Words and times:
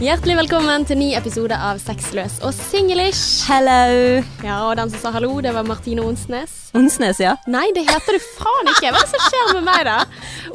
Hjertelig 0.00 0.32
velkommen 0.38 0.86
til 0.88 0.96
ny 0.96 1.10
episode 1.12 1.52
av 1.52 1.76
Sexløs 1.76 2.38
og 2.40 2.54
singlish. 2.56 3.42
Hello! 3.44 4.22
Ja, 4.40 4.54
og 4.64 4.78
den 4.78 4.88
som 4.94 5.02
sa 5.02 5.10
hallo, 5.12 5.34
det 5.44 5.52
var 5.52 5.66
Martine 5.68 6.00
Onsnes. 6.08 6.54
Onsnes, 6.72 7.20
ja. 7.20 7.34
Nei, 7.44 7.66
det 7.76 7.82
heter 7.84 8.16
du 8.16 8.24
faen 8.38 8.70
ikke. 8.72 8.94
Hva 8.94 9.02
er 9.02 9.04
det 9.04 9.10
som 9.10 9.26
skjer 9.26 9.50
med 9.58 9.66
meg, 9.66 9.82
da? 9.90 9.98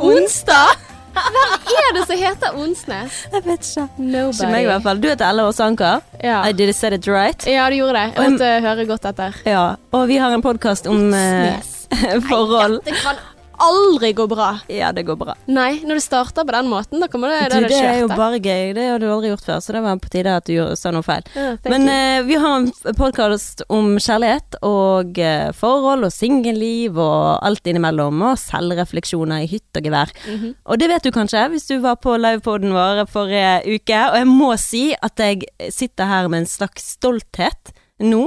Onsdag? 0.02 0.82
Hvem 1.14 1.78
er 1.84 1.94
det 2.00 2.08
som 2.10 2.24
heter 2.24 2.58
Onsnes? 2.64 3.20
Jeg 3.36 3.46
vet 3.46 3.70
ikke. 3.70 3.86
Nobody. 4.00 4.34
Ikke 4.34 4.50
meg, 4.56 4.66
i 4.66 4.72
hvert 4.72 4.88
fall. 4.90 5.06
Du 5.06 5.08
heter 5.12 5.28
Ella 5.30 5.46
Ås 5.52 5.62
Anker. 5.68 6.02
Ja. 6.26 6.42
I 6.42 6.58
did 6.58 6.74
it 6.74 6.80
said 6.82 6.98
it 6.98 7.06
right. 7.06 7.46
ja, 7.46 7.70
du 7.70 7.78
gjorde 7.78 8.02
det. 8.02 8.18
Jeg 8.18 8.34
måtte 8.34 8.52
høre 8.66 8.90
godt 8.96 9.08
etter. 9.14 9.40
Ja. 9.46 9.64
Og 9.94 10.10
vi 10.10 10.18
har 10.26 10.34
en 10.34 10.42
podkast 10.42 10.90
om 10.90 11.14
eh, 11.14 11.54
Snes. 11.62 12.26
forhold. 12.32 12.82
Det 12.90 12.98
kan 12.98 13.22
aldri 13.62 14.12
gå 14.18 14.26
bra. 14.30 14.50
Ja, 14.72 14.92
det 14.96 15.04
går 15.08 15.18
bra. 15.20 15.36
Nei, 15.52 15.82
når 15.86 16.00
du 16.00 16.04
starter 16.04 16.46
på 16.48 16.56
den 16.56 16.70
måten, 16.72 17.02
da 17.04 17.10
kommer 17.12 17.32
det, 17.34 17.50
Du, 17.54 17.56
det 17.66 17.70
det 17.74 17.80
er 17.82 18.00
jo 18.02 18.10
bare 18.12 18.40
gøy. 18.40 18.74
Det 18.78 18.86
har 18.90 19.02
du 19.02 19.08
aldri 19.10 19.32
gjort 19.32 19.46
før, 19.46 19.62
så 19.64 19.76
det 19.76 19.84
var 19.86 20.00
på 20.04 20.12
tide 20.14 20.36
at 20.40 20.50
du 20.50 20.76
sa 20.80 20.92
noe 20.96 21.06
feil. 21.06 21.26
Ja, 21.36 21.56
Men 21.72 21.88
eh, 21.92 22.20
vi 22.28 22.40
har 22.42 22.58
en 22.60 22.70
podkast 22.98 23.66
om 23.70 23.96
kjærlighet 24.02 24.60
og 24.66 25.20
eh, 25.22 25.50
forhold 25.56 26.08
og 26.08 26.14
singelliv 26.16 27.00
og 27.00 27.46
alt 27.46 27.68
innimellom, 27.68 28.22
og 28.32 28.40
selvrefleksjoner 28.42 29.46
i 29.46 29.50
hytt 29.52 29.80
og 29.80 29.90
gevær. 29.90 30.14
Mhm. 30.28 30.56
Og 30.66 30.82
det 30.82 30.90
vet 30.92 31.06
du 31.08 31.14
kanskje 31.16 31.48
hvis 31.54 31.68
du 31.70 31.78
var 31.84 32.00
på 32.04 32.18
livepoden 32.20 32.74
vår 32.76 33.06
forrige 33.12 33.78
uke, 33.78 34.02
og 34.12 34.20
jeg 34.22 34.30
må 34.30 34.52
si 34.62 34.86
at 34.96 35.20
jeg 35.22 35.46
sitter 35.74 36.10
her 36.10 36.30
med 36.32 36.44
en 36.44 36.50
slags 36.50 36.96
stolthet 36.96 37.74
nå. 38.04 38.26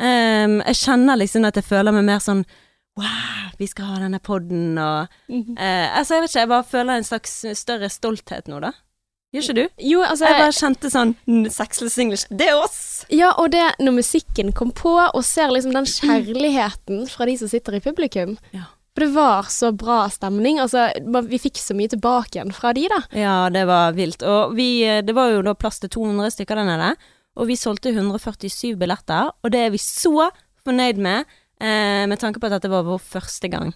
Um, 0.00 0.60
jeg 0.64 0.78
kjenner 0.80 1.18
liksom 1.20 1.44
at 1.44 1.58
jeg 1.58 1.66
føler 1.66 1.92
meg 1.92 2.06
mer 2.06 2.22
sånn 2.24 2.44
Wow, 3.00 3.48
vi 3.58 3.66
skal 3.70 3.84
ha 3.94 3.98
denne 4.02 4.20
podden 4.20 4.76
og 4.78 5.08
Mhm. 5.30 5.56
eh, 5.58 5.88
Altså, 5.98 6.14
jeg 6.18 6.22
vet 6.22 6.30
ikke, 6.30 6.40
jeg 6.44 6.48
bare 6.52 6.68
føler 6.70 6.96
en 7.00 7.04
slags 7.08 7.32
større 7.58 7.88
stolthet 7.90 8.48
nå, 8.52 8.60
da. 8.60 8.72
Gjør 9.32 9.44
ikke 9.46 9.54
du? 9.54 9.68
Jo, 9.86 10.00
altså 10.02 10.26
Jeg 10.26 10.40
bare 10.42 10.56
kjente 10.58 10.90
sånn 10.90 11.14
"Mm, 11.28 11.44
Sexless 11.54 11.98
English, 12.02 12.26
det 12.30 12.48
er 12.48 12.56
oss! 12.60 13.04
Ja, 13.10 13.32
og 13.38 13.52
det 13.52 13.62
når 13.78 13.94
musikken 14.02 14.52
kom 14.52 14.72
på, 14.72 14.90
og 15.14 15.24
ser 15.24 15.48
liksom 15.54 15.72
den 15.72 15.84
kjærligheten 15.86 17.08
fra 17.08 17.26
de 17.26 17.36
som 17.38 17.48
sitter 17.48 17.74
i 17.74 17.80
publikum. 17.80 18.36
Ja. 18.52 18.64
For 18.94 19.04
det 19.06 19.14
var 19.14 19.44
så 19.44 19.70
bra 19.76 20.08
stemning. 20.08 20.58
Altså, 20.58 20.90
vi 21.28 21.38
fikk 21.38 21.54
så 21.62 21.76
mye 21.78 21.88
tilbake 21.88 22.40
igjen 22.40 22.52
fra 22.52 22.72
de, 22.74 22.88
da. 22.88 22.98
Ja, 23.16 23.48
det 23.48 23.66
var 23.68 23.92
vilt. 23.92 24.22
Og 24.26 24.56
vi, 24.56 24.82
eh, 24.84 25.00
det 25.00 25.14
var 25.14 25.30
jo 25.30 25.42
da 25.42 25.54
plass 25.54 25.78
til 25.78 25.88
200 25.88 26.30
stykker 26.34 26.56
der 26.56 26.64
nede, 26.66 26.96
og 27.36 27.46
vi 27.46 27.54
solgte 27.54 27.92
147 27.94 28.74
billetter, 28.76 29.30
og 29.44 29.50
det 29.52 29.60
er 29.66 29.70
vi 29.70 29.78
så 29.78 30.30
fornøyd 30.66 30.98
med, 30.98 31.24
eh, 31.60 32.06
med 32.10 32.18
tanke 32.20 32.40
på 32.40 32.48
at 32.50 32.58
dette 32.58 32.72
var 32.72 32.86
vår 32.88 32.98
første 32.98 33.50
gang. 33.52 33.74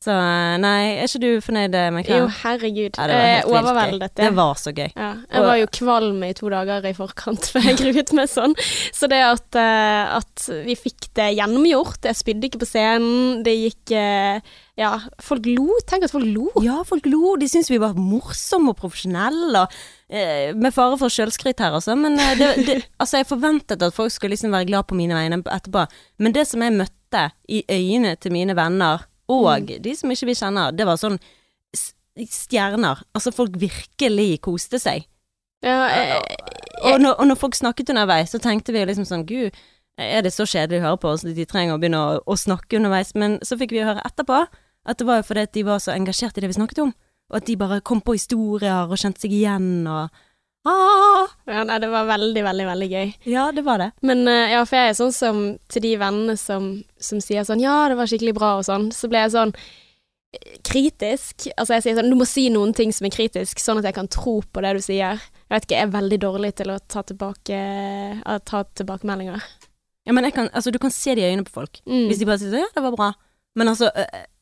Så 0.00 0.14
eh, 0.16 0.54
nei, 0.56 0.94
er 0.96 1.10
ikke 1.10 1.20
du 1.20 1.42
fornøyd 1.44 1.74
med 1.74 1.92
med 1.98 2.06
Jo, 2.08 2.28
herregud. 2.40 2.96
Ja, 2.96 3.04
det 3.10 3.18
var 3.18 3.26
Eh, 3.26 3.50
overveldet. 3.50 4.14
Det 4.16 4.30
var 4.38 4.54
så 4.56 4.72
gøy. 4.72 4.88
Ja, 4.96 5.10
jeg 5.28 5.44
var 5.44 5.58
jo 5.60 5.66
kvalm 5.76 6.22
i 6.24 6.30
to 6.38 6.48
dager 6.48 6.86
i 6.88 6.94
forkant 6.96 7.50
for 7.52 7.60
jeg 7.60 7.76
gruet 7.76 8.14
meg 8.16 8.30
sånn. 8.32 8.56
Så 8.96 9.10
det 9.12 9.20
at, 9.26 9.58
eh, 9.60 10.16
at 10.16 10.46
vi 10.64 10.78
fikk 10.78 11.10
det 11.20 11.34
gjennomgjort 11.36 12.08
Jeg 12.08 12.16
spydde 12.16 12.48
ikke 12.48 12.62
på 12.64 12.70
scenen. 12.70 13.42
Det 13.44 13.52
gikk 13.58 13.92
eh, 13.92 14.40
Ja, 14.80 14.94
folk 15.20 15.44
lo. 15.44 15.74
Tenk 15.88 16.06
at 16.06 16.12
folk 16.14 16.24
lo. 16.24 16.46
Ja, 16.64 16.78
folk 16.88 17.04
lo. 17.10 17.34
De 17.40 17.48
syntes 17.50 17.68
vi 17.68 17.80
var 17.82 17.98
morsomme 18.00 18.72
og 18.72 18.78
profesjonelle, 18.80 19.66
og 19.66 19.74
eh, 20.08 20.54
med 20.56 20.72
fare 20.72 20.96
for 21.00 21.12
sjølskryt 21.12 21.60
her, 21.60 21.76
altså. 21.76 21.96
Men 22.00 22.16
eh, 22.16 22.32
det, 22.38 22.48
det, 22.64 22.76
altså, 23.02 23.20
jeg 23.20 23.28
forventet 23.28 23.84
at 23.84 23.96
folk 23.96 24.14
skulle 24.14 24.32
liksom 24.36 24.54
være 24.56 24.70
glad 24.70 24.88
på 24.88 24.96
mine 24.96 25.16
vegne 25.18 25.42
etterpå. 25.44 25.84
Men 26.24 26.36
det 26.36 26.46
som 26.48 26.64
jeg 26.64 26.78
møtte 26.78 27.26
i 27.52 27.60
øynene 27.68 28.14
til 28.16 28.32
mine 28.32 28.56
venner, 28.56 29.04
og 29.30 29.68
de 29.84 29.92
som 29.94 30.10
ikke 30.10 30.30
vi 30.30 30.38
kjenner, 30.40 30.72
det 30.74 30.88
var 30.88 30.98
sånn 30.98 31.20
stjerner. 32.20 33.04
Altså, 33.14 33.34
folk 33.36 33.60
virkelig 33.60 34.40
koste 34.48 34.80
seg. 34.82 35.04
Ja, 35.64 35.76
eh, 35.92 36.16
Og 36.88 36.96
når, 37.02 37.18
og 37.20 37.26
når 37.28 37.36
folk 37.36 37.54
snakket 37.58 37.92
underveis, 37.92 38.32
så 38.32 38.40
tenkte 38.40 38.72
vi 38.72 38.80
liksom 38.88 39.04
sånn 39.04 39.26
Gud, 39.28 39.52
er 40.00 40.24
det 40.24 40.32
så 40.32 40.46
kjedelig 40.48 40.80
å 40.80 40.86
høre 40.86 41.00
på? 41.02 41.12
oss? 41.12 41.26
de 41.26 41.44
trenger 41.44 41.76
å 41.76 41.80
begynne 41.82 42.00
å, 42.00 42.18
å 42.24 42.36
snakke 42.40 42.78
underveis. 42.80 43.12
Men 43.12 43.36
så 43.44 43.58
fikk 43.60 43.74
vi 43.76 43.84
høre 43.84 44.00
etterpå 44.08 44.46
at 44.88 44.98
det 44.98 45.06
var 45.08 45.20
jo 45.20 45.28
fordi 45.28 45.44
at 45.46 45.54
de 45.56 45.66
var 45.66 45.82
så 45.82 45.92
engasjert 45.94 46.38
i 46.38 46.44
det 46.44 46.50
vi 46.50 46.58
snakket 46.58 46.82
om. 46.86 46.92
Og 47.30 47.38
at 47.38 47.46
de 47.46 47.56
bare 47.60 47.82
kom 47.86 48.00
på 48.02 48.16
historier 48.16 48.90
og 48.90 48.98
kjente 48.98 49.22
seg 49.22 49.34
igjen 49.36 49.86
og 49.86 50.08
ah, 50.68 51.28
ja, 51.48 51.62
nei, 51.64 51.78
det 51.80 51.88
var 51.92 52.08
veldig, 52.08 52.42
veldig, 52.44 52.64
veldig 52.68 52.88
gøy. 52.90 53.12
Ja, 53.32 53.46
det 53.54 53.64
var 53.64 53.80
det. 53.80 53.90
Men 54.04 54.26
eh, 54.28 54.54
ja, 54.54 54.64
for 54.68 54.76
jeg 54.76 54.90
er 54.90 54.98
sånn 54.98 55.14
som 55.16 55.44
til 55.72 55.86
de 55.86 55.94
vennene 56.00 56.36
som, 56.40 56.72
som 57.00 57.22
sier 57.24 57.46
sånn 57.48 57.62
Ja, 57.62 57.84
det 57.88 57.96
var 58.00 58.10
skikkelig 58.10 58.34
bra 58.36 58.56
og 58.58 58.66
sånn. 58.68 58.90
Så 58.94 59.08
ble 59.08 59.22
jeg 59.22 59.34
sånn 59.36 59.54
eh, 59.54 60.58
kritisk. 60.66 61.48
Altså 61.54 61.78
jeg 61.78 61.86
sier 61.86 62.00
sånn 62.00 62.12
Du 62.12 62.18
må 62.20 62.28
si 62.28 62.48
noen 62.52 62.74
ting 62.76 62.92
som 62.96 63.08
er 63.08 63.14
kritisk, 63.14 63.62
sånn 63.62 63.80
at 63.80 63.88
jeg 63.88 63.96
kan 63.96 64.10
tro 64.12 64.40
på 64.44 64.64
det 64.66 64.74
du 64.76 64.82
sier. 64.84 65.22
Jeg 65.48 65.54
vet 65.54 65.68
ikke, 65.68 65.78
jeg 65.78 65.88
er 65.88 65.96
veldig 65.96 66.20
dårlig 66.26 66.52
til 66.60 66.74
å 66.74 66.80
ta 66.82 67.04
tilbake 67.08 67.64
å 68.20 68.38
ta 68.44 68.64
tilbakemeldinger. 68.82 69.48
Ja, 70.08 70.14
men 70.16 70.26
jeg 70.26 70.34
kan, 70.36 70.48
altså, 70.56 70.72
du 70.72 70.80
kan 70.82 70.92
se 70.92 71.14
det 71.14 71.24
i 71.24 71.30
øynene 71.30 71.46
på 71.46 71.56
folk. 71.56 71.80
Mm. 71.86 72.08
Hvis 72.10 72.20
de 72.20 72.28
bare 72.28 72.40
sier 72.40 72.52
sånn, 72.52 72.64
ja, 72.64 72.72
det 72.74 72.84
var 72.84 72.94
bra. 72.96 73.10
Men 73.58 73.72
altså, 73.72 73.90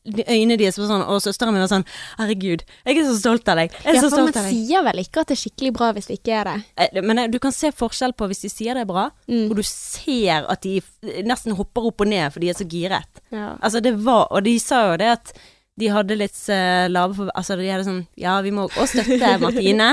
øynene 0.07 0.55
deres 0.57 0.77
var 0.79 0.87
sånn, 0.89 1.03
og 1.11 1.19
søsteren 1.21 1.53
min 1.53 1.61
var 1.61 1.69
sånn 1.69 1.83
Herregud, 2.17 2.63
jeg 2.87 2.97
er 2.97 3.03
så 3.09 3.17
stolt 3.19 3.49
av 3.51 3.59
deg. 3.59 3.73
Jeg 3.83 3.91
er 3.91 3.97
ja, 3.99 4.01
så 4.05 4.09
stolt 4.13 4.37
av 4.39 4.47
deg. 4.47 4.55
sier 4.55 4.83
vel 4.87 5.01
ikke 5.03 5.21
at 5.21 5.27
det 5.27 5.35
er 5.37 5.41
skikkelig 5.43 5.73
bra 5.75 5.91
hvis 5.93 6.07
det 6.09 6.17
ikke 6.21 6.37
er 6.39 6.49
det. 6.49 6.55
Eh, 6.77 7.01
Men 7.03 7.19
eh, 7.19 7.27
du 7.27 7.37
kan 7.39 7.51
se 7.51 7.71
forskjell 7.75 8.13
på 8.17 8.27
hvis 8.31 8.41
de 8.45 8.49
sier 8.49 8.73
det 8.79 8.85
er 8.87 8.89
bra, 8.89 9.09
Mm. 9.29 9.49
og 9.51 9.55
du 9.59 9.63
ser 9.63 10.47
at 10.49 10.61
de 10.63 10.79
nesten 11.27 11.53
hopper 11.59 11.85
opp 11.91 12.01
og 12.01 12.07
ned 12.07 12.31
fordi 12.33 12.47
de 12.47 12.49
er 12.55 12.59
så 12.63 12.67
giret. 12.69 13.23
Ja. 13.31 13.55
Altså 13.61 13.81
det 13.83 13.93
var, 14.03 14.27
og 14.31 14.43
de 14.43 14.57
sa 14.59 14.91
jo 14.91 14.97
det 14.97 15.11
at 15.19 15.33
de 15.79 15.87
hadde 15.93 16.15
litt 16.19 16.37
uh, 16.51 16.85
lave 16.91 17.15
for, 17.15 17.29
Altså 17.39 17.55
de 17.59 17.69
hadde 17.71 17.85
sånn 17.87 18.01
Ja, 18.19 18.35
vi 18.45 18.51
må 18.55 18.65
også 18.69 19.03
støtte 19.05 19.31
Martine, 19.43 19.87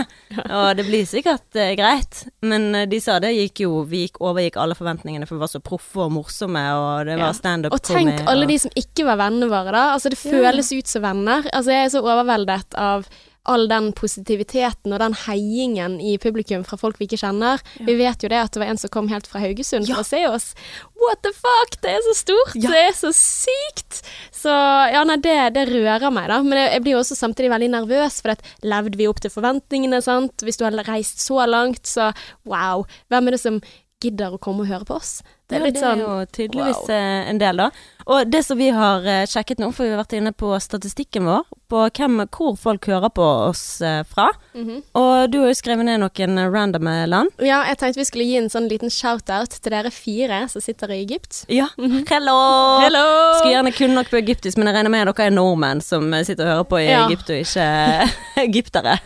og 0.49 0.77
det 0.79 0.87
blir 0.89 1.07
sikkert 1.07 1.47
uh, 1.59 1.71
greit. 1.79 2.25
Men 2.43 2.69
uh, 2.75 2.83
de 2.91 2.99
sa 3.05 3.19
det 3.23 3.31
gikk 3.37 3.63
jo 3.67 3.85
Vi 3.91 4.03
gikk 4.07 4.19
overgikk 4.21 4.59
alle 4.63 4.75
forventningene, 4.79 5.29
for 5.29 5.37
vi 5.39 5.45
var 5.47 5.53
så 5.53 5.63
proffe 5.63 6.03
og 6.09 6.13
morsomme, 6.17 6.65
og 6.81 7.07
det 7.11 7.19
Ja. 7.21 7.31
standup 7.37 7.73
Og 7.77 7.83
tenk 7.87 8.25
alle 8.27 8.45
og- 8.45 8.53
de 8.53 8.59
som 8.67 8.75
ikke 8.77 9.07
var 9.09 9.17
vennene 9.23 9.49
våre, 9.53 9.73
da. 9.73 9.85
Altså, 9.95 10.11
det 10.11 10.19
Ja. 10.25 10.33
føles 10.35 10.73
ut 10.73 10.87
som 10.89 11.03
venner. 11.03 11.47
Altså, 11.53 11.71
jeg 11.73 11.85
er 11.87 11.95
så 11.95 12.03
overveldet 12.03 12.75
av 12.77 13.07
all 13.47 13.69
den 13.71 13.93
positiviteten 13.97 14.93
og 14.95 15.01
den 15.03 15.15
heiingen 15.27 15.99
i 16.03 16.17
publikum 16.23 16.65
fra 16.67 16.79
folk 16.81 16.99
vi 17.01 17.07
ikke 17.09 17.21
kjenner. 17.23 17.63
Vi 17.87 17.95
vet 17.99 18.23
jo 18.25 18.31
det 18.33 18.41
at 18.41 18.53
det 18.55 18.63
var 18.63 18.73
en 18.73 18.81
som 18.81 18.93
kom 18.93 19.09
helt 19.13 19.29
fra 19.31 19.41
Haugesund 19.45 19.87
Ja. 19.89 19.99
for 19.99 20.03
å 20.05 20.09
se 20.11 20.23
oss. 20.29 20.49
What 21.01 21.23
the 21.23 21.33
fuck, 21.37 21.77
det 21.85 21.93
er 21.97 22.03
så 22.09 22.15
stort! 22.19 22.55
Ja. 22.59 22.71
Det 22.73 22.83
er 22.89 22.95
så 22.99 23.13
sykt! 23.15 24.03
Så 24.35 24.51
ja, 24.51 25.05
nei, 25.07 25.19
det, 25.23 25.37
det 25.57 25.67
rører 25.71 26.11
meg, 26.15 26.29
da. 26.33 26.41
Men 26.43 26.59
jeg, 26.61 26.73
jeg 26.77 26.85
blir 26.87 26.97
jo 26.97 27.03
også 27.05 27.19
samtidig 27.19 27.53
veldig 27.53 27.71
nervøs, 27.77 28.21
for 28.25 28.33
det, 28.35 28.55
levde 28.67 28.99
vi 28.99 29.09
opp 29.11 29.21
til 29.23 29.33
forventningene, 29.35 30.03
sant? 30.05 30.43
Hvis 30.47 30.59
du 30.61 30.67
har 30.67 30.77
reist 30.89 31.23
så 31.25 31.43
langt, 31.49 31.85
så 31.87 32.11
wow. 32.49 32.87
Hvem 33.13 33.29
er 33.31 33.37
det 33.37 33.43
som 33.43 33.61
gidder 34.05 34.35
å 34.37 34.39
komme 34.43 34.65
og 34.67 34.71
høre 34.71 34.85
på 34.89 34.99
oss? 34.99 35.23
Det 35.47 35.57
er 35.57 35.63
Ja, 35.63 35.67
litt 35.71 35.79
sånn 35.79 36.01
jo 36.03 36.15
tydeligvis 36.35 36.81
wow. 36.83 36.91
eh, 36.91 37.29
en 37.31 37.39
del, 37.39 37.61
da. 37.61 37.69
Og 38.11 38.27
det 38.31 38.41
som 38.43 38.59
vi 38.59 38.67
har 38.75 39.05
eh, 39.07 39.27
sjekket 39.31 39.61
nå, 39.63 39.69
for 39.75 39.87
vi 39.87 39.93
har 39.95 40.01
vært 40.01 40.17
inne 40.19 40.33
på 40.35 40.51
statistikken 40.61 41.25
vår, 41.29 41.45
på 41.71 41.85
hvem, 41.95 42.19
hvor 42.35 42.57
folk 42.59 42.87
hører 42.91 43.13
på 43.15 43.23
oss 43.23 43.63
fra. 43.79 44.03
fra. 44.11 44.27
-hmm. 44.55 44.83
Og 44.95 45.31
du 45.31 45.39
har 45.41 45.49
jo 45.49 45.55
skrevet 45.55 45.85
ned 45.87 46.01
noen 46.03 46.39
eh, 46.39 46.51
random 46.51 46.91
land. 47.09 47.31
Ja, 47.39 47.63
jeg 47.69 47.79
tenkte 47.79 48.01
vi 48.01 48.05
skulle 48.05 48.25
gi 48.25 48.37
en 48.37 48.51
sånn 48.51 48.69
liten 48.69 48.91
shout-out 48.91 49.51
til 49.63 49.71
dere 49.73 49.91
fire 49.91 50.49
som 50.49 50.61
sitter 50.61 50.91
i 50.91 51.01
Egypt. 51.05 51.45
Ja. 51.49 51.69
Hello! 52.11 52.81
Hello! 52.83 53.39
Skulle 53.39 53.55
gjerne 53.55 53.73
kunne 53.73 53.95
nok 53.95 54.11
på 54.11 54.17
egyptisk, 54.19 54.59
men 54.59 54.67
jeg 54.67 54.75
regner 54.77 54.91
med 54.91 55.07
dere 55.07 55.27
er 55.27 55.31
nordmenn 55.31 55.81
som 55.81 56.13
eh, 56.15 56.25
sitter 56.25 56.45
og 56.45 56.53
hører 56.53 56.65
på 56.65 56.79
i 56.83 56.91
Ja. 56.91 57.07
Egypt, 57.07 57.31
og 57.31 57.37
ikke 57.37 58.11
egyptere. 58.49 58.99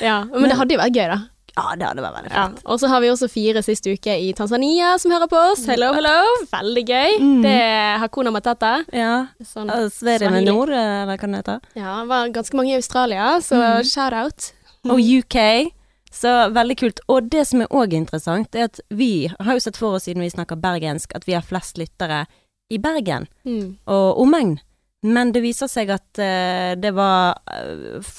Ja, 0.00 0.24
men 0.24 0.48
det 0.48 0.56
hadde 0.56 0.74
jo 0.74 0.80
vært 0.80 0.94
gøy, 0.94 1.08
da. 1.10 1.18
Ja, 1.56 1.74
det 1.76 1.86
hadde 1.86 2.02
vært 2.04 2.16
veldig 2.16 2.30
Ja. 2.32 2.46
fint. 2.48 2.62
Og 2.66 2.78
så 2.80 2.88
har 2.88 3.00
vi 3.00 3.08
også 3.12 3.28
fire 3.30 3.62
sist 3.62 3.84
uke 3.86 4.14
i 4.16 4.32
Tanzania 4.32 4.98
som 4.98 5.10
hører 5.12 5.28
på 5.28 5.36
oss. 5.52 5.66
Hello, 5.66 5.92
hello! 5.92 6.16
Veldig 6.52 6.84
gøy. 6.88 7.18
Mm. 7.20 7.42
Det 7.42 7.52
er 7.60 7.98
Hakuna 7.98 8.30
Matata. 8.32 8.84
Ja. 8.92 9.26
Sånn, 9.42 9.68
ja. 9.68 9.88
Sverige 9.92 10.30
med 10.30 10.44
nord, 10.48 10.70
eller 10.70 11.06
hva 11.06 11.16
det 11.20 11.44
heter. 11.44 11.60
Ja, 11.76 12.00
det 12.00 12.08
var 12.08 12.28
ganske 12.28 12.54
mange 12.54 12.72
i 12.72 12.76
Australia, 12.80 13.36
så 13.40 13.56
Mm. 13.60 13.84
shout-out. 13.84 14.52
Og 14.86 14.98
UK. 15.00 15.72
Så 16.12 16.28
veldig 16.52 16.76
kult. 16.76 17.00
Og 17.08 17.30
det 17.30 17.46
som 17.46 17.60
er 17.62 17.68
òg 17.68 17.92
interessant, 17.94 18.54
er 18.54 18.64
at 18.64 18.80
vi 18.90 19.28
har 19.40 19.52
jo 19.54 19.60
sett 19.60 19.76
for 19.76 19.94
oss, 19.96 20.04
siden 20.04 20.20
vi 20.20 20.28
snakker 20.28 20.60
bergensk, 20.60 21.12
at 21.14 21.24
vi 21.24 21.32
har 21.32 21.40
flest 21.42 21.76
lyttere 21.78 22.26
i 22.70 22.76
Bergen 22.78 23.28
Mm. 23.46 23.76
og 23.86 24.18
omegn. 24.18 24.58
Men 25.02 25.32
det 25.34 25.40
viser 25.42 25.66
seg 25.66 25.90
at 25.90 26.20
uh, 26.22 26.72
det 26.78 26.92
var 26.94 27.34
uh, 27.50 28.10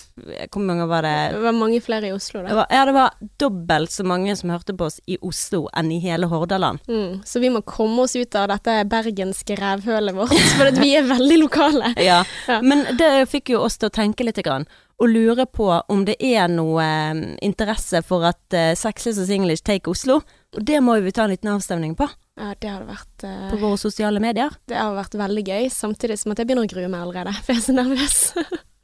Hvor 0.52 0.64
mange 0.68 0.84
var 0.92 1.06
det? 1.06 1.16
Det 1.32 1.44
var 1.46 1.56
mange 1.56 1.80
flere 1.84 2.10
i 2.10 2.16
Oslo, 2.16 2.42
det 2.44 2.58
var, 2.58 2.68
ja, 2.70 2.84
det 2.86 2.96
var 2.96 3.14
dobbelt 3.40 3.92
så 3.92 4.04
mange 4.08 4.36
som 4.36 4.52
hørte 4.52 4.76
på 4.76 4.90
oss 4.90 5.00
i 5.08 5.18
Oslo 5.24 5.66
enn 5.72 5.94
i 5.96 6.02
hele 6.04 6.28
Hordaland. 6.32 6.84
Mm. 6.88 7.22
Så 7.26 7.40
vi 7.40 7.52
må 7.54 7.64
komme 7.68 8.04
oss 8.04 8.18
ut 8.20 8.36
av 8.36 8.50
dette 8.52 8.76
bergenske 8.92 9.56
rævhølet 9.60 10.18
vårt, 10.18 10.36
for 10.60 10.76
vi 10.84 10.94
er 11.00 11.08
veldig 11.10 11.40
lokale. 11.46 11.94
Ja. 12.04 12.24
Ja. 12.50 12.58
Men 12.60 12.84
det 13.00 13.30
fikk 13.32 13.54
jo 13.54 13.62
oss 13.64 13.78
til 13.80 13.88
å 13.88 13.94
tenke 13.94 14.26
litt 14.28 14.42
grann, 14.44 14.66
og 15.00 15.10
lure 15.10 15.46
på 15.48 15.70
om 15.92 16.04
det 16.08 16.18
er 16.20 16.50
noe 16.52 16.84
eh, 16.84 17.22
interesse 17.46 18.04
for 18.06 18.28
at 18.28 18.56
uh, 18.56 18.74
Sexless 18.78 19.22
og 19.24 19.30
Singlish 19.30 19.64
take 19.66 19.90
Oslo. 19.92 20.20
Og 20.54 20.68
det 20.68 20.82
må 20.86 21.00
vi 21.02 21.14
ta 21.16 21.26
en 21.26 21.34
liten 21.34 21.52
avstemning 21.54 21.96
på, 21.98 22.08
Ja, 22.34 22.54
det 22.58 22.70
hadde 22.70 22.90
vært 22.90 23.26
uh, 23.28 23.50
på 23.52 23.60
våre 23.62 23.78
sosiale 23.78 24.22
medier. 24.24 24.54
Det 24.70 24.78
har 24.78 24.96
vært 24.98 25.18
veldig 25.20 25.44
gøy, 25.46 25.66
samtidig 25.74 26.18
som 26.22 26.34
at 26.34 26.42
jeg 26.42 26.50
begynner 26.50 26.66
å 26.66 26.72
grue 26.72 26.90
meg 26.90 27.04
allerede, 27.06 27.34
for 27.44 27.54
jeg 27.54 27.62
er 27.62 27.66
så 27.68 27.76
nervøs. 27.78 28.22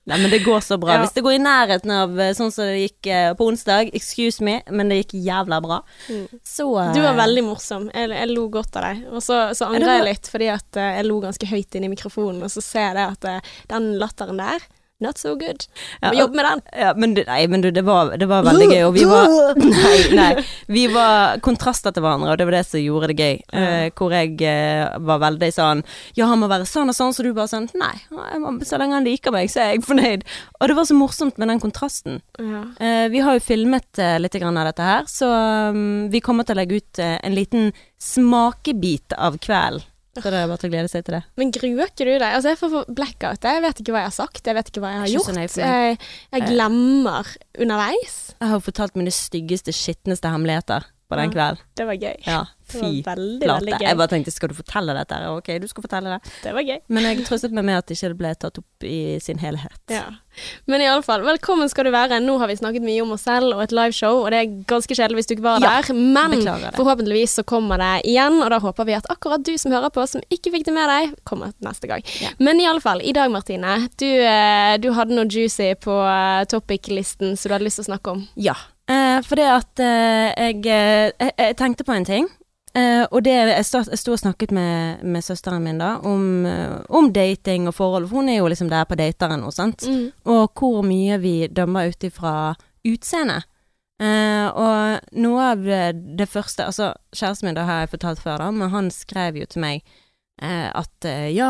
Nei, 0.10 0.18
men 0.22 0.32
det 0.34 0.40
går 0.46 0.62
så 0.66 0.78
bra. 0.82 0.94
Ja. 0.96 1.02
Hvis 1.04 1.16
det 1.18 1.24
går 1.26 1.36
i 1.38 1.42
nærheten 1.42 1.94
av 1.94 2.14
eh, 2.22 2.32
sånn 2.38 2.54
som 2.54 2.70
det 2.70 2.84
gikk 2.84 3.10
uh, 3.10 3.32
på 3.38 3.50
onsdag, 3.50 3.90
excuse 3.98 4.46
me, 4.46 4.60
men 4.70 4.94
det 4.94 5.02
gikk 5.02 5.18
jævla 5.26 5.60
bra. 5.66 5.82
Så 6.46 6.70
uh, 6.78 6.94
Du 6.94 7.02
var 7.02 7.18
veldig 7.18 7.46
morsom. 7.50 7.90
Jeg, 7.94 8.14
jeg 8.14 8.32
lo 8.32 8.48
godt 8.54 8.78
av 8.78 8.86
deg. 8.90 9.04
Og 9.10 9.26
så, 9.26 9.42
så 9.58 9.70
angrer 9.70 9.98
jeg 9.98 10.08
litt, 10.12 10.30
fordi 10.30 10.52
at 10.54 10.82
jeg 10.82 11.08
lo 11.10 11.22
ganske 11.26 11.50
høyt 11.50 11.78
inn 11.78 11.90
i 11.90 11.94
mikrofonen, 11.94 12.44
og 12.46 12.54
så 12.54 12.66
ser 12.66 12.92
jeg 12.92 13.00
det 13.02 13.08
at 13.16 13.54
den 13.74 13.96
latteren 14.02 14.42
der, 14.42 14.70
not 15.00 15.18
so 15.18 15.36
good. 15.40 15.66
Ja, 16.02 16.14
jobb 16.14 16.36
med 16.36 16.46
den. 16.46 16.62
Ja, 16.80 16.94
men 16.98 17.14
du, 17.16 17.24
nei, 17.28 17.42
men 17.48 17.62
du, 17.62 17.70
det 17.72 17.84
var, 17.88 18.12
det 18.20 18.28
var 18.30 18.44
veldig 18.48 18.68
gøy, 18.72 18.84
og 18.88 18.94
vi 18.98 19.06
var 19.08 19.28
Nei, 19.80 19.98
nei. 20.16 20.30
Vi 20.68 20.86
var 20.92 21.40
kontraster 21.46 21.94
til 21.96 22.04
hverandre, 22.04 22.34
og 22.34 22.40
det 22.40 22.48
var 22.50 22.58
det 22.60 22.64
som 22.68 22.84
gjorde 22.84 23.12
det 23.12 23.18
gøy. 23.20 23.40
Eh, 23.60 23.86
hvor 23.98 24.14
jeg 24.16 24.36
eh, 24.46 24.86
var 25.08 25.22
veldig 25.24 25.50
sånn 25.56 25.84
Ja, 26.18 26.30
han 26.30 26.42
må 26.42 26.50
være 26.52 26.68
sånn 26.70 26.92
og 26.92 26.98
sånn, 26.98 27.16
så 27.16 27.26
du 27.26 27.32
bare 27.36 27.50
sånn 27.52 27.70
Nei, 27.80 27.96
så 28.68 28.80
lenge 28.80 28.98
han 28.98 29.08
liker 29.08 29.34
meg, 29.36 29.52
så 29.52 29.64
er 29.64 29.74
jeg 29.74 29.86
fornøyd. 29.88 30.26
Og 30.60 30.70
det 30.70 30.78
var 30.78 30.90
så 30.90 30.98
morsomt 30.98 31.40
med 31.40 31.52
den 31.52 31.62
kontrasten. 31.64 32.20
Ja. 32.40 32.64
Eh, 32.80 33.06
vi 33.14 33.24
har 33.24 33.38
jo 33.38 33.46
filmet 33.46 34.02
eh, 34.02 34.18
litt 34.22 34.36
grann 34.40 34.60
av 34.60 34.70
dette 34.70 34.86
her, 34.86 35.08
så 35.10 35.30
um, 35.74 36.10
vi 36.12 36.22
kommer 36.24 36.48
til 36.48 36.58
å 36.58 36.62
legge 36.62 36.82
ut 36.82 37.02
eh, 37.04 37.18
en 37.24 37.38
liten 37.38 37.72
smakebit 38.00 39.16
av 39.18 39.40
kvelden. 39.44 39.86
Så 40.18 40.32
det 40.34 40.40
er 40.40 40.48
bare 40.50 40.60
til 40.60 40.70
å 40.70 40.74
glede 40.74 40.90
seg 40.92 41.04
til 41.06 41.16
det. 41.20 41.22
Men 41.40 41.52
gruer 41.54 41.92
ikke 41.92 42.08
du 42.08 42.12
deg? 42.12 42.28
Altså, 42.28 42.54
jeg 42.54 42.60
får 42.60 42.94
blackout. 42.98 43.46
Jeg 43.46 43.64
vet 43.66 43.82
ikke 43.82 43.94
hva 43.94 44.02
jeg 44.02 44.10
har 44.10 44.16
sagt, 44.18 44.42
jeg 44.50 44.58
vet 44.58 44.72
ikke 44.72 44.84
hva 44.84 44.94
jeg 44.94 45.04
har 45.04 45.12
gjort. 45.14 45.60
Jeg, 45.62 46.00
jeg 46.34 46.48
glemmer 46.50 47.34
underveis. 47.62 48.16
Jeg 48.40 48.54
har 48.54 48.64
fortalt 48.66 48.98
mine 49.00 49.14
styggeste, 49.14 49.76
skitneste 49.76 50.32
hemmeligheter 50.34 50.88
på 51.10 51.16
den 51.18 51.32
Ja. 51.32 51.34
kvelden. 51.34 51.58
Det 51.76 51.86
var 51.88 51.94
gøy. 51.98 52.16
Ja, 52.28 52.46
Det 52.70 52.82
var 52.82 53.16
veldig, 53.16 53.42
plate. 53.42 53.66
veldig 53.66 53.82
Jeg 53.82 53.98
bare 53.98 54.08
tenkte, 54.08 54.32
skal 54.32 54.50
du 54.50 54.54
fortelle 54.54 54.94
dette? 54.94 55.18
Ok, 55.30 55.48
du 55.60 55.68
skal 55.68 55.82
fortelle 55.82 56.10
det. 56.20 56.32
Det 56.44 56.54
var 56.54 56.62
gøy. 56.62 56.80
Men 56.90 57.04
jeg 57.04 57.26
trøstet 57.26 57.52
meg 57.52 57.66
med 57.66 57.78
at 57.80 57.88
ikke 57.96 58.18
ble 58.18 58.36
tatt 58.36 58.58
opp 58.62 58.84
i 58.86 59.18
sin 59.20 59.40
helhet. 59.40 59.80
Ja. 59.90 60.04
Men 60.68 60.82
i 60.82 60.86
alle 60.86 61.02
fall, 61.02 61.22
velkommen 61.26 61.68
skal 61.68 61.86
du 61.86 61.92
være. 61.92 62.20
Nå 62.22 62.38
har 62.38 62.48
vi 62.48 62.56
snakket 62.56 62.84
mye 62.86 63.02
om 63.02 63.12
oss 63.14 63.24
selv 63.26 63.56
og 63.56 63.64
et 63.64 63.72
liveshow, 63.74 64.22
og 64.24 64.30
det 64.30 64.38
er 64.44 64.64
ganske 64.70 64.94
kjedelig 64.96 65.16
hvis 65.18 65.28
du 65.28 65.36
ikke 65.36 65.48
var 65.48 65.60
Ja, 65.66 65.82
der. 65.82 65.94
Men 65.98 66.46
forhåpentligvis 66.78 67.40
så 67.40 67.44
kommer 67.44 67.78
det 67.82 68.06
igjen, 68.06 68.38
og 68.44 68.50
da 68.52 68.60
håper 68.60 68.86
vi 68.86 68.94
at 68.94 69.06
akkurat 69.10 69.44
du 69.44 69.58
som 69.58 69.72
hører 69.72 69.90
på, 69.90 70.06
som 70.08 70.22
ikke 70.30 70.52
fikk 70.54 70.66
det 70.66 70.74
med 70.78 70.88
deg, 70.94 71.16
kommer 71.26 71.54
neste 71.66 71.88
gang. 71.90 72.04
Ja. 72.22 72.30
Men 72.40 72.60
i 72.62 72.66
alle 72.70 72.82
fall, 72.82 73.02
i 73.02 73.12
dag 73.14 73.32
Martine, 73.32 73.90
du, 73.98 74.06
eh, 74.06 74.78
du 74.78 74.92
hadde 74.94 75.10
noe 75.18 75.26
juicy 75.26 75.74
på 75.74 75.90
eh, 76.06 76.46
topic-listen 76.46 77.36
som 77.36 77.50
du 77.50 77.54
hadde 77.56 77.66
lyst 77.66 77.82
til 77.82 77.86
å 77.88 77.98
snakke 77.98 78.12
om. 78.12 78.28
Ja, 78.38 78.54
eh, 79.20 79.26
for 79.28 79.40
det 79.40 79.48
at 79.52 79.84
eh, 79.84 80.30
jeg, 80.34 80.62
eh, 80.66 81.10
jeg, 81.14 81.34
jeg 81.38 81.58
tenkte 81.60 81.88
på 81.88 81.96
en 81.96 82.08
ting. 82.08 82.30
Og 82.80 83.24
det, 83.26 83.34
jeg 83.34 83.66
sto 83.66 84.14
og 84.14 84.20
snakket 84.22 84.54
med, 84.56 85.02
med 85.04 85.24
søsteren 85.26 85.64
min 85.66 85.82
da 85.82 85.96
om, 86.06 86.46
om 86.88 87.08
dating 87.12 87.66
og 87.68 87.74
forhold. 87.76 88.06
For 88.08 88.22
hun 88.22 88.30
er 88.30 88.38
jo 88.38 88.48
liksom 88.48 88.70
der 88.72 88.86
på 88.88 88.96
dateren 88.96 89.42
nå, 89.42 89.50
sånt. 89.52 89.84
Mm. 89.90 90.12
Og 90.30 90.54
hvor 90.56 90.86
mye 90.86 91.18
vi 91.20 91.34
dømmer 91.52 91.90
ut 91.90 92.06
ifra 92.08 92.54
utseende. 92.88 93.42
Uh, 94.00 94.48
og 94.56 95.16
noe 95.20 95.48
av 95.52 95.66
det, 96.16 96.28
første 96.32 96.64
Altså, 96.70 96.94
kjæresten 97.12 97.50
min, 97.50 97.58
det 97.58 97.66
har 97.68 97.82
jeg 97.82 97.92
fortalt 97.98 98.22
før, 98.24 98.38
da, 98.40 98.46
men 98.56 98.72
han 98.72 98.88
skrev 98.96 99.42
jo 99.42 99.48
til 99.52 99.60
meg 99.60 99.82
uh, 100.40 100.70
at 100.72 101.08
uh, 101.10 101.28
ja, 101.28 101.50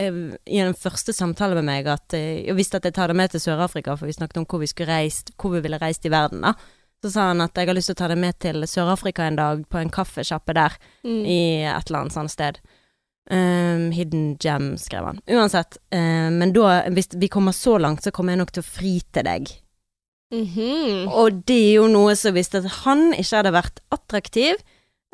i 0.00 0.62
den 0.62 0.72
første 0.80 1.12
samtalen 1.12 1.60
med 1.60 1.68
meg 1.68 1.90
at 1.92 2.16
Jeg 2.16 2.56
visste 2.56 2.80
at 2.80 2.88
jeg 2.88 2.96
tar 2.96 3.12
det 3.12 3.18
med 3.20 3.34
til 3.34 3.44
Sør-Afrika, 3.44 3.98
for 4.00 4.08
vi 4.08 4.16
snakket 4.16 4.40
om 4.40 4.48
hvor 4.48 4.62
vi 4.64 4.70
skulle 4.70 4.88
reist, 4.88 5.34
hvor 5.36 5.52
vi 5.52 5.60
ville 5.66 5.82
reist 5.82 6.08
i 6.08 6.14
verden, 6.14 6.46
da. 6.46 6.54
Så 7.02 7.10
sa 7.14 7.28
han 7.30 7.40
at 7.40 7.56
jeg 7.56 7.66
har 7.70 7.74
lyst 7.74 7.88
til 7.88 7.96
å 7.96 8.00
ta 8.02 8.08
deg 8.12 8.18
med 8.20 8.36
til 8.44 8.60
Sør-Afrika 8.68 9.24
en 9.24 9.36
dag, 9.38 9.62
på 9.72 9.78
en 9.80 9.88
kaffesjappe 9.90 10.52
der, 10.54 10.74
Mm. 11.04 11.24
i 11.24 11.38
et 11.64 11.88
eller 11.88 12.00
annet 12.02 12.12
sånt 12.12 12.30
sted. 12.30 12.58
Um, 13.30 13.90
hidden 13.94 14.36
Gem, 14.42 14.76
skrev 14.76 15.04
han. 15.06 15.20
Uansett, 15.28 15.76
Um, 15.92 16.38
men 16.38 16.52
da, 16.52 16.82
hvis 16.90 17.08
vi 17.14 17.28
kommer 17.28 17.52
så 17.52 17.78
langt, 17.80 18.02
så 18.02 18.10
kommer 18.12 18.32
jeg 18.32 18.38
nok 18.38 18.50
til 18.52 18.62
å 18.62 18.66
fri 18.66 19.00
til 19.12 19.22
deg. 19.24 19.48
Mhm. 20.32 21.08
Og 21.10 21.44
det 21.46 21.56
er 21.56 21.74
jo 21.80 21.86
noe 21.90 22.14
som 22.16 22.34
hvis 22.34 22.52
han 22.84 23.12
ikke 23.12 23.36
hadde 23.40 23.52
vært 23.54 23.80
attraktiv, 23.90 24.60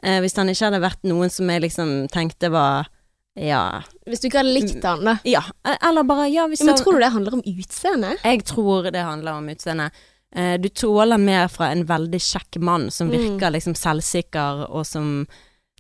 uh, 0.05 0.19
hvis 0.21 0.37
han 0.37 0.49
ikke 0.53 0.67
hadde 0.71 0.83
vært 0.85 1.03
noen 1.09 1.31
som 1.33 1.49
jeg 1.49 1.62
liksom 1.62 2.09
tenkte 2.12 2.50
var 2.53 2.88
ja, 3.37 3.83
Hvis 4.09 4.21
du 4.23 4.29
ikke 4.31 4.38
hadde 4.41 4.53
likt 4.55 4.83
han, 4.85 5.03
da. 5.05 5.19
ja, 5.29 5.43
eller 5.85 6.05
bare 6.09 6.31
ja, 6.33 6.47
hvis 6.49 6.61
Ja, 6.61 6.71
men 6.71 6.77
tror 6.81 6.94
du 6.97 7.00
det 7.05 7.12
handler 7.12 7.35
om 7.37 7.43
utseende? 7.44 8.15
Jeg 8.25 8.44
tror 8.49 8.91
det 8.91 9.03
handler 9.05 9.33
om 9.37 9.49
utseende. 9.53 9.91
Eh, 10.37 10.55
du 10.61 10.69
tåler 10.69 11.19
mer 11.19 11.49
fra 11.49 11.71
en 11.73 11.85
veldig 11.88 12.21
kjekk 12.21 12.59
mann 12.61 12.91
som 12.93 13.09
Mm. 13.09 13.17
virker 13.17 13.50
liksom 13.56 13.75
selvsikker 13.75 14.67
og 14.71 14.85
som 14.87 15.27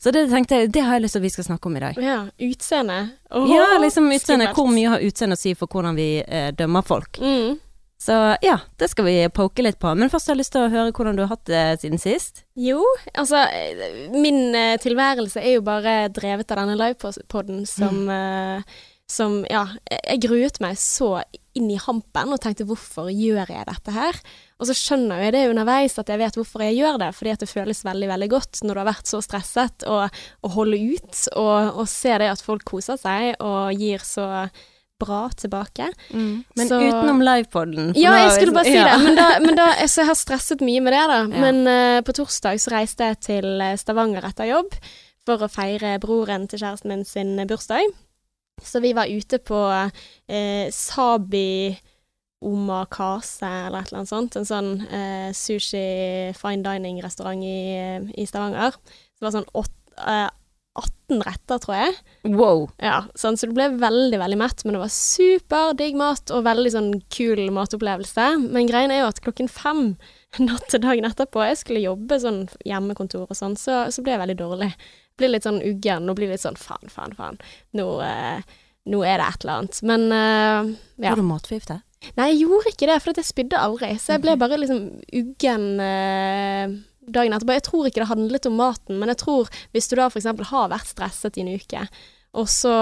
Så 0.00 0.12
det 0.12 0.26
tenkte 0.28 0.56
jeg, 0.58 0.72
det 0.72 0.82
har 0.84 0.92
jeg 0.98 1.02
lyst 1.06 1.12
til 1.16 1.20
at 1.20 1.24
vi 1.24 1.28
skal 1.32 1.44
snakke 1.44 1.66
om 1.70 1.76
i 1.76 1.80
dag. 1.80 1.96
Ja, 1.96 2.26
utseende. 2.38 2.96
Oho, 3.32 3.46
Ja, 3.48 3.78
liksom 3.80 4.10
utseende. 4.12 4.50
Hvor 4.54 4.68
mye 4.68 4.90
har 4.92 5.00
utseende 5.00 5.36
å 5.36 5.40
si 5.40 5.54
for 5.54 5.66
hvordan 5.72 5.96
vi 5.96 6.22
eh, 6.26 6.50
dømmer 6.52 6.84
folk? 6.84 7.16
Mm. 7.18 7.58
Så 7.98 8.36
ja, 8.44 8.58
det 8.76 8.90
skal 8.90 9.06
vi 9.06 9.14
poke 9.32 9.62
litt 9.64 9.78
på. 9.80 9.94
Men 9.96 10.10
først 10.12 10.28
har 10.28 10.34
jeg 10.36 10.42
lyst 10.42 10.52
til 10.52 10.66
å 10.66 10.70
høre 10.70 10.92
hvordan 10.92 11.16
du 11.16 11.22
har 11.24 11.30
hatt 11.32 11.46
det 11.48 11.80
siden 11.80 11.98
sist. 11.98 12.44
Jo, 12.54 12.82
altså 13.16 13.40
eh, 13.48 14.10
Min 14.12 14.54
eh, 14.54 14.76
tilværelse 14.84 15.40
er 15.40 15.54
jo 15.56 15.62
bare 15.64 16.10
drevet 16.12 16.50
av 16.52 16.60
denne 16.60 16.76
livepodden 16.76 17.64
som 17.66 18.04
eh, 18.12 18.60
Som 19.06 19.44
Ja, 19.50 19.68
jeg 19.86 20.24
gruet 20.24 20.58
meg 20.60 20.78
så 20.82 21.20
inn 21.56 21.70
i 21.70 21.78
hampen 21.80 22.34
og 22.34 22.40
tenkte 22.42 22.66
hvorfor 22.68 23.08
gjør 23.08 23.48
jeg 23.54 23.66
dette 23.68 23.94
her? 23.94 24.18
Og 24.60 24.68
så 24.68 24.74
skjønner 24.76 25.22
jeg 25.24 25.34
det 25.36 25.44
underveis 25.50 25.94
at 26.00 26.10
jeg 26.10 26.20
vet 26.20 26.36
hvorfor 26.36 26.64
jeg 26.64 26.78
gjør 26.80 26.98
det, 27.00 27.10
fordi 27.16 27.32
at 27.32 27.42
det 27.44 27.48
føles 27.50 27.84
veldig, 27.86 28.08
veldig 28.10 28.28
godt 28.34 28.62
når 28.64 28.74
du 28.74 28.80
har 28.82 28.88
vært 28.90 29.10
så 29.10 29.20
stresset, 29.24 29.86
å 29.86 30.08
holde 30.56 30.80
ut 30.80 31.20
og, 31.36 31.78
og 31.82 31.86
se 31.88 32.16
det 32.18 32.32
at 32.32 32.44
folk 32.44 32.66
koser 32.68 32.98
seg 33.00 33.38
og 33.44 33.72
gir 33.78 34.04
så 34.04 34.26
bra 34.98 35.28
tilbake. 35.36 35.90
Men 36.10 36.68
Så- 36.68 36.80
utenom 36.80 37.20
livepoden. 37.20 37.92
Ja, 37.96 38.16
jeg 38.16 38.32
skulle 38.32 38.56
bare 38.56 38.64
si 38.64 38.76
ja. 38.76 38.96
det. 38.96 39.04
Men, 39.04 39.16
da, 39.16 39.26
men 39.44 39.58
da, 39.58 39.66
så 39.86 40.02
jeg 40.02 40.10
har 40.10 40.18
stresset 40.18 40.64
mye 40.64 40.80
med 40.80 40.96
det, 40.96 41.04
da. 41.12 41.18
Ja. 41.20 41.42
Men 41.44 41.66
uh, 41.68 42.00
på 42.00 42.16
torsdag 42.16 42.60
så 42.64 42.72
reiste 42.72 43.10
jeg 43.10 43.20
til 43.20 43.60
eh, 43.60 43.76
Stavanger 43.76 44.24
etter 44.24 44.48
jobb 44.48 44.72
for 45.26 45.42
å 45.42 45.50
feire 45.52 45.96
broren 46.00 46.46
til 46.48 46.62
kjæresten 46.62 46.92
min 46.92 47.04
sin 47.04 47.36
bursdag. 47.48 47.92
Så 48.62 48.80
vi 48.80 48.92
var 48.96 49.10
ute 49.10 49.38
på 49.38 49.58
eh, 49.72 50.70
Sabi 50.72 51.76
Omakase 52.46 53.48
eller 53.48 53.80
et 53.82 53.90
eller 53.90 54.02
annet 54.02 54.12
sånt. 54.12 54.38
En 54.38 54.48
sånn 54.48 54.72
eh, 54.92 55.30
sushi 55.36 55.84
fine 56.36 56.64
dining-restaurant 56.64 57.44
i, 57.44 57.60
i 58.16 58.26
Stavanger. 58.28 58.76
Så 58.76 59.20
det 59.20 59.28
var 59.28 59.36
sånn 59.38 59.48
åt, 59.56 59.72
eh, 60.04 60.28
18 60.76 61.22
retter, 61.24 61.60
tror 61.62 61.76
jeg. 61.78 61.94
Wow. 62.28 62.66
Ja, 62.82 62.98
sånn, 63.16 63.38
så 63.40 63.48
du 63.48 63.54
ble 63.56 63.70
veldig, 63.80 64.18
veldig 64.20 64.38
mett, 64.40 64.64
men 64.64 64.76
det 64.76 64.82
var 64.82 64.92
super 64.92 65.72
digg 65.78 65.96
mat 65.96 66.32
og 66.34 66.44
veldig 66.44 66.72
sånn 66.74 66.90
kul 67.12 67.46
matopplevelse. 67.56 68.28
Men 68.44 68.68
greien 68.68 68.92
er 68.92 69.02
jo 69.02 69.10
at 69.10 69.22
klokken 69.24 69.48
fem 69.52 69.94
natt 70.48 70.68
til 70.72 70.84
dagen 70.84 71.08
etterpå, 71.08 71.46
jeg 71.48 71.62
skulle 71.62 71.86
jobbe 71.86 72.20
sånn 72.20 72.44
hjemmekontor 72.68 73.24
og 73.30 73.38
sånn, 73.38 73.56
så, 73.60 73.86
så 73.88 74.04
ble 74.04 74.16
jeg 74.16 74.24
veldig 74.26 74.38
dårlig. 74.42 74.70
Blir 75.16 75.30
litt 75.32 75.46
sånn 75.46 75.62
uggen 75.64 76.10
og 76.10 76.16
blir 76.18 76.28
litt 76.32 76.42
sånn 76.42 76.58
faen, 76.60 76.90
faen, 76.92 77.14
faen. 77.16 77.38
Nå, 77.78 77.86
eh, 78.04 78.42
nå 78.92 79.02
er 79.08 79.18
det 79.22 79.28
et 79.30 79.44
eller 79.46 79.60
annet. 79.62 79.78
Men 79.88 80.06
eh, 80.12 80.74
ja. 81.02 81.14
Var 81.14 81.22
du 81.22 81.26
matforgiftet? 81.30 81.82
Nei, 82.18 82.26
jeg 82.34 82.42
gjorde 82.44 82.70
ikke 82.74 82.86
det, 82.90 82.98
for 83.02 83.16
jeg 83.16 83.24
spydde 83.26 83.58
aldri. 83.58 83.94
Så 83.98 84.12
jeg 84.14 84.22
ble 84.26 84.34
bare 84.38 84.58
liksom 84.60 84.82
uggen 85.16 85.64
eh, 85.82 86.74
dagen 87.08 87.32
etterpå. 87.34 87.56
Jeg 87.56 87.64
tror 87.66 87.88
ikke 87.88 88.02
det 88.04 88.10
handlet 88.12 88.46
om 88.50 88.58
maten, 88.60 88.98
men 89.00 89.10
jeg 89.14 89.22
tror 89.24 89.48
hvis 89.72 89.88
du 89.90 89.96
da 89.98 90.10
eksempel 90.12 90.46
har 90.52 90.68
vært 90.74 90.92
stresset 90.92 91.38
i 91.40 91.46
en 91.46 91.54
uke, 91.56 91.86
og 92.36 92.50
så 92.52 92.74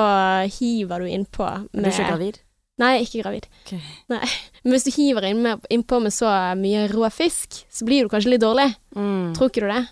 hiver 0.58 1.04
du 1.04 1.12
innpå 1.14 1.46
Er 1.46 1.68
du 1.70 1.86
ikke 1.86 2.08
gravid? 2.10 2.40
Nei, 2.82 2.96
ikke 3.04 3.20
gravid. 3.22 3.44
Okay. 3.62 3.78
Nei. 4.10 4.26
Men 4.64 4.72
hvis 4.74 4.88
du 4.88 4.90
hiver 4.96 5.22
inn 5.28 5.44
med- 5.44 5.66
innpå 5.70 6.00
med 6.02 6.10
så 6.12 6.26
mye 6.58 6.88
rå 6.90 7.06
fisk, 7.14 7.60
så 7.70 7.86
blir 7.86 8.02
du 8.02 8.10
kanskje 8.10 8.32
litt 8.34 8.42
dårlig. 8.42 8.66
Mm. 8.98 9.30
Tror 9.38 9.52
ikke 9.52 9.62
du 9.62 9.68
det? 9.70 9.84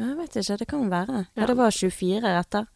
Jeg 0.00 0.16
vet 0.16 0.36
ikke, 0.40 0.56
det 0.64 0.68
kan 0.70 0.90
være. 0.90 1.24
Ja, 1.36 1.42
Ja. 1.42 1.46
det 1.50 1.56
var 1.60 1.70
24 1.76 2.20
retter. 2.36 2.66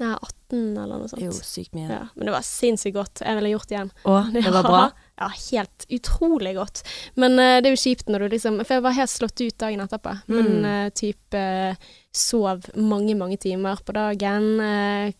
Nei, 0.00 0.12
18 0.18 0.76
eller 0.82 0.98
noe 0.98 1.08
sånt. 1.08 1.22
Jo, 1.22 1.30
sykt 1.30 1.72
mye. 1.76 1.86
Ja, 1.88 2.08
men 2.16 2.26
det 2.26 2.32
var 2.34 2.42
sinnssykt 2.42 2.94
godt. 2.96 3.20
Jeg 3.22 3.36
ville 3.38 3.52
gjort 3.52 3.68
det 3.70 3.76
igjen. 3.76 3.90
Å, 4.04 4.14
det 4.34 4.42
var 4.52 4.66
bra? 4.66 4.80
Ja, 5.20 5.28
helt 5.28 5.86
utrolig 5.94 6.54
godt. 6.58 6.82
Men 7.16 7.38
uh, 7.38 7.60
det 7.62 7.70
er 7.70 7.76
jo 7.76 7.82
kjipt 7.84 8.10
når 8.10 8.24
du 8.26 8.34
liksom 8.34 8.58
For 8.66 8.74
jeg 8.76 8.82
var 8.84 8.96
helt 8.98 9.12
slått 9.14 9.40
ut 9.46 9.56
dagen 9.62 9.80
etterpå. 9.86 10.16
Men 10.26 10.50
Mm. 10.58 10.66
uh, 10.66 10.88
type 10.90 11.38
uh, 11.38 11.74
sov 12.12 12.66
mange, 12.76 13.14
mange 13.16 13.38
timer 13.38 13.76
på 13.86 13.94
dagen. 13.96 14.48
Uh, 14.60 15.12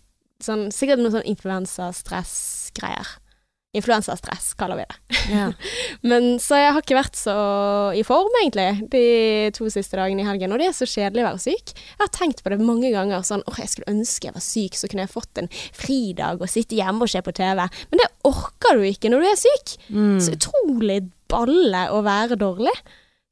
sånn, 0.42 0.66
sikkert 0.74 0.98
noe 1.00 1.14
sånn 1.14 1.24
influensastress-greier. 2.06 3.06
Influensastress, 3.76 4.54
kaller 4.56 4.76
vi 4.82 4.84
det. 4.88 4.96
Ja. 5.30 5.46
Men 6.06 6.36
så 6.42 6.58
jeg 6.60 6.72
har 6.74 6.82
ikke 6.82 6.98
vært 6.98 7.18
så 7.18 7.36
i 7.96 8.02
form, 8.06 8.30
egentlig, 8.42 8.88
de 8.92 9.04
to 9.56 9.68
siste 9.72 9.98
dagene 9.98 10.22
i 10.22 10.28
helgen. 10.28 10.52
Og 10.54 10.60
det 10.62 10.68
er 10.70 10.76
så 10.76 10.86
kjedelig 10.88 11.24
å 11.24 11.28
være 11.30 11.42
syk. 11.46 11.72
Jeg 11.76 12.02
har 12.04 12.12
tenkt 12.14 12.42
på 12.44 12.52
det 12.52 12.60
mange 12.62 12.90
ganger. 12.94 13.24
Sånn 13.26 13.44
åh, 13.48 13.58
jeg 13.62 13.72
skulle 13.72 13.92
ønske 13.94 14.28
jeg 14.30 14.36
var 14.36 14.44
syk, 14.44 14.78
så 14.78 14.90
kunne 14.92 15.06
jeg 15.06 15.14
fått 15.14 15.42
en 15.42 15.50
fridag 15.76 16.40
og 16.44 16.50
sitte 16.52 16.78
hjemme 16.78 17.06
og 17.06 17.10
se 17.12 17.22
på 17.26 17.34
TV. 17.36 17.64
Men 17.90 18.02
det 18.02 18.10
orker 18.28 18.78
du 18.78 18.86
ikke 18.88 19.10
når 19.12 19.24
du 19.24 19.30
er 19.32 19.40
syk. 19.42 19.74
Mm. 19.90 20.16
Så 20.22 20.36
utrolig 20.38 21.00
balle 21.32 21.88
å 21.90 22.02
være 22.06 22.38
dårlig. 22.40 22.74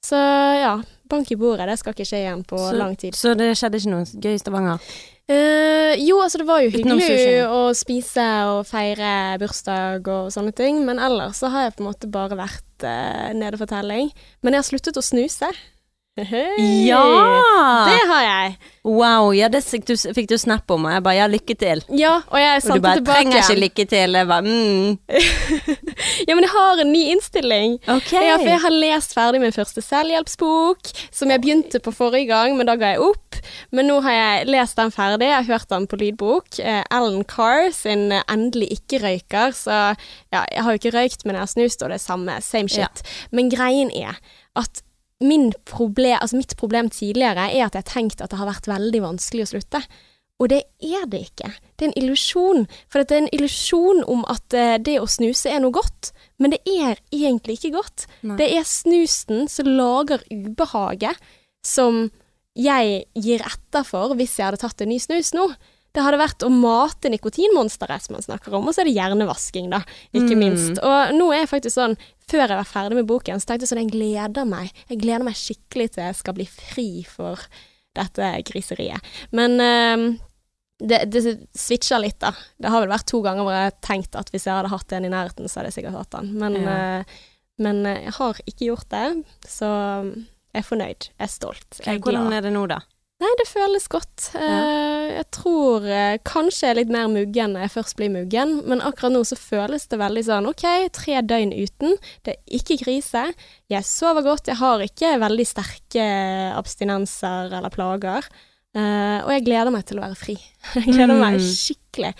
Så 0.05 0.19
ja, 0.19 0.75
bank 1.09 1.31
i 1.33 1.37
bordet. 1.41 1.69
Det 1.71 1.79
skal 1.81 1.95
ikke 1.95 2.05
skje 2.11 2.19
igjen 2.25 2.43
på 2.45 2.59
Så- 2.61 2.77
lang 2.77 2.97
tid. 3.01 3.15
Så 3.17 3.33
det 3.39 3.53
skjedde 3.57 3.79
ikke 3.81 3.93
noe 3.95 4.05
gøy 4.05 4.35
i 4.35 4.39
Stavanger? 4.43 4.79
Eh, 5.25 5.95
jo, 6.05 6.19
altså 6.21 6.43
det 6.43 6.47
var 6.49 6.61
jo 6.61 6.73
hyggelig 6.75 7.47
å 7.49 7.61
spise 7.73 8.25
og 8.51 8.67
feire 8.69 9.39
bursdag 9.41 10.05
og 10.13 10.33
sånne 10.35 10.53
ting, 10.57 10.83
men 10.85 11.01
ellers 11.01 11.41
så 11.41 11.49
har 11.53 11.69
jeg 11.69 11.79
på 11.79 11.85
en 11.85 11.89
måte 11.89 12.11
bare 12.13 12.37
vært 12.37 12.85
uh, 12.85 13.31
nede 13.33 13.57
for 13.61 13.71
telling. 13.71 14.11
Men 14.45 14.57
jeg 14.57 14.61
har 14.61 14.69
sluttet 14.69 15.01
å 15.01 15.05
snuse. 15.05 15.49
Hei. 16.15 16.87
Ja! 16.87 17.01
Det 17.91 18.03
har 18.07 18.21
jeg. 18.23 18.51
Wow, 18.87 19.33
ja, 19.35 19.49
det 19.51 19.65
fikk 19.67 19.89
du, 19.89 19.97
fikk 19.99 20.29
du 20.31 20.37
snap 20.39 20.71
om, 20.71 20.85
og 20.87 20.93
jeg 20.95 21.03
bare 21.03 21.17
ja, 21.17 21.25
lykke 21.27 21.57
til. 21.59 21.81
Ja, 21.91 22.13
og 22.31 22.39
jeg 22.39 22.61
Og 22.61 22.79
du 22.79 22.85
bare 22.85 23.01
tilbake 23.01 23.17
trenger 23.17 23.41
ikke 23.41 23.57
lykke 23.65 23.87
til. 23.91 24.15
Jeg 24.21 24.29
bare 24.31 24.45
mm, 24.47 24.93
Ja, 26.29 26.37
men 26.37 26.47
jeg 26.47 26.53
har 26.53 26.83
en 26.85 26.93
ny 26.95 27.01
innstilling. 27.17 27.75
Okay. 27.97 28.29
Ja, 28.29 28.37
for 28.39 28.53
jeg 28.53 28.63
har 28.63 28.77
lest 28.77 29.17
ferdig 29.19 29.43
min 29.43 29.57
første 29.57 29.83
selvhjelpsbok, 29.83 30.93
som 31.11 31.35
jeg 31.35 31.43
begynte 31.43 31.83
på 31.83 31.97
forrige 31.99 32.31
gang, 32.31 32.55
men 32.55 32.71
da 32.71 32.79
ga 32.79 32.95
jeg 32.95 33.03
opp. 33.09 33.43
Men 33.75 33.91
nå 33.91 33.99
har 34.07 34.19
jeg 34.21 34.49
lest 34.55 34.79
den 34.79 34.95
ferdig, 34.95 35.33
jeg 35.33 35.41
har 35.41 35.51
hørt 35.51 35.69
den 35.75 35.91
på 35.91 35.99
lydbok. 35.99 36.63
Ellen 36.63 36.87
Alan 36.95 37.27
Carr 37.27 37.75
sin 37.75 38.13
eh, 38.15 38.23
'Endelig 38.31 38.71
ikke-røyker', 38.79 39.51
så 39.51 39.83
ja, 40.31 40.47
jeg 40.47 40.63
har 40.63 40.71
jo 40.71 40.79
ikke 40.79 40.95
røykt, 40.95 41.27
men 41.27 41.35
jeg 41.35 41.43
har 41.43 41.55
snust, 41.59 41.83
og 41.83 41.91
det 41.91 41.99
er 41.99 42.07
samme, 42.07 42.41
same 42.41 42.71
shit. 42.71 43.03
Men 43.35 43.51
greien 43.51 43.91
er 43.91 44.15
at 44.55 44.85
problem, 45.69 46.19
altså 46.21 46.39
mitt 46.39 46.57
problem 46.61 46.91
tidligere 46.93 47.49
er 47.51 47.67
at 47.67 47.77
jeg 47.77 47.85
har 47.85 47.93
tenkt 47.93 48.25
at 48.25 48.33
det 48.33 48.41
har 48.41 48.51
vært 48.51 48.69
veldig 48.71 49.01
vanskelig 49.05 49.47
å 49.47 49.53
slutte. 49.55 49.83
Og 50.43 50.51
det 50.51 50.65
er 50.83 51.05
det 51.07 51.21
ikke. 51.29 51.51
Det 51.79 51.87
er 51.87 51.91
en 51.93 52.01
illusjon. 52.03 52.65
For 52.91 53.03
det 53.03 53.15
er 53.15 53.23
en 53.23 53.35
illusjon 53.37 54.03
om 54.11 54.25
at 54.31 54.57
eh, 54.57 54.75
det 54.83 54.97
å 54.99 55.07
snuse 55.11 55.51
er 55.51 55.63
noe 55.63 55.75
godt, 55.75 56.11
men 56.43 56.55
det 56.55 56.61
er 56.67 56.99
egentlig 57.15 57.61
ikke 57.61 57.77
godt. 57.77 58.09
Nei. 58.27 58.39
Det 58.41 58.51
er 58.59 58.67
snusen 58.67 59.47
som 59.51 59.71
lager 59.71 60.25
ubehaget 60.33 61.23
som 61.65 62.09
jeg 62.55 63.05
gir 63.19 63.43
etter 63.47 63.87
for 63.87 64.15
hvis 64.19 64.37
jeg 64.39 64.49
hadde 64.49 64.63
tatt 64.63 64.83
en 64.83 64.93
ny 64.93 64.99
snus 65.03 65.33
nå. 65.35 65.49
Det 65.95 66.03
hadde 66.03 66.19
vært 66.19 66.43
å 66.43 66.51
mate 66.51 67.09
nikotinmonsteret 67.13 68.03
som 68.03 68.17
man 68.17 68.25
snakker 68.25 68.55
om, 68.59 68.67
og 68.67 68.75
så 68.75 68.83
er 68.83 68.89
det 68.91 68.97
hjernevasking, 68.97 69.69
da, 69.71 69.79
ikke 70.13 70.35
Mm. 70.35 70.41
minst. 70.43 70.81
Og 70.83 71.13
nå 71.15 71.29
er 71.33 71.45
jeg 71.45 71.51
faktisk 71.53 71.77
sånn, 71.79 71.97
før 72.27 72.49
jeg 72.49 72.59
var 72.59 72.65
ferdig 72.67 72.97
med 72.99 73.07
boken, 73.07 73.39
så 73.39 73.47
tenkte 73.47 73.63
jeg 73.63 73.71
sånn, 73.71 73.83
jeg 73.85 73.93
gleder 73.95 74.45
meg. 74.49 74.73
Jeg 74.91 74.99
gleder 75.05 75.23
meg 75.25 75.35
skikkelig 75.39 75.93
til 75.95 76.03
jeg 76.05 76.17
skal 76.17 76.35
bli 76.35 76.47
fri 76.51 77.05
for 77.07 77.39
dette 77.95 78.43
griseriet. 78.43 79.01
Men 79.31 79.55
ehm, 79.61 80.07
det, 80.83 81.05
det 81.15 81.23
switcher 81.55 82.01
litt, 82.03 82.19
da. 82.19 82.33
Det 82.59 82.69
har 82.75 82.81
vel 82.83 82.91
vært 82.91 83.07
to 83.07 83.23
ganger 83.23 83.45
hvor 83.47 83.55
jeg 83.55 83.71
har 83.71 83.79
tenkt 83.87 84.17
at 84.19 84.31
hvis 84.35 84.47
jeg 84.49 84.55
hadde 84.59 84.73
hatt 84.75 84.93
en 84.93 85.05
i 85.07 85.09
nærheten, 85.15 85.47
så 85.49 85.61
hadde 85.61 85.71
jeg 85.71 85.85
sikkert 85.85 86.01
hatt 86.01 86.11
den. 86.11 86.33
Men, 86.41 86.55
Ja. 86.59 86.99
eh, 86.99 87.05
men 87.63 87.85
jeg 87.85 88.13
har 88.19 88.35
ikke 88.51 88.67
gjort 88.67 88.89
det, 88.91 89.25
så 89.47 89.71
jeg 90.11 90.59
er 90.59 90.67
fornøyd. 90.67 91.07
Jeg 91.15 91.29
er 91.29 91.31
stolt. 91.31 91.81
Jeg 91.87 91.95
er 91.95 92.01
Hvordan 92.03 92.33
er 92.33 92.41
det 92.43 92.53
nå, 92.53 92.67
da? 92.67 92.81
Nei, 93.25 93.31
det 93.41 93.47
føles 93.49 93.87
godt. 93.89 94.27
Ja. 94.37 94.57
jeg 95.17 95.27
tror 95.33 95.85
eh, 95.89 96.19
kanskje 96.29 96.67
jeg 96.67 96.73
er 96.75 96.79
litt 96.83 96.93
mer 96.93 97.09
muggen 97.09 97.55
når 97.57 97.65
jeg 97.65 97.73
først 97.79 97.97
blir 97.97 98.11
muggen, 98.13 98.55
men 98.69 98.83
akkurat 98.85 99.15
nå 99.15 99.23
så 99.25 99.39
føles 99.41 99.87
det 99.89 99.99
veldig 100.03 100.25
sånn 100.27 100.49
OK, 100.51 100.65
tre 100.93 101.23
døgn 101.25 101.55
uten. 101.57 101.97
Det 102.27 102.35
er 102.37 102.59
ikke 102.61 102.77
krise. 102.85 103.23
Jeg 103.73 103.89
sover 103.89 104.27
godt. 104.27 104.51
Jeg 104.53 104.61
har 104.61 104.85
ikke 104.85 105.15
veldig 105.25 105.47
sterke 105.49 106.05
abstinenser 106.59 107.53
eller 107.55 107.73
plager. 107.73 108.27
Eh, 108.75 109.19
og 109.23 109.31
jeg 109.31 109.45
gleder 109.47 109.71
meg 109.75 109.85
til 109.87 110.01
å 110.01 110.05
være 110.09 110.19
fri. 110.19 110.35
Jeg 110.75 110.89
gleder 110.97 111.15
meg 111.21 111.39
Mm. 111.39 111.45
skikkelig. 111.47 112.13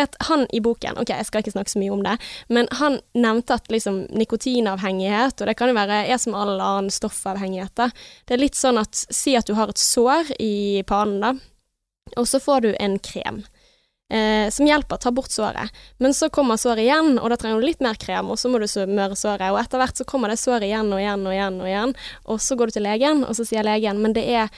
At 0.00 0.16
han 0.28 0.46
i 0.52 0.60
boken, 0.64 0.96
ok, 1.02 1.10
jeg 1.12 1.28
skal 1.28 1.42
ikke 1.42 1.52
snakke 1.52 1.72
så 1.74 1.80
mye 1.82 1.92
om 1.92 2.02
det, 2.04 2.16
men 2.48 2.68
han 2.78 2.98
nevnte 3.12 3.58
at 3.58 3.68
liksom 3.72 4.06
nikotinavhengighet, 4.16 5.36
og 5.36 5.50
det 5.50 5.56
kan 5.58 5.68
jo 5.68 5.76
være 5.76 5.98
er 6.08 6.20
som 6.20 6.36
all 6.38 6.54
annen 6.56 6.88
stoffavhengighet, 6.92 7.74
da. 7.76 7.90
Det 8.24 8.36
er 8.36 8.40
litt 8.40 8.56
sånn 8.56 8.80
at 8.80 9.04
si 9.12 9.36
at 9.36 9.50
du 9.50 9.52
har 9.58 9.68
et 9.68 9.82
sår 9.82 10.32
i 10.40 10.80
pannen, 10.88 11.20
da, 11.20 11.34
og 12.16 12.28
så 12.28 12.40
får 12.40 12.64
du 12.64 12.70
en 12.80 12.96
krem. 13.04 13.42
Eh, 14.12 14.50
som 14.50 14.66
hjelper 14.66 14.96
ta 15.00 15.10
bort 15.10 15.30
såret. 15.32 15.72
Men 15.96 16.12
så 16.14 16.28
kommer 16.28 16.56
såret 16.60 16.84
igjen, 16.84 17.14
og 17.16 17.30
da 17.32 17.38
trenger 17.40 17.62
du 17.62 17.64
litt 17.64 17.80
mer 17.80 17.96
krem, 17.96 18.28
og 18.28 18.36
så 18.36 18.50
må 18.52 18.58
du 18.60 18.66
smøre 18.68 19.16
såret. 19.16 19.48
Og 19.48 19.56
etter 19.56 19.80
hvert 19.80 19.96
så 19.96 20.04
kommer 20.04 20.28
det 20.28 20.36
såret 20.36 20.66
igjen 20.68 20.92
og 20.92 21.00
igjen 21.00 21.24
og 21.24 21.32
igjen 21.32 21.56
og 21.62 21.70
igjen, 21.70 21.94
og 22.28 22.42
så 22.44 22.58
går 22.60 22.68
du 22.68 22.76
til 22.76 22.84
legen, 22.84 23.24
og 23.24 23.38
så 23.38 23.46
sier 23.48 23.64
legen 23.64 24.02
men 24.04 24.12
det 24.12 24.26
er 24.28 24.52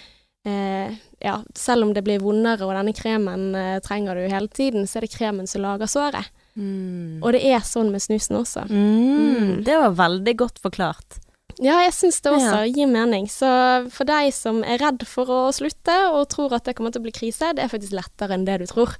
eh, 0.44 0.94
ja, 1.24 1.38
selv 1.56 1.86
om 1.86 1.92
det 1.96 2.04
blir 2.04 2.20
vondere, 2.22 2.66
og 2.66 2.74
denne 2.76 2.94
kremen 2.96 3.54
eh, 3.58 3.78
trenger 3.84 4.14
du 4.18 4.26
hele 4.28 4.48
tiden, 4.48 4.86
så 4.86 4.98
er 5.00 5.06
det 5.06 5.14
kremen 5.16 5.46
som 5.50 5.64
lager 5.64 5.90
såret. 5.90 6.30
Mm. 6.54 7.18
Og 7.24 7.32
det 7.34 7.42
er 7.50 7.64
sånn 7.66 7.90
med 7.90 8.02
snusen 8.04 8.36
også. 8.38 8.66
Mm. 8.70 9.64
Det 9.66 9.78
var 9.80 9.96
veldig 9.98 10.36
godt 10.38 10.60
forklart. 10.62 11.18
Ja, 11.62 11.76
jeg 11.84 11.92
syns 11.94 12.20
det 12.22 12.32
også 12.34 12.64
Ja. 12.64 12.66
gir 12.66 12.86
mening. 12.90 13.28
Så 13.30 13.46
for 13.94 14.04
deg 14.04 14.32
som 14.34 14.62
er 14.64 14.78
redd 14.82 15.04
for 15.06 15.26
å 15.30 15.40
slutte, 15.54 15.94
og 16.10 16.28
tror 16.28 16.52
at 16.56 16.64
det 16.64 16.74
kommer 16.74 16.90
til 16.90 17.00
å 17.02 17.06
bli 17.06 17.12
krise, 17.14 17.52
det 17.54 17.62
er 17.64 17.70
faktisk 17.70 17.94
lettere 17.94 18.34
enn 18.34 18.44
det 18.46 18.58
du 18.60 18.66
tror. 18.66 18.94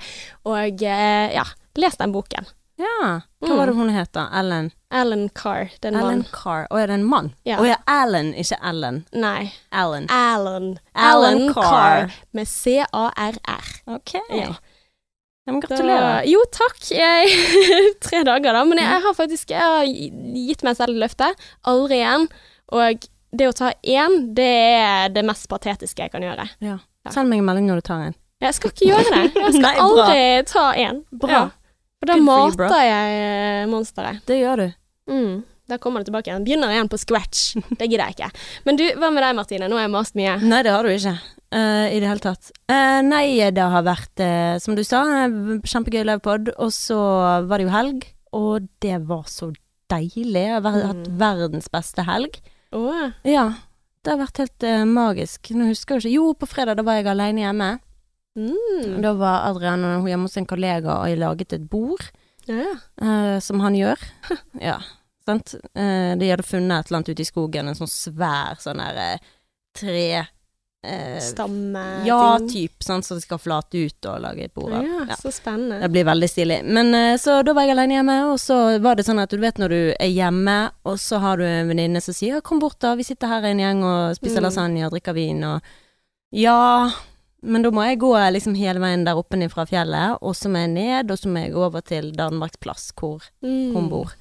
Og 0.46 0.82
eh, 0.82 1.34
ja, 1.34 1.44
les 1.76 1.96
den 1.98 2.12
boken. 2.14 2.46
Ja. 2.84 3.08
Hva 3.44 3.48
Mm. 3.50 3.56
var 3.58 3.66
det 3.70 3.74
hun 3.76 3.88
het 3.94 4.12
da? 4.16 4.26
Ellen? 4.40 4.70
Ellen 4.92 5.28
Carr, 5.34 5.70
den 5.82 5.94
Ellen 5.94 6.18
mann. 6.20 6.26
Carr. 6.32 6.66
Å, 6.70 6.78
er 6.82 6.86
det 6.92 6.94
en 7.00 7.04
mann? 7.08 7.32
Ja. 7.48 7.58
Å 7.60 7.66
ja, 7.68 7.76
Alan, 7.90 8.32
ikke 8.40 8.56
Ellen. 8.62 9.02
Nei, 9.12 9.52
Alan. 9.72 10.06
Alan. 10.10 10.78
Alan 10.94 11.52
Carr. 11.54 12.12
Med 12.32 12.46
C-A-R-R. 12.48 13.72
Ok. 13.96 14.14
Ja. 14.30 14.54
Ja, 15.46 15.52
men 15.52 15.60
Da, 15.60 15.66
gratulerer. 15.68 16.22
jo, 16.26 16.40
takk. 16.56 16.78
Jeg, 16.88 17.28
tre 18.06 18.22
dager, 18.24 18.52
da. 18.56 18.62
Men 18.64 18.78
jeg, 18.80 18.88
jeg 18.94 19.02
har 19.04 19.14
faktisk 19.18 19.50
jeg 19.52 19.60
har 19.60 19.84
gitt 19.84 20.62
meg 20.64 20.76
selv 20.78 20.96
løftet. 20.96 21.34
løfte. 21.36 21.50
Aldri 21.68 21.98
igjen. 22.00 22.28
Og 22.72 23.04
det 23.36 23.48
å 23.50 23.52
ta 23.58 23.72
én, 23.84 24.34
det 24.34 24.48
er 24.78 25.08
det 25.12 25.24
mest 25.28 25.48
patetiske 25.52 26.00
jeg 26.06 26.12
kan 26.14 26.22
gjøre. 26.24 26.48
Ja. 26.64 26.78
Send 27.12 27.28
meg 27.28 27.42
en 27.42 27.48
melding 27.50 27.66
når 27.68 27.82
du 27.82 27.88
tar 27.90 28.06
en. 28.06 28.14
Jeg 28.40 28.54
skal 28.56 28.72
ikke 28.72 28.88
gjøre 28.88 29.10
det. 29.12 29.34
Jeg 29.36 29.52
skal 29.58 29.60
Nei, 29.66 29.74
aldri 29.84 30.24
ta 30.48 30.64
én. 30.80 31.02
Bra. 31.12 31.30
Ja. 31.30 31.44
For 32.04 32.12
da 32.12 32.20
mater 32.20 32.68
you, 32.68 32.78
jeg 32.84 33.18
eh, 33.64 33.66
monsteret. 33.72 34.22
Det 34.28 34.36
gjør 34.38 34.60
du. 34.60 34.66
Mm. 35.10 35.34
Da 35.68 35.78
kommer 35.80 36.02
det 36.02 36.10
tilbake 36.10 36.28
igjen. 36.28 36.44
Begynner 36.44 36.74
igjen 36.74 36.90
på 36.92 36.98
scratch. 37.00 37.54
Det 37.80 37.86
gidder 37.88 38.10
jeg 38.10 38.18
ikke. 38.18 38.28
Men 38.66 38.76
du, 38.76 38.84
hva 39.00 39.08
med 39.14 39.24
deg, 39.24 39.36
Martine? 39.38 39.68
Nå 39.70 39.78
har 39.78 39.86
jeg 39.86 39.92
mast 39.94 40.18
mye. 40.18 40.34
Nei, 40.44 40.58
det 40.66 40.74
har 40.74 40.84
du 40.84 40.92
ikke. 40.92 41.14
Uh, 41.54 41.86
I 41.88 42.00
det 42.02 42.10
hele 42.10 42.20
tatt. 42.20 42.50
Uh, 42.68 43.00
nei, 43.06 43.24
det 43.54 43.68
har 43.72 43.86
vært, 43.86 44.12
uh, 44.20 44.56
som 44.60 44.76
du 44.76 44.82
sa, 44.84 45.00
kjempegøy 45.64 46.02
livepod. 46.04 46.52
Og 46.60 46.72
så 46.74 46.98
var 47.48 47.56
det 47.62 47.68
jo 47.68 47.72
helg, 47.72 48.04
og 48.36 48.68
det 48.84 48.98
var 49.08 49.24
så 49.32 49.48
deilig. 49.92 50.44
Jeg 50.50 50.60
har 50.66 50.80
hatt 50.90 51.08
Mm. 51.08 51.16
verdens 51.22 51.70
beste 51.72 52.04
helg. 52.04 52.36
Åh. 52.76 53.14
Ja. 53.24 53.46
Det 54.04 54.12
har 54.12 54.20
vært 54.20 54.42
helt 54.42 54.68
magisk. 54.90 55.48
Nå 55.56 55.70
husker 55.70 55.96
jeg 55.96 56.10
ikke 56.10 56.16
Jo, 56.18 56.32
på 56.36 56.48
fredag 56.50 56.76
da 56.76 56.84
var 56.84 56.98
jeg 57.00 57.08
alene 57.08 57.40
hjemme. 57.40 57.70
Mm. 58.36 59.00
Da 59.02 59.12
var 59.14 59.44
Adrian 59.50 59.84
hun 59.84 60.06
hjemme 60.10 60.26
hos 60.28 60.36
en 60.40 60.46
kollega 60.46 60.96
og 61.00 61.08
jeg 61.08 61.18
laget 61.22 61.52
et 61.52 61.68
bord, 61.70 62.02
Ja, 62.46 62.74
eh, 63.00 63.38
som 63.40 63.60
han 63.60 63.74
gjør. 63.78 63.98
Ja, 64.60 64.80
sant. 65.24 65.54
Uh, 65.76 66.14
de 66.18 66.28
hadde 66.32 66.42
funnet 66.44 66.80
et 66.84 66.90
eller 66.90 66.98
annet 67.00 67.08
ute 67.14 67.22
i 67.22 67.24
skogen, 67.30 67.68
en 67.70 67.74
sånn 67.78 67.88
svær 67.88 68.58
sånn 68.60 68.82
der 68.82 68.98
eh, 69.04 69.18
tre 69.74 70.26
eh, 70.84 71.20
Stamme 71.24 71.84
Ja, 72.04 72.36
type, 72.38 72.50
typ, 72.52 72.82
sånn 72.84 73.02
så 73.06 73.14
de 73.16 73.22
skal 73.24 73.38
flate 73.40 73.86
ut 73.86 74.04
og 74.10 74.20
lage 74.20 74.44
et 74.44 74.52
bord 74.54 74.72
av. 74.76 74.84
Ja, 74.84 75.06
Ja. 75.08 75.16
så 75.16 75.32
spennende. 75.32 75.78
Det 75.80 75.88
blir 75.94 76.04
veldig 76.04 76.28
stilig. 76.28 76.58
Men 76.66 76.92
eh, 76.94 77.14
så 77.16 77.38
da 77.46 77.54
var 77.56 77.64
jeg 77.64 77.72
alene 77.78 77.96
hjemme, 77.96 78.18
og 78.34 78.36
så 78.42 78.58
var 78.84 78.96
det 78.98 79.06
sånn 79.06 79.22
at 79.22 79.30
du 79.32 79.38
vet 79.40 79.56
når 79.62 79.68
du 79.72 79.80
er 79.94 80.10
hjemme, 80.12 80.58
og 80.84 80.98
så 81.00 81.22
har 81.24 81.38
du 81.40 81.44
en 81.48 81.68
venninne 81.72 82.02
som 82.04 82.12
sier 82.14 82.42
'kom 82.42 82.58
bort 82.60 82.78
da, 82.80 82.94
vi 82.94 83.02
sitter 83.08 83.28
her 83.28 83.42
en 83.48 83.58
gjeng 83.62 83.82
og 83.84 84.16
spiser 84.20 84.40
Mm. 84.42 84.46
lasagne 84.50 84.84
og 84.84 84.92
drikker 84.92 85.14
vin', 85.14 85.44
og 85.44 85.62
ja 86.32 86.90
men 87.44 87.62
da 87.62 87.70
må 87.74 87.84
jeg 87.86 88.00
gå 88.02 88.10
liksom 88.34 88.56
hele 88.58 88.80
veien 88.82 89.04
der 89.06 89.16
oppe 89.20 89.38
fra 89.52 89.64
fjellet, 89.68 90.18
og 90.22 90.34
så 90.34 90.48
må 90.50 90.64
jeg 90.64 90.72
ned, 90.74 91.10
og 91.10 91.18
så 91.20 91.28
må 91.30 91.44
jeg 91.44 91.52
gå 91.54 91.62
over 91.64 91.80
til 91.84 92.12
Danmarks 92.16 92.56
plass, 92.60 92.92
hvor 92.96 93.22
Mm. 93.42 93.74
hun 93.74 93.88
bor. 93.90 94.12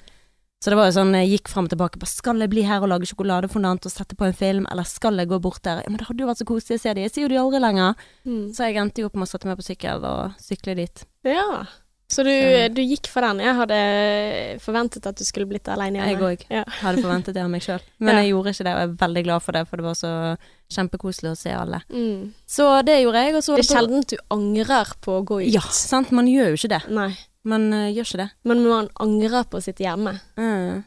Så 0.62 0.70
det 0.72 0.76
var 0.78 0.86
jo 0.88 0.94
sånn, 0.96 1.12
jeg 1.12 1.28
gikk 1.28 1.48
frem 1.52 1.66
og 1.66 1.70
tilbake 1.74 1.98
på 2.00 2.06
skal 2.08 2.38
jeg 2.40 2.48
bli 2.48 2.62
her 2.64 2.80
og 2.80 2.88
lage 2.88 3.04
sjokoladefondant 3.10 3.84
og 3.84 3.92
sette 3.92 4.16
på 4.16 4.24
en 4.24 4.32
film, 4.32 4.66
eller 4.70 4.84
skal 4.88 5.16
jeg 5.20 5.28
gå 5.28 5.38
bort 5.38 5.60
der? 5.62 5.82
Ja, 5.84 5.90
men 5.90 5.98
det 6.00 6.06
hadde 6.08 6.20
jo 6.24 6.26
vært 6.30 6.40
så 6.40 6.46
koselig 6.48 6.78
å 6.78 6.80
se 6.80 6.94
de, 6.94 7.02
jeg 7.02 7.10
sier 7.12 7.22
jo 7.26 7.28
de 7.28 7.36
aldri 7.42 7.60
lenger. 7.60 7.94
Mm. 8.24 8.46
Så 8.54 8.64
jeg 8.64 8.76
endte 8.80 9.02
jo 9.02 9.06
opp 9.10 9.14
med 9.20 9.28
å 9.28 9.30
sette 9.34 9.44
meg 9.50 9.58
på 9.60 9.66
sykkel 9.66 10.04
og 10.08 10.32
sykle 10.40 10.74
dit. 10.76 11.04
Ja. 11.24 11.66
Så 12.08 12.22
du, 12.22 12.30
du 12.74 12.82
gikk 12.84 13.08
for 13.08 13.24
den. 13.24 13.38
Jeg 13.40 13.54
hadde 13.56 13.78
forventet 14.62 15.06
at 15.08 15.16
du 15.16 15.24
skulle 15.24 15.46
blitt 15.48 15.66
alene 15.72 15.98
Jeg 16.02 16.14
hjemme. 16.16 16.28
òg. 16.34 16.42
Ja. 16.52 16.64
Hadde 16.82 17.02
forventet 17.02 17.34
det 17.34 17.42
av 17.42 17.48
meg 17.50 17.62
sjøl. 17.64 17.80
Men 17.98 18.14
Ja. 18.16 18.20
jeg 18.22 18.30
gjorde 18.34 18.52
ikke 18.52 18.64
det, 18.64 18.74
og 18.74 18.80
jeg 18.82 18.88
er 18.90 18.98
veldig 19.08 19.24
glad 19.24 19.42
for 19.42 19.52
det, 19.52 19.62
for 19.68 19.76
det 19.80 19.84
var 19.84 19.94
så 19.98 20.12
kjempekoselig 20.70 21.30
å 21.32 21.36
se 21.36 21.50
alle. 21.56 21.80
Mm. 21.90 22.32
Så 22.46 22.84
det 22.84 22.98
gjorde 23.02 23.22
jeg, 23.24 23.32
Det 23.34 23.44
det 23.46 23.58
er 23.64 23.74
sjelden 23.74 24.04
du 24.06 24.16
angrer 24.30 24.92
på 25.00 25.18
å 25.20 25.24
gå 25.24 25.40
ut. 25.46 25.52
Ja, 25.54 25.60
sant. 25.60 26.12
Man 26.12 26.26
gjør 26.26 26.52
jo 26.52 26.60
ikke 26.60 26.68
det. 26.78 26.82
Nei. 26.90 27.16
Man 27.44 27.72
uh, 27.72 27.88
gjør 27.92 28.04
ikke 28.08 28.22
det. 28.22 28.30
Men 28.44 28.62
man 28.68 28.88
angrer 29.00 29.44
på 29.44 29.58
å 29.58 29.62
sitte 29.62 29.84
hjemme. 29.84 30.20
Mm. 30.36 30.84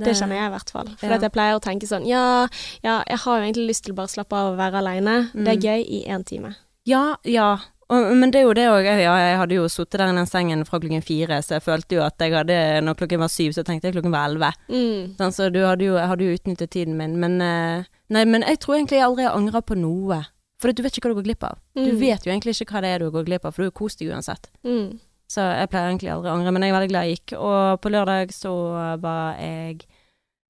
Det 0.00 0.14
kjenner 0.16 0.36
jeg 0.38 0.48
i 0.48 0.54
hvert 0.54 0.70
fall. 0.70 0.88
For 0.96 1.06
Ja. 1.12 1.18
jeg 1.18 1.32
pleier 1.32 1.58
å 1.58 1.60
tenke 1.60 1.86
sånn 1.86 2.06
ja, 2.08 2.46
ja, 2.82 3.02
jeg 3.06 3.18
har 3.18 3.38
jo 3.38 3.44
egentlig 3.44 3.66
lyst 3.68 3.84
til 3.84 3.92
å 3.92 3.96
bare 3.96 4.08
slappe 4.08 4.32
av 4.32 4.52
og 4.54 4.58
være 4.58 4.78
aleine. 4.80 5.30
Det 5.34 5.48
er 5.48 5.56
Mm. 5.58 5.62
gøy 5.66 5.84
i 5.84 6.04
én 6.08 6.24
time. 6.24 6.54
Ja, 6.86 7.16
ja. 7.24 7.58
Og, 7.90 8.10
men 8.16 8.30
det 8.30 8.38
er 8.40 8.44
jo 8.46 8.52
det 8.54 8.66
òg. 8.70 8.86
Ja, 8.86 9.14
jeg 9.18 9.38
hadde 9.40 9.56
jo 9.56 9.64
sittet 9.72 9.98
der 9.98 10.12
i 10.12 10.16
den 10.16 10.28
sengen 10.30 10.60
fra 10.68 10.78
klokken 10.78 11.02
fire, 11.02 11.40
så 11.42 11.56
jeg 11.56 11.64
følte 11.66 11.96
jo 11.98 12.02
at 12.06 12.22
jeg 12.22 12.32
hadde 12.36 12.58
Når 12.86 12.94
klokken 13.00 13.18
var 13.24 13.28
syv, 13.32 13.50
så 13.56 13.64
tenkte 13.66 13.88
jeg 13.90 13.96
klokken 13.96 14.12
var 14.14 14.28
elleve. 14.30 14.52
Mm. 14.70 15.16
Sånn, 15.18 15.34
så 15.34 15.48
du 15.50 15.58
hadde 15.66 15.88
jo, 15.88 15.96
jeg 15.98 16.06
hadde 16.12 16.28
jo 16.28 16.36
utnyttet 16.38 16.70
tiden 16.70 16.94
min. 17.00 17.16
Men, 17.18 17.40
eh, 17.42 17.84
nei, 18.14 18.24
men 18.30 18.46
jeg 18.46 18.60
tror 18.62 18.76
egentlig 18.78 19.00
jeg 19.00 19.08
aldri 19.08 19.26
har 19.26 19.34
angra 19.36 19.60
på 19.66 19.74
noe. 19.80 20.20
For 20.60 20.70
du 20.76 20.82
vet 20.84 20.92
ikke 20.94 21.08
hva 21.08 21.14
du 21.16 21.20
går 21.22 21.28
glipp 21.32 21.44
av. 21.50 21.58
Du 21.74 21.90
Mm. 21.90 21.98
vet 21.98 22.24
jo 22.26 22.30
egentlig 22.32 22.54
ikke 22.60 22.74
hva 22.76 22.80
det 22.84 22.90
er 22.94 22.98
du 23.00 23.10
går 23.10 23.24
glipp 23.26 23.44
av, 23.48 23.54
for 23.54 23.62
du 23.62 23.70
har 23.72 23.78
kost 23.80 23.98
deg 23.98 24.10
uansett. 24.12 24.50
Mm. 24.62 25.00
Så 25.30 25.40
jeg 25.40 25.70
pleier 25.70 25.88
egentlig 25.90 26.10
aldri 26.12 26.30
å 26.30 26.34
angre, 26.36 26.52
men 26.52 26.62
jeg 26.62 26.70
er 26.70 26.78
veldig 26.78 26.90
glad 26.90 27.06
jeg 27.06 27.16
gikk. 27.18 27.32
Og 27.38 27.80
på 27.80 27.90
lørdag 27.90 28.30
så 28.34 29.00
var 29.00 29.34
jeg 29.40 29.82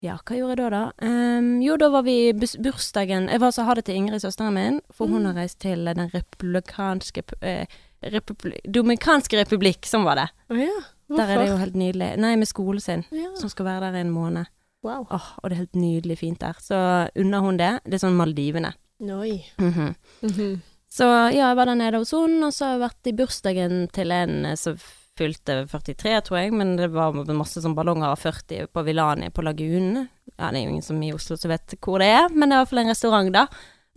Ja, 0.01 0.15
hva 0.25 0.37
gjorde 0.37 0.55
jeg 0.55 0.59
da, 0.63 0.69
da? 0.73 1.07
Um, 1.39 1.61
jo, 1.61 1.75
da 1.77 1.91
var 1.93 2.03
vi 2.07 2.15
i 2.31 2.33
bursdagen 2.33 3.27
Jeg 3.29 3.41
var 3.43 3.51
så 3.53 3.67
ha 3.69 3.75
det 3.77 3.85
til 3.85 3.99
Ingrid, 4.01 4.23
søsteren 4.23 4.55
min, 4.57 4.81
for 4.91 5.07
hun 5.07 5.21
Mm. 5.23 5.27
har 5.27 5.35
reist 5.43 5.59
til 5.61 5.85
den 5.85 6.09
republikanske 6.15 7.23
eh, 7.43 7.67
republi 8.03 8.55
Dominikanske 8.65 9.37
republikk, 9.37 9.85
sånn 9.85 10.05
var 10.05 10.17
det. 10.17 10.29
Oh, 10.49 10.57
ja. 10.57 10.79
Der 11.11 11.27
er 11.27 11.39
det 11.43 11.49
jo 11.51 11.57
helt 11.61 11.77
nydelig. 11.77 12.17
Nei, 12.23 12.37
med 12.37 12.49
skolen 12.49 12.81
sin, 12.81 13.05
Ja. 13.13 13.35
som 13.37 13.49
skal 13.51 13.67
være 13.67 13.81
der 13.93 13.99
i 13.99 14.01
en 14.01 14.11
måned. 14.15 14.47
Wow. 14.83 15.07
Oh, 15.11 15.27
og 15.43 15.51
det 15.51 15.57
er 15.59 15.63
helt 15.67 15.77
nydelig 15.77 16.19
fint 16.19 16.41
der. 16.41 16.55
Så 16.59 17.09
unner 17.15 17.41
hun 17.41 17.59
det. 17.59 17.81
Det 17.85 17.95
er 17.95 18.07
sånn 18.07 18.17
Maldivene. 18.17 18.73
Noi. 19.01 19.45
Mm 19.59 19.73
-hmm. 19.73 19.95
Mm 20.23 20.31
-hmm. 20.33 20.61
Så 20.89 21.05
ja, 21.05 21.49
jeg 21.49 21.57
var 21.57 21.65
der 21.67 21.75
nede 21.75 21.99
hos 21.99 22.11
henne, 22.11 22.47
og 22.47 22.53
så 22.53 22.65
har 22.65 22.73
jeg 22.73 22.81
vært 22.81 23.07
i 23.07 23.13
bursdagen 23.13 23.89
til 23.93 24.11
en 24.13 24.45
eh, 24.47 24.57
som 24.57 24.77
fylte 25.19 25.65
43, 25.69 26.15
tror 26.27 26.39
jeg, 26.39 26.55
men 26.57 26.77
det 26.79 26.91
var 26.95 27.17
masse 27.37 27.63
sånn 27.63 27.77
ballonger 27.77 28.13
av 28.13 28.23
40 28.23 28.71
på 28.73 28.85
Villani 28.87 29.31
på 29.35 29.45
Lagunen. 29.45 30.07
Ja, 30.37 30.49
det 30.49 30.61
er 30.61 30.65
jo 30.65 30.77
ingen 30.77 30.87
som 30.87 31.03
i 31.03 31.13
Oslo 31.13 31.37
som 31.37 31.53
vet 31.53 31.77
hvor 31.83 32.01
det 32.01 32.09
er, 32.15 32.31
men 32.33 32.49
det 32.49 32.57
er 32.57 32.61
i 32.61 32.65
hvert 32.65 32.73
fall 32.73 32.83
en 32.85 32.93
restaurant, 32.95 33.35
da. 33.35 33.47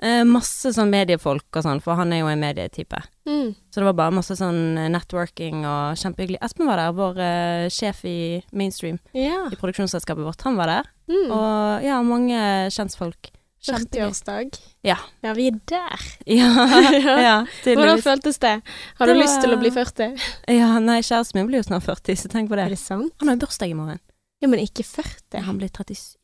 Eh, 0.03 0.24
masse 0.27 0.74
sånn 0.74 0.89
mediefolk 0.91 1.48
og 1.53 1.63
sånn, 1.63 1.79
for 1.84 1.96
han 2.00 2.12
er 2.12 2.24
jo 2.24 2.32
en 2.32 2.41
medietype. 2.41 3.00
Mm. 3.29 3.53
Så 3.72 3.79
det 3.79 3.88
var 3.88 3.96
bare 4.00 4.15
masse 4.17 4.36
sånn 4.36 4.75
networking 4.91 5.62
og 5.70 6.00
kjempehyggelig. 6.01 6.41
Espen 6.43 6.67
var 6.67 6.82
der, 6.82 6.96
vår 6.98 7.22
eh, 7.24 7.67
sjef 7.72 8.01
i 8.10 8.17
Mainstream, 8.51 8.98
yeah. 9.15 9.48
i 9.53 9.60
produksjonsselskapet 9.60 10.25
vårt. 10.25 10.43
Han 10.48 10.60
var 10.60 10.72
der. 10.72 10.91
Mm. 11.12 11.29
Og 11.29 11.88
ja, 11.88 12.01
mange 12.03 12.41
kjentfolk. 12.74 13.32
Kjempegøy. 13.63 14.10
40-årsdag. 14.10 14.58
Ja. 14.84 14.98
Ja, 15.24 15.34
vi 15.38 15.48
er 15.48 15.60
der. 15.72 16.01
Ja, 16.39 17.17
ja, 17.24 17.36
Hvordan 17.63 18.01
føltes 18.03 18.39
det? 18.43 18.55
Har 19.00 19.08
Det 19.08 19.13
du 19.13 19.20
var- 19.20 19.22
lyst 19.24 19.41
til 19.41 19.53
å 19.55 19.60
bli 19.62 19.72
40? 19.72 20.17
Ja, 20.60 20.72
nei, 20.84 21.00
kjæresten 21.01 21.39
min 21.39 21.48
blir 21.48 21.62
jo 21.62 21.67
snart 21.70 21.86
40, 21.88 22.17
så 22.20 22.32
tenk 22.34 22.50
på 22.51 22.60
det. 22.60 22.65
Er 22.65 22.75
det. 22.75 22.79
sant? 22.82 23.13
Han 23.22 23.32
har 23.32 23.38
jo 23.38 23.46
bursdag 23.46 23.72
i 23.72 23.77
morgen. 23.79 24.00
Ja, 24.43 24.50
men 24.51 24.60
ikke 24.60 24.84
40. 24.84 25.46
Han 25.48 25.58
blir 25.62 25.70
37. 25.72 26.17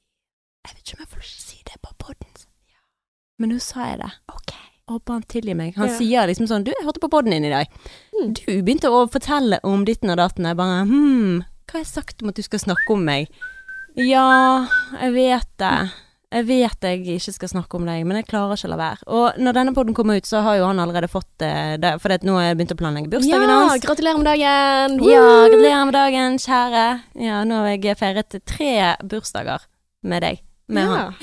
Jeg 0.68 0.74
vet 0.76 0.82
ikke 0.84 0.98
om 1.00 1.06
jeg 1.06 1.12
får 1.16 1.30
si 1.32 1.62
det 1.70 1.78
på 1.82 1.94
podden. 2.04 2.34
Men 3.40 3.54
nå 3.54 3.60
sa 3.64 3.86
jeg 3.94 4.02
det. 4.02 4.10
Ok. 4.36 4.52
Håper 4.90 5.14
han 5.16 5.24
tilgir 5.32 5.56
meg. 5.56 5.76
Han 5.80 5.88
sier 5.96 6.26
liksom 6.28 6.48
sånn 6.50 6.64
Du, 6.66 6.72
jeg 6.74 6.84
hørte 6.84 7.00
på 7.00 7.08
podden 7.14 7.32
din 7.32 7.46
i 7.48 7.52
dag. 7.54 7.70
Mm. 8.18 8.34
Du 8.36 8.42
begynte 8.66 8.90
å 8.92 9.06
fortelle 9.14 9.62
om 9.64 9.86
ditten 9.88 10.10
og 10.12 10.18
datten. 10.20 10.48
Jeg 10.50 10.58
bare 10.60 10.82
Hm, 10.90 11.44
hva 11.70 11.78
har 11.78 11.84
jeg 11.86 11.92
sagt 11.94 12.24
om 12.26 12.34
at 12.34 12.36
du 12.36 12.44
skal 12.44 12.60
snakke 12.60 12.92
om 12.98 13.06
meg? 13.08 13.30
Ja, 13.96 14.66
jeg 15.00 15.14
vet 15.16 15.48
det. 15.62 15.74
Jeg 16.30 16.46
vet 16.46 16.86
jeg 16.86 17.00
ikke 17.16 17.34
skal 17.34 17.50
snakke 17.50 17.78
om 17.80 17.88
deg, 17.90 18.04
men 18.06 18.20
jeg 18.20 18.28
klarer 18.30 18.54
ikke 18.54 18.68
å 18.70 18.72
la 18.76 18.78
være. 18.78 19.06
Og 19.18 19.40
når 19.42 19.56
denne 19.58 19.72
podden 19.74 19.96
kommer 19.98 20.20
ut, 20.20 20.28
så 20.30 20.44
har 20.46 20.60
jo 20.60 20.68
han 20.70 20.82
allerede 20.84 21.10
fått 21.10 21.42
eh, 21.42 21.74
det, 21.82 21.96
for 22.04 22.14
nå 22.22 22.36
har 22.38 22.44
jeg 22.52 22.60
begynt 22.60 22.74
å 22.76 22.78
planlegge 22.78 23.10
bursdagen 23.10 23.50
Ja, 23.50 23.56
hans. 23.66 23.82
gratulerer 23.82 24.22
med 24.22 24.30
dagen! 24.30 25.00
Ja, 25.10 25.24
gratulerer 25.50 25.90
med 25.90 25.98
dagen, 25.98 26.38
kjære. 26.44 26.86
Ja, 27.26 27.42
nå 27.50 27.64
har 27.64 27.74
jeg 27.74 27.98
feiret 27.98 28.38
tre 28.46 28.74
bursdager 29.02 29.66
med 30.06 30.22
deg. 30.28 30.44
Med 30.70 30.86
han. 30.86 31.18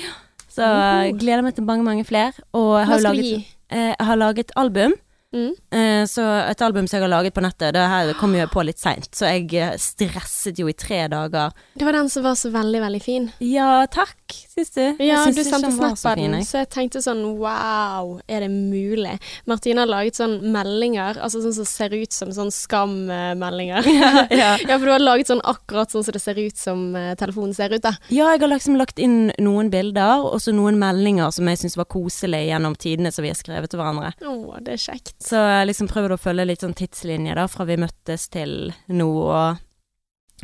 Så 0.51 0.67
jeg 0.67 1.19
gleder 1.21 1.47
meg 1.47 1.55
til 1.55 1.69
mange, 1.69 1.87
mange 1.87 2.03
flere. 2.09 2.35
Og 2.57 2.75
jeg 2.81 2.91
har, 2.91 3.05
laget, 3.07 3.51
eh, 3.71 3.93
jeg 3.93 4.07
har 4.11 4.19
laget 4.19 4.51
album. 4.59 4.99
Mm. 5.37 5.53
Eh, 5.71 6.07
så 6.09 6.25
et 6.47 6.63
album 6.65 6.87
som 6.89 6.97
jeg 6.99 7.05
har 7.05 7.13
laget 7.13 7.35
på 7.37 7.45
nettet, 7.45 7.75
det 7.77 7.85
her 7.91 8.13
kom 8.21 8.35
jo 8.37 8.47
på 8.49 8.65
litt 8.65 8.81
seint, 8.81 9.09
så 9.17 9.29
jeg 9.29 9.51
eh, 9.61 9.75
stresset 9.81 10.61
jo 10.61 10.71
i 10.71 10.77
tre 10.77 11.05
dager. 11.13 11.53
Det 11.77 11.85
var 11.85 11.97
den 11.99 12.09
som 12.13 12.25
var 12.25 12.39
så 12.41 12.51
veldig, 12.55 12.81
veldig 12.87 13.03
fin. 13.05 13.29
Ja, 13.45 13.85
takk, 13.93 14.17
syns 14.55 14.73
du? 14.77 14.83
Ja, 15.05 15.21
syns 15.27 15.37
du 15.37 15.45
sendte 15.45 15.73
snap 15.75 16.01
av 16.09 16.17
den, 16.21 16.39
så 16.47 16.63
jeg 16.63 16.71
tenkte 16.73 17.03
sånn 17.05 17.23
wow, 17.41 18.17
er 18.31 18.47
det 18.47 18.51
mulig? 18.53 19.17
Martine 19.51 19.85
har 19.85 19.91
laget 19.91 20.19
sånn 20.19 20.39
meldinger, 20.55 21.21
altså 21.21 21.43
sånn 21.45 21.57
som 21.59 21.69
ser 21.69 21.97
ut 21.97 22.17
som 22.17 22.33
sånn 22.33 22.53
skam-meldinger. 22.55 23.85
Ja, 23.97 24.27
ja. 24.31 24.49
ja, 24.61 24.77
for 24.77 24.85
du 24.85 24.91
har 24.93 25.01
laget 25.01 25.31
sånn 25.31 25.41
akkurat 25.47 25.93
sånn 25.93 26.05
som 26.05 26.15
det 26.15 26.21
ser 26.21 26.39
ut 26.39 26.59
som 26.61 26.81
eh, 26.99 27.15
telefonen 27.19 27.55
ser 27.57 27.73
ut, 27.73 27.81
da. 27.85 27.95
ja, 28.13 28.29
jeg 28.35 28.43
har 28.43 28.51
liksom 28.51 28.77
lagt 28.79 29.01
inn 29.03 29.31
noen 29.43 29.71
bilder, 29.73 30.25
og 30.27 30.37
så 30.43 30.53
noen 30.55 30.77
meldinger 30.81 31.33
som 31.35 31.49
jeg 31.49 31.63
syns 31.63 31.79
var 31.79 31.89
koselige 31.93 32.51
gjennom 32.51 32.77
tidene 32.79 33.13
som 33.15 33.25
vi 33.25 33.33
har 33.33 33.39
skrevet 33.39 33.73
til 33.73 33.81
hverandre. 33.81 34.13
Å, 34.21 34.61
det 34.67 34.77
er 34.77 34.83
kjekt. 34.83 35.17
Så 35.27 35.41
jeg 35.41 35.67
liksom 35.73 35.89
prøvd 35.91 36.15
å 36.15 36.21
følge 36.23 36.45
litt 36.47 36.63
sånn 36.63 36.75
tidslinje 36.79 37.35
da, 37.35 37.47
fra 37.51 37.65
vi 37.67 37.77
møttes 37.83 38.29
til 38.31 38.73
nå, 38.95 39.09
og 39.27 39.57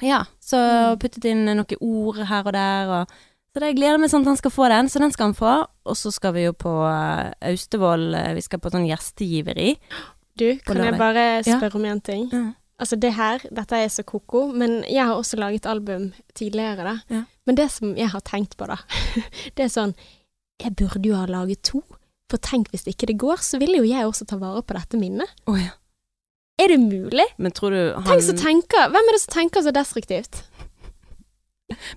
ja, 0.03 0.25
så 0.42 0.59
Mm. 0.59 0.99
puttet 0.99 1.25
inn 1.31 1.45
noen 1.45 1.66
ord 1.81 2.16
her 2.27 2.47
og 2.49 2.53
der, 2.57 2.88
og 2.90 3.09
så 3.53 3.61
det 3.61 3.68
jeg 3.68 3.77
gleder 3.77 3.99
meg 4.01 4.11
sånn 4.11 4.23
at 4.25 4.31
han 4.33 4.37
skal 4.40 4.51
få 4.51 4.68
den, 4.73 4.88
så 4.88 4.99
den 4.99 5.12
skal 5.12 5.27
han 5.29 5.35
få. 5.37 5.53
Og 5.85 5.95
så 6.01 6.11
skal 6.11 6.33
vi 6.33 6.47
jo 6.47 6.53
på 6.57 6.73
eh, 6.88 7.33
Austevoll, 7.51 8.14
eh, 8.16 8.33
vi 8.35 8.40
skal 8.40 8.59
på 8.64 8.71
sånn 8.73 8.87
gjestegiveri. 8.88 9.75
Du, 10.40 10.57
kan 10.64 10.77
jeg 10.81 10.95
bare 10.97 10.99
bare 10.99 11.42
Ja. 11.45 11.59
spørre 11.59 11.75
om 11.77 11.85
en 11.85 12.01
ting? 12.01 12.31
Ja. 12.33 12.53
Altså 12.81 12.99
det 12.99 13.12
her, 13.14 13.38
dette 13.53 13.73
er 13.77 13.88
så 13.92 14.03
koko, 14.03 14.47
men 14.57 14.83
jeg 14.88 15.05
har 15.05 15.14
også 15.14 15.37
laget 15.38 15.66
album 15.66 16.12
tidligere, 16.35 16.83
da. 16.83 16.97
Ja. 17.11 17.23
Men 17.47 17.55
det 17.55 17.71
som 17.71 17.95
jeg 17.95 18.09
har 18.09 18.21
tenkt 18.23 18.57
på, 18.57 18.66
da, 18.66 18.77
det 19.55 19.64
er 19.66 19.68
sånn 19.68 19.95
Jeg 20.62 20.75
burde 20.77 21.03
jo 21.05 21.14
ha 21.16 21.27
laget 21.27 21.62
to. 21.62 21.83
For 22.33 22.40
tenk 22.40 22.71
hvis 22.73 22.87
ikke 22.88 23.11
det 23.11 23.18
går, 23.21 23.42
så 23.45 23.61
vil 23.61 23.77
jo 23.77 23.85
jeg 23.85 24.09
også 24.09 24.25
ta 24.29 24.38
vare 24.40 24.62
på 24.64 24.77
dette 24.79 24.97
minnet. 24.97 25.29
Oh, 25.45 25.59
ja. 25.61 25.75
Er 26.62 26.73
det 26.73 26.81
mulig? 26.81 27.27
Men 27.37 27.53
tror 27.53 27.75
du 27.75 27.81
han 27.97 28.07
Tenk 28.07 28.25
så 28.25 28.35
tenker, 28.38 28.88
Hvem 28.92 29.09
er 29.09 29.16
det 29.16 29.23
som 29.25 29.35
tenker 29.35 29.64
så 29.64 29.73
destruktivt? 29.75 30.42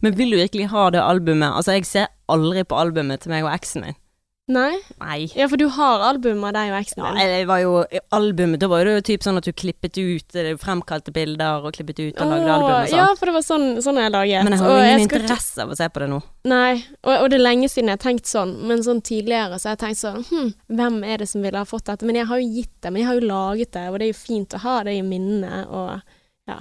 Men 0.03 0.15
vil 0.15 0.31
du 0.31 0.37
virkelig 0.39 0.69
ha 0.71 0.89
det 0.95 1.03
albumet? 1.03 1.51
Altså, 1.51 1.75
jeg 1.75 1.87
ser 1.87 2.11
aldri 2.31 2.63
på 2.67 2.77
albumet 2.79 3.23
til 3.23 3.33
meg 3.33 3.43
og 3.47 3.51
eksen 3.53 3.83
min. 3.83 3.97
Nei? 4.45 4.75
Nei. 5.01 5.23
Ja, 5.33 5.47
for 5.49 5.57
du 5.57 5.63
har 5.73 6.03
albumet 6.05 6.51
av 6.51 6.53
deg 6.53 6.69
og 6.69 6.75
eksen 6.77 6.99
Ja, 7.01 7.11
din. 7.15 7.31
det 7.33 7.47
var 7.49 7.61
jo 7.63 7.71
albumet, 8.13 8.59
da 8.61 8.67
var 8.69 8.85
det 8.85 8.91
jo 8.93 9.01
typ 9.07 9.23
sånn 9.25 9.39
at 9.39 9.47
du 9.47 9.51
klippet 9.57 9.97
ut 9.97 10.35
fremkalte 10.61 11.09
bilder 11.15 11.65
og 11.65 11.73
klippet 11.73 11.97
ut 12.03 12.21
og 12.21 12.29
lagde 12.29 12.51
album 12.53 12.69
og 12.75 12.85
sånn. 12.91 12.99
Ja, 12.99 13.07
for 13.17 13.25
det 13.25 13.33
var 13.33 13.45
sånn, 13.47 13.65
sånn 13.81 13.97
jeg 14.03 14.13
laget. 14.13 14.43
Men 14.45 14.53
jeg 14.53 14.61
har 14.61 14.69
jo 14.75 14.83
ingen 14.85 15.05
interesse 15.07 15.63
av 15.65 15.73
å 15.73 15.77
se 15.79 15.87
på 15.89 16.03
det 16.03 16.09
nå. 16.11 16.19
Nei, 16.51 16.75
og, 17.01 17.13
og 17.23 17.29
det 17.33 17.39
er 17.39 17.43
lenge 17.47 17.71
siden 17.73 17.89
jeg 17.89 17.97
har 17.97 18.03
tenkt 18.05 18.29
sånn, 18.29 18.53
men 18.69 18.85
sånn 18.85 19.01
tidligere 19.01 19.57
så 19.57 19.71
har 19.71 19.79
jeg 19.79 19.81
tenkt 19.87 20.01
sånn 20.03 20.21
hm, 20.29 20.51
hvem 20.77 20.99
er 21.09 21.23
det 21.23 21.29
som 21.31 21.41
ville 21.41 21.57
ha 21.57 21.65
fått 21.65 21.89
dette? 21.89 22.05
Men 22.05 22.21
jeg 22.21 22.29
har 22.29 22.43
jo 22.43 22.51
gitt 22.59 22.75
det, 22.85 22.91
men 22.93 23.01
jeg 23.01 23.09
har 23.09 23.17
jo 23.17 23.25
laget 23.33 23.71
det, 23.73 23.87
og 23.89 23.97
det 23.97 24.05
er 24.05 24.13
jo 24.13 24.19
fint 24.21 24.53
å 24.53 24.61
ha 24.61 24.75
det 24.85 24.93
i 24.99 25.01
minnene, 25.01 25.63
og 25.73 26.05
ja. 26.51 26.59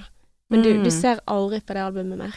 Men 0.48 0.62
du, 0.64 0.72
Mm. 0.78 0.84
du 0.84 0.90
ser 0.90 1.20
aldri 1.28 1.60
på 1.60 1.76
det 1.76 1.84
albumet 1.84 2.16
mer. 2.16 2.34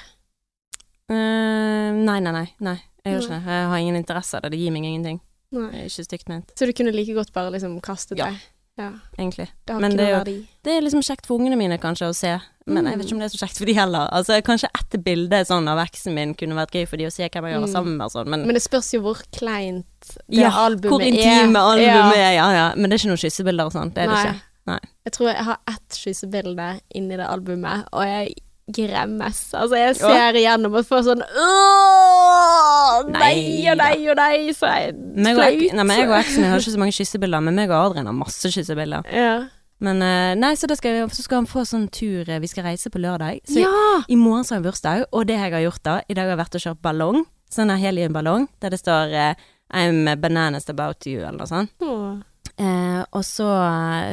Uh, 1.08 1.96
nei, 2.04 2.20
nei, 2.20 2.32
nei. 2.36 2.48
nei. 2.60 2.76
Jeg 3.06 3.14
gjør 3.16 3.24
ikke 3.24 3.36
det. 3.38 3.56
Jeg 3.56 3.68
har 3.72 3.78
ingen 3.80 3.96
interesse 3.96 4.36
av 4.36 4.44
det. 4.44 4.52
Det 4.52 4.60
gir 4.60 4.72
meg 4.76 4.84
ingenting. 4.84 5.22
Nei. 5.56 5.72
Det 5.72 5.80
er 5.80 5.86
ikke 5.90 6.06
stygt 6.10 6.28
ment, 6.30 6.52
Så 6.60 6.66
du 6.68 6.74
kunne 6.74 6.92
like 6.92 7.14
godt 7.16 7.32
bare 7.34 7.52
liksom 7.52 7.80
kastet 7.82 8.18
Ja. 8.18 8.32
det? 8.32 8.40
Ja. 8.78 8.92
egentlig. 9.18 9.48
Det 9.66 9.74
har 9.74 9.80
Men 9.82 9.92
ikke 9.94 9.98
det 9.98 10.08
er 10.08 10.24
jo-. 10.26 10.46
Det 10.64 10.72
er 10.78 10.82
liksom 10.86 11.02
kjekt 11.02 11.26
for 11.26 11.40
ungene 11.40 11.58
mine 11.58 11.80
kanskje 11.80 12.10
å 12.12 12.14
se, 12.14 12.40
men 12.68 12.86
jeg 12.86 12.98
vet 13.00 13.06
ikke 13.08 13.14
om 13.16 13.20
det 13.24 13.26
er 13.34 13.38
så 13.38 13.48
kjekt 13.48 13.58
for 13.58 13.66
de 13.66 13.74
heller. 13.74 14.08
Altså, 14.14 14.42
kanskje 14.46 14.70
ett 14.78 15.04
bilde 15.04 15.40
sånn 15.50 15.68
av 15.68 15.80
eksen 15.82 16.14
min 16.14 16.36
kunne 16.36 16.54
vært 16.54 16.72
gøy 16.78 16.86
for 16.88 16.98
de 16.98 17.06
å 17.08 17.12
se 17.12 17.24
hvem 17.28 17.44
jeg 17.48 17.56
gjør 17.58 17.66
Mm. 17.66 17.72
sammen 17.74 17.98
med 17.98 18.12
sånn, 18.12 18.28
men, 18.28 18.46
Men 18.46 18.54
det 18.54 18.62
spørs 18.62 18.92
jo 18.94 19.02
hvor 19.02 19.16
kleint 19.32 19.86
det 20.30 20.38
ja, 20.44 20.52
albumet 20.52 20.92
hvor 20.92 21.02
er. 21.02 21.08
intime 21.08 21.56
albumet 21.58 21.82
Ja. 21.82 22.12
er, 22.14 22.34
ja 22.36 22.52
ja. 22.52 22.76
Men 22.76 22.90
det 22.92 23.02
er 23.02 23.08
ikke 23.08 23.16
noen 23.16 23.26
kyssebilder 23.26 23.66
og 23.66 23.74
sånn, 23.74 23.94
det 23.96 24.04
er 24.04 24.08
det 24.14 24.18
ikke. 24.28 24.42
Nei. 24.68 24.80
Jeg 25.06 25.14
tror 25.14 25.28
jeg 25.34 25.44
har 25.46 25.58
ett 25.68 25.90
kyssebilde 25.90 26.82
inni 26.94 27.18
det 27.18 27.26
albumet, 27.26 27.88
og 27.94 28.04
jeg 28.04 28.36
gremmes. 28.76 29.38
Altså, 29.56 29.78
jeg 29.80 29.96
ser 30.00 30.36
igjennom 30.36 30.74
og 30.76 30.88
får 30.88 31.06
sånn 31.08 31.22
Åh, 31.24 33.06
nei 33.14 33.68
og 33.72 33.78
nei 33.80 34.00
og 34.12 34.18
nei, 34.20 34.54
så 34.56 34.72
Meg 35.16 35.38
flaut. 35.38 35.62
nei, 35.78 35.84
men 35.84 35.94
jeg 36.02 36.10
og 36.10 36.18
eksen 36.20 36.44
min 36.44 36.52
har 36.52 36.64
ikke 36.64 36.74
så 36.76 36.82
mange 36.82 36.96
kyssebilder, 36.98 37.46
men 37.48 37.58
meg 37.58 37.72
og 37.72 37.78
Adrian 37.92 38.10
har 38.10 38.18
masse 38.18 38.52
kyssebilder. 38.54 39.08
Ja. 39.14 39.36
Men 39.84 40.02
eh, 40.02 40.34
nei, 40.40 40.54
så, 40.58 40.66
skal 40.66 40.80
skal, 40.80 41.10
så 41.14 41.24
skal 41.24 41.44
han 41.44 41.50
få 41.50 41.62
sånn 41.70 41.84
tur 41.94 42.26
eh, 42.26 42.40
Vi 42.42 42.48
skal 42.50 42.66
reise 42.66 42.90
på 42.90 42.98
lørdag. 42.98 43.44
Så 43.46 43.62
ja! 43.62 43.74
I 44.10 44.18
morgen 44.18 44.44
så 44.48 44.56
har 44.56 44.64
jeg 44.64 44.72
bursdag, 44.72 45.04
og 45.14 45.28
det 45.30 45.38
jeg 45.38 45.54
har 45.54 45.64
gjort 45.68 45.84
da 45.86 46.00
I 46.10 46.16
dag 46.18 46.26
har 46.26 46.34
jeg 46.34 46.42
vært 46.42 46.58
og 46.58 46.64
kjørt 46.66 46.82
ballong. 46.88 47.20
Sånn 47.54 47.70
en 47.72 47.80
heliumballong 47.80 48.48
der 48.64 48.74
det 48.74 48.82
står 48.82 49.14
eh, 49.14 49.46
I'm 49.78 50.08
bananas 50.20 50.70
about 50.72 51.06
you, 51.06 51.20
eller 51.22 51.44
noe 51.44 51.50
sånt. 51.50 51.72
Åh. 51.84 52.18
Eh, 52.58 53.02
og 53.14 53.22
så, 53.22 53.46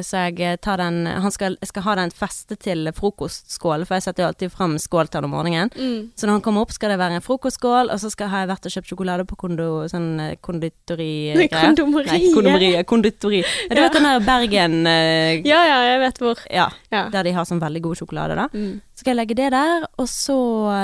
skal 0.04 0.37
jeg 0.37 0.59
ta 0.61 0.74
den 0.76 1.07
Han 1.09 1.33
skal, 1.33 1.54
jeg 1.62 1.70
skal 1.70 1.85
ha 1.87 1.94
den 1.96 2.11
feste 2.12 2.59
til 2.61 2.90
frokostskål, 2.92 3.87
for 3.88 3.96
jeg 3.96 4.04
setter 4.04 4.24
jo 4.24 4.26
alltid 4.28 4.52
fram 4.52 4.74
skål 4.80 5.09
til 5.09 5.18
han 5.22 5.28
om 5.30 5.33
morgenen. 5.33 5.70
Mm. 5.72 6.11
Så 6.12 6.28
når 6.28 6.37
han 6.37 6.44
kommer 6.44 6.66
opp, 6.66 6.74
skal 6.76 6.92
det 6.92 6.98
være 7.00 7.18
en 7.18 7.24
frokostskål, 7.24 7.88
og 7.94 8.02
så 8.02 8.11
skal, 8.12 8.28
har 8.33 8.44
jeg 8.44 8.50
vært 8.52 8.68
og 8.68 8.74
kjøpt 8.76 8.92
sjokolade 8.92 9.24
på 9.30 9.38
kondo, 9.40 9.68
sånn 9.88 10.11
eh, 10.20 10.35
konditori 10.44 11.09
Kondomeriet. 11.54 12.12
Nei, 12.12 12.33
kondomeriet. 12.35 12.88
Konditori. 12.90 13.40
Ja, 13.40 13.78
du 13.78 13.80
vet 13.80 13.96
den 13.96 14.09
der 14.11 14.26
Bergen 14.28 14.76
eh, 14.90 15.40
Ja, 15.48 15.62
ja, 15.70 15.78
jeg 15.94 16.02
vet 16.04 16.20
hvor. 16.20 16.44
Ja, 16.52 16.68
Ja. 16.92 17.07
der 17.11 17.24
de 17.24 17.33
har 17.33 17.48
sånn 17.48 17.62
veldig 17.64 17.80
god 17.88 18.02
sjokolade, 18.02 18.37
da. 18.38 18.48
Mm. 18.52 18.83
Så 18.94 19.02
skal 19.02 19.14
jeg 19.14 19.22
legge 19.22 19.38
det 19.40 19.48
der, 19.57 19.88
og 19.96 20.07
så 20.11 20.37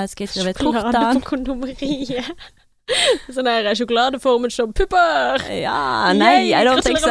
skal 0.09 0.25
jeg 0.25 0.33
skrive 0.33 0.55
til 0.57 0.65
Sjokolade 0.71 1.05
på 1.19 1.23
kondomeriet. 1.29 2.33
sånn 3.35 3.47
der 3.47 3.71
sjokoladeformet 3.77 4.55
som 4.55 4.73
pupper. 4.75 5.43
Ja, 5.53 6.11
nei, 6.17 6.49
Yay, 6.49 6.53
I 6.61 6.67
don't 6.67 6.83
think 6.85 6.99
so. 7.01 7.09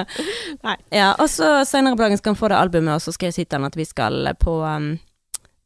Nei. 0.66 0.76
Ja, 0.94 1.12
og 1.18 1.30
så 1.32 1.60
senere 1.68 1.98
på 1.98 2.04
dagen 2.06 2.20
skal 2.20 2.34
han 2.34 2.40
få 2.40 2.50
det 2.52 2.58
albumet, 2.60 2.96
og 2.96 3.04
så 3.04 3.14
skal 3.16 3.30
jeg 3.30 3.38
si 3.38 3.46
til 3.46 3.60
han 3.60 3.70
at 3.70 3.78
vi 3.78 3.86
skal 3.88 4.32
på 4.40 4.60
um, 4.64 4.92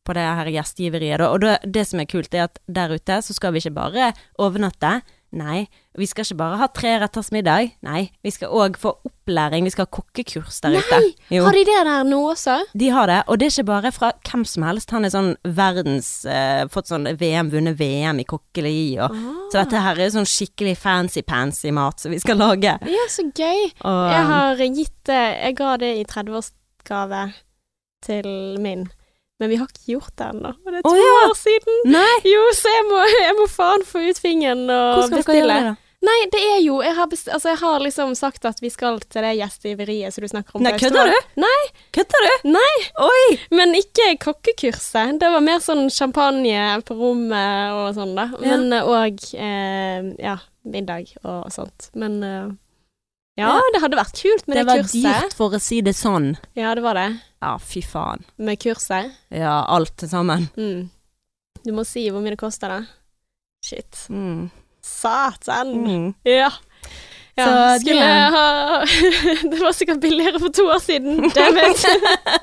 på 0.04 0.14
det 0.16 0.24
her 0.24 0.50
gjestgiveriet. 0.52 1.24
Og 1.24 1.40
det, 1.44 1.58
det 1.64 1.86
som 1.88 2.02
er 2.02 2.08
kult, 2.10 2.34
er 2.36 2.48
at 2.48 2.58
der 2.68 2.92
ute 2.92 3.20
så 3.24 3.36
skal 3.36 3.54
vi 3.54 3.62
ikke 3.62 3.76
bare 3.78 4.10
overnatte. 4.42 4.98
Nei, 5.34 5.64
vi 5.98 6.06
skal 6.06 6.22
ikke 6.26 6.36
bare 6.38 6.58
ha 6.60 6.66
treretters 6.70 7.32
middag. 7.34 7.72
Nei, 7.82 8.04
vi 8.22 8.30
skal 8.30 8.52
òg 8.54 8.76
få 8.78 8.92
opplæring. 9.08 9.64
Vi 9.66 9.72
skal 9.74 9.88
ha 9.88 9.90
kokkekurs 9.96 10.60
der 10.62 10.76
ute. 10.78 10.98
Nei! 11.00 11.40
Har 11.42 11.56
de 11.56 11.64
det 11.66 11.74
der 11.88 12.04
nå 12.06 12.20
også? 12.30 12.56
De 12.78 12.88
har 12.94 13.10
det, 13.10 13.16
og 13.26 13.40
det 13.40 13.48
er 13.48 13.54
ikke 13.56 13.66
bare 13.72 13.92
fra 13.96 14.12
hvem 14.30 14.44
som 14.46 14.66
helst. 14.68 14.94
Han 14.94 15.04
er 15.08 15.12
sånn 15.14 15.32
verdens 15.58 16.10
eh, 16.30 16.62
Fått 16.70 16.92
sånn 16.92 17.08
VM, 17.18 17.50
vunnet 17.52 17.78
VM 17.80 18.22
i 18.22 18.26
kokkeli 18.30 18.76
og 19.02 19.10
Ah. 19.14 19.32
Så 19.52 19.60
dette 19.60 19.80
her 19.84 19.98
er 20.02 20.10
sånn 20.14 20.26
skikkelig 20.26 20.74
fancy-pansy 20.80 21.70
mat 21.74 22.00
som 22.02 22.10
vi 22.14 22.18
skal 22.22 22.38
lage. 22.40 22.72
Ja, 22.90 23.04
så 23.10 23.22
gøy. 23.30 23.68
Og, 23.86 24.04
Jeg 24.10 24.24
har 24.30 24.62
gitt 24.64 24.96
det 25.06 25.22
Jeg 25.44 25.56
ga 25.60 25.76
det 25.82 25.92
i 26.00 26.04
30-årsgave 26.10 27.24
til 28.04 28.26
min, 28.60 28.86
men 29.40 29.50
vi 29.50 29.56
har 29.60 29.66
ikke 29.70 29.92
gjort 29.96 30.12
det 30.20 30.26
ennå. 30.32 30.52
Og 30.64 30.68
det 30.72 30.78
er 30.80 30.84
to 30.86 30.92
oh, 30.94 31.00
ja. 31.00 31.14
år 31.28 31.38
siden. 31.38 31.80
Nei, 31.90 32.12
Jo, 32.30 32.42
så 32.54 32.70
jeg 32.76 32.84
må, 32.90 33.00
jeg 33.26 33.38
må 33.40 33.46
faen 33.50 33.82
få 33.88 34.04
ut 34.10 34.20
fingeren 34.22 34.68
og 34.70 35.00
hvor 35.00 35.08
skal 35.08 35.16
dere 35.16 35.24
bestille. 35.24 35.56
gjøre 35.58 35.72
det? 35.72 35.80
Nei, 36.04 36.16
det 36.28 36.40
er 36.52 36.58
jo 36.60 36.74
jeg 36.84 36.92
har, 36.98 37.06
best, 37.08 37.28
altså, 37.32 37.48
jeg 37.54 37.58
har 37.62 37.78
liksom 37.80 38.10
sagt 38.18 38.44
at 38.44 38.58
vi 38.60 38.68
skal 38.68 38.98
til 39.08 39.24
det 39.24 39.30
gjestgiveriet 39.38 40.12
som 40.12 40.20
du 40.20 40.28
snakker 40.28 40.58
om. 40.58 40.64
Nei, 40.66 40.74
kødder 40.76 41.08
du? 41.08 41.30
Nei, 41.40 41.60
Kødder 41.96 42.26
du? 42.26 42.50
nei, 42.52 42.74
Oi! 43.06 43.38
men 43.56 43.72
ikke 43.78 44.10
kokkekurset. 44.20 45.16
Det 45.22 45.30
var 45.32 45.40
mer 45.46 45.62
sånn 45.64 45.86
champagne 45.88 46.66
på 46.84 46.96
rommet 46.98 47.72
og 47.78 47.94
sånn, 47.96 48.12
da. 48.18 48.26
Ja. 48.36 48.52
Men 48.52 48.76
òg 48.84 49.24
eh, 49.32 50.12
ja, 50.20 50.36
middag 50.68 51.14
og 51.24 51.48
sånt. 51.56 51.88
Men 51.96 52.20
eh, 52.22 52.52
ja, 53.40 53.48
Ja. 53.56 53.60
det 53.72 53.80
hadde 53.82 53.96
vært 53.98 54.20
kult 54.20 54.44
med 54.46 54.60
Det 54.60 54.66
det, 54.66 54.68
var 54.74 54.92
dyrt, 54.92 55.32
for 55.40 55.56
å 55.56 55.62
si 55.70 55.80
det 55.88 55.96
sånn. 55.96 56.34
Ja, 56.54 56.74
det 56.76 56.84
var 56.84 57.00
det. 57.00 57.08
Ja, 57.44 57.54
fy 57.60 57.82
faen. 57.84 58.24
Med 58.40 58.56
kurset. 58.62 59.12
Ja, 59.34 59.58
alt 59.68 59.92
til 60.00 60.08
sammen. 60.08 60.46
Mm. 60.56 60.86
Du 61.64 61.72
må 61.76 61.84
si 61.84 62.06
hvor 62.08 62.24
mye 62.24 62.32
det 62.34 62.40
koster, 62.40 62.72
da. 62.72 62.80
Shit. 63.64 64.06
Mm. 64.12 64.46
Satan. 64.84 65.74
Mm. 65.84 66.06
Ja. 66.28 66.50
Ja, 67.36 67.44
Så 67.48 67.80
skulle 67.82 68.00
det- 68.00 68.30
ha 68.30 68.84
Det 69.50 69.58
var 69.60 69.72
sikkert 69.74 70.00
billigere 70.00 70.38
for 70.38 70.52
to 70.54 70.68
år 70.70 70.78
siden. 70.84 71.16
dammit. 71.34 71.82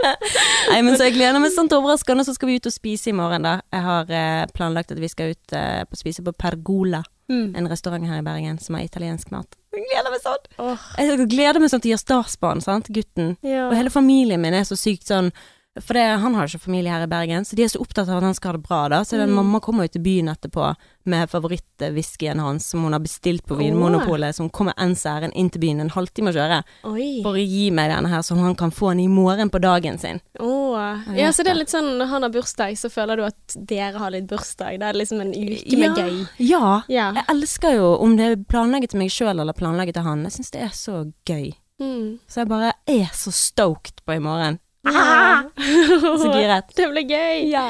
Nei, 0.72 0.82
men 0.84 0.98
så 1.00 1.08
jeg 1.08 1.16
gleder 1.16 1.40
meg 1.40 1.54
sånn 1.56 1.70
til 1.72 1.80
overraskende, 1.80 2.26
så 2.28 2.34
skal 2.36 2.50
vi 2.52 2.58
ut 2.60 2.68
og 2.68 2.74
spise 2.76 3.10
i 3.10 3.16
morgen, 3.16 3.46
da. 3.48 3.54
Jeg 3.72 3.86
har 3.86 4.12
eh, 4.12 4.46
planlagt 4.54 4.92
at 4.92 5.00
vi 5.00 5.08
skal 5.12 5.32
ut 5.32 5.56
eh, 5.56 5.84
på 5.88 5.96
spise 6.00 6.26
på 6.28 6.34
Pergola, 6.36 7.00
Mm. 7.30 7.56
en 7.56 7.68
restaurant 7.70 8.06
her 8.08 8.18
i 8.20 8.22
Bergen 8.26 8.58
som 8.60 8.76
har 8.76 8.84
italiensk 8.84 9.32
mat. 9.32 9.48
Jeg 9.74 9.86
gleder 9.88 10.12
meg 10.12 10.22
sånn! 10.22 10.48
Oh. 10.60 10.78
Jeg 10.98 11.28
gleder 11.30 11.60
meg 11.60 11.70
sånn 11.72 11.82
til 11.82 11.98
starsbarn, 11.98 12.62
sant, 12.62 12.88
gutten. 12.92 13.38
ja. 13.42 13.70
Og 13.70 13.76
hele 13.78 13.90
familien 13.90 14.42
min 14.42 14.54
er 14.54 14.64
så 14.64 14.76
sykt 14.76 15.08
sånn 15.08 15.32
For 15.80 15.94
det, 15.96 16.20
han 16.20 16.34
har 16.36 16.48
ikke 16.50 16.60
familie 16.66 16.92
her 16.92 17.04
i 17.06 17.08
Bergen, 17.08 17.46
så 17.48 17.56
de 17.56 17.64
er 17.64 17.70
så 17.72 17.80
opptatt 17.80 18.10
av 18.10 18.18
at 18.18 18.24
han 18.24 18.34
skal 18.36 18.52
ha 18.52 18.58
det 18.58 18.68
bra, 18.68 18.90
da. 18.90 19.04
Så 19.08 19.16
den 19.16 19.30
Mm. 19.30 19.36
mamma 19.40 19.60
kommer 19.62 19.86
jo 19.88 19.94
til 19.94 20.02
byen 20.04 20.28
etterpå 20.28 20.76
med 21.06 21.30
favorittwhiskyen 21.30 22.40
hans 22.40 22.68
som 22.72 22.84
hun 22.84 22.94
har 22.94 23.00
bestilt 23.04 23.46
på 23.48 23.56
Vinmonopolet, 23.60 24.36
som 24.36 24.50
kommer 24.50 24.74
ens 24.82 25.06
ærend 25.06 25.34
inn 25.36 25.50
til 25.50 25.62
byen 25.62 25.82
en 25.82 25.90
halvtime 25.94 26.32
å 26.32 26.36
kjøre, 26.36 26.62
Oi. 26.90 27.22
for 27.24 27.38
å 27.40 27.44
gi 27.46 27.70
meg 27.72 27.92
denne 27.92 28.10
her, 28.12 28.22
så 28.22 28.36
han 28.40 28.56
kan 28.56 28.72
få 28.72 28.92
den 28.94 29.00
i 29.06 29.08
morgen 29.08 29.50
på 29.50 29.62
dagen 29.62 29.98
sin. 30.02 30.22
Åh. 30.40 31.16
Ja, 31.18 31.32
så 31.32 31.44
det 31.44 31.52
er 31.54 31.60
litt 31.62 31.74
sånn 31.74 31.98
når 32.00 32.08
han 32.14 32.24
har 32.24 32.34
bursdag, 32.34 32.78
så 32.80 32.90
føler 32.92 33.18
du 33.18 33.26
at 33.28 33.56
dere 33.56 33.98
har 34.02 34.12
litt 34.12 34.28
bursdag. 34.30 34.80
Det 34.80 34.88
er 34.92 34.94
liksom 35.02 35.22
en 35.22 35.34
uke 35.34 35.78
med 35.78 35.98
Ja. 35.98 36.06
gøy. 36.06 36.28
Ja. 36.40 36.82
Ja. 36.88 37.12
Jeg 37.14 37.26
elsker 37.30 37.76
jo 37.76 37.96
om 38.02 38.16
det 38.18 38.26
er 38.32 38.36
planlegget 38.44 38.90
til 38.92 39.00
meg 39.00 39.10
sjøl 39.12 39.40
eller 39.40 39.54
planlegget 39.54 39.94
til 40.00 40.04
han. 40.04 40.24
Jeg 40.24 40.32
syns 40.38 40.52
det 40.52 40.62
er 40.62 40.74
så 40.74 41.14
gøy. 41.26 41.54
Mm. 41.82 42.20
Så 42.30 42.42
jeg 42.44 42.48
bare 42.48 42.74
er 42.88 43.10
så 43.14 43.32
stoked 43.34 44.04
på 44.06 44.14
i 44.16 44.20
morgen. 44.20 44.60
Ah! 44.86 45.44
Så 45.58 46.32
giret. 46.34 46.72
Det 46.76 46.88
blir 46.90 47.06
gøy. 47.06 47.50
Ja. 47.52 47.68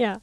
Ja. 0.00 0.14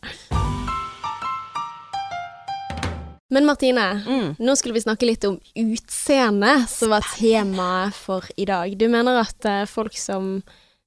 Men 3.32 3.46
Martine, 3.48 3.86
Mm. 4.06 4.36
nå 4.44 4.56
skulle 4.60 4.76
vi 4.76 4.82
snakke 4.84 5.08
litt 5.08 5.24
om 5.26 5.38
utseende, 5.56 6.67
som 6.67 6.89
var 6.91 7.06
temaet 7.15 7.94
for 7.96 8.26
i 8.38 8.46
dag. 8.46 8.74
Du 8.78 8.88
mener 8.91 9.22
at 9.24 9.46
eh, 9.48 9.63
folk 9.65 9.96
som 9.98 10.41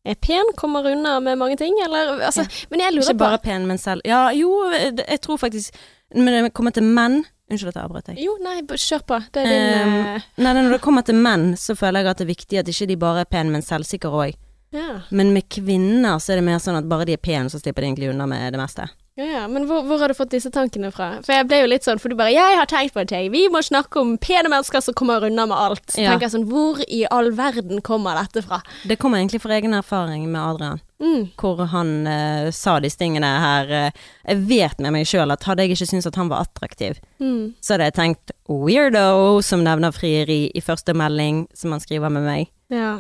er 0.05 0.15
pen, 0.21 0.51
kommer 0.57 0.85
unna 0.91 1.17
med 1.25 1.39
mange 1.41 1.57
ting, 1.57 1.75
eller 1.85 2.21
altså 2.27 2.45
Men 2.71 2.81
jeg 2.81 2.93
lurer 2.93 3.09
Ikke 3.09 3.23
bare 3.23 3.39
pen, 3.41 3.65
men 3.67 3.79
selv 3.81 4.03
Ja, 4.05 4.27
jo, 4.37 4.51
jeg 4.71 5.21
tror 5.25 5.39
faktisk 5.41 5.73
Når 6.15 6.43
det 6.45 6.53
kommer 6.53 6.75
til 6.77 6.85
menn 6.85 7.23
Unnskyld 7.51 7.69
at 7.73 7.77
jeg 7.77 7.85
avbrøt 7.85 8.07
deg. 8.09 8.19
Jo, 8.25 8.35
nei, 8.41 8.59
kjør 8.65 9.03
på. 9.05 9.19
Det 9.33 9.43
er 9.45 9.51
din 9.51 9.65
Um, 9.85 10.23
Nei, 10.45 10.53
når 10.57 10.71
det 10.73 10.81
kommer 10.81 11.05
til 11.05 11.15
menn, 11.21 11.51
så 11.61 11.75
føler 11.77 12.01
jeg 12.01 12.09
at 12.15 12.21
det 12.23 12.25
er 12.25 12.31
viktig 12.33 12.59
at 12.61 12.71
ikke 12.73 12.87
de 12.89 12.97
bare 12.97 13.21
er 13.21 13.29
pene, 13.29 13.53
men 13.53 13.65
selvsikre 13.65 14.09
òg. 14.13 14.37
ja. 14.73 15.01
Men 15.11 15.33
med 15.35 15.45
kvinner 15.53 16.17
så 16.25 16.33
er 16.33 16.41
det 16.41 16.45
mer 16.49 16.57
sånn 16.59 16.79
at 16.81 16.89
bare 16.89 17.05
de 17.05 17.13
er 17.13 17.21
pene, 17.21 17.53
så 17.53 17.61
slipper 17.61 17.85
de 17.85 17.91
egentlig 17.93 18.09
unna 18.15 18.25
med 18.27 18.53
det 18.57 18.61
meste. 18.61 18.89
Ja, 19.17 19.25
ja, 19.25 19.43
men 19.47 19.63
hvor, 19.71 19.85
hvor 19.87 20.01
har 20.03 20.11
du 20.11 20.15
fått 20.19 20.33
disse 20.35 20.51
tankene 20.51 20.89
fra? 20.91 21.21
For 21.23 21.37
jeg 21.37 21.47
ble 21.47 21.61
jo 21.61 21.69
litt 21.71 21.85
sånn, 21.87 22.01
for 22.03 22.11
du 22.11 22.17
bare 22.19 22.33
'Jeg 22.35 22.57
har 22.59 22.67
tenkt 22.67 22.95
på 22.95 23.01
en 23.01 23.07
ting. 23.07 23.31
Vi 23.31 23.47
må 23.49 23.61
snakke 23.63 24.01
om 24.01 24.17
pene 24.19 24.49
mennesker 24.51 24.83
som 24.83 24.93
kommer 24.95 25.23
unna 25.23 25.47
med 25.47 25.57
alt'. 25.57 25.95
Ja. 25.97 26.11
tenker 26.11 26.23
jeg 26.27 26.33
sånn 26.33 26.49
Hvor 26.51 26.83
i 26.89 27.07
all 27.13 27.31
verden 27.31 27.81
kommer 27.81 28.17
dette 28.19 28.43
fra? 28.43 28.61
Det 28.85 28.99
kommer 28.99 29.19
egentlig 29.19 29.41
fra 29.41 29.55
egen 29.55 29.73
erfaring 29.73 30.27
med 30.33 30.41
Adrian, 30.41 30.81
Mm. 31.01 31.31
hvor 31.39 31.65
han 31.67 32.07
eh, 32.09 32.51
sa 32.51 32.81
disse 32.81 32.97
tingene 32.99 33.23
her. 33.39 33.71
eh, 33.71 33.91
jeg 34.27 34.49
vet 34.49 34.81
med 34.81 34.93
meg 34.93 35.07
sjøl 35.07 35.31
at 35.31 35.45
hadde 35.45 35.59
jeg 35.63 35.71
ikke 35.71 35.87
syntes 35.87 36.07
at 36.07 36.17
han 36.17 36.29
var 36.29 36.45
attraktiv, 36.45 36.99
Mm. 37.21 37.55
så 37.63 37.75
hadde 37.79 37.85
jeg 37.85 37.95
tenkt 37.95 38.31
weirdo, 38.49 39.41
som 39.45 39.63
nevner 39.63 39.93
frieri 39.93 40.51
i 40.53 40.61
første 40.61 40.93
melding 40.93 41.47
som 41.55 41.71
han 41.71 41.79
skriver 41.81 42.11
med 42.11 42.23
meg. 42.25 42.49
Ja. 42.69 42.99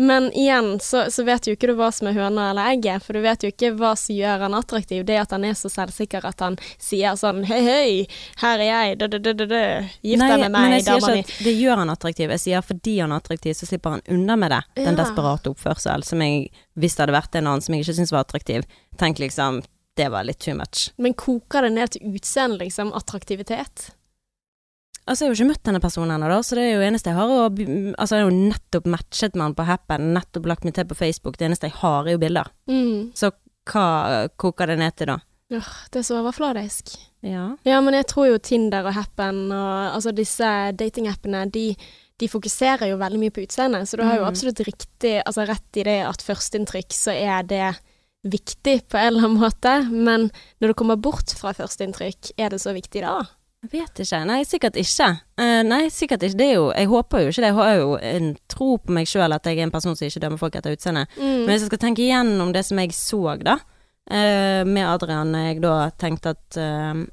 Men 0.00 0.30
igjen 0.32 0.78
så, 0.80 1.02
så 1.12 1.24
vet 1.28 1.44
jo 1.44 1.52
ikke 1.52 1.68
du 1.68 1.74
hva 1.76 1.90
som 1.92 2.08
er 2.08 2.14
høna 2.16 2.46
eller 2.50 2.70
egget, 2.72 3.04
for 3.04 3.12
du 3.18 3.20
vet 3.20 3.42
jo 3.44 3.50
ikke 3.52 3.72
hva 3.76 3.90
som 4.00 4.16
gjør 4.16 4.46
han 4.46 4.54
attraktiv. 4.56 5.02
Det 5.04 5.18
at 5.20 5.34
han 5.36 5.44
er 5.44 5.58
så 5.58 5.68
selvsikker 5.68 6.24
at 6.24 6.40
han 6.40 6.56
sier 6.80 7.18
sånn 7.20 7.42
hei, 7.50 7.58
hei, 7.66 7.90
her 8.40 8.62
er 8.64 8.70
jeg, 8.70 8.98
dø, 9.02 9.10
dø, 9.12 9.20
dø, 9.26 9.34
dø, 9.50 9.60
gift 10.06 10.24
deg 10.24 10.44
med 10.46 10.54
meg, 10.56 10.78
dama 10.86 11.12
mi. 11.18 11.24
det 11.44 11.52
gjør 11.52 11.82
han 11.84 11.92
attraktiv. 11.92 12.32
Jeg 12.36 12.44
sier 12.46 12.64
fordi 12.64 12.96
han 13.02 13.12
er 13.12 13.20
attraktiv, 13.20 13.58
så 13.60 13.68
slipper 13.68 13.98
han 13.98 14.06
unna 14.08 14.38
med 14.40 14.56
det. 14.56 14.62
Den 14.80 14.94
Ja. 14.94 15.02
desperate 15.04 15.52
oppførsel 15.52 16.06
som 16.08 16.24
jeg, 16.24 16.48
hvis 16.80 16.96
det 16.96 17.04
hadde 17.04 17.18
vært 17.20 17.36
en 17.36 17.46
annen 17.52 17.60
som 17.68 17.74
jeg 17.76 17.84
ikke 17.84 17.98
syntes 18.00 18.16
var 18.16 18.24
attraktiv, 18.24 18.64
tenk 18.96 19.20
liksom 19.20 19.60
det 20.00 20.08
var 20.08 20.24
litt 20.24 20.38
too 20.40 20.54
much. 20.56 20.88
Men 20.96 21.12
koker 21.12 21.66
det 21.66 21.72
ned 21.76 21.90
til 21.92 22.14
utseende, 22.16 22.56
liksom? 22.64 22.94
Attraktivitet? 22.96 23.90
Altså, 25.08 25.24
jeg 25.24 25.28
har 25.30 25.34
jo 25.34 25.38
ikke 25.44 25.50
møtt 25.52 25.64
denne 25.64 25.80
personen 25.80 26.10
ennå, 26.14 26.40
så 26.44 26.54
det 26.54 26.64
er 26.68 26.74
jo 26.76 26.86
eneste 26.86 27.10
jeg 27.10 27.16
har 27.16 27.30
Og, 27.32 27.58
Altså, 27.98 28.16
jeg 28.16 28.24
har 28.24 28.30
jo 28.30 28.50
nettopp 28.50 28.86
matchet 28.86 29.34
med 29.34 29.42
han 29.48 29.54
på 29.58 29.64
Happen, 29.66 30.12
nettopp 30.14 30.46
lagt 30.46 30.64
meg 30.64 30.74
til 30.74 30.84
på 30.84 30.94
Facebook. 30.98 31.36
Det 31.38 31.48
eneste 31.48 31.66
jeg 31.70 31.78
har, 31.80 32.06
er 32.06 32.12
jo 32.12 32.18
bilder. 32.22 32.50
Mm. 32.68 33.10
Så 33.14 33.32
hva 33.70 34.28
koker 34.36 34.66
det 34.66 34.78
ned 34.78 34.96
til, 34.96 35.06
da? 35.06 35.18
Åh, 35.52 35.70
det 35.90 35.98
er 35.98 36.06
så 36.06 36.20
overfladisk. 36.20 36.92
Ja. 37.26 37.56
Ja, 37.66 37.80
men 37.80 37.94
jeg 37.94 38.06
tror 38.06 38.28
jo 38.30 38.38
Tinder 38.38 38.86
og 38.86 38.94
Happen 38.94 39.50
og 39.50 39.94
altså 39.96 40.12
disse 40.14 40.46
datingappene, 40.78 41.50
de, 41.50 41.74
de 42.20 42.28
fokuserer 42.30 42.86
jo 42.92 42.96
veldig 43.00 43.18
mye 43.18 43.34
på 43.34 43.42
utseendet, 43.42 43.88
så 43.90 43.96
du 43.98 44.04
har 44.06 44.16
jo 44.20 44.22
Mhm. 44.24 44.28
absolutt 44.30 44.60
riktig, 44.66 45.22
altså 45.26 45.46
rett 45.48 45.76
i 45.76 45.82
det 45.82 45.98
at 46.06 46.22
førsteinntrykk 46.22 46.92
så 46.94 47.10
er 47.16 47.42
det 47.42 47.74
viktig 48.24 48.88
på 48.88 48.98
en 49.00 49.06
eller 49.08 49.24
annen 49.26 49.40
måte, 49.40 49.74
men 49.90 50.30
når 50.60 50.68
du 50.68 50.74
kommer 50.74 50.96
bort 50.96 51.32
fra 51.34 51.52
førsteinntrykk, 51.56 52.32
er 52.38 52.50
det 52.50 52.60
så 52.60 52.72
viktig 52.76 53.00
da? 53.02 53.22
Jeg 53.60 53.70
vet 53.74 54.00
ikke. 54.00 54.18
Nei, 54.24 54.38
sikkert 54.48 54.76
ikke. 54.80 55.06
Uh, 55.36 55.60
nei, 55.68 55.82
sikkert 55.92 56.22
ikke. 56.24 56.38
Det 56.40 56.46
er 56.48 56.54
jo 56.56 56.70
Jeg 56.72 56.88
håper 56.88 57.20
jo 57.26 57.28
ikke 57.32 57.42
det. 57.44 57.50
Jeg 57.50 57.58
har 57.58 57.74
jo 57.76 57.90
en 58.00 58.30
tro 58.48 58.68
på 58.80 58.94
meg 58.96 59.06
sjøl 59.10 59.32
at 59.36 59.44
jeg 59.44 59.58
er 59.58 59.66
en 59.66 59.74
person 59.74 59.96
som 59.98 60.06
ikke 60.08 60.22
dømmer 60.24 60.40
folk 60.40 60.56
etter 60.56 60.72
utseende. 60.76 61.02
Mm. 61.18 61.44
Men 61.44 61.50
hvis 61.52 61.66
jeg 61.66 61.70
skal 61.72 61.82
tenke 61.84 62.02
igjennom 62.06 62.54
det 62.56 62.62
som 62.64 62.80
jeg 62.80 62.94
så, 62.96 63.20
da, 63.44 63.58
uh, 63.60 64.62
med 64.64 64.86
Adrian, 64.86 65.34
jeg 65.34 65.60
da 65.60 65.74
tenkte 66.00 66.32
at 66.36 66.60
uh, 66.60 67.04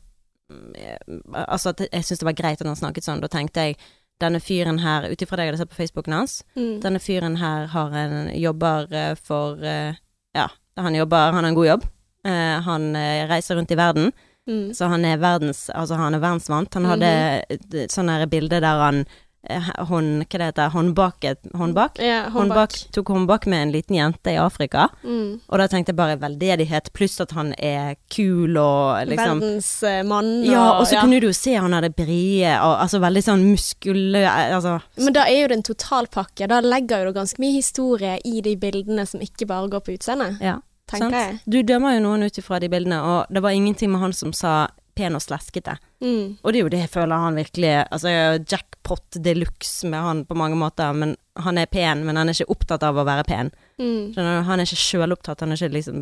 Altså 1.36 1.74
at 1.74 1.82
jeg 1.92 2.06
syntes 2.08 2.22
det 2.22 2.26
var 2.30 2.38
greit 2.40 2.62
at 2.64 2.68
han 2.70 2.78
snakket 2.80 3.04
sånn, 3.04 3.20
da 3.20 3.28
tenkte 3.28 3.66
jeg 3.68 3.76
denne 4.24 4.40
fyren 4.40 4.80
her, 4.80 5.10
ut 5.12 5.22
ifra 5.22 5.36
det 5.36 5.44
jeg 5.44 5.52
hadde 5.52 5.60
sett 5.60 5.74
på 5.74 5.82
Facebooken 5.82 6.16
hans, 6.16 6.38
Mm. 6.56 6.78
denne 6.82 7.02
fyren 7.04 7.36
her 7.42 7.68
har 7.74 7.92
en 7.92 8.32
jobber 8.32 8.88
for 9.20 9.60
Ja, 9.60 10.48
han 10.80 10.96
jobber 10.96 11.34
Han 11.36 11.44
har 11.44 11.50
en 11.52 11.56
god 11.60 11.68
jobb. 11.68 11.84
Han 12.24 12.88
reiser 13.28 13.56
rundt 13.60 13.72
i 13.72 13.76
verden, 13.76 14.14
Mm. 14.48 14.74
så 14.74 14.88
han 14.88 15.04
er 15.06 15.18
verdens 15.20 15.66
Altså 15.76 15.96
han 16.00 16.16
er 16.16 16.24
verdensvant. 16.24 16.74
Han 16.74 16.86
hadde 16.86 17.14
mm 17.52 17.88
sånn 17.92 18.10
her 18.10 18.26
bilde 18.32 18.62
der 18.64 18.80
han 18.82 19.02
eh, 19.50 19.68
hånd... 19.90 20.24
Hva 20.28 20.40
det 20.40 20.48
heter 20.50 20.70
Håndbaket 20.74 21.50
Håndbak? 21.56 22.00
Ja, 22.04 22.22
Håndbak, 22.32 22.34
håndbak. 22.34 22.78
tok 22.96 23.08
håndbak 23.14 23.46
med 23.52 23.62
en 23.62 23.72
liten 23.76 23.96
jente 23.96 24.32
i 24.34 24.38
Afrika. 24.40 24.88
Mm. 25.04 25.40
Og 25.48 25.60
da 25.62 25.68
tenkte 25.72 25.92
jeg 25.94 26.00
bare 26.00 26.18
veldedighet, 26.22 26.92
pluss 26.96 27.20
at 27.24 27.32
han 27.38 27.54
er 27.60 27.96
kul 28.14 28.58
og 28.60 29.08
liksom 29.08 29.42
Verdensmann 29.44 30.32
Ja, 30.48 30.66
og 30.80 30.88
så 30.88 30.98
ja. 30.98 31.02
kunne 31.04 31.20
du 31.22 31.28
jo 31.30 31.34
se 31.36 31.56
han 31.56 31.76
hadde 31.76 31.92
brie 31.96 32.54
og 32.58 32.76
altså 32.86 33.00
veldig 33.04 33.24
sånn 33.28 33.46
muskulø... 33.52 34.24
Altså 34.28 34.78
Men 34.98 35.16
da 35.16 35.28
er 35.28 35.42
jo 35.44 35.52
det 35.52 35.60
en 35.60 35.68
totalpakke. 35.74 36.48
Da 36.52 36.60
legger 36.64 37.04
jo 37.06 37.12
du 37.12 37.20
ganske 37.22 37.44
mye 37.44 37.60
historie 37.60 38.18
i 38.26 38.42
de 38.42 38.56
bildene 38.60 39.06
som 39.08 39.24
ikke 39.24 39.48
bare 39.50 39.70
går 39.76 39.86
på 39.88 39.96
utseendet, 40.00 40.40
Ja. 40.44 40.58
Tenker 40.88 41.18
jeg. 41.18 41.38
Du 41.46 41.62
dømmer 41.68 41.98
jo 41.98 42.04
noen 42.08 42.28
ut 42.28 42.40
ifra 42.40 42.60
de 42.64 42.70
bildene, 42.72 43.00
og 43.04 43.34
det 43.34 43.44
var 43.44 43.56
ingenting 43.56 43.92
med 43.94 44.04
han 44.04 44.16
som 44.16 44.34
sa 44.36 44.68
pen 44.98 45.18
og 45.18 45.22
sleskete. 45.22 45.76
Mm. 46.02 46.38
Og 46.42 46.52
det 46.52 46.60
er 46.60 46.64
jo 46.64 46.72
det 46.74 46.82
jeg 46.84 46.92
føler 46.94 47.22
han 47.22 47.38
virkelig 47.38 47.72
Altså, 47.86 48.10
jackpot 48.50 49.20
de 49.24 49.34
luxe 49.38 49.90
med 49.90 50.02
han 50.02 50.24
på 50.26 50.38
mange 50.38 50.58
måter, 50.58 50.94
men 50.94 51.16
han 51.38 51.58
er 51.62 51.70
pen, 51.70 52.04
men 52.08 52.18
han 52.18 52.30
er 52.30 52.38
ikke 52.38 52.56
opptatt 52.56 52.86
av 52.88 52.98
å 52.98 53.06
være 53.08 53.28
pen. 53.28 53.52
Mm. 53.82 54.18
Han 54.18 54.58
er 54.58 54.66
ikke 54.66 54.82
sjølopptatt, 54.82 55.44
han 55.46 55.54
er 55.54 55.62
ikke 55.62 55.78
liksom 55.78 56.02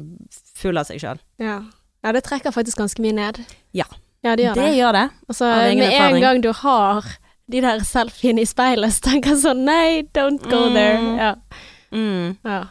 full 0.56 0.80
av 0.80 0.88
seg 0.88 1.04
sjøl. 1.04 1.22
Ja. 1.44 1.60
ja, 2.06 2.16
det 2.16 2.24
trekker 2.28 2.56
faktisk 2.56 2.80
ganske 2.84 3.04
mye 3.04 3.18
ned. 3.20 3.44
Ja. 3.76 3.88
Ja, 4.26 4.34
det 4.34 4.48
gjør 4.48 4.58
det. 4.58 4.64
Det 4.64 4.80
gjør 4.80 4.98
det. 4.98 5.06
Altså, 5.30 5.52
med 5.78 6.00
en 6.00 6.22
gang 6.24 6.42
du 6.42 6.52
har 6.64 7.12
de 7.52 7.62
der 7.62 7.84
selfiene 7.86 8.42
i 8.42 8.50
speilet, 8.50 8.96
så 8.96 9.12
tenker 9.12 9.36
jeg 9.36 9.44
sånn 9.44 9.62
Nei, 9.68 10.02
don't 10.18 10.42
go 10.50 10.66
there. 10.74 10.98
Mm. 10.98 11.12
Ja. 11.20 11.34
Mm. 11.94 12.32
Ja. 12.42 12.64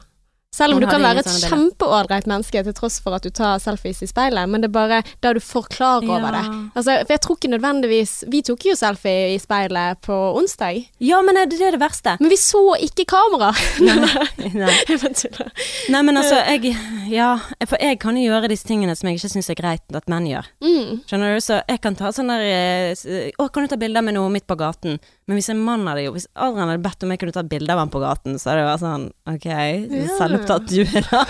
Selv 0.54 0.76
om 0.76 0.80
du 0.82 0.86
kan 0.86 1.02
være 1.02 1.24
et 1.24 1.30
kjempeålreit 1.48 2.28
menneske 2.30 2.60
til 2.62 2.74
tross 2.76 3.00
for 3.02 3.16
at 3.16 3.24
du 3.26 3.30
tar 3.34 3.58
selfies 3.62 4.02
i 4.04 4.08
speilet, 4.10 4.46
men 4.48 4.62
det 4.62 4.68
er 4.70 4.74
bare 4.76 5.00
da 5.24 5.32
du 5.34 5.40
får 5.42 5.66
klar 5.74 6.04
over 6.06 6.28
Ja. 6.30 6.30
det. 6.36 6.70
Altså, 6.78 6.94
for 7.06 7.12
jeg 7.16 7.20
tror 7.24 7.36
ikke 7.40 7.50
nødvendigvis 7.56 8.12
Vi 8.30 8.42
tok 8.46 8.64
jo 8.68 8.74
selfie 8.78 9.34
i 9.34 9.38
speilet 9.42 10.00
på 10.06 10.14
onsdag, 10.38 10.84
Ja, 11.02 11.20
men 11.22 11.34
det 11.34 11.50
det 11.58 11.60
er 11.60 11.74
det 11.74 11.80
verste. 11.82 12.16
men 12.20 12.30
vi 12.30 12.36
så 12.38 12.62
ikke 12.80 13.04
kamera. 13.10 13.50
Nei. 13.80 14.50
nei. 14.54 14.72
Nei, 15.94 16.02
men 16.02 16.16
altså, 16.16 16.38
jeg 16.46 16.76
Ja, 17.10 17.34
for 17.66 17.76
jeg 17.80 17.98
kan 18.02 18.16
jo 18.16 18.28
gjøre 18.30 18.48
disse 18.52 18.66
tingene 18.68 18.94
som 18.96 19.08
jeg 19.08 19.18
ikke 19.18 19.32
syns 19.34 19.50
er 19.50 19.58
greit 19.58 19.82
at 19.94 20.08
menn 20.08 20.26
gjør. 20.30 20.46
Mm. 20.64 21.02
Skjønner 21.08 21.34
du? 21.34 21.40
Så 21.44 21.60
jeg 21.68 21.80
kan 21.84 21.96
ta 21.98 22.12
sånn 22.14 22.30
der 22.32 22.44
eh, 22.46 23.30
Å, 23.38 23.48
kan 23.52 23.64
du 23.66 23.68
ta 23.72 23.76
bilder 23.80 24.02
med 24.06 24.14
noe 24.16 24.30
midt 24.32 24.46
på 24.46 24.56
gaten? 24.60 24.98
Men 25.26 25.38
hvis 25.38 25.48
en 25.48 25.60
mann 25.64 25.86
hadde 25.88 26.02
jo 26.04 26.12
Hvis 26.12 26.26
Adrian 26.36 26.68
hadde 26.68 26.82
bedt 26.84 27.04
om 27.06 27.12
jeg 27.14 27.20
kunne 27.22 27.32
ta 27.32 27.42
bilde 27.48 27.72
av 27.72 27.78
ham 27.80 27.90
på 27.92 28.00
gaten, 28.02 28.36
så 28.40 28.50
hadde 28.50 28.60
det 28.60 28.68
vært 28.68 28.82
sånn 28.84 29.06
OK, 29.32 29.46
Ja. 29.48 30.06
selvopptatt 30.18 30.66
du 30.68 30.80
er, 30.84 31.06
da. 31.08 31.24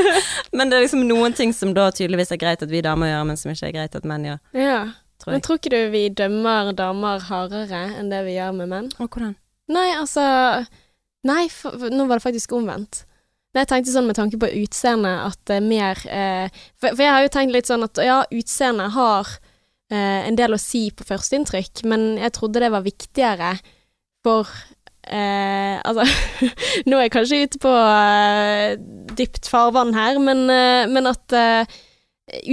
men 0.56 0.70
det 0.70 0.78
er 0.78 0.84
liksom 0.86 1.04
noen 1.08 1.36
ting 1.36 1.52
som 1.56 1.74
da 1.76 1.90
tydeligvis 1.92 2.32
er 2.32 2.40
greit 2.40 2.64
at 2.64 2.72
vi 2.72 2.80
damer 2.84 3.12
gjør, 3.12 3.24
men 3.28 3.40
som 3.40 3.52
ikke 3.52 3.68
er 3.68 3.76
greit 3.78 3.98
at 4.00 4.08
menn 4.08 4.24
gjør, 4.30 4.40
Ja. 4.56 4.78
tror 5.20 5.36
Men 5.36 5.44
tror 5.44 5.60
ikke 5.60 5.74
du 5.74 5.80
vi 5.92 6.06
dømmer 6.08 6.72
damer 6.76 7.20
hardere 7.28 7.84
enn 7.98 8.08
det 8.12 8.24
vi 8.26 8.38
gjør 8.38 8.56
med 8.62 8.72
menn? 8.72 8.88
Og 8.98 9.08
hvordan? 9.10 9.36
Nei, 9.72 9.90
altså 9.96 10.24
Nei, 11.24 11.46
for, 11.48 11.72
for, 11.80 11.88
nå 11.88 12.04
var 12.04 12.20
det 12.20 12.24
faktisk 12.26 12.52
omvendt. 12.52 13.06
Nei, 13.54 13.62
jeg 13.62 13.70
tenkte 13.70 13.92
sånn 13.94 14.08
med 14.10 14.16
tanke 14.18 14.36
på 14.36 14.48
utseendet 14.60 15.22
at 15.24 15.38
det 15.48 15.56
er 15.56 15.64
mer 15.64 16.00
eh, 16.10 16.48
for, 16.76 16.90
for 16.90 17.00
jeg 17.00 17.12
har 17.14 17.22
jo 17.24 17.30
tenkt 17.32 17.54
litt 17.54 17.70
sånn 17.70 17.86
at 17.86 18.00
ja, 18.04 18.18
utseendet 18.28 18.92
har 18.92 19.30
en 19.92 20.36
del 20.38 20.56
å 20.56 20.60
si 20.60 20.86
på 20.96 21.04
førsteinntrykk, 21.06 21.84
men 21.90 22.14
jeg 22.16 22.32
trodde 22.34 22.62
det 22.62 22.70
var 22.72 22.86
viktigere 22.86 23.50
for 24.24 24.48
eh, 25.10 25.80
Altså, 25.84 26.06
nå 26.88 26.98
er 26.98 27.06
jeg 27.06 27.14
kanskje 27.14 27.40
ute 27.44 27.60
på 27.62 27.72
eh, 27.72 28.76
dypt 29.18 29.48
farvann 29.50 29.94
her, 29.96 30.20
men, 30.22 30.44
eh, 30.52 30.84
men 30.90 31.10
at 31.10 31.36
eh, 31.36 31.74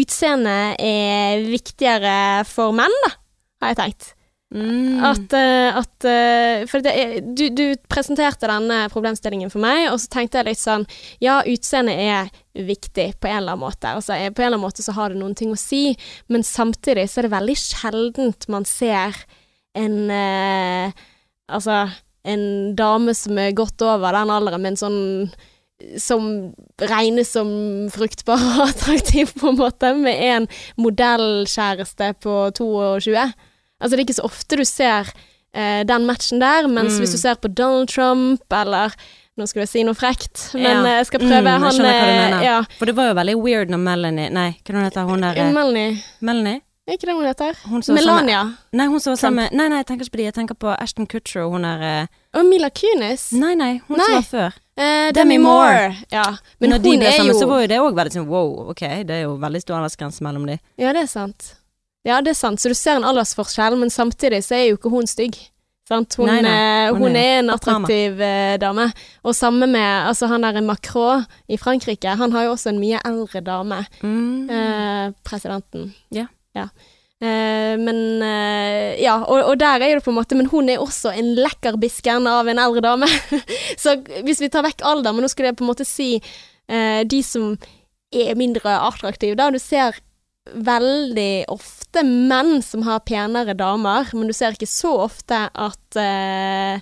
utseendet 0.02 0.82
er 0.84 1.46
viktigere 1.48 2.44
for 2.50 2.76
menn, 2.76 2.98
da, 3.06 3.14
har 3.62 3.74
jeg 3.74 3.82
tenkt. 3.82 4.12
Mm. 4.52 5.00
At, 5.08 5.32
eh, 5.32 5.78
at 5.80 6.04
eh, 6.04 6.66
For 6.68 6.84
det, 6.84 6.94
du, 7.24 7.46
du 7.56 7.78
presenterte 7.88 8.50
denne 8.52 8.82
problemstillingen 8.92 9.52
for 9.52 9.64
meg, 9.64 9.86
og 9.94 10.00
så 10.04 10.12
tenkte 10.12 10.42
jeg 10.42 10.50
litt 10.50 10.60
sånn 10.60 10.84
Ja, 11.24 11.38
utseendet 11.48 12.02
er 12.04 12.32
viktig 12.68 13.14
på 13.24 13.30
en 13.30 13.38
eller 13.38 13.56
annen 13.56 13.64
måte. 13.64 13.94
Altså, 13.96 14.18
eh, 14.18 14.28
på 14.28 14.44
en 14.44 14.50
eller 14.50 14.60
annen 14.60 14.66
måte 14.66 14.84
så 14.84 14.96
har 14.98 15.14
det 15.14 15.22
noen 15.22 15.38
ting 15.40 15.54
å 15.56 15.60
si, 15.60 15.96
men 16.28 16.44
samtidig 16.44 17.08
så 17.08 17.22
er 17.22 17.30
det 17.30 17.36
veldig 17.38 17.58
sjeldent 17.62 18.50
man 18.52 18.68
ser 18.68 19.24
en 19.78 19.98
eh, 20.12 21.08
Altså 21.52 21.90
en 22.24 22.44
dame 22.80 23.12
som 23.18 23.36
er 23.42 23.56
godt 23.58 23.82
over 23.84 24.16
den 24.16 24.30
alderen, 24.32 24.62
men 24.64 24.78
sånn 24.80 25.00
som 26.00 26.28
regnes 26.80 27.34
som 27.34 27.50
fruktbar 27.92 28.40
og 28.40 28.62
attraktiv, 28.70 29.34
på 29.36 29.50
en 29.52 29.60
måte, 29.60 29.90
med 29.98 30.22
en 30.30 30.48
modellkjæreste 30.80 32.14
på 32.24 32.36
22. 32.56 33.26
Altså, 33.82 33.96
det 33.98 34.00
er 34.00 34.06
ikke 34.06 34.20
så 34.22 34.28
ofte 34.30 34.58
du 34.58 34.64
ser 34.66 35.10
eh, 35.54 35.82
den 35.84 36.06
matchen 36.08 36.40
der, 36.40 36.68
mens 36.72 36.94
Mm. 36.94 37.00
hvis 37.02 37.12
du 37.12 37.18
ser 37.18 37.36
på 37.36 37.50
Donald 37.54 37.90
Trump, 37.90 38.42
eller 38.52 38.94
Nå 39.40 39.46
skulle 39.48 39.62
jeg 39.64 39.70
si 39.70 39.84
noe 39.84 39.96
frekt, 39.96 40.54
men 40.54 40.64
Ja. 40.64 40.84
eh, 40.84 40.98
jeg 41.00 41.06
skal 41.08 41.20
prøve. 41.20 41.40
Mm, 41.40 41.46
jeg 41.48 41.60
han 41.62 41.72
hva 41.72 41.72
du 41.72 41.86
eh, 41.88 42.30
mener. 42.30 42.42
Ja. 42.44 42.58
For 42.78 42.86
det 42.86 42.96
var 42.96 43.08
jo 43.08 43.14
veldig 43.16 43.36
weird 43.42 43.70
når 43.72 43.80
Melanie 43.80 44.30
Nei, 44.30 44.50
hva 44.68 44.84
heter 44.84 45.06
hun 45.08 45.22
der? 45.22 45.38
eh, 45.40 45.52
Melanie. 45.54 46.04
Melanie? 46.22 46.62
Er 46.88 46.94
ikke 46.98 47.08
det 47.08 47.16
hun 47.16 47.26
heter? 47.26 47.56
Hun 47.64 47.82
Melania. 47.88 48.42
sammen-. 48.44 48.58
Nei, 48.74 48.86
hun 48.88 49.00
som 49.00 49.12
var 49.14 49.18
sammen 49.18 49.50
Nei, 49.54 49.68
nei, 49.70 49.78
jeg 49.78 49.86
tenker 49.88 50.04
ikke 50.06 50.12
på 50.12 50.18
de. 50.18 50.24
Jeg 50.24 50.34
tenker 50.36 50.56
på 50.56 50.76
Ashton 50.82 51.08
Kutcher 51.08 51.46
og 51.46 51.52
hun 51.54 51.62
der 51.64 52.08
Og 52.34 52.46
Mila 52.46 52.70
Kunis. 52.70 53.32
Nei, 53.32 53.54
nei, 53.56 53.82
hun 53.88 53.98
Nei. 53.98 54.06
som 54.06 54.14
var 54.16 54.28
før. 54.52 54.54
Eh, 54.78 55.12
Demi 55.12 55.36
Demi 55.36 55.38
Moore. 55.38 55.72
Moore. 55.72 55.96
Ja. 56.12 56.24
Men 56.60 56.70
Når 56.72 56.78
de 56.84 56.98
ble 56.98 57.12
sammen, 57.12 57.34
jo 57.34 57.40
så 57.40 57.48
var 57.48 57.62
jo 57.62 57.68
det 57.68 57.80
òg 57.80 57.96
veldig 57.96 58.12
sånn 58.14 58.28
wow, 58.28 58.70
ok, 58.70 58.80
det 59.08 59.10
er 59.12 59.22
jo 59.24 59.38
veldig 59.38 59.62
stor 59.62 59.76
aldersgrense 59.80 60.22
mellom 60.22 60.46
de. 60.46 60.60
Ja, 60.78 60.92
det 60.92 61.04
er 61.04 61.08
sant. 61.08 61.54
Ja, 62.08 62.22
det 62.26 62.34
er 62.34 62.40
sant. 62.40 62.62
Så 62.62 62.72
du 62.72 62.78
ser 62.78 62.98
en 62.98 63.06
aldersforskjell, 63.06 63.76
men 63.78 63.92
samtidig 63.94 64.42
så 64.46 64.58
er 64.58 64.70
jo 64.72 64.78
ikke 64.80 64.90
hun 64.94 65.10
stygg. 65.10 65.38
Sant? 65.92 66.16
Hun, 66.16 66.30
Nei, 66.30 66.40
nei. 66.46 66.52
eh, 66.54 66.90
Hun 66.94 67.02
hun, 67.10 67.16
er 67.20 67.28
er 67.36 67.40
en 67.42 67.52
attraktiv 67.52 68.22
eh, 68.24 68.56
dame. 68.62 68.88
Og 69.28 69.36
samme 69.36 69.68
med 69.68 70.08
altså, 70.08 70.30
han 70.32 70.46
der 70.46 70.62
Macron 70.64 71.26
i 71.52 71.58
Frankrike. 71.60 72.16
Han 72.18 72.32
har 72.32 72.46
jo 72.48 72.54
også 72.56 72.72
en 72.72 72.80
mye 72.80 73.02
eldre 73.06 73.42
dame. 73.44 73.82
Mm. 74.02 74.50
Eh, 74.50 75.12
presidenten. 75.28 75.94
Ja. 76.16 76.28
Eh, 77.22 77.76
men 77.78 78.00
eh, 78.26 79.02
Ja, 79.02 79.18
og, 79.22 79.44
og 79.52 79.60
der 79.60 79.84
er 79.84 79.98
det 80.00 80.04
på 80.04 80.10
en 80.12 80.18
måte 80.18 80.36
Men 80.36 80.48
hun 80.50 80.68
er 80.70 80.82
også 80.82 81.12
en 81.14 81.36
lekker 81.38 81.78
bisken 81.78 82.26
av 82.28 82.48
en 82.48 82.60
eldre 82.62 82.82
dame. 82.82 83.10
så 83.84 83.98
hvis 84.24 84.42
vi 84.42 84.50
tar 84.50 84.66
vekk 84.66 84.82
alder, 84.88 85.14
men 85.14 85.26
nå 85.28 85.30
skulle 85.32 85.52
jeg 85.52 85.60
på 85.60 85.66
en 85.68 85.72
måte 85.74 85.86
si 85.88 86.16
eh, 86.18 87.04
de 87.04 87.22
som 87.26 87.52
er 88.12 88.34
mindre 88.40 88.74
attraktive, 88.88 89.36
da. 89.40 89.52
Du 89.52 89.60
ser 89.60 90.00
veldig 90.56 91.46
ofte 91.54 92.04
menn 92.08 92.62
som 92.66 92.84
har 92.88 93.00
penere 93.08 93.54
damer, 93.58 94.10
men 94.18 94.28
du 94.30 94.34
ser 94.36 94.56
ikke 94.58 94.70
så 94.70 94.92
ofte 95.06 95.38
at 95.54 95.98
uh, 96.00 96.80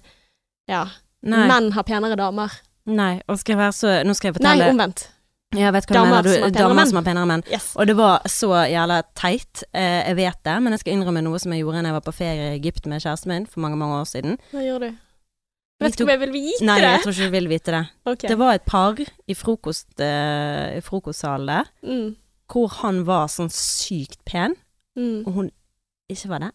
ja, 0.69 0.83
Nei, 1.25 1.45
menn 1.49 1.71
har 1.75 1.83
penere 1.87 2.15
damer. 2.19 2.53
nei, 2.89 3.19
og 3.27 3.39
skal 3.41 3.55
jeg 3.57 3.59
være 3.59 3.75
så 3.75 3.95
Nå 4.07 4.13
skal 4.17 4.31
jeg 4.33 4.43
Nei, 4.45 4.57
omvendt. 4.69 5.07
Ja, 5.57 5.71
vet 5.73 5.87
hva 5.89 5.95
du 5.95 5.97
Damer 5.97 6.11
mener. 6.11 6.23
Du, 6.23 6.29
som 6.29 6.43
har 6.43 6.51
penere 6.51 6.61
damer 6.61 6.77
menn. 6.77 6.89
som 6.91 6.97
har 6.99 7.05
penere 7.07 7.25
menn. 7.31 7.43
Yes. 7.49 7.71
Og 7.75 7.87
det 7.89 7.95
var 7.97 8.21
så 8.29 8.49
jævla 8.69 8.99
teit. 9.17 9.63
Eh, 9.73 10.03
jeg 10.05 10.15
vet 10.19 10.37
det, 10.45 10.55
men 10.61 10.75
jeg 10.75 10.83
skal 10.83 10.93
innrømme 10.93 11.23
noe 11.25 11.39
som 11.41 11.55
jeg 11.55 11.63
gjorde 11.63 11.81
da 11.81 11.89
jeg 11.89 11.95
var 11.97 12.03
på 12.05 12.13
ferie 12.19 12.49
i 12.51 12.57
Egypt 12.59 12.85
med 12.91 13.01
kjæresten 13.01 13.33
min 13.33 13.47
for 13.49 13.63
mange, 13.65 13.79
mange 13.81 13.97
år 13.97 14.05
siden. 14.11 14.37
Hva 14.53 14.61
gjorde 14.67 14.91
du? 14.91 14.99
Vi 15.79 15.87
Vet 15.87 15.95
ikke 15.95 16.05
om 16.05 16.11
jeg 16.13 16.19
vil 16.21 16.33
vite 16.35 16.65
Nei, 16.67 16.75
det. 16.83 16.87
jeg 16.91 17.01
tror 17.05 17.13
ikke 17.15 17.25
du 17.31 17.33
vil 17.39 17.47
vite 17.49 17.73
det. 17.73 17.81
Okay. 18.13 18.29
Det 18.29 18.37
var 18.37 18.53
et 18.59 18.65
par 18.67 18.99
i, 19.01 19.35
frokost, 19.41 19.89
eh, 20.03 20.77
i 20.77 20.81
frokostsalen 20.85 21.47
der, 21.49 21.69
Mm. 21.87 22.09
Hvor 22.49 22.67
han 22.81 23.03
var 23.07 23.27
sånn 23.31 23.51
sykt 23.53 24.19
pen, 24.25 24.55
Mm. 24.97 25.23
og 25.27 25.33
hun 25.33 25.51
ikke 26.11 26.27
var 26.29 26.39
det. 26.39 26.51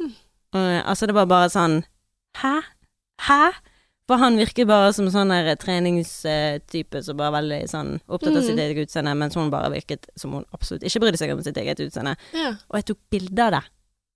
Mm. 0.00 0.12
Uh, 0.54 0.82
altså, 0.88 1.06
det 1.08 1.14
var 1.16 1.26
bare 1.26 1.48
sånn 1.50 1.84
Hæ? 2.36 2.60
Hæ? 3.26 3.52
For 4.06 4.20
han 4.20 4.36
virker 4.38 4.66
bare 4.68 4.92
som 4.92 5.08
sånn 5.10 5.32
der 5.32 5.56
treningstype 5.56 7.00
som 7.02 7.16
bare 7.16 7.32
er 7.32 7.36
veldig 7.40 7.60
sånn 7.72 7.94
opptatt 8.06 8.36
av 8.36 8.42
Mm. 8.42 8.46
sitt 8.46 8.58
eget 8.58 8.86
utseende, 8.86 9.14
mens 9.16 9.34
hun 9.34 9.50
bare 9.50 9.70
virket 9.72 10.06
som 10.16 10.32
hun 10.32 10.44
absolutt 10.52 10.82
ikke 10.84 11.00
brydde 11.00 11.18
seg 11.18 11.32
om 11.32 11.42
sitt 11.42 11.56
eget 11.56 11.80
utseende. 11.80 12.16
Ja. 12.32 12.50
Og 12.70 12.76
jeg 12.76 12.84
tok 12.84 12.98
bilde 13.10 13.38
av 13.42 13.50
det. 13.52 13.62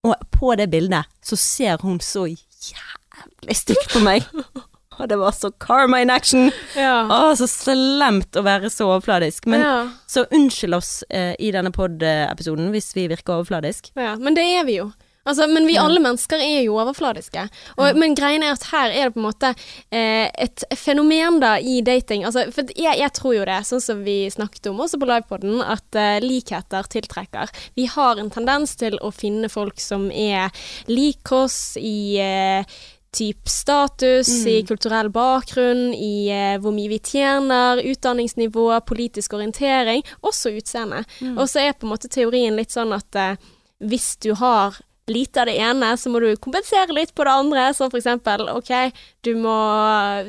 Og 0.04 0.14
på 0.30 0.56
det 0.56 0.70
bildet 0.70 1.06
så 1.22 1.36
ser 1.36 1.76
hun 1.82 1.98
så 1.98 2.26
jævlig 2.28 3.56
stygt 3.56 3.88
på 3.90 4.00
meg. 4.04 4.22
Og 5.00 5.08
det 5.10 5.18
var 5.20 5.34
så 5.36 5.50
karma 5.62 6.02
in 6.04 6.12
action. 6.12 6.50
Ja. 6.76 7.04
Å, 7.08 7.34
så 7.38 7.48
slemt 7.50 8.36
å 8.36 8.44
være 8.46 8.70
så 8.72 8.90
overfladisk. 8.92 9.48
Men 9.50 9.64
ja. 9.64 9.76
så 10.10 10.26
unnskyld 10.30 10.76
oss 10.76 10.92
eh, 11.08 11.32
i 11.40 11.52
denne 11.54 11.72
pod-episoden 11.74 12.70
hvis 12.74 12.92
vi 12.96 13.08
virker 13.10 13.40
overfladisk. 13.40 13.94
ja. 13.98 14.16
Men 14.20 14.36
det 14.36 14.44
er 14.44 14.66
vi 14.68 14.80
jo. 14.82 14.90
Altså, 15.28 15.44
men 15.52 15.66
vi 15.68 15.76
alle 15.78 16.00
mennesker 16.00 16.40
er 16.40 16.62
jo 16.64 16.78
overfladiske. 16.80 17.42
Og, 17.76 17.84
Ja. 17.90 17.94
Men 17.94 18.14
greien 18.16 18.42
er 18.42 18.54
at 18.54 18.64
her 18.70 18.90
er 18.90 19.08
det 19.08 19.14
på 19.14 19.20
en 19.20 19.28
måte 19.28 19.50
eh, 19.92 20.30
et 20.32 20.64
fenomen 20.76 21.40
da 21.42 21.56
i 21.58 21.80
dating. 21.84 22.24
Altså, 22.24 22.46
for 22.54 22.70
jeg, 22.74 22.96
jeg 22.98 23.12
tror 23.12 23.34
jo 23.36 23.44
det, 23.44 23.58
sånn 23.68 23.84
som 23.84 24.00
vi 24.06 24.24
snakket 24.32 24.70
om 24.72 24.80
også 24.80 24.98
på 25.00 25.10
livepoden, 25.10 25.60
at 25.60 25.98
eh, 25.98 26.22
likheter 26.24 26.88
tiltrekker. 26.88 27.52
Vi 27.76 27.86
har 27.92 28.18
en 28.18 28.32
tendens 28.32 28.74
til 28.80 28.96
å 29.04 29.12
finne 29.12 29.52
folk 29.52 29.80
som 29.80 30.08
er 30.10 30.50
lik 30.88 31.30
oss 31.36 31.76
i 31.76 32.16
eh, 32.22 32.80
typ 33.12 33.48
status, 33.48 34.28
Mm. 34.28 34.48
i 34.48 34.62
kulturell 34.66 35.08
bakgrunn, 35.10 35.94
i 35.94 36.28
eh, 36.30 36.58
hvor 36.62 36.72
mye 36.72 36.88
vi 36.88 36.98
tjener, 36.98 37.82
utdanningsnivå, 37.82 38.68
politisk 38.86 39.32
orientering, 39.34 40.04
også 40.22 40.52
utseende. 40.56 41.04
Mm. 41.20 41.38
Og 41.38 41.48
så 41.48 41.60
er 41.64 41.72
på 41.74 41.88
en 41.88 41.94
måte 41.94 42.08
teorien 42.08 42.54
litt 42.56 42.70
sånn 42.70 42.94
at 42.94 43.16
eh, 43.16 43.36
hvis 43.80 44.16
du 44.22 44.34
har 44.34 44.78
lite 45.10 45.40
av 45.42 45.46
det 45.50 45.56
ene, 45.58 45.96
så 45.98 46.06
må 46.12 46.20
du 46.22 46.36
kompensere 46.38 46.94
litt 46.94 47.10
på 47.18 47.24
det 47.26 47.32
andre. 47.34 47.74
Som 47.74 47.90
for 47.90 47.98
eksempel, 47.98 48.46
OK, 48.52 48.92
du 49.26 49.34
må 49.34 49.56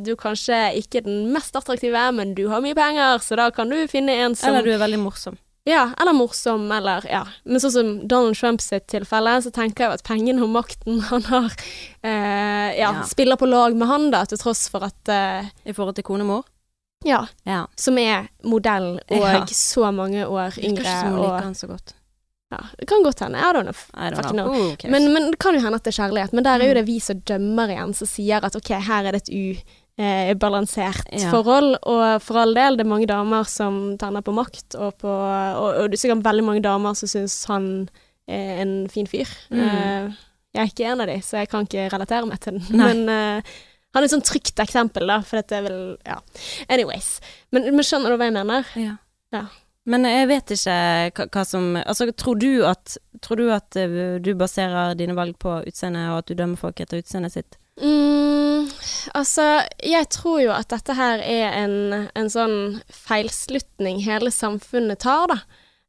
Du 0.01 0.13
er 0.15 0.17
kanskje 0.17 0.57
ikke 0.81 1.03
den 1.05 1.31
mest 1.31 1.53
attraktive, 1.55 2.11
men 2.17 2.33
du 2.33 2.47
har 2.49 2.61
mye 2.65 2.73
penger, 2.73 3.19
så 3.21 3.37
da 3.37 3.51
kan 3.51 3.69
du 3.69 3.77
finne 3.91 4.09
en 4.25 4.33
som 4.35 4.49
Eller 4.55 4.65
du 4.65 4.71
er 4.73 4.81
veldig 4.81 4.99
morsom. 5.03 5.37
Ja, 5.69 5.91
eller 6.01 6.13
morsom, 6.17 6.63
eller 6.73 7.05
ja. 7.05 7.19
Men 7.45 7.61
sånn 7.61 7.71
som 7.75 7.89
Donald 8.09 8.35
Trump 8.39 8.61
sitt 8.65 8.87
tilfelle, 8.89 9.35
så 9.45 9.51
tenker 9.53 9.83
jeg 9.83 9.91
jo 9.91 9.97
at 9.99 10.03
pengene 10.07 10.41
og 10.41 10.49
makten 10.49 11.01
han 11.11 11.21
har, 11.29 11.51
eh, 12.01 12.71
ja, 12.79 12.91
Ja. 12.97 13.03
spiller 13.05 13.37
på 13.37 13.45
lag 13.45 13.75
med 13.77 13.87
han, 13.87 14.09
da, 14.11 14.23
til 14.25 14.37
tross 14.41 14.67
for 14.73 14.83
at 14.87 15.09
eh, 15.13 15.45
I 15.69 15.73
forhold 15.77 15.95
til 15.99 16.03
konemor. 16.07 16.43
Ja. 17.05 17.23
Ja. 17.45 17.67
Som 17.77 17.97
er 17.97 18.27
modell 18.43 18.99
og 19.09 19.49
så 19.49 19.87
mange 19.93 20.25
år 20.25 20.57
yngre. 20.61 20.81
ikke 20.81 20.99
som 21.01 21.13
hun 21.15 21.21
liker 21.25 21.43
han 21.47 21.55
så 21.57 21.67
godt. 21.69 21.93
ja, 22.51 22.59
det 22.77 22.85
kan 22.89 23.01
godt 23.03 23.19
hende. 23.23 23.39
I 23.39 23.53
don't 23.55 23.63
know. 23.63 23.77
I 23.95 24.09
don't 24.11 24.21
know. 24.33 24.33
know. 24.33 24.53
Who 24.53 24.75
cares? 24.77 24.91
Men, 24.91 25.13
men 25.13 25.31
det 25.31 25.39
kan 25.39 25.55
jo 25.55 25.61
hende 25.63 25.77
at 25.79 25.83
det 25.85 25.93
er 25.93 26.01
kjærlighet. 26.03 26.33
Men 26.33 26.43
der 26.43 26.59
er 26.59 26.65
jo 26.67 26.73
Mm. 26.73 26.79
det 26.81 26.85
vi 26.89 26.99
som 26.99 27.19
dømmer 27.21 27.69
igjen, 27.73 27.93
som 27.95 28.07
sier 28.07 28.43
at 28.45 28.55
ok, 28.55 28.69
her 28.81 29.05
er 29.07 29.11
det 29.15 29.21
et 29.23 29.29
ubalansert 29.99 31.03
Ja. 31.11 31.29
forhold. 31.31 31.75
Og 31.83 32.21
for 32.23 32.39
all 32.41 32.53
del, 32.55 32.77
det 32.77 32.85
er 32.85 32.89
mange 32.89 33.07
damer 33.09 33.43
som 33.49 33.97
tenner 33.97 34.21
på 34.25 34.33
makt, 34.33 34.75
og, 34.79 34.95
på, 34.97 35.07
og, 35.07 35.67
og 35.83 35.89
det 35.91 35.97
er 35.99 36.03
sikkert 36.05 36.23
veldig 36.25 36.43
mange 36.47 36.63
damer 36.63 36.93
som 36.97 37.07
syns 37.11 37.35
han 37.51 37.89
er 38.27 38.61
en 38.63 38.75
fin 38.89 39.07
fyr. 39.09 39.27
Mm. 39.51 39.59
Eh, 39.61 40.11
jeg 40.55 40.61
er 40.63 40.71
ikke 40.71 40.87
en 40.91 41.01
av 41.01 41.07
de, 41.11 41.17
så 41.23 41.37
jeg 41.41 41.49
kan 41.51 41.67
ikke 41.67 41.89
relatere 41.93 42.27
meg 42.27 42.39
til 42.43 42.57
den. 42.57 42.65
Nei. 42.77 42.93
Men 42.93 43.09
eh, 43.09 43.51
han 43.93 44.03
er 44.03 44.07
et 44.07 44.13
sånt 44.15 44.27
trygt 44.27 44.59
eksempel, 44.63 45.07
da, 45.07 45.19
for 45.21 45.41
dette 45.41 45.57
er 45.59 45.65
vel 45.67 45.81
Ja. 46.07 46.19
Anyways. 46.69 47.19
Men, 47.51 47.69
men 47.75 47.83
skjønner 47.83 48.11
du 48.13 48.17
hva 48.19 48.29
jeg 48.29 48.37
mener? 48.39 48.67
Ja. 48.79 48.95
Ja. 49.35 49.45
Men 49.89 50.05
jeg 50.05 50.27
vet 50.29 50.51
ikke 50.53 50.73
hva, 51.17 51.25
hva 51.33 51.43
som 51.47 51.71
Altså, 51.79 52.05
tror 52.13 52.37
du 52.37 52.61
at 52.69 52.97
Tror 53.25 53.39
du 53.39 53.47
at 53.49 53.75
eh, 53.79 54.19
du 54.21 54.33
baserer 54.37 54.93
dine 54.99 55.15
valg 55.17 55.37
på 55.41 55.55
utseende, 55.67 56.03
og 56.11 56.19
at 56.21 56.27
du 56.29 56.35
dømmer 56.37 56.59
folk 56.59 56.79
etter 56.83 57.01
utseendet 57.01 57.33
sitt? 57.33 57.57
Mm, 57.81 58.67
altså, 59.17 59.47
jeg 59.83 60.09
tror 60.13 60.39
jo 60.43 60.51
at 60.53 60.69
dette 60.69 60.93
her 60.97 61.23
er 61.25 61.55
en, 61.63 61.75
en 62.15 62.29
sånn 62.29 62.81
feilslutning 62.93 64.03
hele 64.05 64.31
samfunnet 64.33 65.01
tar, 65.03 65.27
da. 65.33 65.39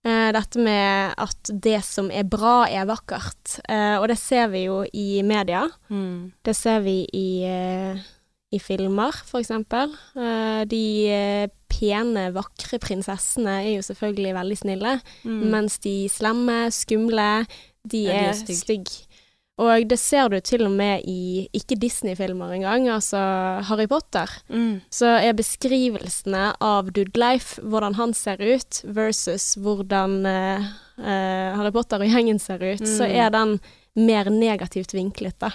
Eh, 0.02 0.31
dette 0.35 0.59
med 0.59 1.12
at 1.22 1.50
det 1.62 1.78
som 1.87 2.09
er 2.11 2.24
bra, 2.26 2.64
er 2.66 2.88
vakkert. 2.90 3.61
Eh, 3.70 4.00
og 4.00 4.09
det 4.11 4.16
ser 4.18 4.48
vi 4.50 4.64
jo 4.64 4.81
i 4.92 5.20
media. 5.22 5.66
Det 6.42 6.57
ser 6.59 6.81
vi 6.83 7.05
i, 7.14 7.28
eh, 7.46 8.00
i 8.52 8.59
filmer, 8.59 9.14
for 9.28 9.38
eksempel. 9.44 9.92
Eh, 10.18 10.64
de 10.66 10.83
pene, 11.72 12.26
vakre 12.35 12.81
prinsessene 12.83 13.61
er 13.62 13.70
jo 13.76 13.85
selvfølgelig 13.87 14.35
veldig 14.40 14.59
snille, 14.59 14.96
Mm. 15.24 15.44
mens 15.55 15.78
de 15.78 16.09
slemme, 16.11 16.59
skumle, 16.74 17.46
de 17.87 18.02
Ja, 18.07 18.12
de 18.12 18.26
er 18.28 18.33
stygge. 18.35 18.61
stygg. 18.64 18.90
Og 19.61 19.85
det 19.87 19.99
ser 20.01 20.31
du 20.33 20.38
til 20.41 20.65
og 20.65 20.73
med 20.73 21.03
i 21.07 21.49
ikke 21.55 21.77
Disney-filmer 21.79 22.55
engang, 22.57 22.87
altså 22.88 23.19
Harry 23.69 23.87
Potter. 23.87 24.31
Mm. 24.49 24.81
Så 24.91 25.07
er 25.21 25.35
beskrivelsene 25.37 26.55
av 26.65 26.88
Dudleif, 26.97 27.59
hvordan 27.62 27.95
han 27.99 28.15
ser 28.17 28.41
ut, 28.41 28.81
versus 28.97 29.53
hvordan 29.61 30.25
eh, 30.27 30.71
eh, 30.99 31.53
Harry 31.59 31.71
Potter 31.75 32.01
og 32.03 32.09
gjengen 32.09 32.41
ser 32.41 32.65
ut, 32.65 32.81
så 32.88 33.05
Mm. 33.05 33.15
er 33.21 33.31
den 33.31 33.61
mer 33.97 34.25
negativt 34.31 34.95
vinklet, 34.97 35.38
da. 35.38 35.51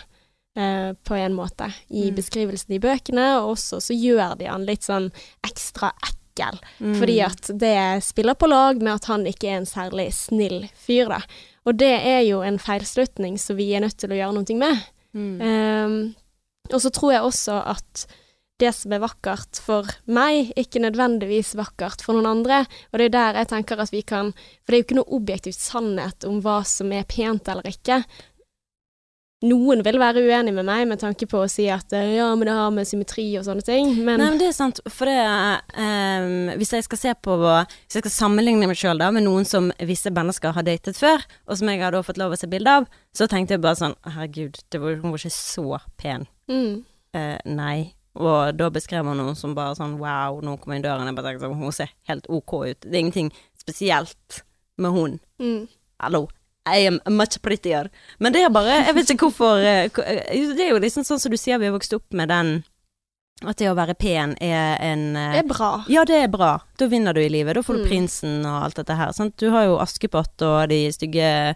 eh, 0.58 0.94
på 1.06 1.14
en 1.16 1.34
måte, 1.38 1.68
i 1.92 2.10
Mm. 2.10 2.16
beskrivelsen 2.16 2.72
i 2.74 2.80
bøkene, 2.80 3.26
og 3.42 3.56
også 3.58 3.78
så 3.82 3.94
gjør 3.94 4.38
de 4.40 4.46
han 4.46 4.66
litt 4.66 4.82
sånn 4.82 5.12
ekstra 5.46 5.92
ekkel. 6.02 6.58
Mm. 6.82 6.96
Fordi 7.00 7.20
at 7.22 7.52
det 7.60 8.04
spiller 8.04 8.34
på 8.34 8.48
lag 8.50 8.82
med 8.82 8.94
at 8.96 9.06
han 9.06 9.26
ikke 9.26 9.50
er 9.52 9.58
en 9.58 9.66
særlig 9.66 10.12
snill 10.14 10.68
fyr, 10.74 11.10
da. 11.10 11.22
Og 11.68 11.76
det 11.76 11.94
er 11.98 12.22
jo 12.28 12.40
en 12.46 12.60
feilslutning 12.62 13.36
som 13.42 13.58
vi 13.60 13.74
er 13.76 13.84
nødt 13.84 13.98
til 14.00 14.14
å 14.14 14.18
gjøre 14.22 14.38
noe 14.38 14.62
med. 14.62 14.88
Mm. 15.18 15.36
Um, 15.42 16.00
og 16.72 16.80
så 16.84 16.92
tror 16.94 17.14
jeg 17.14 17.28
også 17.28 17.60
at 17.76 18.08
det 18.58 18.72
som 18.74 18.94
er 18.96 19.04
vakkert 19.04 19.60
for 19.62 19.90
meg, 20.10 20.50
ikke 20.58 20.82
nødvendigvis 20.82 21.54
vakkert 21.60 22.02
for 22.02 22.18
noen 22.18 22.30
andre. 22.40 22.64
Og 22.90 23.00
det 23.00 23.10
er 23.10 23.14
der 23.14 23.42
jeg 23.42 23.52
tenker 23.52 23.84
at 23.84 23.94
vi 23.94 24.02
kan 24.02 24.32
For 24.34 24.72
det 24.72 24.78
er 24.78 24.82
jo 24.82 24.88
ikke 24.88 24.98
noe 24.98 25.18
objektivt 25.20 25.62
sannhet 25.62 26.26
om 26.28 26.40
hva 26.42 26.62
som 26.66 26.92
er 26.96 27.06
pent 27.10 27.52
eller 27.52 27.70
ikke. 27.70 28.02
Noen 29.46 29.84
vil 29.86 30.00
være 30.02 30.24
uenig 30.26 30.50
med 30.56 30.66
meg 30.66 30.88
med 30.90 30.98
tanke 30.98 31.28
på 31.30 31.44
å 31.44 31.50
si 31.52 31.68
at 31.70 31.92
eh, 31.94 32.16
ja, 32.16 32.32
men 32.34 32.48
det 32.50 32.56
har 32.58 32.72
med 32.74 32.88
symmetri 32.90 33.26
og 33.38 33.44
sånne 33.46 33.62
ting, 33.62 33.92
men 34.02 34.18
Nei, 34.18 34.32
men 34.34 34.40
det 34.42 34.48
er 34.50 34.56
sant, 34.58 34.80
for 34.90 35.06
det 35.06 35.18
um, 35.78 36.56
Hvis 36.58 36.74
jeg 36.74 36.88
skal 36.88 37.02
se 37.04 37.14
på 37.22 37.36
Hvis 37.38 38.00
jeg 38.00 38.06
skal 38.08 38.16
sammenligne 38.16 38.66
meg 38.66 38.80
sjøl 38.80 39.04
med 39.14 39.28
noen 39.28 39.46
som 39.46 39.70
visse 39.86 40.10
mennesker 40.10 40.56
har 40.58 40.66
datet 40.66 40.98
før, 40.98 41.22
og 41.46 41.60
som 41.60 41.70
jeg 41.70 41.84
har 41.84 41.94
da 41.94 42.02
fått 42.06 42.18
lov 42.18 42.34
å 42.34 42.40
se 42.40 42.50
bilde 42.50 42.80
av, 42.80 42.90
så 43.14 43.30
tenkte 43.30 43.54
jeg 43.54 43.62
bare 43.68 43.78
sånn 43.78 43.94
Herregud, 44.10 44.58
det 44.74 44.82
var, 44.82 44.98
hun 45.04 45.14
var 45.14 45.22
ikke 45.22 45.36
så 45.38 45.82
pen. 46.02 46.26
mm, 46.50 46.86
Uh, 47.16 47.38
nei. 47.50 47.96
Og 48.20 48.58
da 48.60 48.68
beskrev 48.74 49.08
hun 49.08 49.18
noen 49.18 49.38
som 49.38 49.54
bare 49.58 49.78
sånn 49.78 49.96
wow, 49.98 50.42
nå 50.44 50.58
kom 50.62 50.74
jeg 50.76 50.84
i 50.84 50.86
døren. 50.86 51.08
Jeg 51.08 51.16
bare 51.18 51.32
tenkte 51.32 51.48
sånn, 51.48 51.62
hun 51.62 51.74
ser 51.74 51.94
helt 52.10 52.28
ok 52.30 52.54
ut. 52.68 52.80
Det 52.84 52.92
er 52.92 53.00
ingenting 53.00 53.32
spesielt 53.58 54.42
med 54.78 54.94
hun. 54.94 55.16
mm. 55.42 55.64
Hallo. 56.04 56.28
I 56.76 56.88
am 56.88 57.00
much 57.10 57.40
prettier. 57.42 57.90
Men 58.20 58.34
det 58.34 58.42
er 58.44 58.50
bare 58.50 58.84
Jeg 58.86 58.96
vet 58.96 59.10
ikke 59.14 59.30
hvorfor 59.30 59.58
eh, 59.64 59.86
eh, 59.86 60.54
Det 60.56 60.66
er 60.66 60.70
jo 60.74 60.80
liksom 60.80 61.04
sånn 61.08 61.20
som 61.20 61.32
du 61.32 61.38
sier, 61.38 61.58
vi 61.60 61.66
har 61.70 61.74
vokst 61.78 61.94
opp 61.94 62.12
med 62.14 62.30
den 62.30 62.64
At 63.46 63.58
det 63.58 63.70
å 63.70 63.76
være 63.78 63.94
pen 63.98 64.36
er 64.42 64.78
en 64.82 65.16
eh, 65.16 65.34
Det 65.38 65.44
er 65.46 65.50
bra. 65.54 65.72
Ja, 65.88 66.04
det 66.10 66.16
er 66.24 66.28
bra. 66.28 66.60
Da 66.78 66.88
vinner 66.88 67.14
du 67.14 67.22
i 67.22 67.30
livet. 67.30 67.54
Da 67.56 67.62
får 67.62 67.78
du 67.78 67.84
Mm. 67.84 67.90
prinsen 67.90 68.46
og 68.46 68.64
alt 68.66 68.76
dette 68.76 68.96
her. 68.98 69.12
Sant? 69.14 69.36
Du 69.38 69.50
har 69.54 69.66
jo 69.66 69.78
Askepott 69.78 70.42
og 70.42 70.70
de 70.70 70.88
stygge 70.92 71.56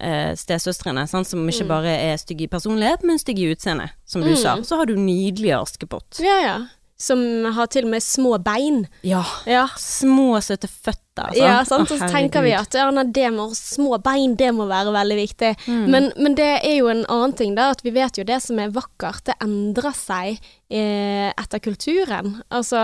eh, 0.00 0.32
stesøstrene, 0.34 1.06
sant? 1.08 1.26
som 1.26 1.46
ikke 1.48 1.64
Mm. 1.64 1.68
bare 1.68 1.92
er 2.12 2.16
stygge 2.18 2.42
i 2.42 2.48
personlighet, 2.48 3.02
men 3.04 3.16
stygge 3.18 3.38
i 3.46 3.54
utseende, 3.54 3.90
som 4.04 4.20
du 4.22 4.30
Mm. 4.34 4.36
sa. 4.36 4.56
Så 4.62 4.76
har 4.76 4.86
du 4.86 4.96
nydelige 4.96 5.56
Askepott. 5.62 6.18
Ja, 6.20 6.40
ja. 6.42 6.56
Som 6.96 7.18
har 7.56 7.66
til 7.74 7.88
og 7.88 7.90
med 7.90 8.02
små 8.04 8.36
bein. 8.38 8.84
Ja. 9.02 9.24
Ja. 9.50 9.64
Små, 9.80 10.38
søte 10.44 10.68
føtter. 10.70 11.00
Sant? 11.14 11.36
Ja, 11.38 11.56
sant. 11.66 11.88
Så 11.90 11.98
tenker 12.10 12.42
vi 12.42 12.52
at 12.54 12.74
ja, 12.74 12.84
nei, 12.94 13.02
det 13.14 13.28
med 13.34 13.52
små 13.58 13.98
bein, 14.02 14.36
det 14.38 14.52
må 14.54 14.68
være 14.70 14.92
veldig 14.94 15.16
viktig. 15.18 15.50
Mm. 15.66 15.84
Men, 15.90 16.06
men 16.22 16.36
det 16.38 16.46
er 16.62 16.76
jo 16.78 16.88
en 16.92 17.02
annen 17.10 17.34
ting, 17.38 17.56
da. 17.58 17.72
At 17.74 17.82
vi 17.86 17.90
vet 17.94 18.18
jo 18.18 18.24
det 18.26 18.38
som 18.42 18.58
er 18.62 18.70
vakkert, 18.74 19.24
det 19.26 19.36
endrer 19.42 19.94
seg 19.98 20.38
eh, 20.70 21.30
etter 21.34 21.62
kulturen. 21.66 22.36
Altså 22.54 22.80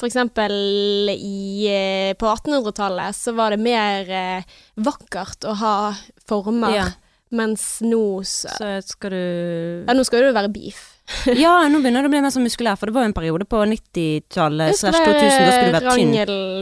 for 0.00 0.08
eksempel 0.08 0.56
i, 1.12 1.68
eh, 1.68 2.12
på 2.18 2.28
1800-tallet 2.32 3.16
så 3.20 3.36
var 3.36 3.52
det 3.56 3.60
mer 3.64 4.08
eh, 4.08 4.56
vakkert 4.80 5.44
å 5.48 5.56
ha 5.60 5.76
former, 6.28 6.72
Ja. 6.76 6.88
mens 7.32 7.80
nå 7.84 8.22
så, 8.28 8.48
Så 8.58 8.72
skal 8.96 9.10
du 9.14 9.84
Ja, 9.88 9.92
nå 9.96 10.04
skal 10.04 10.20
det 10.24 10.32
jo 10.32 10.40
være 10.40 10.52
beef. 10.52 10.82
Ja, 11.42 11.54
nå 11.68 11.80
begynner 11.82 12.04
det 12.04 12.10
å 12.10 12.12
bli 12.12 12.22
mer 12.24 12.32
sånn 12.34 12.46
muskulær, 12.46 12.78
for 12.80 12.90
det 12.90 12.96
var 12.96 13.06
jo 13.06 13.10
en 13.12 13.16
periode 13.16 13.46
på 13.48 13.62
90-tallet 13.72 14.78
slash 14.78 14.98
2000, 14.98 15.12
da 15.12 15.52
skulle 15.52 15.66
du 15.66 15.76
være 15.76 15.96
tynn. 15.96 16.14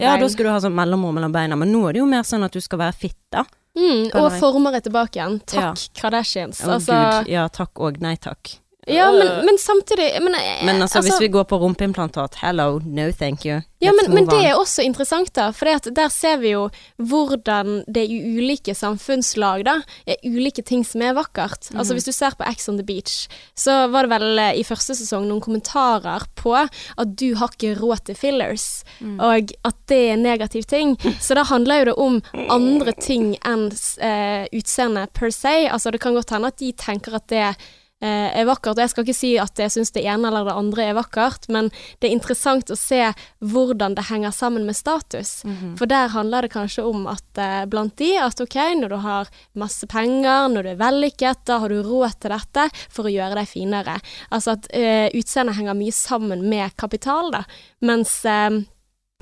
Ja, 0.03 0.17
da 0.21 0.31
skulle 0.33 0.51
du 0.51 0.55
ha 0.55 0.63
sånn 0.65 0.77
mellomrom 0.77 1.17
mellom 1.19 1.35
beina, 1.35 1.59
men 1.61 1.73
nå 1.75 1.85
er 1.89 1.97
det 1.97 2.03
jo 2.03 2.09
mer 2.11 2.27
sånn 2.29 2.47
at 2.47 2.57
du 2.57 2.61
skal 2.65 2.83
være 2.83 2.97
fitt, 3.07 3.39
mm, 3.79 4.11
og 4.19 4.33
former 4.41 4.79
er 4.79 4.85
tilbake 4.87 5.21
igjen. 5.21 5.39
Ja. 5.55 5.71
Takk, 5.71 5.87
Kardashians. 6.01 6.65
Å 6.65 6.75
altså, 6.77 6.99
gud, 6.99 7.33
ja 7.33 7.47
takk 7.53 7.81
og 7.81 8.03
nei 8.05 8.17
takk. 8.21 8.57
Ja, 8.95 9.11
men, 9.13 9.45
men 9.47 9.59
samtidig 9.59 10.11
Men, 10.23 10.35
Men 10.67 10.83
altså, 10.83 11.03
hvis 11.03 11.21
vi 11.21 11.29
går 11.29 11.45
på 11.51 11.59
rumpeimplantat, 11.63 12.41
hello, 12.43 12.81
no 12.85 13.11
thank 13.13 13.45
you. 13.47 13.61
Ja, 13.81 13.93
men, 13.97 14.13
men 14.13 14.27
det 14.29 14.43
er 14.45 14.59
også 14.59 14.83
interessant, 14.85 15.33
da. 15.35 15.47
For 15.57 15.65
der 15.91 16.11
ser 16.13 16.37
vi 16.43 16.51
jo 16.53 16.67
hvordan 17.01 17.81
det 17.89 18.03
i 18.13 18.19
ulike 18.37 18.75
samfunnslag 18.77 19.65
da, 19.65 19.79
er 20.05 20.21
ulike 20.29 20.63
ting 20.67 20.83
som 20.85 21.01
er 21.05 21.15
vakkert. 21.17 21.71
Mm. 21.71 21.79
Altså 21.81 21.97
Hvis 21.97 22.09
du 22.11 22.13
ser 22.13 22.37
på 22.37 22.45
Ex 22.51 22.69
on 22.69 22.77
the 22.77 22.85
Beach, 22.85 23.27
så 23.57 23.87
var 23.93 24.05
det 24.05 24.13
vel 24.13 24.43
eh, 24.43 24.59
i 24.61 24.67
første 24.69 24.97
sesong 24.99 25.25
noen 25.31 25.41
kommentarer 25.41 26.27
på 26.37 26.53
at 26.61 27.17
du 27.17 27.31
har 27.41 27.55
ikke 27.57 27.75
råd 27.81 28.07
til 28.11 28.19
fillers, 28.21 28.69
Mm. 29.01 29.17
og 29.23 29.53
at 29.65 29.77
det 29.89 29.97
er 29.97 30.13
en 30.13 30.23
negativ 30.23 30.65
ting. 30.69 30.97
Så 31.25 31.35
da 31.35 31.45
handler 31.49 31.81
jo 31.81 31.85
det 31.89 31.95
om 32.05 32.19
andre 32.53 32.93
ting 33.01 33.31
enn 33.47 33.71
eh, 34.03 34.45
utseende 34.57 35.07
per 35.17 35.33
se. 35.33 35.69
Altså 35.73 35.91
Det 35.95 36.01
kan 36.03 36.15
godt 36.15 36.35
hende 36.35 36.51
at 36.53 36.59
de 36.61 36.73
tenker 36.77 37.17
at 37.17 37.27
det 37.33 37.45
eh, 37.55 37.55
er 38.01 38.47
vakkert. 38.49 38.79
Og 38.79 38.85
jeg 38.85 38.93
skal 38.93 39.05
ikke 39.05 39.17
si 39.17 39.33
at 39.41 39.61
jeg 39.61 39.73
syns 39.75 39.93
det 39.93 40.05
ene 40.09 40.31
eller 40.31 40.47
det 40.49 40.57
andre 40.57 40.87
er 40.89 40.97
vakkert, 40.97 41.49
men 41.53 41.69
det 42.01 42.09
er 42.09 42.17
interessant 42.17 42.73
å 42.73 42.79
se 42.79 43.01
hvordan 43.45 43.97
det 43.99 44.07
henger 44.09 44.33
sammen 44.35 44.67
med 44.69 44.79
status. 44.79 45.43
Mhm. 45.45 45.77
For 45.79 45.91
der 45.91 46.09
handler 46.15 46.43
det 46.43 46.53
kanskje 46.55 46.87
om 46.89 47.07
at 47.11 47.39
eh, 47.39 47.67
blant 47.71 47.97
de 48.01 48.13
at 48.21 48.41
ok, 48.41 48.57
når 48.81 48.95
du 48.95 48.99
har 49.05 49.31
masse 49.53 49.87
penger, 49.91 50.49
når 50.49 50.63
du 50.63 50.73
er 50.73 50.81
vellykket, 50.81 51.45
da 51.45 51.61
har 51.63 51.69
du 51.69 51.83
råd 51.85 52.19
til 52.21 52.35
dette 52.35 52.67
for 52.89 53.09
å 53.09 53.15
gjøre 53.15 53.41
deg 53.41 53.49
finere. 53.51 53.99
Altså 54.31 54.57
at 54.57 54.69
eh, 54.77 55.09
utseendet 55.17 55.59
henger 55.59 55.79
mye 55.79 55.95
sammen 55.95 56.49
med 56.49 56.77
kapital, 56.81 57.33
da. 57.35 57.45
Mens 57.85 58.21
eh, 58.29 58.63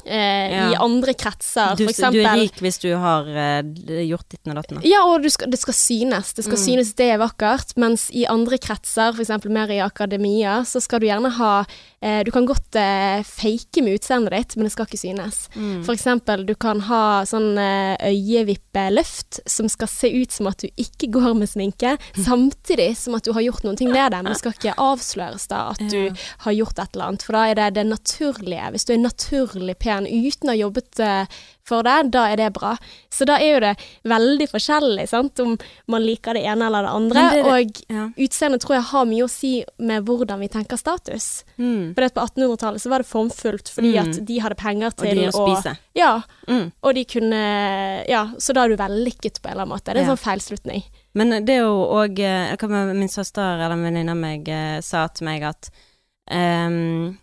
eh, 0.09 0.51
Ja. 0.51 0.71
i 0.73 0.75
andre 0.81 1.13
kretser, 1.15 1.77
du, 1.77 1.85
for 1.87 2.11
du 2.11 2.19
er 2.25 2.35
rik 2.41 2.59
hvis 2.65 2.81
du 2.81 2.89
har 2.97 3.29
eh, 3.29 3.63
gjort 4.09 4.29
ditten 4.33 4.53
og 4.57 4.63
datten. 4.63 4.81
ja, 4.89 5.05
og 5.05 5.23
du 5.23 5.29
skal, 5.31 5.51
det 5.53 5.61
skal 5.61 5.75
synes. 5.75 6.33
Det 6.35 6.45
skal 6.45 6.59
Mm. 6.59 6.65
synes 6.65 6.95
det 6.97 7.11
er 7.13 7.19
vakkert. 7.19 7.77
Mens 7.77 8.09
i 8.11 8.25
andre 8.27 8.59
kretser, 8.59 9.13
f.eks. 9.15 9.45
mer 9.47 9.69
i 9.71 9.79
akademia, 9.85 10.63
så 10.65 10.81
skal 10.81 11.01
du 11.01 11.07
gjerne 11.07 11.31
ha 11.39 11.65
eh, 12.03 12.21
Du 12.25 12.31
kan 12.35 12.47
godt 12.49 12.77
eh, 12.79 13.23
fake 13.27 13.83
med 13.85 13.99
utseendet 13.99 14.35
ditt, 14.35 14.57
men 14.57 14.69
det 14.69 14.73
skal 14.75 14.89
ikke 14.89 15.01
synes. 15.01 15.41
Mm. 15.55 15.83
For 15.87 15.95
eksempel, 15.95 16.45
du 16.49 16.55
kan 16.59 16.83
ha 16.89 17.03
sånn 17.29 17.59
eh, 17.61 17.97
øyevippeløft 18.11 19.41
som 19.49 19.71
skal 19.73 19.91
se 19.93 20.11
ut 20.15 20.35
som 20.35 20.51
at 20.51 20.63
du 20.65 20.69
ikke 20.77 21.11
går 21.19 21.35
med 21.39 21.51
sminke, 21.51 21.97
samtidig 22.17 22.93
som 23.01 23.19
at 23.19 23.27
du 23.27 23.35
har 23.37 23.47
gjort 23.47 23.67
noen 23.67 23.79
ting 23.81 23.93
med 23.93 24.13
det, 24.15 24.23
men 24.23 24.33
det 24.33 24.41
skal 24.43 24.57
ikke 24.57 24.77
avsløres 24.83 25.49
da 25.51 25.69
at 25.75 25.85
du 25.91 26.11
har 26.47 26.57
gjort 26.57 26.79
et 26.79 26.97
eller 26.97 27.11
annet. 27.13 27.27
For 27.27 27.39
da 27.39 27.47
er 27.49 27.61
det 27.61 27.69
det 27.79 27.87
naturlige. 27.89 28.73
Hvis 28.75 28.89
du 28.89 28.95
er 28.95 29.05
naturlig 29.05 29.79
pen 29.83 30.09
uten 30.09 30.51
å 30.51 30.55
ha 30.55 30.59
jobbet 30.59 31.03
eh, 31.05 31.41
for 31.69 31.85
det, 31.87 31.97
da 32.15 32.25
er 32.33 32.41
det 32.41 32.49
bra. 32.57 32.73
Så 33.13 33.27
da 33.29 33.37
er 33.39 33.53
jo 33.55 33.61
det 33.67 33.75
veldig 34.09 34.49
forskjellig, 34.51 35.05
sant, 35.11 35.39
om 35.45 35.57
man 35.93 36.03
liker 36.07 36.35
det 36.39 36.45
ene 36.49 36.67
eller 36.71 36.89
det 36.89 36.95
andre. 36.97 37.27
Det 37.35 37.45
Og 37.49 37.83
Ja. 37.93 38.07
utseendet 38.17 38.61
tror 38.65 38.77
jeg 38.79 38.87
har 38.91 39.05
mye 39.07 39.25
å 39.25 39.31
si 39.31 39.53
med 39.79 40.05
hvordan 40.09 40.41
vi 40.41 40.49
tenker 40.49 40.77
status. 40.81 41.45
Mm. 41.59 41.95
For 41.95 42.09
på 42.09 42.25
1800-tallet 42.27 42.81
så 42.83 42.89
var 42.91 42.99
det 43.05 43.07
formfullt 43.13 43.69
fordi 43.69 43.93
Mm. 43.95 44.01
at 44.09 44.25
de 44.27 44.39
hadde 44.41 44.57
penger 44.57 44.91
til 44.97 45.19
å 45.29 45.33
spise. 45.33 45.77
Ja, 45.95 46.23
Mm. 46.49 46.73
og 46.83 46.95
de 46.95 47.05
kunne 47.05 48.05
Ja, 48.09 48.27
så 48.39 48.55
da 48.55 48.65
er 48.65 48.69
du 48.69 48.77
vellykket 48.77 49.41
på 49.43 49.47
en 49.49 49.53
eller 49.53 49.63
annen 49.67 49.75
måte. 49.77 49.85
Det 49.93 49.97
er 49.97 50.01
en 50.01 50.07
Ja. 50.09 50.15
sånn 50.17 50.25
feilslutning. 50.39 50.83
Men 51.15 51.45
det 51.45 51.51
er 51.57 51.63
jo 51.63 51.85
òg 51.87 52.17
Hva 52.59 52.95
min 52.95 53.09
søster 53.09 53.55
eller 53.59 53.73
en 53.73 53.83
venninne 53.85 54.11
av 54.11 54.17
meg 54.17 54.49
eh, 54.49 54.81
sa 54.81 55.07
til 55.09 55.25
meg 55.27 55.43
at 55.43 55.71
um, 56.31 57.19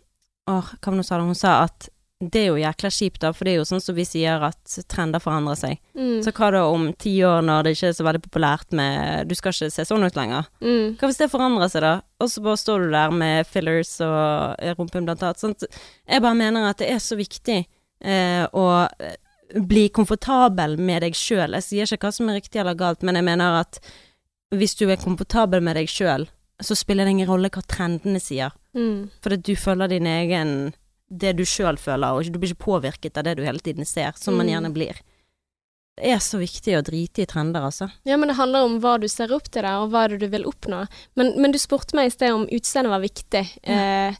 Åh, 0.47 0.61
hva 0.61 0.85
var 0.85 0.91
det 0.91 0.95
hun 0.95 1.03
sa? 1.03 1.17
Hun 1.19 1.35
sa 1.35 1.63
at 1.63 1.89
det 2.31 2.41
er 2.41 2.47
jo 2.49 2.59
jækla 2.59 2.89
kjipt, 2.93 3.19
da, 3.23 3.31
for 3.35 3.47
det 3.47 3.53
er 3.53 3.59
jo 3.59 3.67
sånn 3.67 3.83
som 3.83 3.95
vi 3.97 4.05
sier 4.07 4.43
at 4.47 4.75
trender 4.91 5.21
forandrer 5.23 5.57
seg. 5.59 5.79
Mm. 5.97 6.19
Så 6.25 6.33
hva 6.35 6.51
da 6.55 6.63
om 6.71 6.87
ti 7.01 7.13
år 7.27 7.43
når 7.45 7.65
det 7.65 7.73
ikke 7.75 7.89
er 7.91 7.97
så 7.97 8.05
veldig 8.07 8.21
populært 8.25 8.75
med 8.75 9.29
Du 9.29 9.35
skal 9.37 9.55
ikke 9.55 9.71
se 9.73 9.85
sånn 9.87 10.05
ut 10.05 10.17
lenger. 10.17 10.47
Mm. 10.63 10.95
Hva 10.99 11.09
hvis 11.09 11.21
det 11.21 11.31
forandrer 11.33 11.71
seg, 11.71 11.85
da? 11.85 11.93
Og 12.23 12.31
så 12.31 12.43
bare 12.45 12.61
står 12.61 12.85
du 12.85 12.95
der 12.95 13.15
med 13.23 13.49
fillers 13.49 13.93
og 14.05 14.77
rumpen, 14.79 15.07
blant 15.07 15.23
annet. 15.25 15.41
Sånt. 15.41 15.67
Jeg 16.07 16.23
bare 16.25 16.39
mener 16.39 16.69
at 16.69 16.81
det 16.81 16.89
er 16.93 17.03
så 17.03 17.17
viktig 17.19 17.59
eh, 17.61 18.45
å 18.45 18.65
eh, 18.85 19.19
bli 19.55 19.87
komfortabel 19.95 20.79
med 20.81 21.03
deg 21.05 21.17
sjøl. 21.17 21.57
Jeg 21.59 21.67
sier 21.67 21.95
ikke 21.97 22.09
hva 22.09 22.15
som 22.15 22.31
er 22.31 22.39
riktig 22.39 22.61
eller 22.61 22.77
galt, 22.79 23.05
men 23.05 23.19
jeg 23.19 23.27
mener 23.27 23.61
at 23.61 23.81
hvis 24.55 24.77
du 24.79 24.87
er 24.87 25.01
komfortabel 25.01 25.63
med 25.63 25.77
deg 25.79 25.91
sjøl, 25.91 26.27
så 26.63 26.75
spiller 26.77 27.05
det 27.05 27.15
ingen 27.17 27.29
rolle 27.29 27.51
hva 27.51 27.63
trendene 27.67 28.21
sier. 28.23 28.53
Mm. 28.75 29.11
Fordi 29.23 29.41
du 29.43 29.55
følger 29.59 29.91
din 29.91 30.07
egen 30.07 30.51
Det 31.09 31.35
du 31.37 31.43
sjøl 31.45 31.77
føler, 31.77 32.13
og 32.17 32.25
du 32.33 32.39
blir 32.39 32.51
ikke 32.53 32.65
påvirket 32.65 33.17
av 33.17 33.23
det 33.27 33.35
du 33.37 33.43
hele 33.45 33.59
tiden 33.61 33.85
ser, 33.85 34.13
som 34.17 34.35
man 34.37 34.47
Mm. 34.47 34.53
gjerne 34.53 34.73
blir. 34.73 35.01
Det 35.95 36.11
er 36.11 36.19
så 36.19 36.37
viktig 36.41 36.73
å 36.75 36.83
drite 36.83 37.21
i 37.23 37.25
trender, 37.25 37.61
altså. 37.63 37.89
Ja, 38.03 38.17
men 38.17 38.27
det 38.27 38.35
handler 38.35 38.65
om 38.65 38.79
hva 38.81 38.99
du 38.99 39.07
ser 39.07 39.31
opp 39.31 39.43
til 39.47 39.61
der, 39.63 39.77
og 39.79 39.91
hva 39.91 40.03
er 40.05 40.07
det 40.09 40.19
du 40.19 40.27
vil 40.27 40.43
oppnå. 40.49 40.87
Men, 41.15 41.39
men 41.39 41.51
du 41.53 41.57
spurte 41.57 41.95
meg 41.95 42.07
i 42.07 42.15
sted 42.15 42.33
om 42.33 42.47
utseendet 42.51 42.91
var 42.91 42.99
viktig. 43.05 43.45
Eh, 43.63 44.15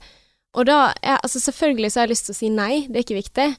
og 0.56 0.66
da 0.70 0.94
jeg, 1.04 1.20
Altså, 1.22 1.40
selvfølgelig 1.42 1.92
så 1.92 2.00
har 2.00 2.08
jeg 2.08 2.14
lyst 2.16 2.26
til 2.30 2.34
å 2.36 2.38
si 2.38 2.50
nei, 2.50 2.88
det 2.88 2.96
er 2.96 3.04
ikke 3.04 3.22
viktig. 3.24 3.50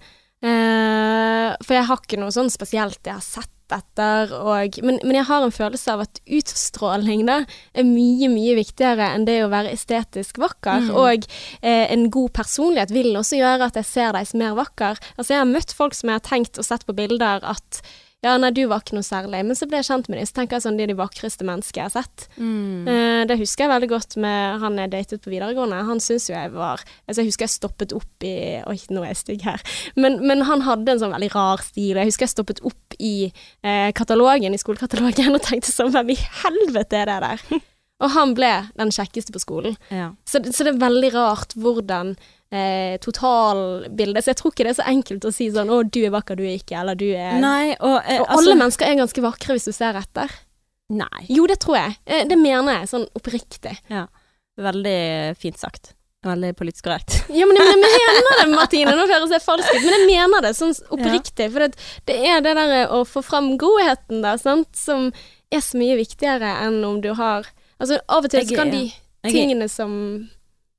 Eh, 0.46 1.56
for 1.64 1.74
jeg 1.76 1.84
har 1.90 2.00
ikke 2.00 2.18
noe 2.20 2.32
sånn 2.32 2.50
spesielt 2.52 3.00
jeg 3.04 3.16
har 3.18 3.24
sett 3.24 3.50
etter, 3.74 4.32
og 4.36 4.78
men, 4.86 5.00
men 5.02 5.18
jeg 5.18 5.28
har 5.28 5.46
en 5.46 5.54
følelse 5.54 5.94
av 5.94 6.04
at 6.06 6.20
utstråling 6.38 7.24
da 7.28 7.40
er 7.74 7.88
mye, 7.88 8.30
mye 8.32 8.56
viktigere 8.58 9.10
enn 9.14 9.26
det 9.28 9.40
å 9.44 9.50
være 9.52 9.74
estetisk 9.74 10.40
vakker. 10.42 10.86
Mm. 10.86 10.94
Og 10.94 11.28
eh, 11.60 11.84
en 11.92 12.08
god 12.14 12.34
personlighet 12.36 12.94
vil 12.94 13.12
også 13.18 13.40
gjøre 13.40 13.70
at 13.70 13.78
jeg 13.80 13.90
ser 13.90 14.16
deg 14.16 14.30
som 14.30 14.42
mer 14.42 14.56
vakker. 14.58 15.00
Altså, 15.16 15.32
jeg 15.34 15.42
har 15.42 15.50
møtt 15.50 15.74
folk 15.76 15.96
som 15.96 16.12
jeg 16.12 16.20
har 16.20 16.28
tenkt 16.28 16.60
og 16.60 16.68
sett 16.68 16.86
på 16.86 16.96
bilder 16.96 17.44
at 17.46 17.82
ja, 18.26 18.34
nei, 18.40 18.50
du 18.54 18.64
var 18.70 18.82
ikke 18.82 18.96
noe 18.96 19.06
særlig. 19.06 19.42
Men 19.46 19.58
så 19.58 19.68
ble 19.68 19.80
jeg 19.80 19.88
kjent 19.88 20.10
med 20.10 20.18
dem, 20.20 20.28
så 20.28 20.36
tenker 20.40 20.58
jeg 20.58 20.64
sånn, 20.66 20.78
de 20.78 20.86
er 20.86 20.90
de 20.92 20.98
vakreste 20.98 21.46
menneskene 21.46 21.84
jeg 21.84 21.90
har 21.90 21.94
sett. 21.94 22.26
Eh, 22.36 23.22
det 23.30 23.38
husker 23.40 23.66
jeg 23.66 23.72
veldig 23.72 23.90
godt 23.92 24.16
med 24.22 24.62
han 24.62 24.80
jeg 24.82 24.92
datet 24.94 25.22
på 25.24 25.32
videregående. 25.32 25.82
Han 25.90 26.02
syns 26.02 26.28
jo 26.30 26.36
jeg 26.36 26.52
var 26.54 26.82
Altså, 27.06 27.22
jeg 27.22 27.30
husker 27.30 27.46
jeg 27.46 27.54
stoppet 27.54 27.94
opp 27.96 28.26
i 28.26 28.34
Oi, 28.66 28.76
nå 28.90 29.04
er 29.04 29.12
jeg 29.12 29.20
stygg 29.22 29.46
her. 29.46 29.62
Men, 29.96 30.18
men 30.26 30.42
han 30.48 30.64
hadde 30.66 30.94
en 30.94 31.02
sånn 31.02 31.14
veldig 31.14 31.30
rar 31.34 31.62
stil. 31.64 31.94
Jeg 31.94 32.10
husker 32.10 32.26
jeg 32.26 32.34
stoppet 32.34 32.62
opp 32.66 32.98
i 32.98 33.30
uh, 33.30 33.92
katalogen, 33.96 34.54
i 34.54 34.60
skolekatalogen, 34.60 35.34
og 35.36 35.44
tenkte 35.44 35.72
sånn 35.72 35.92
Hvem 35.94 36.14
i 36.16 36.20
helvete 36.42 37.02
er 37.02 37.10
det 37.12 37.22
der? 37.24 37.64
Og 38.04 38.12
han 38.12 38.34
ble 38.36 38.50
den 38.76 38.90
kjekkeste 38.92 39.32
på 39.32 39.40
skolen. 39.40 39.76
Ja. 39.88 40.10
Så, 40.28 40.42
så 40.52 40.66
det 40.66 40.74
er 40.74 40.82
veldig 40.82 41.12
rart 41.14 41.54
hvordan 41.56 42.16
eh, 42.52 42.96
totalbildet 43.02 44.24
Så 44.24 44.32
jeg 44.32 44.38
tror 44.40 44.52
ikke 44.52 44.66
det 44.66 44.72
er 44.74 44.78
så 44.80 44.88
enkelt 44.90 45.24
å 45.26 45.32
si 45.34 45.48
sånn 45.50 45.70
'Å, 45.72 45.80
du 45.90 46.00
er 46.04 46.12
vakker, 46.14 46.36
du 46.38 46.44
er 46.44 46.58
ikke', 46.58 46.80
eller 46.80 46.94
'du 46.94 47.08
er 47.14 47.40
Nei, 47.40 47.76
og, 47.80 48.02
eh, 48.04 48.20
Og 48.20 48.26
altså, 48.28 48.38
alle 48.38 48.56
mennesker 48.62 48.86
er 48.86 49.00
ganske 49.02 49.22
vakre 49.22 49.56
hvis 49.56 49.68
du 49.68 49.72
ser 49.72 49.94
etter. 49.98 50.30
Nei. 50.90 51.26
Jo, 51.28 51.46
det 51.46 51.58
tror 51.60 51.76
jeg. 51.76 51.96
Eh, 52.06 52.24
Det 52.24 52.38
mener 52.38 52.80
jeg, 52.80 52.88
sånn 52.88 53.06
oppriktig. 53.18 53.76
Ja. 53.90 54.06
Veldig 54.58 55.36
fint 55.36 55.58
sagt. 55.58 55.94
Veldig 56.24 56.54
politisk 56.56 56.84
korrekt. 56.84 57.24
Ja, 57.28 57.46
men 57.46 57.56
jeg, 57.56 57.66
men 57.66 57.90
jeg 57.90 58.12
mener 58.14 58.38
det, 58.40 58.54
Martine. 58.54 58.94
Nå 58.96 59.06
høres 59.12 59.30
jeg 59.30 59.42
falsk 59.42 59.68
ut, 59.74 59.82
men 59.82 60.08
jeg 60.08 60.28
mener 60.30 60.42
det 60.42 60.54
sånn 60.56 60.74
oppriktig. 60.90 61.50
For 61.52 61.66
det, 61.66 61.74
det 62.06 62.16
er 62.30 62.40
det 62.40 62.54
der 62.54 62.88
å 62.94 63.04
få 63.04 63.22
fram 63.22 63.56
godheten, 63.58 64.22
da, 64.22 64.36
sant, 64.38 64.70
som 64.78 65.10
er 65.50 65.60
så 65.62 65.78
mye 65.78 65.96
viktigere 65.98 66.56
enn 66.66 66.82
om 66.84 67.00
du 67.00 67.12
har 67.14 67.46
Altså, 67.78 67.98
av 68.08 68.24
og 68.24 68.30
til 68.32 68.40
Jeg 68.40 68.56
kan 68.56 68.70
de 68.72 68.86
tingene 69.28 69.66
som 69.68 70.30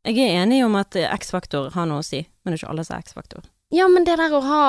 jeg 0.07 0.23
er 0.23 0.41
enig 0.43 0.63
om 0.65 0.75
at 0.79 0.95
eh, 0.95 1.09
X-faktor 1.17 1.71
har 1.75 1.87
noe 1.89 2.01
å 2.03 2.05
si, 2.05 2.23
men 2.43 2.53
det 2.53 2.57
er 2.57 2.63
ikke 2.63 2.73
alle 2.73 2.85
som 2.87 2.97
er 2.97 3.05
X-faktor. 3.05 3.47
Ja, 3.75 3.87
men 3.91 4.05
det 4.07 4.15
der 4.19 4.31
å 4.31 4.39
ha 4.45 4.61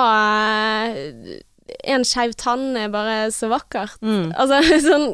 eh, 0.89 1.39
en 1.87 2.03
skeiv 2.07 2.33
tann 2.39 2.73
er 2.79 2.89
bare 2.91 3.29
så 3.31 3.49
vakkert. 3.51 4.01
Mm. 4.03 4.31
Altså 4.35 4.59
sånn 4.89 5.05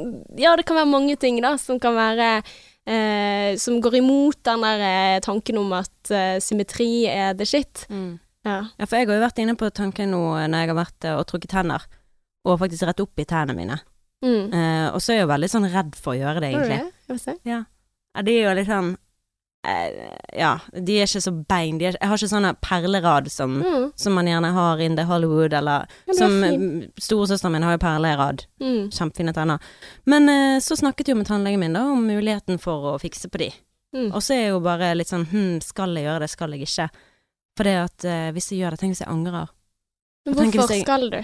Ja, 0.41 0.55
det 0.57 0.65
kan 0.65 0.79
være 0.79 0.89
mange 0.89 1.17
ting, 1.21 1.37
da, 1.43 1.55
som 1.61 1.77
kan 1.83 1.93
være 1.97 2.29
eh, 2.39 3.55
Som 3.61 3.81
går 3.83 3.99
imot 3.99 4.39
den 4.47 4.63
der 4.65 4.85
eh, 4.89 5.19
tanken 5.25 5.59
om 5.61 5.73
at 5.77 6.13
eh, 6.13 6.37
symmetri 6.43 7.05
er 7.11 7.35
the 7.37 7.45
shit. 7.45 7.85
Mm. 7.89 8.15
Ja. 8.45 8.59
Ja, 8.77 8.85
for 8.85 8.97
jeg 8.97 9.09
har 9.09 9.17
jo 9.19 9.25
vært 9.25 9.41
inne 9.41 9.57
på 9.57 9.69
tanken 9.73 10.11
nå 10.13 10.23
når 10.37 10.61
jeg 10.63 10.69
har 10.71 10.77
vært 10.77 11.07
og 11.15 11.23
trukket 11.29 11.53
tenner, 11.55 11.85
og 12.45 12.59
faktisk 12.61 12.85
rett 12.85 13.01
opp 13.01 13.21
i 13.21 13.25
tennene 13.25 13.57
mine. 13.57 13.77
Mm. 14.25 14.53
Eh, 14.53 14.87
og 14.93 15.01
så 15.01 15.13
er 15.13 15.19
jeg 15.19 15.25
jo 15.25 15.31
veldig 15.33 15.49
sånn 15.51 15.65
redd 15.73 15.97
for 15.97 16.13
å 16.13 16.19
gjøre 16.19 16.41
det, 16.43 16.51
Har 16.53 16.61
du 16.61 16.69
egentlig. 16.71 16.93
det? 17.09 17.17
Se. 17.21 17.33
Ja. 17.45 17.63
ja, 18.15 18.23
de 18.25 18.35
er 18.37 18.45
jo 18.47 18.53
litt 18.57 18.69
sånn 18.69 18.93
Ja, 20.35 20.59
de 20.73 20.97
er 20.99 21.07
ikke 21.07 21.21
så 21.23 21.31
bein. 21.47 21.79
Er, 21.81 21.95
jeg 21.99 22.09
har 22.09 22.17
ikke 22.19 22.29
sånne 22.31 22.51
perlerad 22.61 23.29
som, 23.31 23.55
Mm. 23.63 23.91
som 23.95 24.13
man 24.13 24.25
gjerne 24.29 24.51
har 24.53 24.81
in 24.83 24.95
the 24.95 25.03
Hollywood, 25.09 25.53
eller 25.53 25.87
Ja, 26.07 26.13
som 26.13 26.31
mm, 26.41 26.91
Storesøsteren 26.99 27.51
min 27.55 27.63
har 27.63 27.77
jo 27.77 27.81
perlerad. 27.85 28.45
Mm. 28.61 28.89
Kjempefine 28.91 29.33
tenner. 29.33 29.59
Men 30.05 30.29
eh, 30.29 30.59
så 30.59 30.75
snakket 30.77 31.07
jo 31.07 31.15
med 31.15 31.27
tannlegen 31.27 31.59
min 31.59 31.73
da 31.73 31.85
om 31.91 32.05
muligheten 32.07 32.59
for 32.61 32.93
å 32.93 32.99
fikse 33.01 33.29
på 33.29 33.37
de. 33.41 33.51
Mm. 33.95 34.11
Og 34.13 34.21
så 34.21 34.33
er 34.35 34.41
jeg 34.43 34.49
jo 34.53 34.59
bare 34.59 34.93
litt 34.95 35.07
sånn 35.09 35.25
hm, 35.31 35.61
skal 35.63 35.95
jeg 35.95 36.05
gjøre 36.05 36.19
det, 36.25 36.29
skal 36.29 36.51
jeg 36.51 36.67
ikke? 36.67 36.89
For 37.57 37.63
det 37.63 37.75
at 37.79 38.05
eh, 38.05 38.31
hvis 38.35 38.51
jeg 38.51 38.59
gjør 38.59 38.75
det, 38.75 38.79
tenk 38.81 38.91
hvis 38.95 39.01
jeg 39.05 39.09
angrer. 39.13 39.47
Men 40.25 40.35
Hvorfor 40.51 40.73
jeg- 40.75 40.83
skal 40.83 41.09
du? 41.09 41.21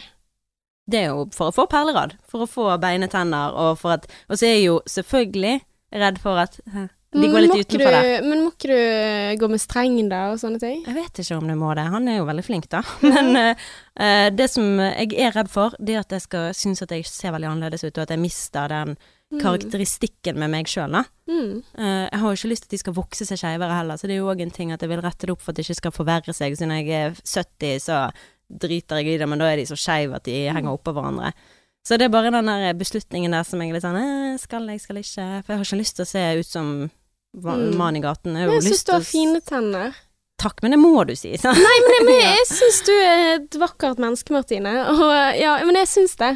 Det 0.91 0.99
er 0.99 1.11
jo 1.11 1.27
for 1.31 1.51
å 1.51 1.53
få 1.55 1.67
perlerad, 1.69 2.15
for 2.27 2.43
å 2.45 2.49
få 2.49 2.79
beine 2.81 3.07
tenner, 3.07 3.53
og 3.53 3.77
for 3.79 3.91
at 3.93 4.07
Og 4.29 4.37
så 4.37 4.45
er 4.47 4.55
jeg 4.55 4.65
jo 4.65 4.79
selvfølgelig 4.87 5.61
redd 5.93 6.17
for 6.19 6.37
at 6.41 6.59
eh, 6.73 6.87
de 7.11 7.27
går 7.27 7.43
litt 7.43 7.55
utenfor 7.67 7.95
det. 7.95 8.19
Men 8.23 8.43
må 8.45 8.51
ikke 8.53 8.71
du 8.71 9.39
gå 9.41 9.49
med 9.51 9.59
streng 9.59 9.97
da, 10.11 10.21
og 10.31 10.39
sånne 10.39 10.61
ting? 10.61 10.83
Jeg 10.87 10.95
vet 10.95 11.23
ikke 11.23 11.39
om 11.41 11.49
du 11.49 11.55
må 11.59 11.73
det. 11.75 11.87
Han 11.91 12.07
er 12.07 12.21
jo 12.21 12.27
veldig 12.29 12.45
flink, 12.47 12.69
da. 12.71 12.83
Men 13.13 13.33
eh, 13.41 14.27
det 14.31 14.47
som 14.53 14.79
jeg 14.79 15.11
er 15.19 15.35
redd 15.35 15.51
for, 15.51 15.75
det 15.79 15.97
er 15.97 16.05
at 16.05 16.15
jeg 16.15 16.23
skal 16.27 16.53
synes 16.55 16.85
at 16.85 16.93
jeg 16.95 17.09
ser 17.09 17.35
veldig 17.35 17.51
annerledes 17.51 17.83
ut, 17.83 17.95
og 17.97 18.05
at 18.05 18.15
jeg 18.15 18.23
mister 18.23 18.71
den 18.71 18.95
karakteristikken 19.39 20.39
med 20.39 20.51
meg 20.51 20.67
sjøl, 20.67 20.91
da. 20.91 21.05
Mm. 21.29 21.61
Uh, 21.77 22.07
jeg 22.09 22.19
har 22.19 22.27
jo 22.27 22.39
ikke 22.39 22.51
lyst 22.51 22.65
til 22.65 22.71
at 22.71 22.75
de 22.75 22.81
skal 22.81 22.95
vokse 22.97 23.27
seg 23.27 23.39
skeivere 23.39 23.77
heller, 23.77 23.99
så 23.99 24.09
det 24.09 24.17
er 24.17 24.21
jo 24.21 24.29
òg 24.31 24.43
en 24.43 24.53
ting 24.53 24.73
at 24.75 24.83
jeg 24.83 24.91
vil 24.91 25.03
rette 25.03 25.27
det 25.27 25.35
opp 25.35 25.43
for 25.43 25.53
at 25.53 25.59
det 25.59 25.65
ikke 25.67 25.79
skal 25.79 25.95
forverre 25.95 26.35
seg. 26.35 26.57
Så 26.59 26.67
når 26.67 26.81
jeg 26.81 26.99
er 26.99 27.15
70, 27.23 27.85
så 27.85 28.01
driter 28.61 28.99
jeg 28.99 29.13
i 29.13 29.19
det, 29.21 29.29
men 29.31 29.39
da 29.39 29.47
er 29.47 29.61
de 29.61 29.67
så 29.69 29.79
skeive 29.79 30.19
at 30.19 30.27
de 30.27 30.35
henger 30.51 30.73
oppå 30.73 30.93
hverandre. 30.95 31.31
Så 31.87 31.97
det 31.97 32.07
er 32.07 32.13
bare 32.13 32.29
den 32.33 32.49
der 32.49 32.75
beslutningen 32.77 33.33
der 33.33 33.45
som 33.47 33.61
jeg 33.63 33.71
er 33.71 33.77
litt 33.79 33.85
sånn 33.85 34.37
Skal 34.37 34.67
jeg, 34.69 34.81
skal 34.83 34.99
jeg 34.99 35.07
ikke? 35.07 35.29
For 35.41 35.53
jeg 35.53 35.61
har 35.61 35.65
ikke 35.65 35.79
lyst 35.79 35.95
til 35.97 36.05
å 36.05 36.11
se 36.11 36.25
ut 36.37 36.49
som. 36.49 36.73
Mann 37.33 37.95
i 37.95 38.01
gaten. 38.03 38.35
Jeg 38.35 38.49
jeg 38.57 38.63
syns 38.69 38.83
du 38.87 38.91
har 38.95 39.05
fine 39.07 39.41
tenner. 39.41 39.93
Takk, 40.41 40.61
men 40.63 40.73
det 40.73 40.79
må 40.81 41.03
du 41.05 41.13
si. 41.15 41.35
Nei, 41.37 41.53
men 41.85 41.93
jeg, 41.95 42.05
men 42.07 42.15
jeg 42.25 42.47
syns 42.49 42.79
du 42.87 42.93
er 42.97 43.25
et 43.35 43.57
vakkert 43.61 43.99
menneske, 44.01 44.33
Martine. 44.33 44.71
Og 44.89 45.11
ja, 45.37 45.59
men 45.67 45.77
jeg 45.83 45.87
syns 45.91 46.15
det. 46.17 46.31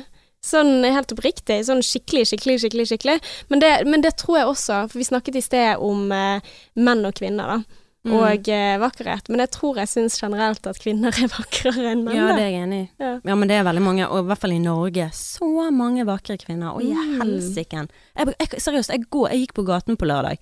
Sånn 0.45 0.83
helt 0.85 1.09
oppriktig. 1.15 1.57
Sånn 1.65 1.81
skikkelig, 1.81 2.27
skikkelig, 2.29 2.59
skikkelig. 2.61 2.85
skikkelig. 2.91 3.15
Men 3.49 3.63
det, 3.63 3.71
men 3.89 4.03
det 4.05 4.13
tror 4.21 4.37
jeg 4.43 4.51
også, 4.51 4.83
for 4.91 5.01
vi 5.01 5.07
snakket 5.07 5.39
i 5.39 5.41
sted 5.41 5.81
om 5.81 6.11
eh, 6.13 6.53
menn 6.77 7.01
og 7.09 7.17
kvinner, 7.17 7.55
da. 7.55 7.81
Mm. 8.05 8.13
Og 8.13 8.49
eh, 8.53 8.75
vakkerhet. 8.77 9.31
Men 9.33 9.41
jeg 9.41 9.49
tror 9.55 9.79
jeg 9.81 9.89
syns 9.89 10.19
generelt 10.21 10.67
at 10.69 10.77
kvinner 10.77 11.09
er 11.17 11.31
vakrere 11.39 11.87
enn 11.95 12.03
menn. 12.05 12.13
Ja, 12.19 12.27
det 12.37 12.43
er 12.45 12.51
jeg 12.53 12.61
enig 12.67 12.81
i. 12.83 12.87
Ja. 13.01 13.13
Ja, 13.25 13.39
men 13.41 13.49
det 13.49 13.57
er 13.57 13.65
veldig 13.65 13.81
mange, 13.87 14.05
og 14.05 14.21
i 14.21 14.27
hvert 14.29 14.43
fall 14.45 14.53
i 14.53 14.61
Norge, 14.61 15.07
så 15.17 15.49
mange 15.73 16.05
vakre 16.05 16.37
kvinner. 16.37 16.77
Å, 16.77 16.83
i 16.85 16.93
Mm. 16.93 17.15
helsiken. 17.23 17.89
Jeg, 18.13 18.35
jeg, 18.37 18.61
seriøst, 18.61 18.93
jeg, 18.93 19.07
går, 19.09 19.31
jeg 19.33 19.47
gikk 19.47 19.55
på 19.57 19.65
gaten 19.65 19.97
på 19.97 20.05
lørdag, 20.13 20.37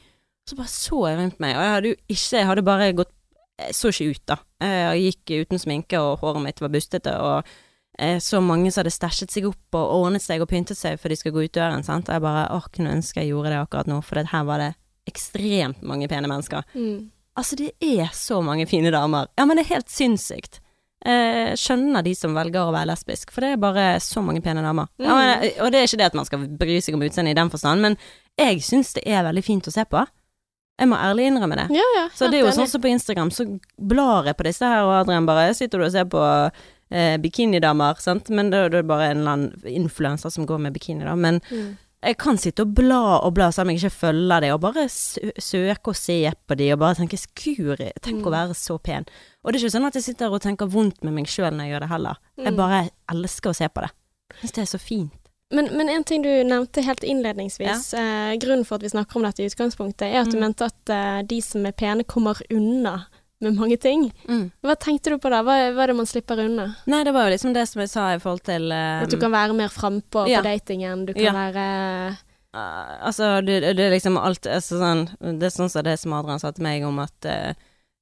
så 0.50 0.58
bare 0.60 0.72
så 0.72 1.02
jeg 1.08 1.20
rundt 1.20 1.44
meg, 1.44 1.56
og 1.56 1.64
jeg 1.64 1.74
hadde 1.74 1.92
jo 1.92 1.98
ikke 2.16 2.40
Jeg 2.40 2.48
hadde 2.50 2.64
bare 2.68 2.88
gått 2.98 3.14
Jeg 3.62 3.76
så 3.78 3.92
ikke 3.94 4.10
ut, 4.10 4.24
da. 4.28 4.38
Jeg 4.66 5.04
gikk 5.06 5.36
uten 5.44 5.62
sminke, 5.62 6.02
og 6.02 6.24
håret 6.24 6.44
mitt 6.44 6.62
var 6.64 6.74
bustete, 6.74 7.14
og 7.22 7.48
jeg 8.00 8.22
så 8.26 8.40
mange 8.42 8.72
som 8.74 8.82
hadde 8.82 8.96
stæsjet 8.96 9.32
seg 9.32 9.46
opp 9.46 9.78
og 9.78 9.92
ordnet 10.00 10.24
seg 10.24 10.42
og 10.42 10.50
pyntet 10.50 10.80
seg 10.80 10.98
før 10.98 11.14
de 11.14 11.18
skal 11.20 11.36
gå 11.36 11.44
ut 11.46 11.54
døren, 11.54 11.86
sant. 11.86 12.10
Og 12.10 12.18
jeg 12.18 12.24
bare 12.26 12.48
åh, 12.56 12.66
kunne 12.74 12.96
ønske 12.96 13.22
jeg 13.22 13.30
gjorde 13.30 13.54
det 13.54 13.60
akkurat 13.62 13.92
nå, 13.92 14.00
for 14.02 14.18
her 14.34 14.48
var 14.50 14.64
det 14.64 14.72
ekstremt 15.10 15.84
mange 15.86 16.10
pene 16.10 16.30
mennesker. 16.32 16.66
Mm. 16.74 17.12
Altså, 17.38 17.58
det 17.60 17.72
er 17.82 18.10
så 18.14 18.42
mange 18.46 18.66
fine 18.70 18.92
damer. 18.94 19.30
Ja, 19.38 19.46
men 19.46 19.58
det 19.58 19.68
er 19.68 19.76
helt 19.76 19.94
sinnssykt. 19.94 20.60
Jeg 21.04 21.58
skjønner 21.60 22.06
de 22.06 22.14
som 22.16 22.36
velger 22.38 22.64
å 22.64 22.74
være 22.74 22.88
lesbisk, 22.94 23.34
for 23.36 23.44
det 23.44 23.54
er 23.54 23.62
bare 23.62 23.86
så 24.02 24.24
mange 24.24 24.42
pene 24.42 24.64
damer. 24.64 24.88
Ja, 25.04 25.16
men, 25.20 25.48
og 25.60 25.74
det 25.74 25.82
er 25.82 25.90
ikke 25.90 26.00
det 26.00 26.12
at 26.12 26.18
man 26.18 26.28
skal 26.30 26.46
bry 26.48 26.78
seg 26.82 26.96
om 26.96 27.04
utseendet 27.04 27.36
i 27.36 27.40
den 27.42 27.52
forstand, 27.52 27.84
men 27.84 27.98
jeg 28.40 28.64
syns 28.66 28.94
det 28.96 29.04
er 29.06 29.26
veldig 29.28 29.44
fint 29.46 29.68
å 29.68 29.74
se 29.74 29.84
på. 29.90 30.06
Jeg 30.80 30.90
må 30.90 30.98
ærlig 30.98 31.28
innrømme 31.30 31.56
det. 31.56 31.68
Ja, 31.78 31.84
ja. 31.96 32.08
Så 32.18 32.30
det 32.32 32.40
er 32.40 32.48
jo 32.48 32.52
sånn 32.56 32.68
som 32.68 32.82
på 32.82 32.90
Instagram, 32.90 33.30
så 33.32 33.46
blar 33.78 34.26
jeg 34.26 34.36
på 34.40 34.44
disse 34.48 34.66
her, 34.66 34.82
og 34.88 34.96
Adrian 35.04 35.26
bare 35.30 35.54
sitter 35.54 35.78
du 35.80 35.86
og 35.86 35.92
ser 35.94 36.06
på 36.10 36.24
eh, 36.92 37.18
bikinidamer, 37.22 38.00
sant, 38.02 38.30
men 38.30 38.50
da 38.50 38.68
da 38.68 38.80
er 38.80 38.82
det 38.82 38.88
bare 38.90 39.12
en 39.12 39.20
eller 39.22 39.32
annen 39.32 39.64
influenser 39.66 40.30
som 40.34 40.46
går 40.50 40.60
med 40.60 40.74
bikini, 40.74 41.06
da, 41.06 41.16
men 41.16 41.40
Mm. 41.52 41.78
jeg 42.04 42.18
kan 42.18 42.38
sitte 42.38 42.62
og 42.66 42.74
bla 42.76 43.20
og 43.24 43.34
bla 43.34 43.50
selv 43.52 43.68
om 43.70 43.76
jeg 43.76 43.84
ikke 43.84 44.00
følger 44.02 44.42
det, 44.42 44.52
og 44.54 44.62
bare 44.62 44.88
sø 44.90 45.32
søke 45.40 45.88
og 45.88 45.96
se 45.96 46.18
på 46.48 46.58
de, 46.58 46.72
og 46.74 46.80
bare 46.80 46.96
tenke 46.96 47.18
skuri, 47.18 47.92
tenk 48.02 48.20
Mm. 48.22 48.28
å 48.28 48.32
være 48.32 48.54
så 48.54 48.78
pen. 48.82 49.06
Og 49.46 49.54
det 49.54 49.62
er 49.62 49.66
ikke 49.68 49.78
sånn 49.78 49.88
at 49.88 49.94
jeg 49.96 50.04
sitter 50.04 50.32
og 50.34 50.42
tenker 50.42 50.68
vondt 50.68 51.04
med 51.04 51.14
meg 51.14 51.26
sjøl 51.26 51.52
når 51.54 51.64
jeg 51.66 51.72
gjør 51.74 51.80
det 51.80 51.90
heller. 51.90 52.16
Jeg 52.38 52.54
Mm. 52.54 52.58
bare 52.58 52.90
elsker 53.10 53.50
å 53.50 53.56
se 53.56 53.68
på 53.70 53.82
det. 53.82 53.92
Jeg 54.42 54.50
syns 54.50 54.52
det 54.54 54.62
er 54.62 54.78
så 54.78 54.82
fint. 54.82 55.12
Men, 55.52 55.68
men 55.78 55.90
en 55.90 56.04
ting 56.04 56.22
du 56.24 56.30
nevnte 56.44 56.82
helt 56.82 57.04
innledningsvis, 57.04 57.94
eh, 57.94 58.36
grunnen 58.42 58.66
for 58.66 58.76
at 58.80 58.84
vi 58.84 58.90
snakker 58.90 59.18
om 59.20 59.24
dette 59.28 59.44
i 59.44 59.50
utgangspunktet, 59.50 60.08
er 60.08 60.22
at 60.24 60.32
du 60.32 60.38
Mm. 60.38 60.42
mente 60.48 60.66
at 60.66 60.90
eh, 60.90 61.22
de 61.30 61.42
som 61.42 61.66
er 61.66 61.72
pene, 61.78 62.04
kommer 62.04 62.40
unna 62.50 63.06
med 63.44 63.54
mange 63.60 63.78
ting. 63.78 64.08
Mm. 64.28 64.52
Hva 64.64 64.76
tenkte 64.80 65.12
du 65.12 65.18
på 65.20 65.30
da? 65.30 65.42
Hva, 65.44 65.74
hva 65.76 65.84
er 65.84 65.88
det 65.92 65.96
man 66.00 66.06
slipper 66.08 66.40
unna? 66.46 66.76
Nei, 66.88 67.04
det 67.04 67.14
var 67.14 67.28
jo 67.28 67.34
liksom 67.36 67.54
det 67.54 67.68
som 67.70 67.82
jeg 67.84 67.90
sa 67.92 68.14
i 68.16 68.20
forhold 68.24 68.42
til 68.48 68.72
eh, 68.72 69.02
At 69.04 69.12
du 69.12 69.18
kan 69.20 69.32
være 69.36 69.54
mer 69.54 69.68
frampå 69.70 70.24
ja. 70.32 70.40
på 70.40 70.48
datingen, 70.48 71.06
du 71.06 71.14
kan 71.14 71.24
Ja. 71.28 71.34
være 71.34 72.16
uh, 72.56 73.06
Altså, 73.10 73.42
det, 73.46 73.60
det 73.76 73.84
er 73.84 73.92
liksom 73.92 74.18
alt 74.18 74.48
altså, 74.48 74.80
sånn, 74.80 75.06
Det 75.40 75.50
er 75.50 75.54
sånn 75.54 75.70
som 75.70 75.84
det 75.84 75.98
som 76.00 76.14
Adrian 76.14 76.40
sa 76.40 76.52
til 76.56 76.64
meg 76.64 76.84
om 76.88 77.00
at 77.04 77.26
uh, 77.28 77.52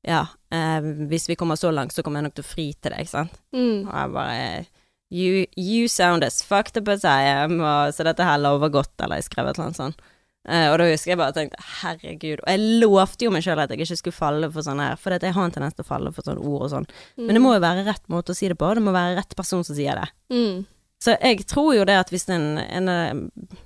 ja, 0.07 0.25
uh, 0.53 0.79
hvis 1.09 1.27
vi 1.29 1.35
kommer 1.35 1.55
så 1.59 1.71
langt, 1.73 1.93
så 1.93 2.03
kommer 2.03 2.21
jeg 2.21 2.29
nok 2.29 2.37
til 2.37 2.45
å 2.45 2.51
fri 2.53 2.73
til 2.81 2.91
deg, 2.95 3.09
sant. 3.09 3.33
mm, 3.53 3.87
Og 3.89 3.91
jeg 3.97 4.13
bare 4.15 4.65
You, 5.12 5.45
you 5.59 5.89
sound 5.91 6.24
as 6.24 6.39
fucked 6.41 6.78
up 6.80 6.88
as 6.88 7.03
I 7.03 7.26
am, 7.28 7.57
og 7.59 7.91
så 7.93 8.05
dette 8.07 8.24
her 8.24 8.39
lover 8.39 8.72
godt, 8.72 8.93
eller 9.03 9.20
jeg 9.20 9.28
skrev 9.28 9.49
et 9.49 9.57
eller 9.57 9.68
annet 9.70 9.80
sånt. 9.82 10.05
Uh, 10.47 10.72
og 10.72 10.80
da 10.80 10.88
husker 10.89 11.12
jeg 11.12 11.20
bare 11.20 11.36
tenkte 11.36 11.59
herregud. 11.82 12.39
Og 12.41 12.47
jeg 12.49 12.80
lovte 12.82 13.28
jo 13.28 13.34
meg 13.34 13.43
sjøl 13.45 13.59
at 13.62 13.70
jeg 13.70 13.84
ikke 13.84 13.99
skulle 13.99 14.18
falle 14.18 14.47
for 14.53 14.66
sånn 14.66 14.80
her, 14.82 14.95
for 14.97 15.14
jeg 15.14 15.36
har 15.36 15.45
en 15.49 15.53
tendens 15.53 15.76
til 15.78 15.86
å 15.86 15.89
falle 15.91 16.14
for 16.16 16.26
sånne 16.26 16.41
ord 16.41 16.64
og 16.66 16.72
sånn. 16.74 16.88
Men 17.20 17.38
det 17.38 17.43
må 17.43 17.51
jo 17.53 17.62
være 17.62 17.84
rett 17.86 18.07
måte 18.09 18.34
å 18.34 18.38
si 18.39 18.49
det 18.49 18.57
på, 18.57 18.72
det 18.74 18.82
må 18.86 18.95
være 18.95 19.20
rett 19.20 19.36
person 19.38 19.68
som 19.68 19.78
sier 19.78 19.99
det. 19.99 20.07
mm, 20.34 20.64
Så 21.03 21.18
jeg 21.20 21.45
tror 21.49 21.76
jo 21.76 21.86
det 21.86 21.99
at 21.99 22.09
hvis 22.14 22.26
en, 22.34 22.47
en 22.64 22.89
eh, 22.95 23.59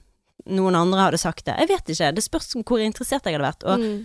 noen 0.45 0.75
andre 0.77 1.07
hadde 1.07 1.17
sagt 1.19 1.45
det 1.47 1.55
Jeg 1.57 1.67
vet 1.71 1.89
ikke, 1.89 2.11
det 2.15 2.23
spørs 2.23 2.51
hvor 2.61 2.81
interessert 2.83 3.25
jeg 3.25 3.37
hadde 3.37 3.47
vært. 3.47 3.63
Og 3.65 3.81
mm, 3.85 3.95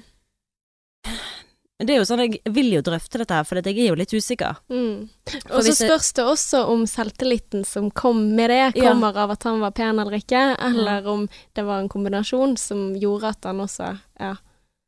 det 1.81 1.95
er 1.95 1.99
jo 2.01 2.05
sånn, 2.05 2.20
jeg 2.26 2.41
vil 2.53 2.68
jo 2.74 2.81
drøfte 2.85 3.18
dette 3.22 3.33
her, 3.39 3.45
for 3.49 3.57
jeg 3.61 3.72
er 3.78 3.89
jo 3.89 3.95
litt 3.97 4.12
usikker. 4.12 4.57
mm. 4.68 5.09
Og 5.51 5.62
så 5.64 5.72
spørs 5.74 6.12
det 6.12 6.24
også 6.24 6.61
om 6.68 6.83
selvtilliten 6.87 7.64
som 7.64 7.91
kom 7.91 8.35
med 8.37 8.51
det, 8.51 8.76
Ja. 8.76 8.91
kommer 8.93 9.16
av 9.16 9.31
at 9.31 9.43
han 9.45 9.61
var 9.61 9.70
pen 9.72 9.99
eller 9.99 10.18
ikke, 10.18 10.57
eller 10.61 11.07
om 11.07 11.28
det 11.55 11.64
var 11.64 11.81
en 11.81 11.89
kombinasjon 11.89 12.57
som 12.59 12.95
gjorde 12.95 13.24
at 13.28 13.45
han 13.45 13.59
også 13.61 13.99
Ja. 14.20 14.35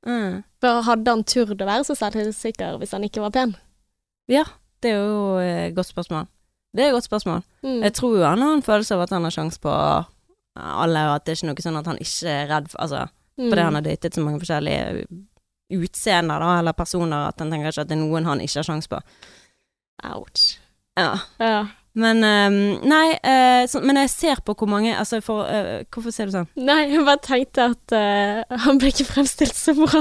Mm. 0.06 0.42
For 0.60 0.82
hadde 0.82 1.08
han 1.08 1.24
turt 1.24 1.48
å 1.60 1.66
være 1.66 1.84
så 1.86 1.94
selvsikker 1.96 2.78
hvis 2.78 2.90
han 2.92 3.02
ikke 3.04 3.20
var 3.22 3.30
pen? 3.30 3.56
Ja, 4.28 4.44
det 4.82 4.90
er 4.92 4.98
jo 5.06 5.36
et 5.38 5.74
godt 5.74 5.86
spørsmål. 5.94 6.26
Det 6.74 6.84
er 6.84 6.88
et 6.88 6.94
godt 6.94 7.08
spørsmål. 7.08 7.42
Mm. 7.62 7.82
Jeg 7.82 7.92
tror 7.94 8.16
jo 8.18 8.24
han 8.24 8.40
har 8.42 8.52
en 8.54 8.62
følelse 8.62 8.92
av 8.94 9.00
at 9.02 9.10
han 9.10 9.22
har 9.22 9.30
sjanse 9.30 9.58
på 9.60 9.70
alle, 10.56 10.98
og 11.08 11.14
at 11.16 11.24
det 11.24 11.32
er 11.32 11.36
ikke 11.36 11.48
noe 11.52 11.64
sånn 11.64 11.78
at 11.78 11.86
han 11.86 11.98
ikke 11.98 12.28
er 12.28 12.48
redd 12.48 12.68
for 12.70 12.78
Altså, 12.82 13.08
Mm. 13.38 13.48
fordi 13.48 13.62
han 13.62 13.74
har 13.74 13.82
datet 13.82 14.12
så 14.14 14.20
mange 14.22 14.40
forskjellige 14.40 15.06
utseender, 15.76 16.42
da, 16.42 16.56
eller 16.60 16.76
personer, 16.76 17.28
at 17.30 17.40
han 17.42 17.52
tenker 17.52 17.72
ikke 17.72 17.86
at 17.86 17.92
det 17.92 17.98
er 17.98 18.02
noen 18.04 18.28
han 18.28 18.42
ikke 18.44 18.60
har 18.60 18.68
sjanse 18.68 18.90
på. 18.92 19.00
Ouch. 20.12 20.56
Ja. 20.98 21.14
Ja. 21.40 21.62
Men 21.92 22.24
um, 22.24 22.54
Nei, 22.88 23.18
uh, 23.20 23.66
så, 23.68 23.82
men 23.84 23.98
jeg 24.00 24.10
ser 24.12 24.40
på 24.44 24.54
hvor 24.56 24.68
mange 24.70 24.94
Altså, 24.96 25.20
for 25.20 25.44
uh, 25.44 25.82
Hvorfor 25.92 26.14
ser 26.14 26.28
du 26.30 26.32
sånn? 26.32 26.48
Nei, 26.56 26.86
jeg 26.88 27.04
bare 27.04 27.20
tenkte 27.20 27.66
at 27.74 27.92
uh, 27.96 28.60
han 28.64 28.80
ble 28.80 28.92
ikke 28.94 29.10
fremstilt 29.10 29.58
så 29.58 29.74
bra. 29.76 30.00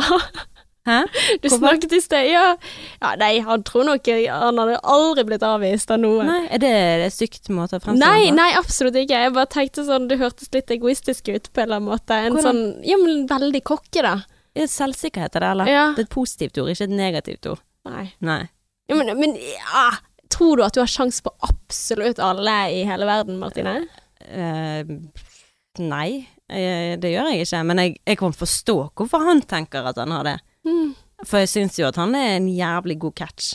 Hæ? 0.88 1.03
Du 1.43 1.45
Hvorfor? 1.45 1.57
snakket 1.57 1.91
i 1.93 1.99
sted, 2.01 2.28
ja. 2.32 2.55
ja. 3.01 3.11
Nei, 3.22 3.36
han 3.45 3.61
tror 3.67 3.86
nok 3.86 4.07
Han 4.07 4.57
hadde 4.57 4.80
aldri 4.82 5.26
blitt 5.30 5.43
avvist 5.45 5.91
av 5.93 5.99
noe. 6.01 6.24
Nei, 6.26 6.39
er 6.49 6.63
det 6.63 6.72
en 7.05 7.13
stygt 7.13 7.51
måte 7.53 7.78
å 7.78 7.84
fremstille 7.84 8.15
det 8.17 8.32
på? 8.32 8.38
nei, 8.39 8.49
absolutt 8.57 8.97
ikke. 9.03 9.19
Jeg 9.28 9.36
bare 9.36 9.51
tenkte 9.53 9.86
sånn, 9.86 10.07
det 10.09 10.17
hørtes 10.24 10.49
litt 10.55 10.74
egoistisk 10.74 11.30
ut 11.30 11.51
på 11.51 11.61
en 11.61 11.67
eller 11.67 11.84
annen 11.84 11.91
måte. 11.91 12.17
En 12.17 12.34
Hvordan? 12.34 12.47
sånn, 12.47 12.88
ja, 12.88 12.97
men 12.97 13.28
veldig 13.30 13.61
kokke, 13.67 14.01
da. 14.01 14.15
Er 14.56 14.68
Selvsikkerhet 14.68 15.36
er 15.36 15.43
det, 15.45 15.49
eller? 15.56 15.70
Ja. 15.72 15.84
Det 15.95 16.04
er 16.04 16.10
et 16.10 16.14
positivt 16.14 16.58
ord, 16.60 16.70
ikke 16.74 16.88
et 16.89 16.95
negativt 16.95 17.47
ord. 17.47 17.62
Nei. 17.88 18.10
Nei. 18.20 18.41
Ja, 18.89 18.97
men, 18.99 19.14
men 19.20 19.36
ja. 19.39 19.86
Tror 20.32 20.58
du 20.60 20.64
at 20.64 20.76
du 20.76 20.82
har 20.82 20.91
sjans 20.91 21.22
på 21.24 21.32
absolutt 21.47 22.20
alle 22.24 22.58
i 22.72 22.84
hele 22.88 23.08
verden, 23.08 23.39
Martine? 23.39 23.82
Uh, 24.22 24.88
nei, 25.82 26.28
eh, 26.47 26.93
det 27.02 27.12
gjør 27.12 27.32
jeg 27.32 27.45
ikke. 27.45 27.64
Men 27.68 27.82
jeg, 27.84 27.97
jeg 28.08 28.20
kan 28.22 28.36
forstå 28.36 28.76
hvorfor 28.95 29.26
han 29.28 29.41
tenker 29.47 29.88
at 29.91 29.99
han 29.99 30.14
har 30.16 30.28
det. 30.28 30.38
Mm. 30.68 30.93
For 31.28 31.43
jeg 31.43 31.52
syns 31.52 31.80
jo 31.80 31.88
at 31.89 31.99
han 31.99 32.16
er 32.18 32.38
en 32.38 32.47
jævlig 32.52 32.97
god 33.02 33.16
catch. 33.20 33.54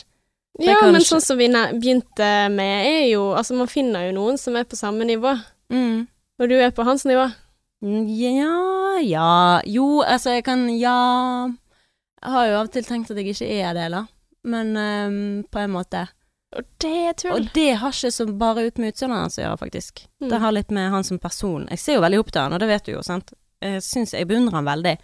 Det 0.57 0.65
Ja, 0.65 0.77
men 0.81 0.95
ikke- 1.01 1.09
sånn 1.11 1.21
som 1.21 1.37
vi 1.37 1.47
begynte 1.49 2.49
med, 2.49 2.85
er 2.87 3.05
jo 3.11 3.33
Altså, 3.37 3.53
man 3.53 3.67
finner 3.69 4.07
jo 4.07 4.13
noen 4.15 4.37
som 4.37 4.55
er 4.55 4.63
på 4.65 4.75
samme 4.75 5.05
nivå. 5.05 5.35
Mm. 5.69 6.07
Og 6.39 6.49
du 6.49 6.55
er 6.55 6.71
på 6.71 6.83
hans 6.83 7.05
nivå. 7.05 7.27
Ja, 7.81 8.97
ja 9.03 9.61
Jo, 9.65 10.01
altså, 10.01 10.37
jeg 10.37 10.45
kan 10.45 10.69
Ja. 10.69 11.49
Jeg 12.17 12.33
har 12.33 12.47
jo 12.47 12.53
av 12.57 12.67
og 12.67 12.71
til 12.73 12.83
tenkt 12.83 13.11
at 13.11 13.17
jeg 13.17 13.29
ikke 13.29 13.47
er 13.61 13.73
det, 13.77 13.91
da. 13.93 14.05
Men 14.43 14.71
um, 14.77 15.43
på 15.51 15.59
en 15.61 15.71
måte. 15.75 16.07
Og 16.57 16.63
det 16.81 16.93
er 17.09 17.13
tull. 17.13 17.35
Og 17.35 17.49
det 17.53 17.75
har 17.77 17.93
ikke 17.93 18.11
så 18.11 18.25
bare 18.39 18.63
ut 18.65 18.79
med 18.81 18.95
utseendet 18.95 19.19
hans 19.19 19.37
å 19.37 19.43
gjøre, 19.43 19.59
faktisk. 19.61 20.01
Mm. 20.23 20.29
Det 20.31 20.39
har 20.41 20.55
litt 20.55 20.73
med 20.73 20.89
han 20.91 21.05
som 21.05 21.19
person 21.19 21.67
Jeg 21.69 21.79
ser 21.79 21.97
jo 21.99 22.03
veldig 22.05 22.19
opp 22.23 22.31
til 22.31 22.41
han, 22.41 22.55
og 22.55 22.63
det 22.63 22.71
vet 22.71 22.87
du 22.87 22.91
jo, 22.95 23.03
sant. 23.05 23.33
Jeg 23.61 23.83
syns 23.85 24.15
jeg 24.15 24.29
beundrer 24.29 24.57
han 24.57 24.69
veldig. 24.69 24.95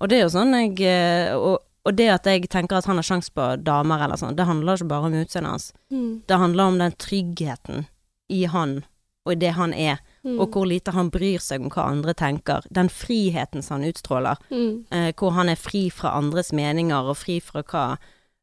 Og 0.00 0.10
det 0.10 0.18
er 0.18 0.24
jo 0.24 0.32
sånn 0.32 0.56
jeg 0.56 0.76
eh, 0.88 1.32
og, 1.36 1.60
og 1.86 1.96
det 1.96 2.08
at 2.12 2.28
jeg 2.28 2.48
tenker 2.52 2.80
at 2.80 2.88
han 2.88 3.00
har 3.00 3.06
sjanse 3.06 3.32
på 3.32 3.46
damer 3.64 4.04
eller 4.04 4.20
sånn, 4.20 4.36
det 4.36 4.48
handler 4.48 4.76
ikke 4.76 4.90
bare 4.92 5.08
om 5.08 5.18
utseendet 5.20 5.54
hans. 5.54 5.70
Mm. 5.92 6.22
Det 6.28 6.40
handler 6.42 6.72
om 6.72 6.80
den 6.80 6.96
tryggheten 7.00 7.86
i 8.28 8.44
han, 8.50 8.80
og 9.24 9.34
i 9.34 9.40
det 9.40 9.54
han 9.56 9.72
er, 9.76 10.00
Mm. 10.24 10.36
og 10.36 10.50
hvor 10.52 10.66
lite 10.68 10.92
han 10.92 11.08
bryr 11.08 11.40
seg 11.40 11.62
om 11.64 11.70
hva 11.72 11.86
andre 11.88 12.12
tenker. 12.12 12.66
Den 12.68 12.90
friheten 12.92 13.62
som 13.64 13.78
han 13.78 13.88
utstråler. 13.88 14.36
Mm. 14.50 14.84
Eh, 14.92 15.12
hvor 15.16 15.32
han 15.32 15.48
er 15.48 15.56
fri 15.56 15.86
fra 15.90 16.12
andres 16.18 16.52
meninger, 16.52 17.08
og 17.08 17.16
fri 17.16 17.38
fra 17.40 17.62
hva 17.64 17.84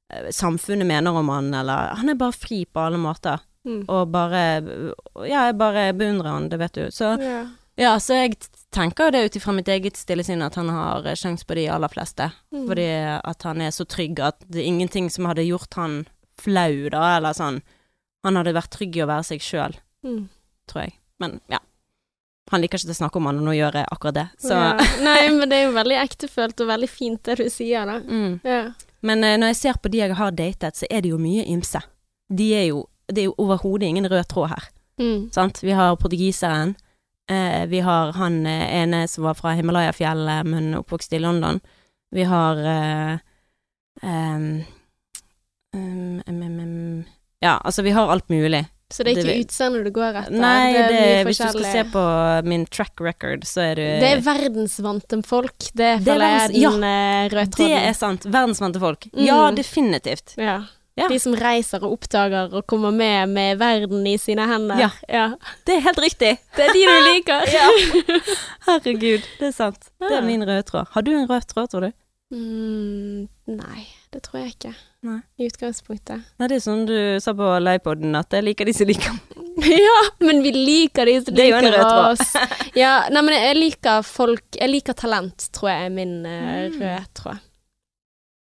eh, 0.09 0.31
samfunnet 0.33 0.89
mener 0.89 1.13
om 1.13 1.29
han, 1.29 1.53
eller 1.53 1.93
Han 1.99 2.09
er 2.09 2.17
bare 2.17 2.33
fri 2.33 2.63
på 2.65 2.81
alle 2.81 2.97
måter. 2.97 3.43
Mm. 3.67 3.83
Og 3.89 4.09
bare 4.09 4.41
Ja, 5.27 5.45
jeg 5.49 5.57
bare 5.59 5.93
beundrer 5.93 6.31
han, 6.33 6.49
det 6.49 6.59
vet 6.63 6.73
du. 6.73 6.85
Så 6.91 7.13
yeah. 7.21 7.47
ja, 7.77 7.93
så 7.99 8.23
jeg 8.23 8.37
tenker 8.73 9.11
det 9.11 9.25
ut 9.27 9.35
ifra 9.37 9.53
mitt 9.53 9.67
eget 9.69 9.97
stille 9.99 10.23
sinn 10.25 10.41
at 10.41 10.55
han 10.55 10.69
har 10.73 11.03
sjanse 11.03 11.21
sjans 11.21 11.45
på 11.45 11.55
de 11.59 11.67
aller 11.69 11.93
fleste. 11.93 12.31
Mm. 12.55 12.67
Fordi 12.71 12.89
at 13.21 13.43
han 13.43 13.61
er 13.61 13.69
så 13.75 13.85
trygg 13.85 14.19
at 14.23 14.41
det 14.47 14.63
er 14.63 14.71
ingenting 14.71 15.11
som 15.13 15.29
hadde 15.29 15.45
gjort 15.45 15.77
han 15.77 16.05
flau, 16.41 16.89
da, 16.89 17.17
eller 17.17 17.33
sånn. 17.37 17.61
Han 18.25 18.35
hadde 18.39 18.57
vært 18.57 18.73
trygg 18.73 18.97
i 18.97 19.05
å 19.05 19.09
være 19.13 19.29
seg 19.33 19.41
sjøl, 19.45 19.77
Mm. 20.05 20.29
tror 20.69 20.83
jeg. 20.87 20.93
Men 21.19 21.39
ja. 21.49 21.57
Han 22.51 22.63
liker 22.63 22.79
ikke 22.79 22.95
å 22.95 22.99
snakke 23.01 23.19
om 23.19 23.27
han, 23.27 23.39
og 23.41 23.47
nå 23.49 23.53
gjør 23.57 23.81
jeg 23.81 23.89
akkurat 23.91 24.15
det. 24.15 24.27
Så 24.39 24.55
Ja. 24.55 24.73
Nei, 25.03 25.29
men 25.35 25.49
det 25.49 25.57
er 25.57 25.65
jo 25.67 25.75
veldig 25.75 25.97
ektefølt 25.99 26.61
og 26.63 26.69
veldig 26.71 26.89
fint 26.89 27.23
det 27.27 27.37
du 27.41 27.49
sier, 27.51 27.87
da. 27.89 27.99
mm. 28.17 28.39
Ja. 28.47 28.61
Men 29.05 29.23
uh, 29.23 29.35
når 29.37 29.53
jeg 29.53 29.59
ser 29.61 29.79
på 29.81 29.91
de 29.91 30.01
jeg 30.01 30.17
har 30.17 30.35
datet, 30.35 30.79
så 30.79 30.87
er 30.89 31.03
det 31.03 31.11
jo 31.11 31.19
mye 31.21 31.45
ymse. 31.51 31.81
De 32.29 32.51
er 32.55 32.69
jo 32.71 32.87
Det 33.07 33.21
er 33.21 33.29
jo 33.29 33.37
overhodet 33.39 33.87
ingen 33.87 34.03
rød 34.11 34.25
tråd 34.27 34.49
her. 34.51 34.63
Mm. 34.99 35.29
Sant? 35.31 35.61
Vi 35.63 35.71
har 35.71 35.95
portugiseren. 35.95 36.75
Uh, 37.31 37.63
vi 37.71 37.79
har 37.79 38.11
han 38.19 38.41
uh, 38.43 38.51
ene 38.51 39.05
som 39.07 39.23
var 39.23 39.37
fra 39.39 39.53
Himalaya-fjellet, 39.55 40.43
men 40.43 40.75
oppvokst 40.75 41.13
i 41.15 41.21
London. 41.23 41.61
Vi 42.11 42.23
har 42.27 42.59
um, 44.03 44.63
um, 45.71 46.21
em, 46.27 47.05
Ja, 47.39 47.61
altså, 47.63 47.81
vi 47.81 47.95
har 47.95 48.11
alt 48.11 48.29
mulig. 48.29 48.65
Så 48.89 49.03
det 49.03 49.11
er 49.11 49.17
ikke 49.19 49.27
Det- 49.33 49.45
utseendet 49.45 49.83
du 49.83 49.91
går 49.91 50.15
etter? 50.21 50.31
Nei, 50.31 50.71
det 50.73 50.83
det, 50.89 51.25
hvis 51.27 51.37
du 51.37 51.47
skal 51.49 51.63
se 51.63 51.83
på 51.91 52.03
min 52.47 52.65
track 52.65 53.01
record, 53.01 53.43
så 53.43 53.59
er 53.71 53.75
du 53.75 53.81
Det 53.99 54.11
er 54.13 54.21
verdensvante 54.23 55.19
folk. 55.27 55.57
Det 55.59 55.75
Det 55.75 55.87
er 55.91 55.99
føler 56.13 56.27
jeg 56.31 56.41
er 56.41 56.47
den 56.47 56.61
ja, 56.61 57.27
røde 57.35 57.51
tråden. 57.51 57.67
Det 57.67 57.83
er 57.89 57.93
sant. 57.93 58.23
Verdensvante 58.23 58.79
folk. 58.79 59.07
Ja, 59.13 59.49
Mm. 59.51 59.55
definitivt. 59.55 60.35
Ja. 60.37 60.63
Ja. 60.97 61.07
De 61.09 61.19
som 61.19 61.33
reiser 61.35 61.83
og 61.83 61.91
oppdager 61.99 62.51
og 62.57 62.65
kommer 62.65 62.91
med 62.91 63.29
med 63.29 63.59
verden 63.59 64.07
i 64.07 64.15
sine 64.17 64.47
hender. 64.47 64.79
Ja. 64.79 64.89
ja. 65.07 65.27
Det 65.63 65.75
er 65.75 65.81
helt 65.81 65.99
riktig. 65.99 66.39
Det 66.55 66.65
er 66.65 66.73
de 66.73 66.85
du 66.85 66.97
liker. 67.13 67.43
Herregud, 68.65 69.21
det 69.39 69.47
er 69.47 69.51
sant. 69.55 69.89
Det 70.01 70.11
er 70.11 70.25
min 70.25 70.41
røde 70.47 70.63
tråd. 70.63 70.87
Har 70.91 71.01
du 71.05 71.11
en 71.11 71.27
rød 71.29 71.45
tråd, 71.51 71.69
tror 71.69 71.81
du? 71.87 71.91
Mm, 72.33 73.27
nei, 73.47 73.85
det 74.11 74.23
tror 74.25 74.41
jeg 74.41 74.55
ikke. 74.55 74.73
Nei. 75.07 75.19
I 75.39 75.47
utgangspunktet. 75.47 76.23
Nei, 76.41 76.47
det 76.51 76.57
er 76.59 76.63
sånn 76.65 76.85
du 76.89 76.95
sa 77.23 77.31
på 77.37 77.47
Leipodden, 77.63 78.15
at 78.19 78.33
jeg 78.35 78.43
liker 78.47 78.67
de 78.67 78.73
som 78.75 78.89
liker 78.89 79.15
ja, 79.87 79.99
men 80.21 80.41
vi 80.45 80.51
liker 80.53 81.07
de 81.09 81.15
som 81.23 81.33
Det 81.37 81.45
er 81.45 81.49
jo 81.53 81.57
en 81.57 81.65
liker 81.65 81.77
rød 81.77 81.87
tråd. 81.87 82.11
oss. 82.11 82.71
ja, 82.77 82.91
nei, 83.13 83.23
men 83.25 83.33
jeg 83.39 83.55
liker 83.57 84.03
folk 84.05 84.59
Jeg 84.59 84.69
liker 84.73 84.97
talent, 84.99 85.47
tror 85.55 85.71
jeg 85.71 85.87
er 85.89 85.95
min 85.95 86.13
Mm. 86.27 86.75
røde 86.81 87.05
tråd. 87.17 87.39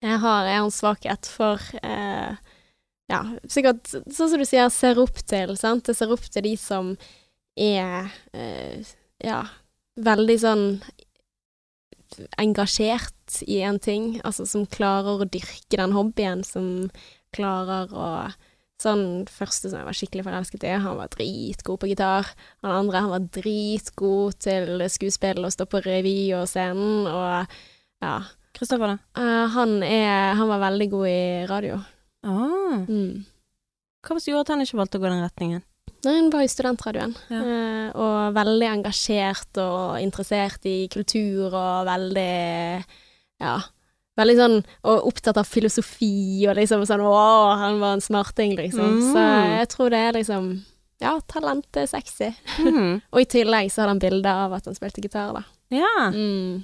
Jeg 0.06 0.20
har, 0.22 0.46
jeg 0.50 0.58
har 0.60 0.66
en 0.66 0.74
svakhet 0.76 1.30
for 1.32 1.62
eh, 1.82 2.36
Ja, 3.10 3.22
sikkert 3.48 3.86
sånn 3.94 4.30
som 4.34 4.42
du 4.42 4.46
sier, 4.50 4.70
ser 4.74 4.98
opp 5.02 5.22
til, 5.30 5.54
sant. 5.62 5.88
Jeg 5.88 5.96
ser 6.02 6.12
opp 6.14 6.26
til 6.26 6.44
de 6.46 6.56
som 6.58 6.96
er 7.58 8.10
eh, 8.34 8.82
ja, 9.24 9.44
veldig 10.02 10.36
sånn 10.42 10.66
engasjert 12.42 13.40
i 13.48 13.62
en 13.66 13.80
ting, 13.80 14.20
altså 14.24 14.46
som 14.50 14.66
klarer 14.70 15.22
å 15.22 15.28
dyrke 15.30 15.80
den 15.80 15.96
hobbyen, 15.96 16.44
som 16.48 16.90
klarer 17.36 17.92
å 17.94 18.10
Sånn 18.76 19.24
første 19.32 19.70
som 19.70 19.80
jeg 19.80 19.88
var 19.88 19.96
skikkelig 19.96 20.24
forelsket 20.26 20.66
i, 20.68 20.72
han 20.84 20.98
var 21.00 21.08
dritgod 21.14 21.78
på 21.80 21.88
gitar. 21.88 22.28
Han 22.60 22.74
andre 22.76 23.02
han 23.06 23.14
var 23.14 23.28
dritgod 23.38 24.36
til 24.44 24.84
skuespill 24.92 25.40
og 25.48 25.54
stå 25.56 25.64
på 25.72 25.80
revy 25.86 26.34
og 26.36 26.44
scenen, 26.52 27.08
og 27.08 27.56
ja. 28.04 28.18
Kristoffer, 28.52 28.92
da? 28.92 28.98
Uh, 29.16 29.48
han 29.56 29.78
er 29.84 30.36
Han 30.36 30.52
var 30.52 30.60
veldig 30.60 30.90
god 30.92 31.08
i 31.08 31.24
radio. 31.48 31.80
Ah, 32.28 32.84
Mm. 32.84 33.24
hva 34.04 34.20
som 34.20 34.32
gjorde 34.34 34.44
at 34.44 34.52
han 34.54 34.62
ikke 34.66 34.78
valgte 34.82 35.00
å 35.00 35.02
gå 35.06 35.08
den 35.08 35.24
retningen? 35.24 35.64
Nei, 36.06 36.14
hun 36.20 36.30
var 36.34 36.44
i 36.46 36.50
studentradioen, 36.52 37.16
Ja. 37.34 37.40
eh, 37.42 37.88
og 37.98 38.34
veldig 38.36 38.68
engasjert 38.70 39.58
og 39.58 39.98
interessert 40.02 40.66
i 40.70 40.88
kultur 40.94 41.54
og 41.54 41.88
veldig 41.88 42.84
Ja. 43.42 43.56
Veldig 44.16 44.36
sånn 44.38 44.58
og 44.88 45.08
opptatt 45.10 45.38
av 45.42 45.48
filosofi 45.50 46.46
og 46.48 46.56
liksom 46.56 46.86
sånn 46.88 47.02
Å, 47.04 47.58
han 47.60 47.80
var 47.82 47.94
en 47.98 48.02
smarting, 48.06 48.56
liksom. 48.56 49.00
Mm. 49.02 49.10
Så 49.12 49.24
jeg 49.60 49.68
tror 49.74 49.90
det 49.90 50.00
er 50.00 50.14
liksom 50.14 50.64
Ja, 51.02 51.20
talent 51.28 51.76
er 51.76 51.86
sexy. 51.92 52.30
Mm. 52.60 53.02
Og 53.14 53.20
i 53.20 53.26
tillegg 53.26 53.68
så 53.70 53.82
hadde 53.84 53.90
han 53.90 54.00
bilde 54.00 54.32
av 54.32 54.54
at 54.56 54.64
han 54.70 54.76
spilte 54.78 55.02
gitar, 55.04 55.34
da. 55.36 55.44
Ja. 55.70 56.12
Mm. 56.14 56.64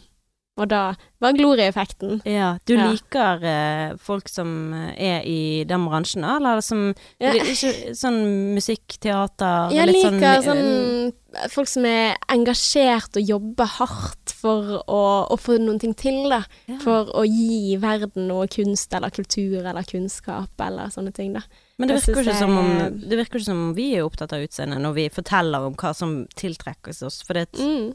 Og 0.61 0.67
da 0.69 0.81
var 1.21 1.33
glorieeffekten. 1.37 2.19
ja. 2.25 2.51
Du 2.65 2.75
Ja. 2.75 2.91
liker 2.91 3.43
eh, 3.43 3.95
folk 4.01 4.29
som 4.29 4.73
eh, 4.73 4.93
er 4.97 5.23
i 5.25 5.63
den 5.65 5.85
bransjen, 5.87 6.21
da? 6.21 6.35
Eller 6.37 6.61
som 6.61 6.93
Ja. 7.19 7.31
ikke, 7.33 7.93
Sånn 7.97 8.53
musikk, 8.55 8.99
teater 9.01 9.71
Jeg 9.73 9.87
liker 9.89 10.41
sånn, 10.45 10.61
sånn 10.61 11.49
folk 11.49 11.67
som 11.71 11.85
er 11.87 12.17
engasjert 12.29 13.15
og 13.15 13.23
jobber 13.23 13.65
hardt 13.79 14.33
for 14.41 14.81
å, 14.85 15.01
å 15.31 15.37
få 15.39 15.57
noen 15.61 15.79
ting 15.79 15.93
til, 15.95 16.27
da. 16.29 16.41
ja. 16.67 16.77
For 16.83 17.05
å 17.15 17.23
gi 17.25 17.77
verden 17.81 18.27
noe 18.27 18.47
kunst 18.51 18.93
eller 18.93 19.09
kultur 19.13 19.61
eller 19.65 19.83
kunnskap 19.87 20.49
eller 20.59 20.89
sånne 20.93 21.13
ting, 21.15 21.33
da. 21.33 21.41
Men 21.79 21.87
det 21.89 22.01
virker, 22.01 22.21
ikke 22.21 22.37
som 22.37 22.57
om, 22.57 22.99
det 23.09 23.17
virker 23.17 23.39
ikke 23.39 23.45
som 23.47 23.63
om 23.69 23.73
vi 23.77 23.95
er 23.95 24.03
opptatt 24.05 24.33
av 24.33 24.43
utseendet 24.45 24.81
når 24.83 24.93
vi 24.99 25.07
forteller 25.09 25.65
om 25.69 25.73
hva 25.79 25.93
som 25.97 26.25
tiltrekkes 26.37 27.01
oss, 27.07 27.21
for 27.25 27.33
det 27.39 27.47
Mm. 27.57 27.93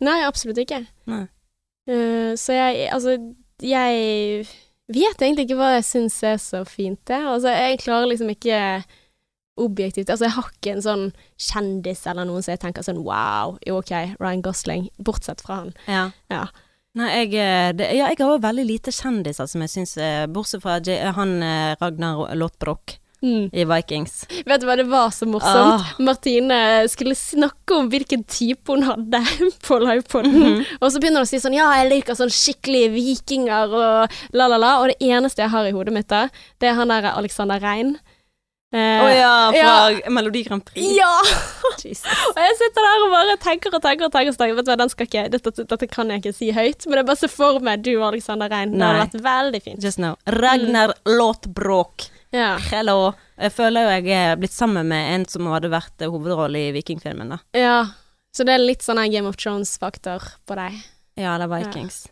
Nei, 0.00 0.20
absolutt 0.28 0.58
ikke. 0.60 0.86
Nei. 1.08 1.26
Eh, 1.86 2.34
så 2.38 2.56
jeg 2.56 2.88
Altså, 2.92 3.16
jeg 3.62 4.46
vet 4.90 5.22
egentlig 5.22 5.46
ikke 5.46 5.58
hva 5.58 5.72
jeg 5.76 5.86
syns 5.86 6.18
er 6.26 6.38
så 6.42 6.64
fint, 6.68 7.00
det. 7.08 7.22
Altså, 7.22 7.54
jeg 7.54 7.82
klarer 7.84 8.10
liksom 8.10 8.30
ikke 8.32 8.60
objektivt 9.56 10.10
Altså, 10.10 10.26
jeg 10.26 10.36
har 10.36 10.52
ikke 10.52 10.74
en 10.74 10.84
sånn 10.84 11.06
kjendis 11.40 12.04
eller 12.06 12.28
noen 12.28 12.44
som 12.44 12.52
jeg 12.52 12.62
tenker 12.66 12.84
sånn 12.84 13.00
wow, 13.06 13.56
jo 13.66 13.80
ok, 13.80 13.94
Ryan 14.20 14.44
Gosling, 14.44 14.90
bortsett 14.98 15.40
fra 15.46 15.62
han. 15.62 15.74
Ja. 15.88 16.10
Ja. 16.32 16.44
Nei, 16.96 17.08
jeg, 17.12 17.32
eh, 17.40 17.70
det, 17.76 17.90
ja, 17.92 18.08
jeg 18.08 18.20
har 18.20 18.34
også 18.34 18.44
veldig 18.46 18.66
lite 18.68 18.92
kjendiser 18.94 19.48
som 19.50 19.60
jeg 19.64 19.72
syns 19.72 19.98
Bortsett 20.32 20.62
fra 20.64 20.78
han 21.18 21.34
eh, 21.44 21.74
Ragnar 21.80 22.30
Lothbrok 22.36 22.96
Mm. 23.24 23.48
i 23.52 23.64
Vikings. 23.64 24.26
Vet 24.46 24.60
du 24.60 24.66
hva, 24.68 24.76
det 24.76 24.84
var 24.90 25.10
så 25.14 25.26
morsomt. 25.26 25.80
Ah. 25.80 25.94
Martine 26.04 26.58
skulle 26.92 27.16
snakke 27.16 27.78
om 27.78 27.88
hvilken 27.90 28.22
type 28.28 28.68
hun 28.70 28.84
hadde 28.86 29.22
på 29.66 29.78
livepoden. 29.82 30.36
Mhm. 30.36 30.64
Og 30.80 30.92
så 30.92 31.00
begynner 31.00 31.24
hun 31.24 31.28
å 31.28 31.30
si 31.30 31.40
sånn 31.42 31.56
Ja, 31.56 31.70
jeg 31.80 31.90
liker 31.94 32.18
sånn 32.18 32.32
skikkelige 32.32 32.92
vikinger 32.94 33.72
og 33.72 34.18
la, 34.36 34.50
la, 34.52 34.60
la. 34.60 34.74
Og 34.82 34.92
det 34.92 34.98
eneste 35.00 35.42
jeg 35.42 35.54
har 35.54 35.66
i 35.66 35.72
hodet 35.74 35.96
mitt 35.96 36.10
da, 36.12 36.26
det 36.60 36.70
er 36.70 36.76
han 36.78 36.92
der 36.92 37.08
Alexander 37.14 37.62
Rein. 37.62 37.96
Eh, 38.74 39.00
oh 39.00 39.08
ja, 39.14 39.34
fra 39.54 39.74
ja. 39.94 40.10
Melodi 40.10 40.42
Grand 40.42 40.64
Prix. 40.66 40.84
ja! 40.98 41.12
Og 41.76 42.40
jeg 42.40 42.56
sitter 42.58 42.82
der 42.82 43.02
og 43.04 43.12
bare 43.12 43.36
tenker 43.38 43.74
og 43.74 43.82
tenker 43.84 44.08
og 44.08 44.12
tenker. 44.12 44.32
Og 44.32 44.38
tenker 44.40 44.56
vet 44.58 44.66
du 44.66 44.70
hva, 44.72 44.76
den 44.80 44.90
skal 44.92 45.06
ikke, 45.06 45.24
dette, 45.32 45.52
dette 45.70 45.88
kan 45.90 46.10
jeg 46.10 46.22
ikke 46.22 46.34
si 46.34 46.48
høyt, 46.54 46.86
men 46.88 47.00
jeg 47.00 47.06
bare 47.08 47.20
ser 47.20 47.32
for 47.32 47.60
meg 47.64 47.84
du 47.86 47.92
og 47.96 48.08
Alexander 48.10 48.50
Rein. 48.50 48.74
Det 48.74 48.82
hadde 48.82 49.04
vært 49.04 49.24
veldig 49.26 49.62
fint. 49.64 49.84
Just 49.84 50.02
now. 50.02 50.16
Ragnar 50.26 50.94
Lothbrok. 51.06 52.08
Ja. 52.36 52.56
Hello. 52.68 53.14
Jeg 53.40 53.52
føler 53.56 53.86
jo 53.86 53.92
jeg 53.94 54.12
er 54.16 54.36
blitt 54.40 54.52
sammen 54.52 54.88
med 54.90 55.12
en 55.14 55.24
som 55.30 55.48
hadde 55.48 55.70
vært 55.72 56.04
eh, 56.04 56.10
hovedrolle 56.12 56.66
i 56.68 56.74
Vikingfilmen, 56.76 57.32
da. 57.36 57.40
ja. 57.56 57.78
Så 58.36 58.44
det 58.44 58.52
er 58.52 58.60
litt 58.60 58.84
sånn 58.84 59.00
Game 59.08 59.24
of 59.30 59.38
Thrones-faktor 59.40 60.20
på 60.44 60.56
deg. 60.58 60.74
Ja, 61.16 61.38
det 61.40 61.46
er 61.46 61.52
Vikings. 61.54 62.02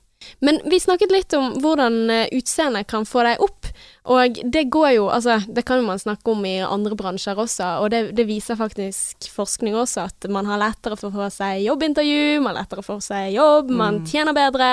Men 0.40 0.62
vi 0.72 0.78
snakket 0.80 1.12
litt 1.12 1.34
om 1.36 1.58
hvordan 1.60 1.98
eh, 2.08 2.30
utseendet 2.32 2.88
kan 2.88 3.04
få 3.04 3.26
deg 3.26 3.42
opp, 3.44 3.63
og 4.05 4.36
det 4.52 4.66
går 4.68 4.90
jo 4.98 5.05
Altså, 5.09 5.38
det 5.48 5.62
kan 5.64 5.80
man 5.86 5.98
snakke 5.98 6.28
om 6.30 6.42
i 6.44 6.59
andre 6.61 6.96
bransjer 6.98 7.38
også, 7.40 7.68
og 7.80 7.90
det, 7.94 8.02
det 8.16 8.26
viser 8.28 8.59
faktisk 8.59 9.30
forskning 9.32 9.74
også 9.80 10.05
at 10.11 10.26
man 10.28 10.44
har 10.50 10.61
lettere 10.61 10.98
for 11.00 11.09
å 11.09 11.22
få 11.24 11.28
seg 11.32 11.62
jobbintervju, 11.64 12.40
man 12.44 12.52
har 12.52 12.62
lettere 12.62 12.84
for 12.84 12.98
å 12.98 13.00
få 13.00 13.07
seg 13.09 13.32
jobb, 13.36 13.70
man 13.72 14.02
Mm. 14.02 14.07
tjener 14.11 14.36
bedre. 14.36 14.68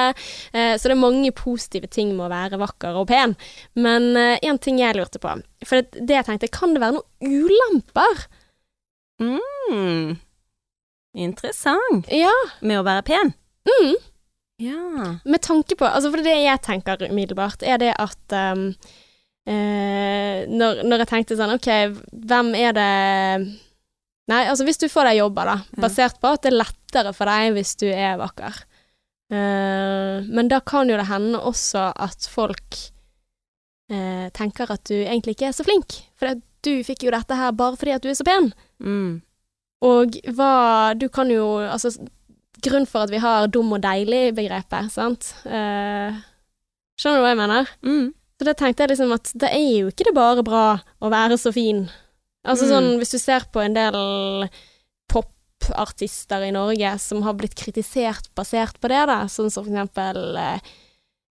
Eh, 0.53 0.73
så 0.75 0.89
det 0.89 0.97
er 0.97 0.99
mange 1.05 1.32
positive 1.32 1.88
ting 1.88 2.11
med 2.17 2.25
å 2.27 2.34
være 2.34 2.59
vakker 2.59 2.97
og 2.99 3.07
pen. 3.07 3.38
Men 3.75 4.11
én 4.43 4.59
ting 4.59 4.79
jeg 4.79 4.95
lurte 4.99 5.19
på, 5.23 5.38
for 5.63 5.79
det, 5.82 6.05
det 6.07 6.17
jeg 6.19 6.25
tenkte, 6.27 6.51
kan 6.51 6.73
det 6.75 6.82
være 6.84 6.99
noen 6.99 7.39
ulemper? 7.47 8.25
Mm. 9.21 10.17
Interessant. 11.15 12.07
Ja. 12.11 12.32
Med 12.63 12.79
å 12.82 12.86
være 12.88 13.03
pen. 13.07 13.34
Mm. 13.67 13.95
Ja. 14.61 15.15
Med 15.25 15.41
tanke 15.41 15.75
på 15.77 15.88
Altså, 15.89 16.11
for 16.13 16.21
det 16.23 16.36
jeg 16.43 16.61
tenker 16.65 17.01
umiddelbart, 17.09 17.63
er 17.63 17.77
det 17.82 17.93
at 17.99 18.36
um, 18.55 18.71
eh, 19.47 20.45
når, 20.49 20.83
når 20.87 21.03
jeg 21.03 21.09
tenkte 21.11 21.37
sånn 21.39 21.55
OK, 21.55 21.69
hvem 22.31 22.53
er 22.55 22.73
det 22.77 22.89
Nei, 24.31 24.45
altså 24.47 24.63
hvis 24.63 24.77
du 24.79 24.85
får 24.87 25.09
deg 25.09 25.17
jobber, 25.17 25.49
da, 25.49 25.55
Ja. 25.75 25.81
basert 25.83 26.19
på 26.21 26.29
at 26.31 26.43
det 26.45 26.51
er 26.53 26.59
lettere 26.61 27.11
for 27.17 27.27
deg 27.27 27.55
hvis 27.57 27.73
du 27.81 27.87
er 27.91 28.19
vakker. 28.21 28.61
Eh, 29.33 30.21
men 30.29 30.47
da 30.47 30.59
kan 30.63 30.87
jo 30.87 30.95
det 30.99 31.07
hende 31.09 31.39
også 31.41 31.89
at 31.99 32.27
folk 32.31 32.77
eh, 33.91 34.29
tenker 34.37 34.71
at 34.71 34.85
du 34.87 34.95
egentlig 35.01 35.35
ikke 35.35 35.49
er 35.49 35.57
så 35.57 35.65
flink, 35.67 35.97
for 36.15 36.37
du 36.63 36.71
fikk 36.85 37.03
jo 37.07 37.11
dette 37.11 37.35
her 37.35 37.51
bare 37.57 37.75
fordi 37.81 37.95
at 37.97 38.05
du 38.05 38.09
er 38.11 38.17
så 38.21 38.27
pen. 38.27 38.51
Mm. 38.79 39.21
Og 39.81 40.17
hva 40.37 40.93
Du 40.93 41.07
kan 41.09 41.29
jo 41.33 41.57
Altså, 41.65 41.89
grunn 42.61 42.85
for 42.85 43.01
at 43.07 43.09
vi 43.09 43.17
har 43.17 43.47
dum 43.49 43.71
og 43.73 43.81
deilig-begrepet, 43.81 44.91
sant? 44.93 45.31
Eh, 45.49 46.13
skjønner 47.01 47.17
du 47.17 47.25
hva 47.25 47.31
jeg 47.33 47.39
mener? 47.41 47.71
Mm. 47.81 48.11
Så 48.41 48.45
da 48.47 48.55
tenkte 48.57 48.81
jeg 48.81 48.89
liksom 48.95 49.11
at 49.13 49.29
det 49.37 49.51
er 49.53 49.67
jo 49.83 49.89
ikke 49.91 50.07
det 50.07 50.15
bare 50.17 50.41
bra 50.41 50.61
å 51.05 51.09
være 51.13 51.35
så 51.37 51.51
fin. 51.53 51.83
Altså 52.41 52.65
Mm. 52.65 52.71
sånn, 52.71 52.87
hvis 52.97 53.11
du 53.13 53.19
ser 53.21 53.43
på 53.53 53.61
en 53.61 53.75
del 53.77 54.49
popartister 55.13 56.41
i 56.47 56.51
Norge 56.55 56.95
som 56.99 57.21
har 57.21 57.35
blitt 57.37 57.53
kritisert 57.59 58.31
basert 58.37 58.79
på 58.81 58.89
det, 58.89 59.03
da, 59.11 59.19
sånn 59.29 59.51
som 59.53 59.65
for 59.67 59.71
eksempel 59.75 60.37
eh, 60.41 60.71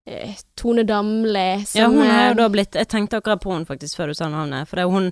eh, 0.07 0.37
Tone 0.55 0.85
Damli, 0.87 1.65
som 1.67 1.81
Ja, 1.81 1.89
hun 1.91 2.07
har 2.07 2.29
jo 2.31 2.37
da 2.39 2.47
blitt 2.53 2.79
Jeg 2.79 2.87
tenkte 2.87 3.19
akkurat 3.19 3.43
på 3.43 3.51
henne 3.51 3.67
faktisk 3.67 3.99
før 3.99 4.07
du 4.07 4.17
sa 4.17 4.29
navnet, 4.31 4.69
for 4.71 4.79
det, 4.79 4.87
hun, 4.87 5.11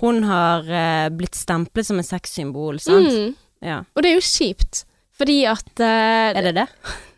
hun 0.00 0.22
har 0.30 0.64
eh, 0.64 1.08
blitt 1.12 1.36
stemplet 1.36 1.84
som 1.86 2.00
et 2.00 2.08
sexsymbol, 2.08 2.80
sant? 2.80 3.12
mm, 3.12 3.34
Ja. 3.64 3.82
Og 3.94 4.02
det 4.02 4.10
er 4.14 4.18
jo 4.18 4.24
kjipt. 4.24 4.84
Fordi 5.14 5.44
at 5.46 5.68
uh, 5.78 6.34
Er 6.34 6.42
det 6.48 6.54
det? 6.56 6.66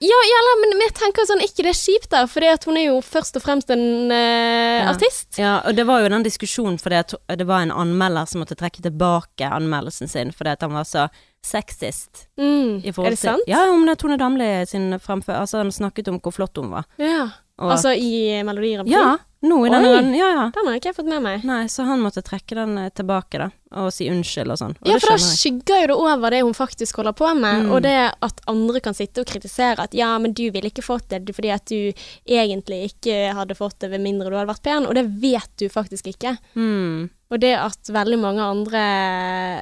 Ja, 0.05 0.19
ja 0.29 0.41
men, 0.61 0.75
vi 0.77 0.85
jeg 0.85 0.95
tenker 0.99 1.25
sånn, 1.25 1.41
ikke 1.41 1.65
det 1.65 1.71
er 1.73 1.79
kjipt 1.79 2.11
da, 2.13 2.25
fordi 2.29 2.51
at 2.53 2.67
hun 2.69 2.77
er 2.77 2.91
jo 2.91 2.99
først 3.05 3.39
og 3.39 3.45
fremst 3.47 3.73
en 3.73 4.13
uh, 4.13 4.17
Ja. 4.17 4.91
artist. 4.93 5.39
Ja, 5.41 5.55
og 5.65 5.79
det 5.79 5.87
var 5.89 6.03
jo 6.05 6.11
den 6.13 6.27
diskusjonen 6.27 6.77
fordi 6.83 7.01
at 7.01 7.15
det 7.41 7.47
var 7.49 7.65
en 7.65 7.73
anmelder 7.73 8.29
som 8.29 8.43
måtte 8.45 8.59
trekke 8.59 8.85
tilbake 8.85 9.49
anmeldelsen 9.49 10.13
sin 10.13 10.35
fordi 10.37 10.53
at 10.53 10.67
han 10.67 10.77
var 10.77 10.85
så 10.85 11.07
sexist. 11.47 12.27
Mm. 12.37 12.83
Er 12.85 13.11
det 13.15 13.19
sant? 13.21 13.45
Til, 13.47 13.55
ja, 13.55 13.65
om 13.71 13.87
det 13.87 13.95
er 13.95 14.01
Tone 14.03 14.19
Damli 14.21 14.49
sin 14.69 14.91
fremfør 15.01 15.41
Altså, 15.41 15.63
han 15.63 15.73
snakket 15.73 16.11
om 16.11 16.21
hvor 16.21 16.35
flott 16.35 16.59
hun 16.59 16.73
var. 16.75 16.89
Ja. 17.01 17.31
Altså 17.59 17.95
i 17.97 18.43
Melodi 18.45 18.75
Grand 18.75 18.85
Prix? 18.89 18.93
ja, 18.99 19.17
nå 19.49 19.57
i 19.67 19.71
denne 19.71 19.89
runden. 19.95 20.15
Ja, 20.19 20.27
ja. 20.35 20.43
Den 20.53 20.67
har 20.69 20.75
ikke 20.77 20.91
jeg 20.91 20.97
fått 20.97 21.09
med 21.09 21.23
meg. 21.25 21.45
Nei, 21.49 21.63
så 21.73 21.87
han 21.89 22.03
måtte 22.05 22.21
trekke 22.25 22.55
den 22.59 22.77
eh, 22.83 22.91
tilbake, 22.93 23.39
da, 23.41 23.47
og 23.81 23.89
si 23.95 24.09
unnskyld 24.13 24.53
og 24.53 24.59
sånn. 24.61 24.75
Og 24.83 24.91
Ja, 24.91 24.99
for 25.01 25.15
da 25.15 25.17
skygger 25.23 25.81
jo 25.81 25.87
det 25.87 25.97
over 25.97 26.31
det 26.35 26.43
hun 26.45 26.53
faktisk 26.57 26.97
holder 27.01 27.15
på 27.17 27.31
med, 27.39 27.63
Mm. 27.65 27.71
og 27.73 27.83
det 27.87 27.95
at 28.21 28.41
andre 28.53 28.81
kan 28.85 28.93
sitte 28.95 29.21
og 29.25 29.27
kritisere 29.31 29.79
at 29.87 29.95
ja, 29.97 30.19
men 30.19 30.35
du 30.37 30.51
ville 30.51 30.69
ikke 30.69 30.85
fått 30.85 31.09
det 31.09 31.23
fordi 31.35 31.51
at 31.55 31.65
du 31.65 31.93
egentlig 32.29 32.91
ikke 32.91 33.33
hadde 33.39 33.55
fått 33.57 33.79
det 33.81 33.91
ved 33.91 34.01
mindre 34.05 34.29
du 34.29 34.37
hadde 34.37 34.53
vært 34.53 34.63
pen, 34.67 34.85
og 34.87 34.95
det 34.95 35.07
vet 35.23 35.49
du 35.57 35.69
faktisk 35.73 36.07
ikke. 36.13 36.37
Mm. 36.57 37.09
Og 37.31 37.41
det 37.41 37.55
at 37.57 37.89
veldig 37.89 38.19
mange 38.21 38.43
andre, 38.43 38.83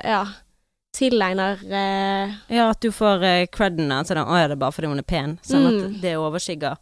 ja, 0.05 0.25
tilegner 0.97 1.59
eh, 1.71 2.35
Ja, 2.57 2.71
at 2.71 2.81
du 2.81 2.91
får 2.95 3.23
uh, 3.25 3.47
creden 3.51 3.91
sånn 4.07 4.21
Å 4.23 4.37
ja, 4.39 4.49
det 4.51 4.55
er 4.59 4.61
bare 4.63 4.75
fordi 4.75 4.91
hun 4.93 4.99
er 5.03 5.07
pen. 5.07 5.39
Sånn 5.43 5.65
Mm. 5.65 5.79
at 5.95 6.01
det 6.03 6.17
overskygger. 6.19 6.77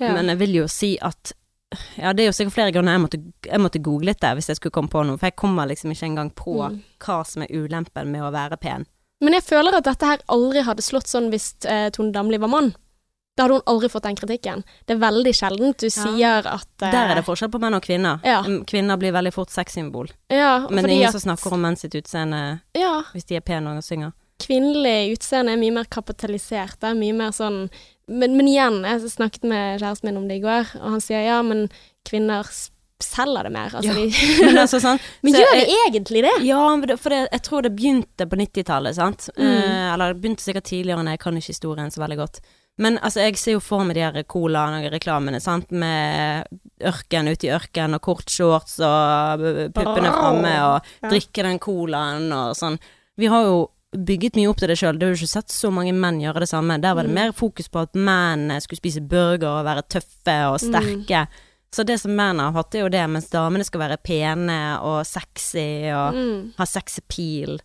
Ja. 0.00 0.12
Men 0.12 0.28
jeg 0.28 0.38
vil 0.38 0.54
jo 0.62 0.68
si 0.68 0.96
at 1.00 1.32
Ja, 1.98 2.12
det 2.12 2.22
er 2.22 2.26
jo 2.30 2.32
sikkert 2.36 2.54
flere 2.54 2.72
grunner 2.72 2.92
jeg 2.94 3.00
måtte, 3.02 3.18
jeg 3.48 3.60
måtte 3.60 3.80
googlet 3.82 4.20
det 4.22 4.30
hvis 4.38 4.46
jeg 4.52 4.56
skulle 4.60 4.72
komme 4.76 4.88
på 4.92 5.02
noe, 5.04 5.18
for 5.18 5.26
jeg 5.26 5.36
kommer 5.36 5.66
liksom 5.66 5.90
ikke 5.92 6.06
engang 6.06 6.30
på 6.34 6.54
Mm. 6.70 6.80
hva 7.02 7.16
som 7.26 7.42
er 7.42 7.48
ulempen 7.52 8.06
med 8.12 8.22
å 8.22 8.30
være 8.32 8.56
pen. 8.60 8.86
Men 9.20 9.32
jeg 9.34 9.42
føler 9.42 9.74
at 9.74 9.84
dette 9.84 10.06
her 10.06 10.18
aldri 10.28 10.62
hadde 10.62 10.82
slått 10.84 11.08
sånn 11.10 11.30
hvis 11.32 11.54
eh, 11.64 11.88
Tone 11.90 12.12
Damli 12.12 12.38
var 12.38 12.48
mann. 12.52 12.74
Da 13.36 13.42
hadde 13.44 13.54
hun 13.58 13.66
aldri 13.66 13.88
fått 13.92 14.04
den 14.06 14.16
kritikken. 14.16 14.62
Det 14.86 14.94
er 14.94 15.00
veldig 15.02 15.32
sjeldent 15.34 15.78
du 15.82 15.90
sier 15.90 16.46
at 16.46 16.68
eh, 16.82 16.90
Der 16.92 17.10
er 17.10 17.14
det 17.18 17.24
forskjell 17.26 17.50
på 17.52 17.58
menn 17.60 17.74
og 17.76 17.82
kvinner. 17.84 18.20
Ja. 18.24 18.42
Mm, 18.46 18.62
Kvinner 18.64 18.96
blir 18.96 19.12
veldig 19.12 19.32
fort 19.34 19.50
sexsymbol. 19.52 20.08
Ja, 20.32 20.68
Men 20.70 20.88
ingen 20.88 21.08
at, 21.08 21.12
som 21.18 21.20
snakker 21.26 21.52
om 21.52 21.60
menn 21.66 21.76
sitt 21.76 21.92
utseende 21.98 22.60
Ja, 22.78 23.02
hvis 23.12 23.26
de 23.28 23.36
er 23.36 23.40
pene 23.44 23.74
og 23.76 23.82
synger. 23.84 24.12
kvinnelig 24.40 25.16
utseende 25.18 25.52
er 25.52 25.60
mye 25.60 25.72
mer 25.72 25.84
kapitalisert. 25.90 26.78
Det 26.80 26.88
er 26.92 26.94
mye 26.94 27.12
mer 27.16 27.30
sånn 27.36 27.68
men, 28.08 28.36
men 28.38 28.48
igjen, 28.48 28.80
jeg 28.86 29.10
snakket 29.10 29.44
med 29.50 29.80
kjæresten 29.82 30.10
min 30.10 30.16
om 30.20 30.26
det 30.28 30.38
i 30.40 30.44
går, 30.44 30.72
og 30.80 30.90
han 30.96 31.00
sier 31.04 31.24
ja, 31.26 31.40
men 31.42 31.66
kvinner 32.06 32.46
selger 33.02 33.44
det 33.44 33.50
mer. 33.52 33.74
Altså, 33.76 33.92
Ja. 33.92 33.94
de, 33.94 34.04
Men 34.46 34.58
altså 34.62 34.78
sånn 34.80 35.00
men 35.26 35.34
så 35.34 35.40
gjør 35.42 35.56
jeg- 35.58 35.66
de 35.68 35.74
egentlig 35.88 36.22
det? 36.24 36.34
Ja, 36.46 36.60
for 36.96 37.12
det, 37.12 37.18
jeg 37.32 37.42
tror 37.44 37.62
det 37.66 37.74
begynte 37.76 38.26
på 38.30 38.38
90-tallet, 38.40 38.94
sant. 38.96 39.26
Mm. 39.36 39.42
Eh, 39.50 39.88
eller 39.92 40.14
det 40.14 40.22
begynte 40.22 40.46
sikkert 40.46 40.64
tidligere, 40.70 41.02
enn 41.04 41.10
jeg 41.12 41.20
kan 41.20 41.36
ikke 41.36 41.52
historien 41.52 41.90
så 41.92 42.00
veldig 42.00 42.16
godt. 42.22 42.40
Men 42.78 42.98
altså, 43.00 43.20
jeg 43.24 43.36
ser 43.40 43.54
jo 43.56 43.60
for 43.64 43.84
meg 43.88 43.96
de 43.96 44.02
her 44.04 44.22
colaene 44.28 44.82
og 44.84 44.92
reklamene, 44.92 45.38
sant, 45.40 45.70
med 45.72 46.44
ørken 46.84 47.28
ute 47.32 47.48
i 47.48 47.52
ørken 47.56 47.96
og 47.96 48.02
kort 48.04 48.28
shorts 48.32 48.78
og 48.84 49.44
puppene 49.76 50.10
framme 50.12 50.52
og 50.66 50.90
drikke 51.08 51.44
den 51.46 51.58
colaen 51.64 52.28
og 52.36 52.52
sånn. 52.56 52.76
Vi 53.16 53.28
har 53.32 53.46
jo 53.48 53.62
bygget 53.96 54.36
mye 54.36 54.48
opp 54.48 54.56
til 54.58 54.68
det 54.68 54.76
sjøl. 54.78 54.98
Du 54.98 55.06
har 55.06 55.14
jo 55.14 55.18
ikke 55.20 55.28
sett 55.34 55.48
så 55.54 55.70
mange 55.72 55.92
menn 55.94 56.20
gjøre 56.20 56.40
det 56.44 56.48
samme. 56.48 56.80
Der 56.80 56.94
var 56.94 57.02
det 57.02 57.10
Mm. 57.10 57.14
mer 57.14 57.32
fokus 57.32 57.68
på 57.68 57.80
at 57.82 57.92
mennene 57.94 58.60
skulle 58.60 58.78
spise 58.78 59.00
burger 59.00 59.48
og 59.60 59.64
være 59.64 59.82
tøffe 59.88 60.36
og 60.52 60.58
sterke. 60.60 61.26
Så 61.72 61.84
det 61.84 61.98
som 62.00 62.14
menn 62.16 62.38
har 62.38 62.52
hatt, 62.52 62.74
er 62.74 62.80
jo 62.84 62.88
det, 62.88 63.08
mens 63.10 63.28
damene 63.30 63.64
skal 63.64 63.80
være 63.80 63.98
pene 64.02 64.78
og 64.80 65.04
sexy 65.04 65.90
og 65.92 66.14
Mm. 66.14 66.52
ha 66.56 66.64
sex 66.64 66.98
appeal. 66.98 67.58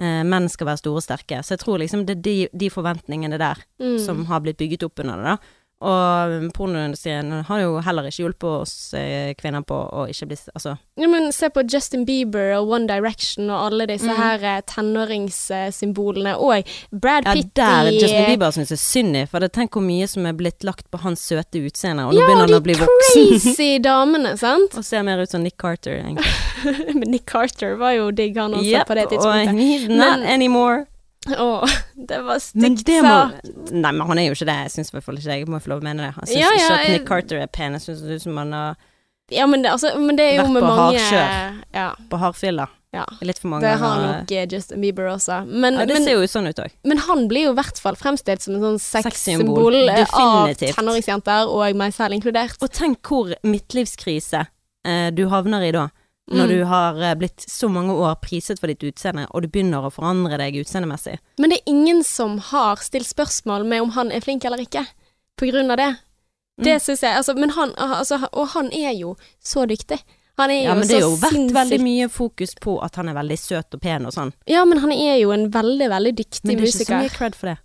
Eh, 0.00 0.22
menn 0.22 0.48
skal 0.48 0.66
være 0.68 0.78
store 0.78 0.96
og 0.96 1.02
sterke. 1.02 1.42
Så 1.42 1.50
jeg 1.56 1.58
tror 1.58 1.78
liksom 1.78 2.06
det 2.06 2.18
er 2.18 2.22
de, 2.22 2.48
de 2.56 2.70
forventningene 2.70 3.36
der 3.38 3.56
Mm. 3.80 3.98
som 3.98 4.24
har 4.26 4.40
blitt 4.40 4.56
bygget 4.56 4.84
opp 4.84 5.00
under 5.00 5.16
det, 5.16 5.24
da. 5.24 5.36
Og 5.80 6.48
pornoindustrien 6.56 7.28
har 7.46 7.60
jo 7.62 7.76
heller 7.86 8.08
ikke 8.08 8.24
hjulpet 8.24 8.48
oss 8.64 8.72
eh, 8.98 9.30
kvinner 9.38 9.62
på 9.62 9.76
å 9.94 10.08
ikke 10.10 10.26
bli 10.26 10.38
Altså 10.58 10.72
Ja, 10.98 11.06
men 11.06 11.28
se 11.32 11.46
på 11.54 11.62
Justin 11.70 12.02
Bieber 12.04 12.56
og 12.56 12.72
One 12.74 12.88
Direction 12.90 13.46
og 13.54 13.68
alle 13.68 13.86
disse 13.86 14.08
Mm. 14.10 14.16
her 14.18 14.42
eh, 14.56 14.60
tenåringssymbolene, 14.66 16.32
og 16.38 16.66
Brad 16.90 17.24
Ja, 17.28 17.34
Pitt 17.38 17.54
der 17.54 17.90
i 17.92 17.94
Justin 18.00 18.26
Bieber 18.26 18.50
syns 18.54 18.70
jeg 18.74 18.78
synd 18.82 19.16
i, 19.20 19.24
for 19.30 19.46
tenk 19.48 19.70
hvor 19.76 19.84
mye 19.86 20.08
som 20.10 20.26
er 20.26 20.34
blitt 20.38 20.64
lagt 20.66 20.88
på 20.90 20.98
hans 21.04 21.22
søte 21.30 21.62
utseende, 21.62 22.08
og 22.08 22.14
nå 22.14 22.20
Ja, 22.20 22.26
begynner 22.26 22.46
han 22.46 22.52
de 22.52 22.58
å 22.58 22.64
bli 22.66 22.74
voksen. 22.74 23.38
crazy 23.38 23.70
damene, 23.78 24.34
sant? 24.40 24.74
og 24.78 24.84
ser 24.84 25.02
mer 25.06 25.22
ut 25.22 25.30
som 25.30 25.42
Nick 25.42 25.56
Carter, 25.58 26.00
egentlig. 26.02 26.26
Men 26.98 27.10
Nick 27.14 27.26
Carter 27.30 27.76
var 27.80 27.92
jo 27.96 28.10
digg, 28.10 28.36
han 28.36 28.54
også, 28.58 28.66
Yep, 28.66 28.86
på 28.90 28.94
det 28.98 29.04
og 29.06 29.10
tidspunktet. 29.14 29.54
he's 29.62 29.88
not 29.88 30.18
Men- 30.20 30.26
anymore. 30.26 30.86
Å, 31.26 31.66
det 32.08 32.18
var 32.24 32.38
stygt 32.40 32.86
sagt. 32.88 33.48
Nei, 33.74 33.90
men 33.92 34.06
han 34.06 34.18
er 34.22 34.28
jo 34.30 34.36
ikke 34.36 34.46
det. 34.48 34.54
Jeg 34.68 34.70
syns 34.78 34.92
i 34.92 34.96
hvert 34.96 35.04
fall 35.04 35.18
ikke 35.18 35.28
det. 35.28 35.38
Jeg 35.42 35.48
må 35.50 35.58
få 35.60 35.72
lov 35.74 35.82
å 35.82 35.84
mene 35.88 36.06
det. 36.06 36.12
Jeg 36.14 36.28
syns 36.30 36.38
Ja, 36.38 36.48
ja, 36.48 36.54
ikke 36.54 36.72
at 36.78 36.84
jeg- 36.86 36.94
Nick 36.94 37.08
Carter 37.08 37.42
er 37.42 37.46
pen. 37.52 37.72
Jeg 37.76 37.82
syns 37.84 38.00
det 38.06 38.16
ut 38.20 38.22
som 38.22 38.36
han 38.36 38.52
har 38.52 38.76
Ja, 39.30 39.44
men 39.46 39.60
det, 39.62 39.70
altså, 39.70 39.90
men 40.00 40.16
det 40.16 40.24
er 40.24 40.36
jo 40.38 40.42
Vært 40.46 40.52
med 40.54 40.62
på 40.62 40.68
mange 40.68 40.98
hardkjør. 40.98 41.64
Ja. 41.74 41.88
på 42.08 42.18
hardfylla. 42.22 42.68
ja. 42.94 43.04
Litt 43.20 43.38
for 43.38 43.48
mange 43.52 43.60
Det 43.66 43.74
har 43.78 43.98
nok 44.00 44.32
eh, 44.32 44.46
Justin 44.48 44.80
Bieber 44.80 45.10
også. 45.12 45.44
Men, 45.46 45.74
Ja, 45.74 45.84
det 45.84 45.94
men, 45.98 46.04
ser 46.04 46.12
jo 46.16 46.22
sånn 46.24 46.48
ut 46.48 46.56
òg. 46.56 46.70
men 46.84 46.96
han 46.98 47.28
blir 47.28 47.44
jo 47.44 47.50
i 47.52 47.54
hvert 47.58 47.78
fall 47.78 47.94
fremstilt 47.94 48.40
som 48.40 48.54
en 48.54 48.62
sånn 48.62 48.78
Sexsymbol. 48.80 49.74
sexsymbol 49.74 49.88
eh, 49.90 50.06
av 50.14 50.54
tenåringsjenter, 50.56 51.46
og 51.52 51.76
meg 51.76 51.92
selv 51.92 52.14
inkludert. 52.16 52.56
Og 52.62 52.70
tenk 52.72 53.02
hvor 53.02 53.34
midtlivskrise 53.44 54.46
eh, 54.86 55.10
du 55.10 55.26
havner 55.28 55.60
i 55.68 55.72
da. 55.72 55.88
Når 56.28 56.44
Mm. 56.44 56.48
du 56.58 56.64
har 56.64 56.94
eh, 57.02 57.14
blitt 57.14 57.40
så 57.48 57.68
mange 57.72 57.92
år 57.96 58.16
priset 58.20 58.58
for 58.60 58.66
ditt 58.68 58.80
utseende, 58.84 59.26
og 59.32 59.42
du 59.42 59.48
begynner 59.48 59.80
å 59.86 59.90
forandre 59.92 60.36
deg 60.36 60.54
utseendemessig. 60.60 61.18
Men 61.38 61.50
det 61.50 61.58
er 61.60 61.70
ingen 61.72 62.02
som 62.04 62.38
har 62.38 62.76
stilt 62.76 63.06
spørsmål 63.08 63.64
med 63.66 63.80
om 63.80 63.90
han 63.96 64.12
er 64.12 64.20
flink 64.20 64.44
eller 64.44 64.58
ikke, 64.58 64.86
på 65.38 65.48
grunn 65.50 65.70
av 65.70 65.76
det. 65.78 65.96
Det 66.60 66.74
Mm. 66.74 66.80
syns 66.80 67.00
jeg. 67.00 67.16
Altså, 67.16 67.34
men 67.38 67.50
han, 67.50 67.72
altså, 67.78 68.28
og 68.32 68.48
han 68.48 68.66
er 68.72 68.92
jo 68.98 69.16
så 69.42 69.64
dyktig. 69.66 70.00
Han 70.38 70.50
er 70.50 70.64
Ja, 70.64 70.74
men 70.74 70.86
det 70.86 70.96
er 70.96 71.00
jo 71.00 71.16
vært 71.16 71.50
veldig 71.52 71.80
mye 71.80 72.08
fokus 72.08 72.54
på 72.60 72.82
at 72.84 72.94
han 72.96 73.08
er 73.08 73.14
veldig 73.14 73.38
søt 73.38 73.74
og 73.74 73.80
pen 73.80 74.04
og 74.06 74.12
sånn. 74.12 74.32
Ja, 74.46 74.64
men 74.64 74.78
han 74.78 74.92
er 74.92 75.16
jo 75.20 75.30
en 75.32 75.50
veldig, 75.50 75.88
veldig 75.88 76.14
dyktig 76.16 76.44
musiker. 76.44 76.54
Men 76.54 76.56
det 76.56 76.68
er 76.68 76.84
ikke 76.84 76.86
så 76.86 77.02
mye 77.02 77.16
cred 77.18 77.34
for 77.34 77.46
det. 77.46 77.58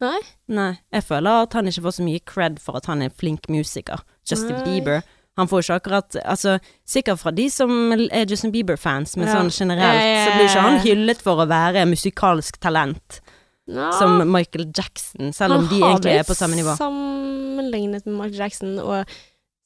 Nei? 0.00 0.20
Nei. 0.48 0.78
Jeg 0.92 1.02
føler 1.04 1.42
at 1.42 1.52
han 1.54 1.66
ikke 1.66 1.82
får 1.82 1.94
så 1.98 2.04
mye 2.04 2.20
cred 2.24 2.58
for 2.60 2.76
at 2.76 2.86
han 2.86 3.00
er 3.02 3.04
en 3.06 3.10
flink 3.10 3.48
musiker. 3.48 4.00
Justin 4.28 4.56
Nei. 4.56 4.64
Bieber. 4.64 5.02
Han 5.36 5.48
får 5.50 5.62
ikke 5.64 5.76
akkurat 5.80 6.16
Altså, 6.24 6.58
sikkert 6.86 7.18
fra 7.18 7.30
de 7.34 7.48
som 7.50 7.70
er 7.92 8.24
Justin 8.30 8.52
Bieber-fans, 8.52 9.16
men 9.16 9.26
Ja. 9.28 9.34
sånn 9.40 9.50
generelt, 9.50 10.00
Ja, 10.00 10.26
så 10.26 10.36
blir 10.36 10.48
ikke 10.48 10.60
han 10.62 10.80
hyllet 10.80 11.20
for 11.22 11.36
å 11.42 11.48
være 11.48 11.86
musikalsk 11.90 12.58
talent, 12.60 13.20
Ja. 13.66 13.90
som 13.98 14.30
Michael 14.30 14.66
Jackson, 14.76 15.32
selv 15.32 15.54
om 15.58 15.66
de 15.68 15.80
egentlig 15.80 16.18
er 16.18 16.22
på 16.22 16.36
samme 16.36 16.54
nivå. 16.54 16.76
sammenlignet 16.78 18.06
med 18.06 18.14
Michael 18.14 18.38
Jackson, 18.44 18.78
og 18.78 19.06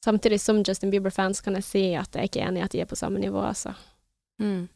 samtidig 0.03 0.39
som 0.39 0.63
Justin 0.63 0.89
Bieber-fans 0.91 1.41
kan 1.41 1.53
jeg 1.53 1.63
si 1.63 1.93
at 1.95 2.09
jeg 2.13 2.29
ikke 2.31 2.41
er 2.41 2.47
enig 2.51 2.61
i 2.61 2.63
at 2.63 2.71
de 2.71 2.81
er 2.81 2.85
på 2.85 2.95
samme 2.97 3.19
nivå, 3.19 3.41
altså. 3.45 3.75
Mm. 4.41 4.67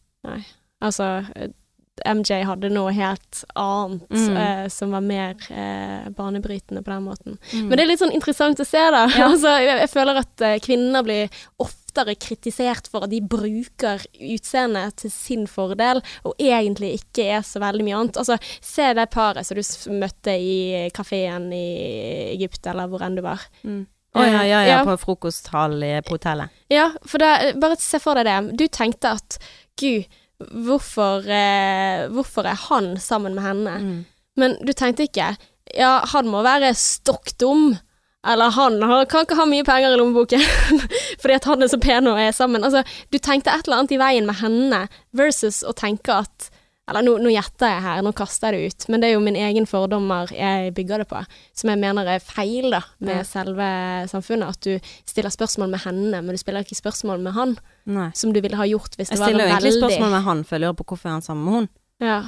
Altså, 0.82 1.26
eh, 1.36 1.48
MJ 2.06 2.40
hadde 2.48 2.70
noe 2.74 2.92
helt 2.96 3.44
annet 3.56 4.10
Mm. 4.10 4.38
uh, 4.38 4.68
som 4.70 4.92
var 4.92 5.02
mer 5.06 5.36
uh, 5.52 6.10
banebrytende 6.10 6.82
på 6.84 6.92
den 6.92 7.04
måten. 7.04 7.38
Mm. 7.54 7.68
Men 7.68 7.78
det 7.78 7.84
er 7.84 7.90
litt 7.92 8.02
sånn 8.02 8.14
interessant 8.16 8.60
å 8.60 8.66
se, 8.66 8.82
da. 8.92 9.04
Ja. 9.14 9.28
altså, 9.32 9.54
jeg, 9.62 9.78
jeg 9.84 9.92
føler 9.94 10.20
at 10.24 10.44
uh, 10.46 10.56
kvinner 10.64 11.06
blir 11.06 11.30
oftere 11.62 12.16
kritisert 12.18 12.90
for 12.90 13.06
at 13.06 13.12
de 13.14 13.22
bruker 13.22 14.02
utseendet 14.18 14.96
til 15.04 15.14
sin 15.14 15.46
fordel, 15.48 16.02
og 16.26 16.34
egentlig 16.42 16.96
ikke 16.98 17.28
er 17.38 17.46
så 17.46 17.62
veldig 17.62 17.86
mye 17.86 18.00
annet. 18.02 18.18
Altså, 18.24 18.40
se 18.62 18.90
det 18.98 19.10
paret 19.14 19.46
som 19.46 19.60
du 19.60 19.98
møtte 20.02 20.34
i 20.34 20.90
kafeen 20.98 21.52
i 21.54 21.66
Egypt, 22.34 22.66
eller 22.74 22.90
hvor 22.90 23.06
enn 23.06 23.20
du 23.20 23.22
var. 23.26 23.46
Mm. 23.64 23.84
Å 24.14 24.22
ja, 24.26 24.42
ja, 24.46 24.60
ja, 24.62 24.66
Ja. 24.70 24.82
på 24.86 24.94
frokosthall 25.02 25.80
på 26.06 26.18
hotellet. 26.18 26.50
Ja, 26.70 26.92
for 27.06 27.18
da, 27.22 27.54
bare 27.58 27.78
se 27.82 27.98
for 28.02 28.14
deg 28.20 28.28
det. 28.30 28.58
Du 28.60 28.68
tenkte 28.70 29.16
at 29.18 29.38
gud, 29.82 30.06
hvorfor, 30.52 31.24
eh, 31.26 32.08
hvorfor 32.14 32.48
er 32.50 32.60
han 32.70 32.94
sammen 33.02 33.36
med 33.38 33.44
henne? 33.44 33.80
Mm. 33.80 33.98
Men 34.40 34.56
du 34.66 34.74
tenkte 34.74 35.08
ikke 35.08 35.34
ja, 35.74 35.98
han 36.14 36.30
må 36.30 36.44
være 36.46 36.74
stokk 36.78 37.34
dum. 37.42 37.74
Eller 38.24 38.54
han, 38.56 38.80
kan 39.12 39.26
ikke 39.26 39.36
ha 39.36 39.46
mye 39.50 39.66
penger 39.68 39.94
i 39.94 40.00
lommeboken 40.00 40.44
fordi 41.22 41.36
at 41.36 41.48
han 41.50 41.64
er 41.64 41.72
så 41.72 41.80
pen 41.82 42.08
og 42.08 42.20
er 42.22 42.32
sammen. 42.36 42.64
Altså, 42.64 42.84
du 43.12 43.18
tenkte 43.20 43.52
et 43.52 43.68
eller 43.68 43.82
annet 43.82 43.96
i 43.96 44.00
veien 44.00 44.28
med 44.30 44.40
henne 44.40 44.86
versus 45.12 45.60
å 45.68 45.76
tenke 45.76 46.22
at 46.24 46.53
Eller 46.92 47.06
nå, 47.06 47.14
nå 47.24 47.30
gjetter 47.32 47.70
jeg 47.72 47.82
her, 47.86 48.02
nå 48.04 48.12
kaster 48.12 48.52
jeg 48.52 48.60
det 48.60 48.74
ut, 48.74 48.86
men 48.92 49.00
det 49.00 49.08
er 49.08 49.14
jo 49.14 49.22
min 49.24 49.38
egen 49.40 49.64
fordommer 49.70 50.28
jeg 50.36 50.74
bygger 50.76 51.00
det 51.00 51.08
på, 51.08 51.22
som 51.56 51.70
jeg 51.72 51.80
mener 51.80 52.10
er 52.12 52.20
feil 52.20 52.68
da, 52.76 52.82
med 53.00 53.22
Ja. 53.22 53.24
selve 53.24 53.68
samfunnet. 54.12 54.50
At 54.58 54.60
du 54.68 54.90
stiller 55.08 55.32
spørsmål 55.32 55.70
med 55.72 55.80
henne, 55.86 56.20
men 56.20 56.36
du 56.36 56.38
spiller 56.42 56.60
ikke 56.66 56.76
spørsmål 56.76 57.22
med 57.24 57.34
han, 57.38 57.56
Nei. 57.88 58.10
som 58.20 58.34
du 58.36 58.42
ville 58.44 58.60
ha 58.60 58.68
gjort 58.68 58.98
hvis 59.00 59.14
det 59.14 59.20
var 59.20 59.32
veldig 59.32 59.40
Jeg 59.40 59.48
stiller 59.48 59.48
jo 59.48 59.56
veldig 59.56 59.70
egentlig 59.72 59.84
spørsmål 59.90 60.12
med 60.18 60.24
han, 60.28 60.44
for 60.44 60.56
jeg 60.58 60.62
lurer 60.66 60.80
på 60.82 60.88
hvorfor 60.92 61.08
er 61.08 61.16
han 61.16 61.22
sammen 61.30 61.46
med 61.46 61.54
hun. 61.62 61.70
ja. 62.04 62.22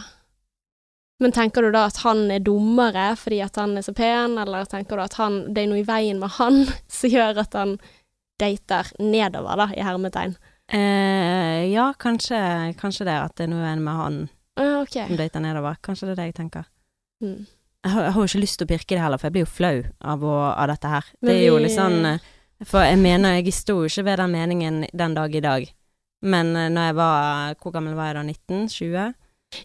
Men 1.23 1.31
tenker 1.31 1.63
du 1.63 1.71
da 1.71 1.85
at 1.87 1.95
han 2.03 2.25
er 2.31 2.41
dummere 2.43 3.13
fordi 3.15 3.37
at 3.43 3.55
han 3.55 3.77
er 3.79 3.83
så 3.85 3.93
pen, 3.95 4.33
eller 4.37 4.65
tenker 4.67 4.97
du 4.99 5.03
at 5.05 5.13
han, 5.15 5.37
det 5.55 5.61
er 5.63 5.69
noe 5.71 5.79
i 5.79 5.85
veien 5.87 6.19
med 6.19 6.31
han 6.39 6.65
som 6.91 7.09
gjør 7.09 7.39
at 7.43 7.53
han 7.55 7.77
dater 8.39 8.89
nedover, 8.99 9.55
da, 9.61 9.67
i 9.71 9.83
hermetegn? 9.83 10.33
Eh, 10.75 11.71
ja, 11.71 11.93
kanskje, 11.99 12.39
kanskje 12.79 13.05
det 13.07 13.15
at 13.15 13.35
det 13.37 13.45
er 13.45 13.51
noe 13.53 13.61
i 13.63 13.67
veien 13.69 13.83
med 13.85 13.95
han 14.01 14.17
Ah, 14.57 14.81
okay. 14.81 15.07
som 15.07 15.17
dater 15.19 15.43
nedover. 15.43 15.75
Kanskje 15.83 16.07
det 16.07 16.15
er 16.15 16.21
det 16.21 16.27
jeg 16.29 16.37
tenker. 16.39 16.67
Mm. 17.23 17.45
Jeg 17.85 17.91
har, 17.93 18.03
jeg 18.07 18.13
har 18.15 18.21
jo 18.21 18.29
ikke 18.31 18.41
lyst 18.41 18.57
til 18.59 18.65
å 18.65 18.69
pirke 18.71 18.95
det 18.95 19.01
heller, 19.03 19.21
for 19.21 19.27
jeg 19.29 19.35
blir 19.35 19.43
jo 19.45 19.51
flau 19.51 19.75
av, 20.01 20.23
å, 20.25 20.35
av 20.55 20.69
dette 20.71 20.89
her. 20.89 21.09
Men 21.21 21.29
det 21.29 21.35
er 21.41 21.45
jo 21.49 21.59
litt 21.61 21.75
sånn 21.75 22.05
eh, 22.09 22.31
For 22.65 22.87
jeg 22.87 22.97
mener, 22.97 23.35
jeg 23.37 23.53
sto 23.53 23.75
jo 23.83 23.89
ikke 23.91 24.05
ved 24.07 24.17
den 24.23 24.31
meningen 24.33 24.79
den 24.93 25.17
dag 25.17 25.35
i 25.35 25.43
dag. 25.43 25.67
Men 26.25 26.55
eh, 26.55 26.71
når 26.73 26.89
jeg 26.89 26.95
var 26.97 27.59
Hvor 27.61 27.75
gammel 27.75 27.93
var 27.97 28.09
jeg 28.09 28.17
da? 28.17 28.23
19? 28.23 28.69
20? 28.73 29.13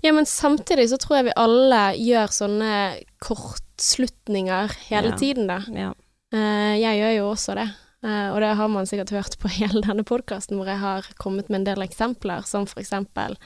Ja, 0.04 0.12
men 0.12 0.26
samtidig 0.28 0.88
så 0.90 0.98
tror 1.00 1.16
jeg 1.20 1.30
vi 1.30 1.38
alle 1.40 1.78
gjør 1.98 2.34
sånne 2.36 2.72
kortslutninger 3.24 4.74
hele 4.90 5.08
Ja. 5.14 5.16
tiden, 5.16 5.46
da. 5.48 5.62
Ja. 5.74 5.94
Uh, 6.34 6.76
jeg 6.78 7.00
gjør 7.00 7.16
jo 7.16 7.30
også 7.32 7.54
det. 7.58 7.68
Uh, 8.04 8.30
og 8.32 8.40
det 8.40 8.52
har 8.56 8.68
man 8.68 8.86
sikkert 8.86 9.10
hørt 9.10 9.38
på 9.40 9.48
hele 9.58 9.82
denne 9.82 10.04
podkasten, 10.04 10.56
hvor 10.60 10.66
jeg 10.68 10.78
har 10.78 11.08
kommet 11.18 11.48
med 11.48 11.60
en 11.62 11.66
del 11.72 11.82
eksempler, 11.82 12.44
som 12.46 12.66
for 12.66 12.80
eksempel 12.80 13.36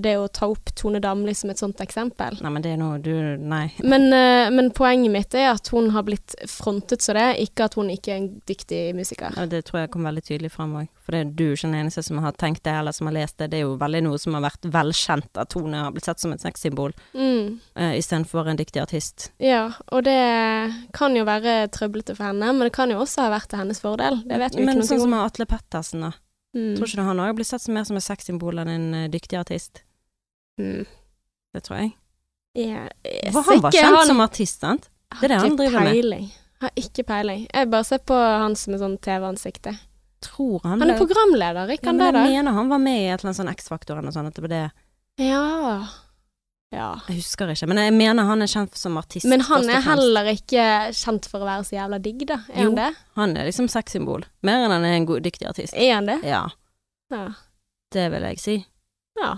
det 0.00 0.14
å 0.16 0.28
ta 0.32 0.46
opp 0.48 0.70
Tone 0.74 1.00
Damli 1.04 1.34
som 1.36 1.50
et 1.52 1.58
sånt 1.60 1.80
eksempel. 1.84 2.38
Nei, 2.40 2.50
men 2.50 2.62
det 2.64 2.70
er 2.72 2.78
noe 2.80 2.96
du 2.98 3.12
Nei. 3.36 3.66
Men, 3.84 4.06
eh, 4.12 4.48
men 4.50 4.70
poenget 4.72 5.12
mitt 5.12 5.34
er 5.36 5.50
at 5.50 5.68
hun 5.68 5.90
har 5.92 6.02
blitt 6.06 6.34
frontet 6.48 7.02
så 7.04 7.12
det, 7.12 7.26
ikke 7.44 7.66
at 7.68 7.74
hun 7.76 7.90
ikke 7.92 8.14
er 8.14 8.16
en 8.22 8.28
dyktig 8.48 8.80
musiker. 8.96 9.36
Ja, 9.36 9.44
Det 9.46 9.64
tror 9.68 9.82
jeg 9.82 9.90
kom 9.92 10.08
veldig 10.08 10.24
tydelig 10.24 10.50
fram 10.54 10.72
òg. 10.80 10.88
For 11.04 11.12
det 11.12 11.20
er 11.20 11.30
du 11.36 11.44
ikke 11.52 11.68
den 11.68 11.74
eneste 11.84 12.02
som 12.02 12.18
har 12.24 12.32
tenkt 12.32 12.62
det, 12.64 12.72
eller 12.72 12.92
som 12.96 13.06
har 13.06 13.14
lest 13.18 13.36
det. 13.38 13.50
Det 13.52 13.60
er 13.60 13.66
jo 13.66 13.76
veldig 13.76 14.02
noe 14.08 14.18
som 14.18 14.34
har 14.34 14.46
vært 14.48 14.64
velkjent, 14.72 15.30
at 15.36 15.52
Tone 15.52 15.76
har 15.84 15.92
blitt 15.92 16.08
sett 16.08 16.20
som 16.24 16.32
et 16.32 16.40
sexsymbol 16.40 16.96
Mm, 17.14 17.60
uh, 17.78 17.92
istedenfor 17.98 18.48
en 18.48 18.56
dyktig 18.56 18.80
artist. 18.82 19.30
ja, 19.38 19.70
og 19.92 20.04
det 20.04 20.72
kan 20.92 21.14
jo 21.14 21.24
være 21.24 21.68
trøblete 21.68 22.16
for 22.16 22.24
henne, 22.32 22.52
men 22.52 22.64
det 22.66 22.72
kan 22.72 22.90
jo 22.90 22.98
også 23.04 23.22
ha 23.28 23.30
vært 23.30 23.48
til 23.52 23.58
hennes 23.58 23.80
fordel. 23.80 24.22
Det 24.26 24.38
vet 24.38 24.54
vi 24.56 24.62
jo 24.62 24.66
Men 24.66 24.78
ikke 24.78 24.88
sånn 24.88 25.00
som 25.04 25.12
om. 25.12 25.20
Atle 25.26 25.46
Pettersen, 25.46 26.00
da. 26.00 26.12
Mm. 26.56 26.72
Tror 26.78 26.88
ikke 26.88 27.04
han 27.04 27.18
òg 27.20 27.34
blir 27.36 27.44
sett 27.44 27.60
som 27.60 27.74
mer 27.76 27.84
som 27.84 27.96
et 27.98 28.02
sexsymbol 28.06 28.58
enn 28.62 28.68
en 28.72 28.86
eh, 28.94 29.08
dyktig 29.12 29.36
artist? 29.38 29.82
Mm. 30.60 30.86
Det 31.52 31.62
tror 31.66 31.76
jeg. 31.82 31.90
Ja, 32.56 32.86
jeg 33.04 33.32
For 33.34 33.42
han 33.44 33.60
var 33.60 33.70
kjent 33.76 33.96
han- 33.98 34.06
som 34.08 34.20
artist, 34.24 34.60
sant? 34.64 34.88
det 35.20 35.24
er 35.24 35.28
det 35.34 35.40
han 35.42 35.56
driver 35.56 35.70
driver 35.70 35.84
med. 35.84 35.92
peiling. 35.92 36.30
Har 36.62 36.70
ikke 36.80 37.04
peiling. 37.04 37.46
Jeg 37.52 37.68
bare 37.70 37.84
ser 37.84 37.98
på 37.98 38.16
han 38.16 38.56
som 38.56 38.72
et 38.74 38.80
sånn 38.80 38.96
TV-ansikt. 39.04 39.68
Tror 40.24 40.62
han 40.64 40.80
Han 40.80 40.90
er 40.90 40.94
ble- 40.96 41.04
programleder, 41.06 41.68
ikke 41.76 41.84
ja, 41.84 41.92
han 41.92 41.96
men 41.98 42.14
det, 42.14 42.20
Jeg 42.24 42.32
mener 42.32 42.52
han 42.52 42.68
var 42.72 42.78
med 42.78 42.96
i 42.98 43.04
et 43.12 43.20
eller 43.20 43.28
annet 43.28 43.36
sånn 43.36 43.52
X-Faktor 43.52 43.92
eller 43.98 44.08
noe 44.08 44.12
sånt. 44.16 44.28
At 44.28 44.34
det 44.34 44.42
var 44.42 44.48
det. 44.48 44.72
Ja. 45.18 45.86
Ja. 46.74 46.88
Jeg 47.08 47.20
husker 47.22 47.50
ikke. 47.52 47.66
Men 47.70 47.78
jeg 47.78 47.92
mener 47.94 48.26
han 48.28 48.42
er 48.42 48.50
kjent 48.50 48.74
som 48.76 48.96
artist. 49.00 49.26
Men 49.30 49.40
han 49.46 49.68
er 49.70 49.80
heller 49.86 50.30
ikke 50.32 50.64
kjent 50.98 51.28
for 51.30 51.40
å 51.44 51.48
være 51.48 51.64
så 51.68 51.76
jævla 51.78 51.98
digg, 52.02 52.24
da. 52.28 52.40
Er 52.52 52.64
Jo. 52.64 52.70
han 52.70 52.74
det? 52.80 52.88
Han 53.16 53.36
er 53.36 53.44
liksom 53.48 53.68
sexsymbol. 53.72 54.24
Mer 54.42 54.64
enn 54.66 54.74
han 54.74 54.84
er 54.84 54.96
en 54.98 55.06
god, 55.06 55.22
dyktig 55.22 55.46
artist. 55.48 55.74
Er 55.74 55.94
han 55.94 56.06
det? 56.10 56.18
Ja, 56.26 56.46
Ja. 57.10 57.28
det 57.94 58.10
vil 58.12 58.22
jeg 58.22 58.40
si. 58.42 58.56
ja. 59.20 59.36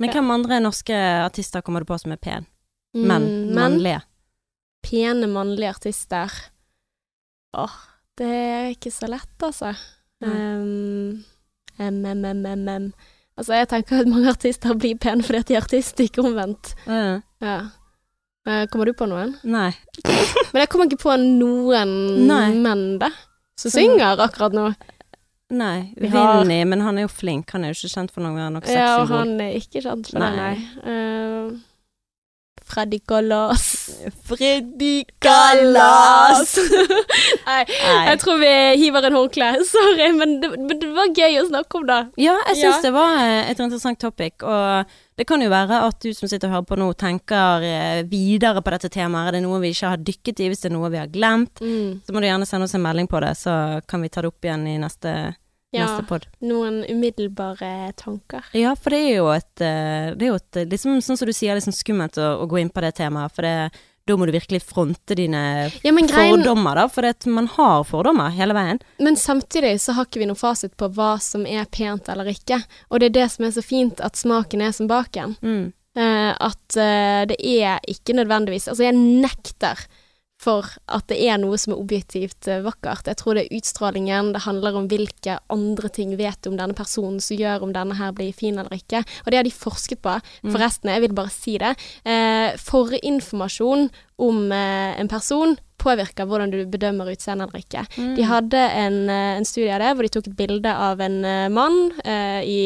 Men 0.00 0.10
hvem 0.16 0.30
andre 0.32 0.60
norske 0.64 0.96
artister 1.26 1.60
kommer 1.60 1.80
du 1.84 1.84
på 1.84 1.98
som 2.00 2.12
er 2.12 2.16
pen? 2.16 2.46
Mm, 2.96 3.04
men 3.06 3.54
Mannlige. 3.54 4.00
pene 4.82 5.26
mannlige 5.28 5.68
artister 5.76 6.32
Åh, 7.54 7.70
det 8.16 8.26
er 8.26 8.70
ikke 8.72 8.90
så 8.90 9.08
lett, 9.10 9.36
altså. 9.42 9.74
Nei. 10.22 10.30
Um, 10.30 11.24
mm, 11.78 12.02
mm, 12.06 12.24
mm, 12.46 12.64
mm. 12.64 12.92
Altså, 13.38 13.54
jeg 13.56 13.68
tenker 13.70 14.00
at 14.02 14.08
mange 14.10 14.28
artister 14.32 14.74
blir 14.76 14.98
pene 15.00 15.22
fordi 15.24 15.42
de 15.48 15.54
er 15.56 15.62
artister, 15.62 16.04
ikke 16.04 16.24
omvendt. 16.26 16.74
Ja. 16.86 17.20
Ja. 17.40 17.58
Eh, 18.48 18.66
Kommer 18.72 18.86
du 18.88 18.92
på 18.96 19.06
noen? 19.08 19.34
Nei. 19.44 19.70
Men 20.52 20.60
jeg 20.64 20.68
kommer 20.72 20.88
ikke 20.90 21.02
på 21.04 21.14
noen 21.20 21.94
Nei. 22.28 22.46
menn, 22.60 22.98
da, 23.00 23.08
som 23.60 23.72
synger 23.72 24.20
akkurat 24.26 24.52
nå. 24.56 24.66
Nei. 25.50 25.92
Vi 25.98 26.08
har- 26.12 26.44
Vinni, 26.44 26.60
men 26.64 26.80
han 26.80 26.98
er 26.98 27.02
jo 27.08 27.08
flink. 27.10 27.50
Han 27.50 27.64
er 27.66 27.72
jo 27.72 27.80
ikke 27.80 27.90
kjent 27.96 28.12
for 28.14 28.22
noen 28.22 28.52
noe 28.54 28.62
Ja, 28.70 29.00
og 29.02 29.08
han 29.10 29.32
er 29.42 29.56
ikke 29.58 29.80
kjent 29.82 30.12
for 30.12 30.22
nei. 30.22 30.28
det, 30.30 30.36
Nei. 30.36 30.54
nei. 30.84 31.58
Freddy 32.70 33.00
Kalas. 33.10 33.64
Freddy 34.28 34.92
nei, 37.46 37.64
Nei. 37.66 38.04
jeg 38.10 38.20
tror 38.22 38.38
vi 38.40 38.50
hiver 38.80 39.06
en 39.08 39.16
håndkle. 39.18 39.48
Sorry, 39.72 40.10
men 40.16 40.36
det, 40.42 40.50
men 40.56 40.78
det 40.80 40.90
var 40.94 41.10
gøy 41.16 41.40
å 41.42 41.46
snakke 41.50 41.80
om 41.80 41.86
det. 41.90 41.98
Ja, 42.22 42.36
jeg 42.50 42.60
syns 42.62 42.78
Ja. 42.78 42.82
det 42.86 42.92
var 42.94 43.18
eh, 43.24 43.50
et 43.50 43.62
interessant 43.64 44.00
topic, 44.00 44.44
og 44.46 44.94
det 45.20 45.26
kan 45.28 45.42
jo 45.44 45.50
være 45.52 45.82
at 45.90 45.98
du 46.00 46.12
som 46.16 46.30
sitter 46.30 46.48
og 46.48 46.54
hører 46.60 46.68
på 46.70 46.78
nå, 46.80 46.88
tenker 47.00 47.66
eh, 47.66 48.00
videre 48.08 48.62
på 48.64 48.72
dette 48.76 48.92
temaet. 48.94 49.32
Er 49.32 49.38
det 49.38 49.44
noe 49.44 49.60
vi 49.62 49.74
ikke 49.74 49.92
har 49.96 50.00
dykket 50.06 50.44
i, 50.46 50.48
hvis 50.52 50.62
det 50.64 50.70
er 50.70 50.76
noe 50.78 50.92
vi 50.94 51.02
har 51.02 51.10
glemt, 51.12 51.60
så 51.60 52.14
må 52.14 52.22
du 52.22 52.30
gjerne 52.30 52.48
sende 52.48 52.70
oss 52.70 52.76
en 52.78 52.86
melding 52.86 53.10
på 53.10 53.20
det, 53.24 53.34
så 53.40 53.58
kan 53.90 54.04
vi 54.06 54.12
ta 54.12 54.22
det 54.24 54.30
opp 54.32 54.46
igjen 54.48 54.64
i 54.70 54.78
neste, 54.80 55.16
Ja, 55.70 55.86
neste 55.86 56.06
pod. 56.08 56.26
noen 56.42 56.82
umiddelbare 56.88 57.92
tanker. 57.96 58.48
Ja, 58.58 58.74
for 58.74 58.90
det 58.90 59.04
er 59.06 59.20
jo 59.20 59.28
et, 59.30 59.62
eh, 59.62 60.10
det 60.18 60.26
er 60.26 60.32
jo 60.32 60.40
et 60.40 60.58
liksom, 60.72 60.98
Sånn 61.04 61.20
som 61.20 61.28
du 61.28 61.34
sier, 61.36 61.54
liksom 61.54 61.74
skummelt 61.76 62.18
å, 62.18 62.32
å 62.42 62.48
gå 62.50 62.58
inn 62.58 62.72
på 62.74 62.82
det 62.82 62.96
temaet, 62.98 63.34
for 63.36 63.46
det, 63.46 63.70
da 64.10 64.16
må 64.18 64.26
du 64.26 64.34
virkelig 64.34 64.62
fronte 64.66 65.14
dine 65.14 65.70
Ja, 65.84 65.92
greien 65.92 66.08
fordommer, 66.10 66.74
da, 66.80 66.88
for 66.90 67.06
det, 67.06 67.26
man 67.30 67.46
har 67.54 67.84
fordommer 67.86 68.34
hele 68.34 68.56
veien. 68.56 68.82
Men 68.98 69.18
samtidig 69.20 69.76
så 69.84 69.94
har 69.94 70.08
ikke 70.08 70.24
vi 70.24 70.30
noen 70.30 70.40
fasit 70.40 70.74
på 70.80 70.90
hva 70.96 71.12
som 71.22 71.46
er 71.46 71.68
pent 71.70 72.10
eller 72.10 72.32
ikke. 72.32 72.62
Og 72.90 73.00
det 73.00 73.12
er 73.12 73.18
det 73.20 73.28
som 73.36 73.46
er 73.46 73.54
så 73.54 73.64
fint, 73.64 74.02
at 74.02 74.18
smaken 74.18 74.64
er 74.66 74.74
som 74.74 74.90
baken. 74.90 75.36
Mm. 75.44 75.68
Uh, 75.98 76.32
at 76.38 76.78
uh, 76.78 77.22
det 77.26 77.34
er 77.42 77.80
ikke 77.90 78.14
nødvendigvis 78.14 78.68
Altså, 78.70 78.84
jeg 78.86 78.94
nekter 78.94 79.80
for 80.40 80.64
at 80.88 81.04
det 81.10 81.18
er 81.28 81.36
noe 81.40 81.58
som 81.60 81.74
er 81.74 81.80
objektivt 81.82 82.48
eh, 82.48 82.62
vakkert. 82.64 83.10
Jeg 83.10 83.18
tror 83.20 83.36
det 83.36 83.44
er 83.44 83.58
utstrålingen, 83.58 84.32
det 84.34 84.44
handler 84.46 84.78
om 84.78 84.88
hvilke 84.88 85.36
andre 85.52 85.90
ting 85.92 86.14
vet 86.16 86.40
du 86.40 86.52
om 86.52 86.56
denne 86.60 86.76
personen 86.76 87.20
som 87.24 87.36
gjør 87.36 87.66
om 87.66 87.74
denne 87.76 87.98
her 87.98 88.14
blir 88.16 88.32
fin 88.36 88.56
eller 88.60 88.78
ikke. 88.78 89.02
Og 89.24 89.30
det 89.30 89.40
har 89.40 89.48
de 89.48 89.52
forsket 89.52 90.00
på. 90.04 90.16
Forresten, 90.48 90.92
jeg 90.94 91.04
vil 91.04 91.16
bare 91.16 91.34
si 91.34 91.58
det. 91.60 91.74
Eh, 92.08 92.56
Forinformasjon 92.60 93.90
om 94.24 94.40
eh, 94.56 94.96
en 95.00 95.12
person 95.12 95.58
påvirker 95.80 96.28
hvordan 96.28 96.52
du 96.52 96.58
bedømmer 96.68 97.12
utseende 97.12 97.46
eller 97.46 97.60
ikke. 97.62 97.84
De 98.16 98.24
hadde 98.28 98.64
en, 98.80 98.98
en 99.08 99.46
studie 99.48 99.72
av 99.72 99.80
det 99.80 99.94
hvor 99.94 100.04
de 100.04 100.12
tok 100.12 100.28
et 100.28 100.36
bilde 100.36 100.72
av 100.88 101.00
en 101.00 101.22
mann 101.52 101.78
eh, 102.04 102.42
i, 102.44 102.60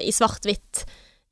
i 0.00 0.14
svart-hvitt 0.14 0.82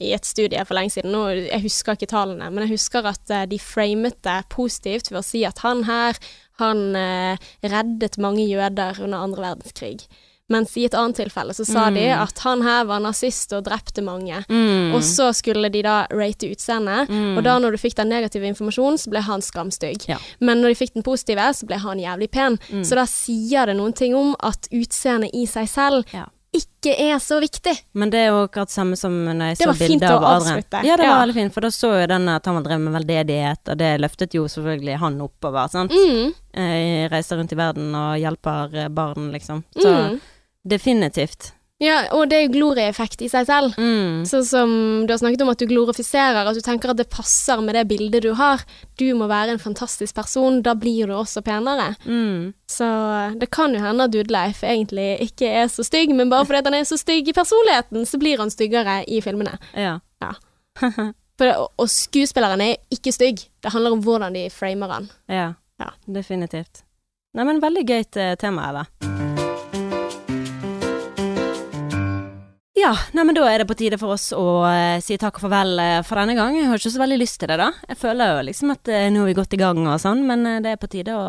i 0.01 0.13
et 0.15 0.25
studie 0.29 0.63
for 0.67 0.79
lenge 0.79 0.95
siden. 0.95 1.11
Nå, 1.15 1.25
jeg 1.49 1.63
husker 1.65 1.97
ikke 1.99 2.11
tallene, 2.13 2.49
men 2.55 2.65
jeg 2.67 2.77
husker 2.77 3.07
at 3.11 3.33
eh, 3.35 3.47
de 3.51 3.59
framet 3.59 4.21
det 4.23 4.39
positivt 4.55 5.11
ved 5.11 5.21
å 5.23 5.27
si 5.27 5.43
at 5.49 5.59
han 5.65 5.85
her, 5.89 6.19
han 6.63 6.85
eh, 6.99 7.51
reddet 7.67 8.19
mange 8.23 8.47
jøder 8.47 9.01
under 9.03 9.25
andre 9.27 9.49
verdenskrig. 9.51 10.07
Mens 10.49 10.71
i 10.81 10.87
et 10.87 10.95
annet 10.97 11.19
tilfelle 11.21 11.53
så 11.53 11.67
sa 11.69 11.91
de 11.93 12.07
Mm. 12.07 12.23
at 12.23 12.39
han 12.47 12.63
her 12.65 12.87
var 12.89 13.03
nazist 13.05 13.51
og 13.53 13.67
drepte 13.67 14.01
mange. 14.01 14.39
Mm. 14.49 14.95
Og 14.97 15.03
så 15.05 15.27
skulle 15.37 15.69
de 15.69 15.83
da 15.85 16.07
rate 16.09 16.49
utseendet, 16.55 17.11
Mm. 17.11 17.37
og 17.37 17.45
da 17.45 17.59
når 17.61 17.73
du 17.77 17.83
fikk 17.83 17.97
den 17.99 18.09
negative 18.09 18.49
informasjonen, 18.49 18.97
så 18.97 19.11
ble 19.13 19.21
han 19.27 19.43
skamstygg. 19.45 20.07
Ja. 20.09 20.17
Men 20.41 20.63
når 20.63 20.73
de 20.73 20.79
fikk 20.87 20.95
den 20.95 21.03
positive, 21.05 21.51
så 21.53 21.67
ble 21.69 21.77
han 21.83 21.99
jævlig 22.01 22.31
pen. 22.33 22.57
Mm. 22.73 22.81
Så 22.87 22.95
da 22.97 23.05
sier 23.05 23.67
det 23.67 23.77
noen 23.77 23.93
ting 23.95 24.15
om 24.17 24.35
at 24.41 24.69
utseendet 24.73 25.35
i 25.35 25.45
seg 25.45 25.69
selv 25.69 26.05
Ja. 26.15 26.25
Ikke 26.55 26.95
er 26.99 27.19
så 27.21 27.41
viktig. 27.43 27.75
Men 27.93 28.11
det 28.11 28.21
er 28.23 28.27
jo 28.31 28.45
akkurat 28.47 28.71
samme 28.73 28.97
som 28.97 29.13
når 29.27 29.51
jeg 29.53 29.59
Det 29.59 29.67
så 29.67 29.71
å 29.71 29.75
av 30.09 30.25
Adrian. 30.25 30.63
Ja, 30.87 30.97
det 30.97 31.05
var 31.07 31.15
Ja. 31.15 31.21
veldig 31.27 31.35
fint, 31.35 31.53
for 31.55 31.61
da 31.61 31.69
så 31.69 31.91
jo 32.01 32.07
den 32.07 32.29
at 32.29 32.45
han 32.47 32.55
var 32.55 32.63
drevet 32.63 32.81
med 32.81 32.95
veldedighet, 32.97 33.69
og 33.69 33.77
det 33.79 34.01
løftet 34.01 34.33
jo 34.35 34.45
selvfølgelig 34.49 34.99
han 34.99 35.21
oppover, 35.21 35.69
sant. 35.71 35.91
Mm. 35.93 36.33
Eh, 36.55 37.09
reiser 37.13 37.37
rundt 37.37 37.53
i 37.53 37.57
verden 37.57 37.95
og 37.95 38.17
hjelper 38.19 38.89
barn, 38.95 39.31
liksom. 39.33 39.65
Så 39.77 39.93
Mm. 40.11 40.21
definitivt. 40.67 41.53
Ja, 41.79 42.09
og 42.11 42.25
det 42.27 42.35
er 42.37 42.43
jo 42.49 42.53
glorieeffekt 42.57 43.21
i 43.23 43.29
seg 43.31 43.45
selv. 43.47 43.77
Mm. 43.79 44.25
Sånn 44.27 44.45
som 44.47 44.71
du 45.07 45.13
har 45.13 45.21
snakket 45.21 45.45
om 45.45 45.51
at 45.53 45.61
du 45.63 45.67
glorifiserer, 45.71 46.49
at 46.51 46.57
du 46.59 46.63
tenker 46.67 46.91
at 46.91 46.99
det 46.99 47.07
passer 47.13 47.61
med 47.63 47.77
det 47.79 47.85
bildet 47.87 48.25
du 48.25 48.33
har. 48.35 48.65
Du 48.99 49.07
må 49.15 49.29
være 49.31 49.55
en 49.55 49.63
fantastisk 49.63 50.17
person, 50.19 50.59
da 50.67 50.75
blir 50.75 51.07
du 51.07 51.15
også 51.15 51.43
penere. 51.47 51.93
Mm. 52.03 52.51
Så 52.67 52.89
det 53.39 53.51
kan 53.55 53.77
jo 53.77 53.83
hende 53.85 54.09
at 54.09 54.15
Dudleif 54.17 54.65
egentlig 54.67 55.21
ikke 55.29 55.53
er 55.63 55.71
så 55.71 55.87
stygg, 55.87 56.11
men 56.19 56.33
bare 56.35 56.49
fordi 56.51 56.65
han 56.67 56.81
er 56.81 56.89
så 56.91 56.99
stygg 56.99 57.31
i 57.31 57.37
personligheten, 57.37 58.03
så 58.11 58.19
blir 58.19 58.43
han 58.43 58.51
styggere 58.51 59.05
i 59.07 59.23
filmene. 59.23 59.55
Ja. 59.79 60.01
For 61.39 61.47
det, 61.47 61.55
og- 61.79 61.87
skuespilleren 61.95 62.61
er 62.65 62.77
ikke 62.91 63.13
stygg, 63.15 63.45
det 63.63 63.71
handler 63.71 63.95
om 63.95 64.03
hvordan 64.03 64.35
de 64.35 64.49
framer 64.51 64.89
han. 64.99 65.11
ja. 65.31 65.53
Ja. 65.79 65.93
Definitivt. 66.11 66.81
Nei, 67.39 67.45
men 67.47 67.61
veldig 67.63 67.85
gøyt 67.87 68.11
tema 68.11 68.35
tema, 68.43 68.67
Eva. 68.73 69.18
Ja, 72.79 72.93
nei, 73.17 73.25
men 73.27 73.35
da 73.35 73.47
er 73.51 73.63
det 73.63 73.69
på 73.71 73.75
tide 73.79 73.99
for 73.99 74.15
oss 74.15 74.29
å 74.37 74.43
eh, 74.69 74.99
si 75.03 75.17
takk 75.19 75.39
og 75.41 75.47
farvel 75.49 75.79
eh, 75.83 76.01
for 76.07 76.21
denne 76.21 76.37
gang. 76.39 76.55
Jeg 76.59 76.69
har 76.71 76.79
ikke 76.79 76.93
så 76.95 77.01
veldig 77.03 77.17
lyst 77.19 77.41
til 77.43 77.51
det, 77.51 77.57
da. 77.59 77.73
Jeg 77.91 77.99
føler 77.99 78.35
jo 78.37 78.43
liksom 78.51 78.75
at 78.75 78.91
eh, 78.93 79.09
nå 79.15 79.25
er 79.25 79.31
vi 79.33 79.39
godt 79.39 79.57
i 79.57 79.61
gang 79.61 79.81
og 79.89 79.97
sånn, 80.03 80.21
men 80.29 80.45
eh, 80.47 80.61
det 80.65 80.75
er 80.77 80.79
på 80.83 80.91
tide 80.93 81.17
å 81.17 81.25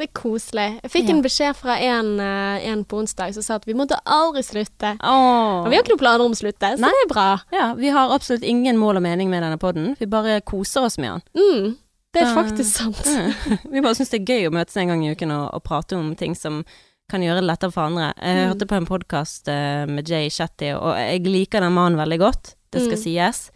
Det 0.00 0.06
er 0.08 0.12
koselig. 0.16 0.64
Jeg 0.80 0.90
fikk 0.94 1.10
en 1.12 1.20
beskjed 1.22 1.58
fra 1.60 1.76
en, 1.84 2.08
eh, 2.24 2.64
en 2.72 2.82
på 2.88 3.02
onsdag 3.02 3.34
som 3.36 3.44
sa 3.44 3.58
at 3.60 3.68
vi 3.68 3.76
måtte 3.76 3.98
aldri 4.08 4.42
slutte. 4.46 4.94
Åh. 4.96 5.60
Og 5.60 5.68
vi 5.68 5.76
har 5.76 5.84
ikke 5.84 5.92
noen 5.94 6.02
planer 6.06 6.24
om 6.24 6.32
å 6.34 6.40
slutte, 6.40 6.72
så 6.74 6.80
Nei. 6.86 6.90
det 6.96 7.04
er 7.04 7.12
bra. 7.12 7.28
Ja, 7.52 7.68
vi 7.78 7.92
har 7.94 8.14
absolutt 8.16 8.42
ingen 8.48 8.80
mål 8.80 8.98
og 9.02 9.04
mening 9.06 9.28
med 9.30 9.44
denne 9.44 9.60
podden. 9.60 9.92
Vi 10.00 10.08
bare 10.10 10.40
koser 10.40 10.88
oss 10.88 10.96
med 10.98 11.12
den. 11.20 11.26
Mm, 11.36 11.76
det 12.16 12.22
er 12.24 12.32
Så- 12.32 12.38
faktisk 12.40 12.70
sant. 12.80 13.04
Vi 13.70 13.80
bare 13.84 13.94
syns 13.94 14.10
det 14.10 14.22
er 14.24 14.32
gøy 14.32 14.48
å 14.48 14.54
møtes 14.56 14.80
en 14.80 14.88
gang 14.90 15.04
i 15.06 15.12
uken 15.12 15.30
og, 15.36 15.50
og 15.54 15.62
prate 15.68 15.94
om 16.00 16.14
ting 16.18 16.34
som 16.34 16.64
kan 17.10 17.22
gjøre 17.24 17.40
det 17.42 17.48
lettere 17.50 17.72
for 17.74 17.88
andre. 17.90 18.12
Jeg 18.16 18.36
Mm. 18.36 18.48
hørte 18.52 18.66
på 18.70 18.76
en 18.78 18.86
podkast 18.86 19.46
med 19.90 20.08
Jay 20.08 20.28
Shetty, 20.30 20.72
og 20.74 20.94
jeg 20.96 21.24
liker 21.26 21.60
den 21.60 21.72
mannen 21.76 21.98
veldig 21.98 22.18
godt, 22.22 22.54
det 22.72 22.82
skal 22.86 22.96
Mm. 22.98 23.02
sies. 23.04 23.50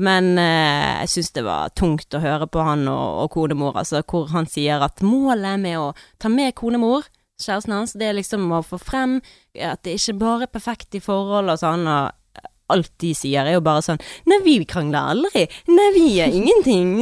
Men 0.00 0.38
eh, 0.38 1.00
jeg 1.04 1.08
syns 1.12 1.32
det 1.34 1.44
var 1.44 1.68
tungt 1.76 2.08
å 2.16 2.20
høre 2.22 2.46
på 2.48 2.62
han 2.64 2.86
og, 2.88 3.24
og 3.24 3.30
konemor, 3.34 3.74
altså 3.76 4.02
hvor 4.02 4.30
han 4.32 4.46
sier 4.46 4.80
at 4.80 5.02
målet 5.04 5.60
med 5.60 5.76
å 5.76 5.94
ta 6.18 6.28
med 6.32 6.54
konemor, 6.54 7.04
kjæresten 7.42 7.74
hans, 7.74 7.92
det 7.92 8.06
er 8.08 8.14
liksom 8.16 8.46
å 8.56 8.62
få 8.64 8.78
frem 8.80 9.20
at 9.60 9.82
det 9.82 9.98
ikke 9.98 10.18
bare 10.18 10.42
er 10.46 10.52
perfekt 10.54 10.94
i 10.94 11.00
forhold 11.02 11.50
og 11.50 11.58
sånn, 11.58 11.84
og 11.86 12.12
alt 12.70 12.88
de 13.02 13.10
sier 13.12 13.44
er 13.44 13.52
jo 13.58 13.60
bare 13.60 13.82
sånn 13.84 13.98
Nei, 14.26 14.38
vi 14.46 14.64
krangler 14.64 15.10
aldri. 15.12 15.42
Nei, 15.68 15.90
vi 15.92 16.06
gjør 16.16 16.32
ingenting. 16.40 16.94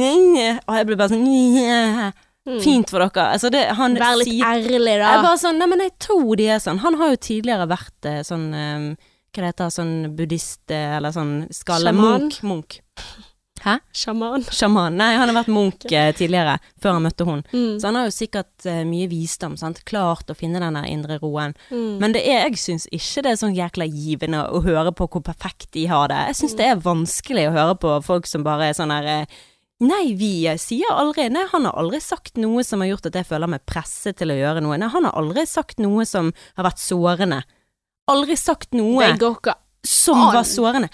Og 0.67 0.75
jeg 0.75 0.85
blir 0.89 0.97
bare 0.99 1.13
sånn. 1.13 2.11
Mm. 2.49 2.59
Fint 2.63 2.89
for 2.89 3.03
dere. 3.03 3.27
Altså 3.35 3.51
det, 3.53 3.63
han 3.77 3.97
Vær 4.01 4.17
litt 4.17 4.31
sier 4.31 4.45
ærlig, 4.47 4.95
da. 4.97 5.13
Jeg 5.13 5.25
bare 5.27 5.39
sånn, 5.43 5.59
nei, 5.61 5.67
men 5.69 5.83
jeg 5.85 5.95
tror 6.01 6.29
de 6.39 6.47
er 6.49 6.61
sånn. 6.63 6.81
Han 6.81 6.97
har 6.97 7.13
jo 7.13 7.23
tidligere 7.29 7.67
vært 7.69 8.09
eh, 8.09 8.21
sånn 8.25 8.47
um, 8.49 8.87
Hva 9.31 9.43
det 9.43 9.51
heter 9.51 9.75
sånn 9.75 9.93
buddhist 10.17 10.73
eh, 10.73 10.95
eller 10.97 11.13
sånn 11.15 11.35
skalle 11.53 11.93
Sjaman? 11.93 12.25
Munk. 12.25 12.39
Munk. 12.49 12.79
Hæ? 13.61 13.75
Sjaman. 13.93 14.43
Sjaman. 14.49 14.95
Nei, 14.97 15.11
han 15.19 15.29
har 15.29 15.35
vært 15.37 15.51
munk 15.53 15.85
eh, 15.93 16.09
tidligere, 16.17 16.55
før 16.81 16.95
han 16.97 17.03
møtte 17.05 17.27
hun. 17.27 17.43
Mm. 17.53 17.75
Så 17.77 17.87
han 17.87 17.99
har 17.99 18.07
jo 18.07 18.13
sikkert 18.15 18.65
uh, 18.65 18.81
mye 18.89 19.05
visdom, 19.11 19.53
sant. 19.59 19.83
Klart 19.85 20.33
å 20.33 20.37
finne 20.37 20.61
den 20.63 20.79
der 20.79 20.87
indre 20.89 21.19
roen. 21.21 21.53
Mm. 21.69 21.99
Men 22.01 22.15
det 22.15 22.23
er, 22.25 22.47
jeg 22.47 22.57
syns 22.63 22.87
ikke 22.89 23.25
det 23.27 23.35
er 23.35 23.41
sånn 23.43 23.53
jækla 23.57 23.85
givende 23.85 24.41
å 24.49 24.63
høre 24.65 24.95
på 24.97 25.05
hvor 25.13 25.21
perfekt 25.29 25.69
de 25.77 25.85
har 25.91 26.09
det. 26.09 26.23
Jeg 26.31 26.39
syns 26.41 26.57
det 26.57 26.71
er 26.71 26.81
vanskelig 26.81 27.47
å 27.51 27.55
høre 27.59 27.77
på 27.85 27.93
folk 28.07 28.29
som 28.29 28.45
bare 28.47 28.71
er 28.71 28.77
sånn 28.77 28.93
der 28.95 29.11
eh, 29.13 29.39
Nei, 29.81 30.13
vi 30.13 30.45
eh, 30.45 30.59
sier 30.61 30.93
aldri 30.93 31.25
Nei, 31.33 31.47
han 31.49 31.65
har 31.65 31.79
aldri 31.81 32.01
sagt 32.03 32.37
noe 32.41 32.61
som 32.65 32.83
har 32.83 32.91
gjort 32.91 33.09
at 33.09 33.17
jeg 33.17 33.29
føler 33.31 33.49
meg 33.49 33.65
presset 33.69 34.19
til 34.19 34.33
å 34.33 34.37
gjøre 34.37 34.61
noe. 34.61 34.77
Nei, 34.77 34.91
han 34.93 35.07
har 35.07 35.17
aldri 35.17 35.47
sagt 35.49 35.81
noe 35.81 36.05
som 36.05 36.29
har 36.59 36.67
vært 36.69 36.81
sårende. 36.83 37.41
Aldri 38.11 38.37
sagt 38.37 38.77
noe 38.77 39.09
som 39.87 40.19
an. 40.21 40.35
var 40.35 40.45
sårende. 40.45 40.89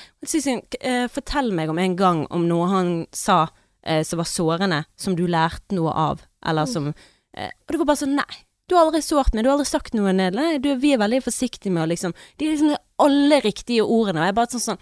Eh, 0.80 1.06
fortell 1.12 1.52
meg 1.56 1.72
om 1.72 1.80
en 1.84 1.96
gang 2.00 2.26
om 2.32 2.48
noe 2.48 2.68
han 2.72 2.92
sa 3.12 3.48
eh, 3.84 4.04
som 4.08 4.22
var 4.22 4.30
sårende, 4.32 4.84
som 4.96 5.16
du 5.20 5.26
lærte 5.28 5.76
noe 5.76 5.92
av, 5.92 6.24
eller 6.46 6.70
som 6.70 6.92
eh, 6.92 7.52
Og 7.68 7.74
det 7.74 7.82
var 7.82 7.92
bare 7.92 8.04
sånn, 8.06 8.16
nei. 8.20 8.44
Du 8.68 8.76
har 8.76 8.88
aldri 8.88 9.00
sårt 9.04 9.32
meg, 9.32 9.46
du 9.46 9.50
har 9.52 9.56
aldri 9.56 9.70
sagt 9.70 9.94
noe 9.96 10.12
ned. 10.16 10.36
Nei, 10.36 10.58
du, 10.64 10.74
vi 10.80 10.94
er 10.96 11.00
veldig 11.00 11.22
forsiktige 11.24 11.72
med 11.72 11.86
å 11.86 11.92
liksom 11.92 12.16
De 12.40 12.48
er 12.48 12.56
liksom 12.56 12.76
alle 13.04 13.40
riktige 13.44 13.84
ordene, 13.84 14.20
og 14.20 14.28
jeg 14.28 14.34
er 14.34 14.40
bare 14.40 14.56
sånn 14.56 14.66
sånn 14.66 14.82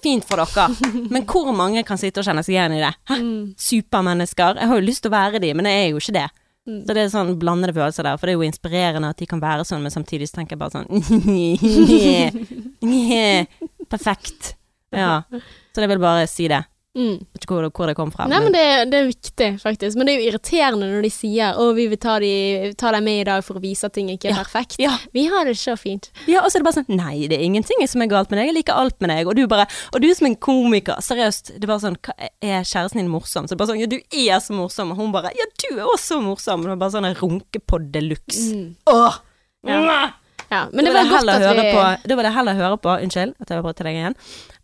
Fint 0.00 0.24
for 0.28 0.40
dere, 0.40 0.68
men 1.12 1.26
hvor 1.28 1.50
mange 1.56 1.82
kan 1.86 1.98
sitte 2.00 2.22
og 2.22 2.28
kjenne 2.28 2.44
seg 2.46 2.54
igjen 2.54 2.76
i 2.78 2.82
det? 2.82 2.92
Hæ? 3.10 3.16
Mm. 3.20 3.42
Supermennesker. 3.60 4.60
Jeg 4.60 4.70
har 4.70 4.80
jo 4.80 4.86
lyst 4.86 5.04
til 5.04 5.12
å 5.12 5.16
være 5.16 5.42
de, 5.42 5.50
men 5.56 5.68
jeg 5.68 5.82
er 5.82 5.90
jo 5.90 6.00
ikke 6.00 6.16
det. 6.16 6.28
Mm. 6.68 6.80
Så 6.86 6.94
det 6.94 7.02
er 7.02 7.12
sånn 7.12 7.34
blandede 7.40 7.76
følelser 7.76 8.06
der, 8.06 8.20
for 8.20 8.28
det 8.28 8.34
er 8.34 8.40
jo 8.40 8.48
inspirerende 8.48 9.12
at 9.12 9.20
de 9.20 9.28
kan 9.28 9.42
være 9.42 9.66
sånn, 9.68 9.84
men 9.84 9.92
samtidig 9.92 10.26
så 10.30 10.38
tenker 10.38 10.52
jeg 10.56 10.60
bare 10.60 10.76
sånn 10.76 10.90
Perfekt. 13.90 14.54
Ja. 14.94 15.22
Så 15.74 15.82
jeg 15.82 15.90
vil 15.90 16.02
bare 16.02 16.28
si 16.30 16.44
det. 16.50 16.62
Mm. 16.98 17.20
Vet 17.22 17.44
ikke 17.44 17.54
hvor, 17.54 17.66
hvor 17.70 17.86
det 17.86 17.94
kom 17.94 18.10
fra. 18.10 18.24
Nei, 18.26 18.40
men 18.42 18.54
det, 18.54 18.62
det 18.90 18.98
er 18.98 19.04
viktig, 19.06 19.48
faktisk. 19.62 19.94
Men 19.98 20.08
det 20.08 20.14
er 20.14 20.18
jo 20.18 20.30
irriterende 20.32 20.88
når 20.90 21.04
de 21.06 21.10
sier 21.14 21.54
'Å, 21.54 21.68
vi 21.76 21.84
vil 21.92 22.00
ta, 22.02 22.16
de, 22.18 22.30
ta 22.74 22.90
deg 22.96 23.04
med 23.06 23.20
i 23.20 23.26
dag 23.28 23.44
for 23.46 23.60
å 23.60 23.62
vise 23.62 23.86
at 23.86 23.94
ting 23.94 24.10
ikke 24.10 24.32
er 24.32 24.34
Ja. 24.34 24.42
perfekt'. 24.42 24.74
Ja. 24.82 24.96
Vi 25.14 25.26
har 25.30 25.44
det 25.46 25.54
så 25.60 25.76
fint. 25.78 26.10
Ja, 26.26 26.42
og 26.42 26.50
så 26.50 26.58
er 26.58 26.64
det 26.64 26.66
bare 26.66 26.82
sånn 26.82 26.96
Nei, 26.98 27.28
det 27.30 27.38
er 27.38 27.46
ingenting 27.46 27.86
som 27.86 28.02
er 28.02 28.10
galt 28.10 28.30
med 28.30 28.40
deg. 28.40 28.50
Jeg 28.50 28.58
liker 28.58 28.74
alt 28.74 28.98
med 29.00 29.10
deg. 29.10 29.26
Og 29.30 29.36
du 29.36 29.46
bare 29.46 29.68
Og 29.94 30.02
du 30.02 30.12
som 30.14 30.26
en 30.26 30.36
komiker, 30.36 30.98
seriøst. 30.98 31.54
Det 31.54 31.62
er 31.62 31.70
bare 31.70 31.86
sånn 31.86 31.96
Er 32.42 32.64
kjæresten 32.66 32.98
din 32.98 33.08
morsom? 33.08 33.46
Så 33.46 33.54
det 33.54 33.60
er 33.60 33.62
bare 33.62 33.70
sånn 33.70 33.80
Ja, 33.80 33.86
du 33.86 34.00
er 34.10 34.40
så 34.42 34.52
morsom. 34.52 34.90
Og 34.90 34.96
hun 34.96 35.12
bare 35.12 35.30
Ja, 35.30 35.46
du 35.62 35.78
er 35.78 35.86
også 35.86 36.20
morsom. 36.20 36.62
Det 36.62 36.74
var 36.74 36.76
bare 36.76 36.90
sånn 36.90 37.06
en 37.06 37.14
runkepod 37.14 37.92
de 37.92 38.00
luxe. 38.00 38.50
Mm. 38.52 38.76
Åh! 38.90 39.20
Ja. 39.62 40.10
Ja, 40.50 40.66
men 40.72 40.84
det 40.84 40.90
det 40.90 40.94
var 40.94 41.04
det 41.04 41.06
jeg 41.06 41.10
godt 41.10 41.20
heller 41.20 41.32
at 41.32 41.42
høre 41.46 41.64
på, 41.70 42.08
det 42.08 42.32
heller 42.34 42.54
høre 42.58 42.78
på 42.82 42.94
Unnskyld 43.04 43.34
at 43.38 43.50
jeg 43.52 43.58
avbrøt 43.60 43.78
deg 43.78 43.94
igjen. 43.94 44.16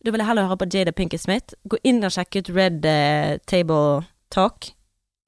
Da 0.06 0.12
vil 0.14 0.22
jeg 0.22 0.28
heller 0.30 0.46
høre 0.46 0.60
på 0.60 0.68
Jada 0.70 0.92
Pinkett 0.94 1.20
Smith. 1.24 1.56
Gå 1.66 1.80
inn 1.88 1.98
og 2.06 2.12
sjekke 2.14 2.44
ut 2.44 2.50
Red 2.54 2.84
eh, 2.86 3.38
Table 3.50 4.04
Talk. 4.30 4.68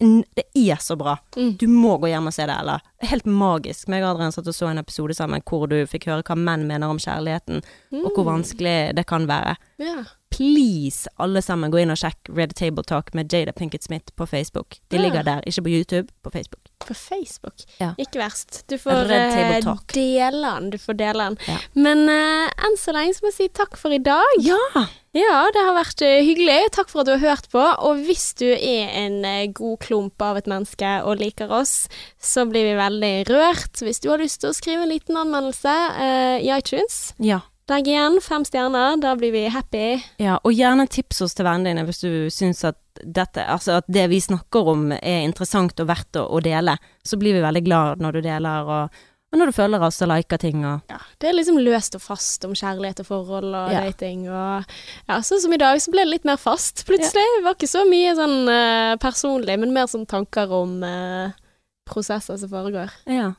N- 0.05 0.22
Det 0.39 0.45
er 0.55 0.79
så 0.79 0.95
bra. 0.95 1.16
Mm. 1.35 1.57
Du 1.59 1.64
må 1.66 1.97
gå 1.99 2.07
hjem 2.12 2.29
og 2.31 2.35
se 2.37 2.47
det, 2.47 2.55
eller? 2.62 2.85
Helt 3.03 3.26
magisk. 3.26 3.89
Meg 3.91 4.05
og 4.07 4.12
Adrian 4.12 4.31
satt 4.37 4.47
og 4.47 4.55
så 4.55 4.68
en 4.70 4.79
episode 4.79 5.16
sammen 5.18 5.43
hvor 5.43 5.66
du 5.66 5.81
fikk 5.91 6.07
høre 6.07 6.22
hva 6.22 6.37
menn 6.39 6.68
mener 6.70 6.87
om 6.95 7.01
kjærligheten, 7.03 7.64
og 8.05 8.12
hvor 8.14 8.22
Mm. 8.22 8.31
vanskelig 8.37 8.76
det 8.95 9.07
kan 9.11 9.26
være. 9.26 9.57
Ja. 9.83 10.05
Please, 10.31 11.09
alle 11.18 11.41
sammen, 11.43 11.70
gå 11.72 11.81
inn 11.83 11.91
og 11.91 11.99
sjekk 11.99 12.29
Red 12.37 12.53
Table 12.59 12.85
Talk 12.87 13.14
med 13.16 13.33
Jada 13.33 13.53
Pinkett 13.57 13.83
Smith 13.87 14.12
på 14.14 14.26
Facebook. 14.29 14.76
De 14.93 14.97
Ja. 14.99 15.03
ligger 15.03 15.24
der, 15.24 15.41
ikke 15.47 15.62
på 15.64 15.70
YouTube, 15.72 16.12
på 16.22 16.31
Facebook. 16.31 16.61
På 16.85 16.95
Facebook. 16.95 17.55
Ja. 17.81 17.95
Ikke 17.99 18.20
verst. 18.20 18.62
Du 18.68 18.76
får 18.79 19.09
Talk. 19.64 19.87
dele 19.93 20.43
den. 20.55 20.70
Du 20.70 20.79
får 20.79 20.97
dele 21.01 21.24
den. 21.31 21.39
Ja. 21.49 21.57
Men 21.74 22.05
uh, 22.09 22.47
enn 22.66 22.76
så 22.79 22.93
lenge 22.95 23.14
så 23.16 23.24
må 23.24 23.33
jeg 23.33 23.39
si 23.41 23.49
takk 23.49 23.76
for 23.76 23.91
i 23.93 23.99
dag. 23.99 24.24
Ja! 24.45 24.87
Ja, 25.16 25.49
det 25.51 25.62
har 25.64 25.74
vært 25.74 26.03
eh, 26.05 26.20
hyggelig. 26.22 26.70
Takk 26.76 26.91
for 26.93 27.01
at 27.01 27.07
du 27.09 27.14
har 27.16 27.24
hørt 27.35 27.49
på. 27.51 27.59
Og 27.89 27.97
hvis 28.07 28.35
du 28.39 28.47
er 28.53 28.93
en 29.01 29.53
god 29.57 29.79
klump 29.81 30.20
av 30.22 30.37
et 30.37 30.47
menneske 30.47 30.91
og 31.03 31.16
liker 31.18 31.51
oss, 31.51 31.89
så 32.20 32.45
blir 32.47 32.68
vi 32.68 32.76
veldig 32.79 33.14
rørt. 33.33 33.81
Hvis 33.83 33.99
du 34.05 34.11
har 34.12 34.18
lyst 34.20 34.43
til 34.45 34.53
å 34.53 34.55
skrive 34.55 34.85
en 34.85 34.93
liten 34.93 35.16
anmeldelse 35.18 35.74
uh, 35.99 36.39
i 36.39 36.53
iTunes, 36.55 37.14
Ja. 37.18 37.41
Legg 37.69 37.89
igjen 37.91 38.19
fem 38.25 38.45
stjerner. 38.49 38.97
Da 39.03 39.14
blir 39.19 39.33
vi 39.35 39.45
happy. 39.53 39.99
Ja, 40.23 40.39
og 40.43 40.55
gjerne 40.57 40.87
tips 40.91 41.23
oss 41.27 41.37
til 41.37 41.47
vennene 41.49 41.73
dine 41.75 41.85
hvis 41.89 42.01
du 42.05 42.11
syns 42.33 42.64
at 42.69 42.79
dette, 43.05 43.45
altså 43.45 43.79
at 43.79 43.87
det 43.93 44.09
vi 44.11 44.19
snakker 44.25 44.73
om 44.73 44.89
er 44.97 45.23
interessant 45.27 45.79
og 45.81 45.87
verdt 45.91 46.19
å, 46.19 46.25
å 46.35 46.41
dele. 46.43 46.75
Så 47.07 47.19
blir 47.21 47.37
vi 47.37 47.45
veldig 47.45 47.62
glad 47.66 48.03
når 48.03 48.19
du 48.19 48.21
deler, 48.27 48.71
og, 48.75 49.03
og 49.29 49.39
når 49.39 49.51
du 49.53 49.57
følger 49.59 49.85
oss 49.87 50.01
og 50.03 50.09
liker 50.11 50.41
ting 50.41 50.64
og 50.64 50.89
Ja, 50.91 50.99
det 51.21 51.29
er 51.31 51.37
liksom 51.37 51.61
løst 51.62 51.95
og 51.99 52.03
fast 52.03 52.47
om 52.49 52.55
kjærlighet 52.59 53.03
og 53.05 53.11
forhold 53.11 53.53
og 53.53 53.75
Ja. 53.75 53.83
dating 53.87 54.25
og 54.33 54.64
Ja, 55.09 55.21
sånn 55.21 55.43
som 55.45 55.53
i 55.55 55.61
dag, 55.61 55.79
så 55.85 55.93
ble 55.95 56.07
det 56.07 56.14
litt 56.16 56.25
mer 56.29 56.41
fast 56.41 56.87
plutselig. 56.89 57.27
Det 57.37 57.45
var 57.45 57.55
ikke 57.59 57.71
så 57.71 57.85
mye 57.89 58.14
sånn 58.19 58.39
uh, 58.49 58.95
personlig, 59.03 59.59
men 59.61 59.77
mer 59.77 59.87
sånn 59.93 60.09
tanker 60.09 60.51
om 60.57 60.81
uh, 60.83 61.37
prosesser 61.89 62.41
som 62.41 62.51
foregår. 62.51 62.91
Ja. 63.07 63.35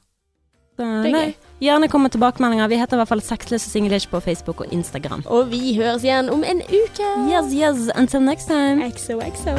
Nei, 0.86 1.34
gjerne 1.63 1.89
kom 1.91 2.05
med 2.05 2.15
tilbakemeldinger. 2.15 2.69
Vi 2.71 2.80
heter 2.80 2.97
i 2.97 3.01
hvert 3.01 3.11
fall 3.11 3.23
Sexless 3.23 3.67
Singlish 3.71 4.09
på 4.09 4.21
Facebook 4.23 4.61
og 4.65 4.73
Instagram. 4.75 5.25
Og 5.27 5.51
vi 5.51 5.75
høres 5.80 6.05
igjen 6.07 6.32
om 6.32 6.43
en 6.43 6.63
uke. 6.67 7.09
Yes, 7.27 7.51
yes, 7.53 7.89
until 7.95 8.23
next 8.23 8.47
time. 8.47 8.86
XOXO. 8.91 9.57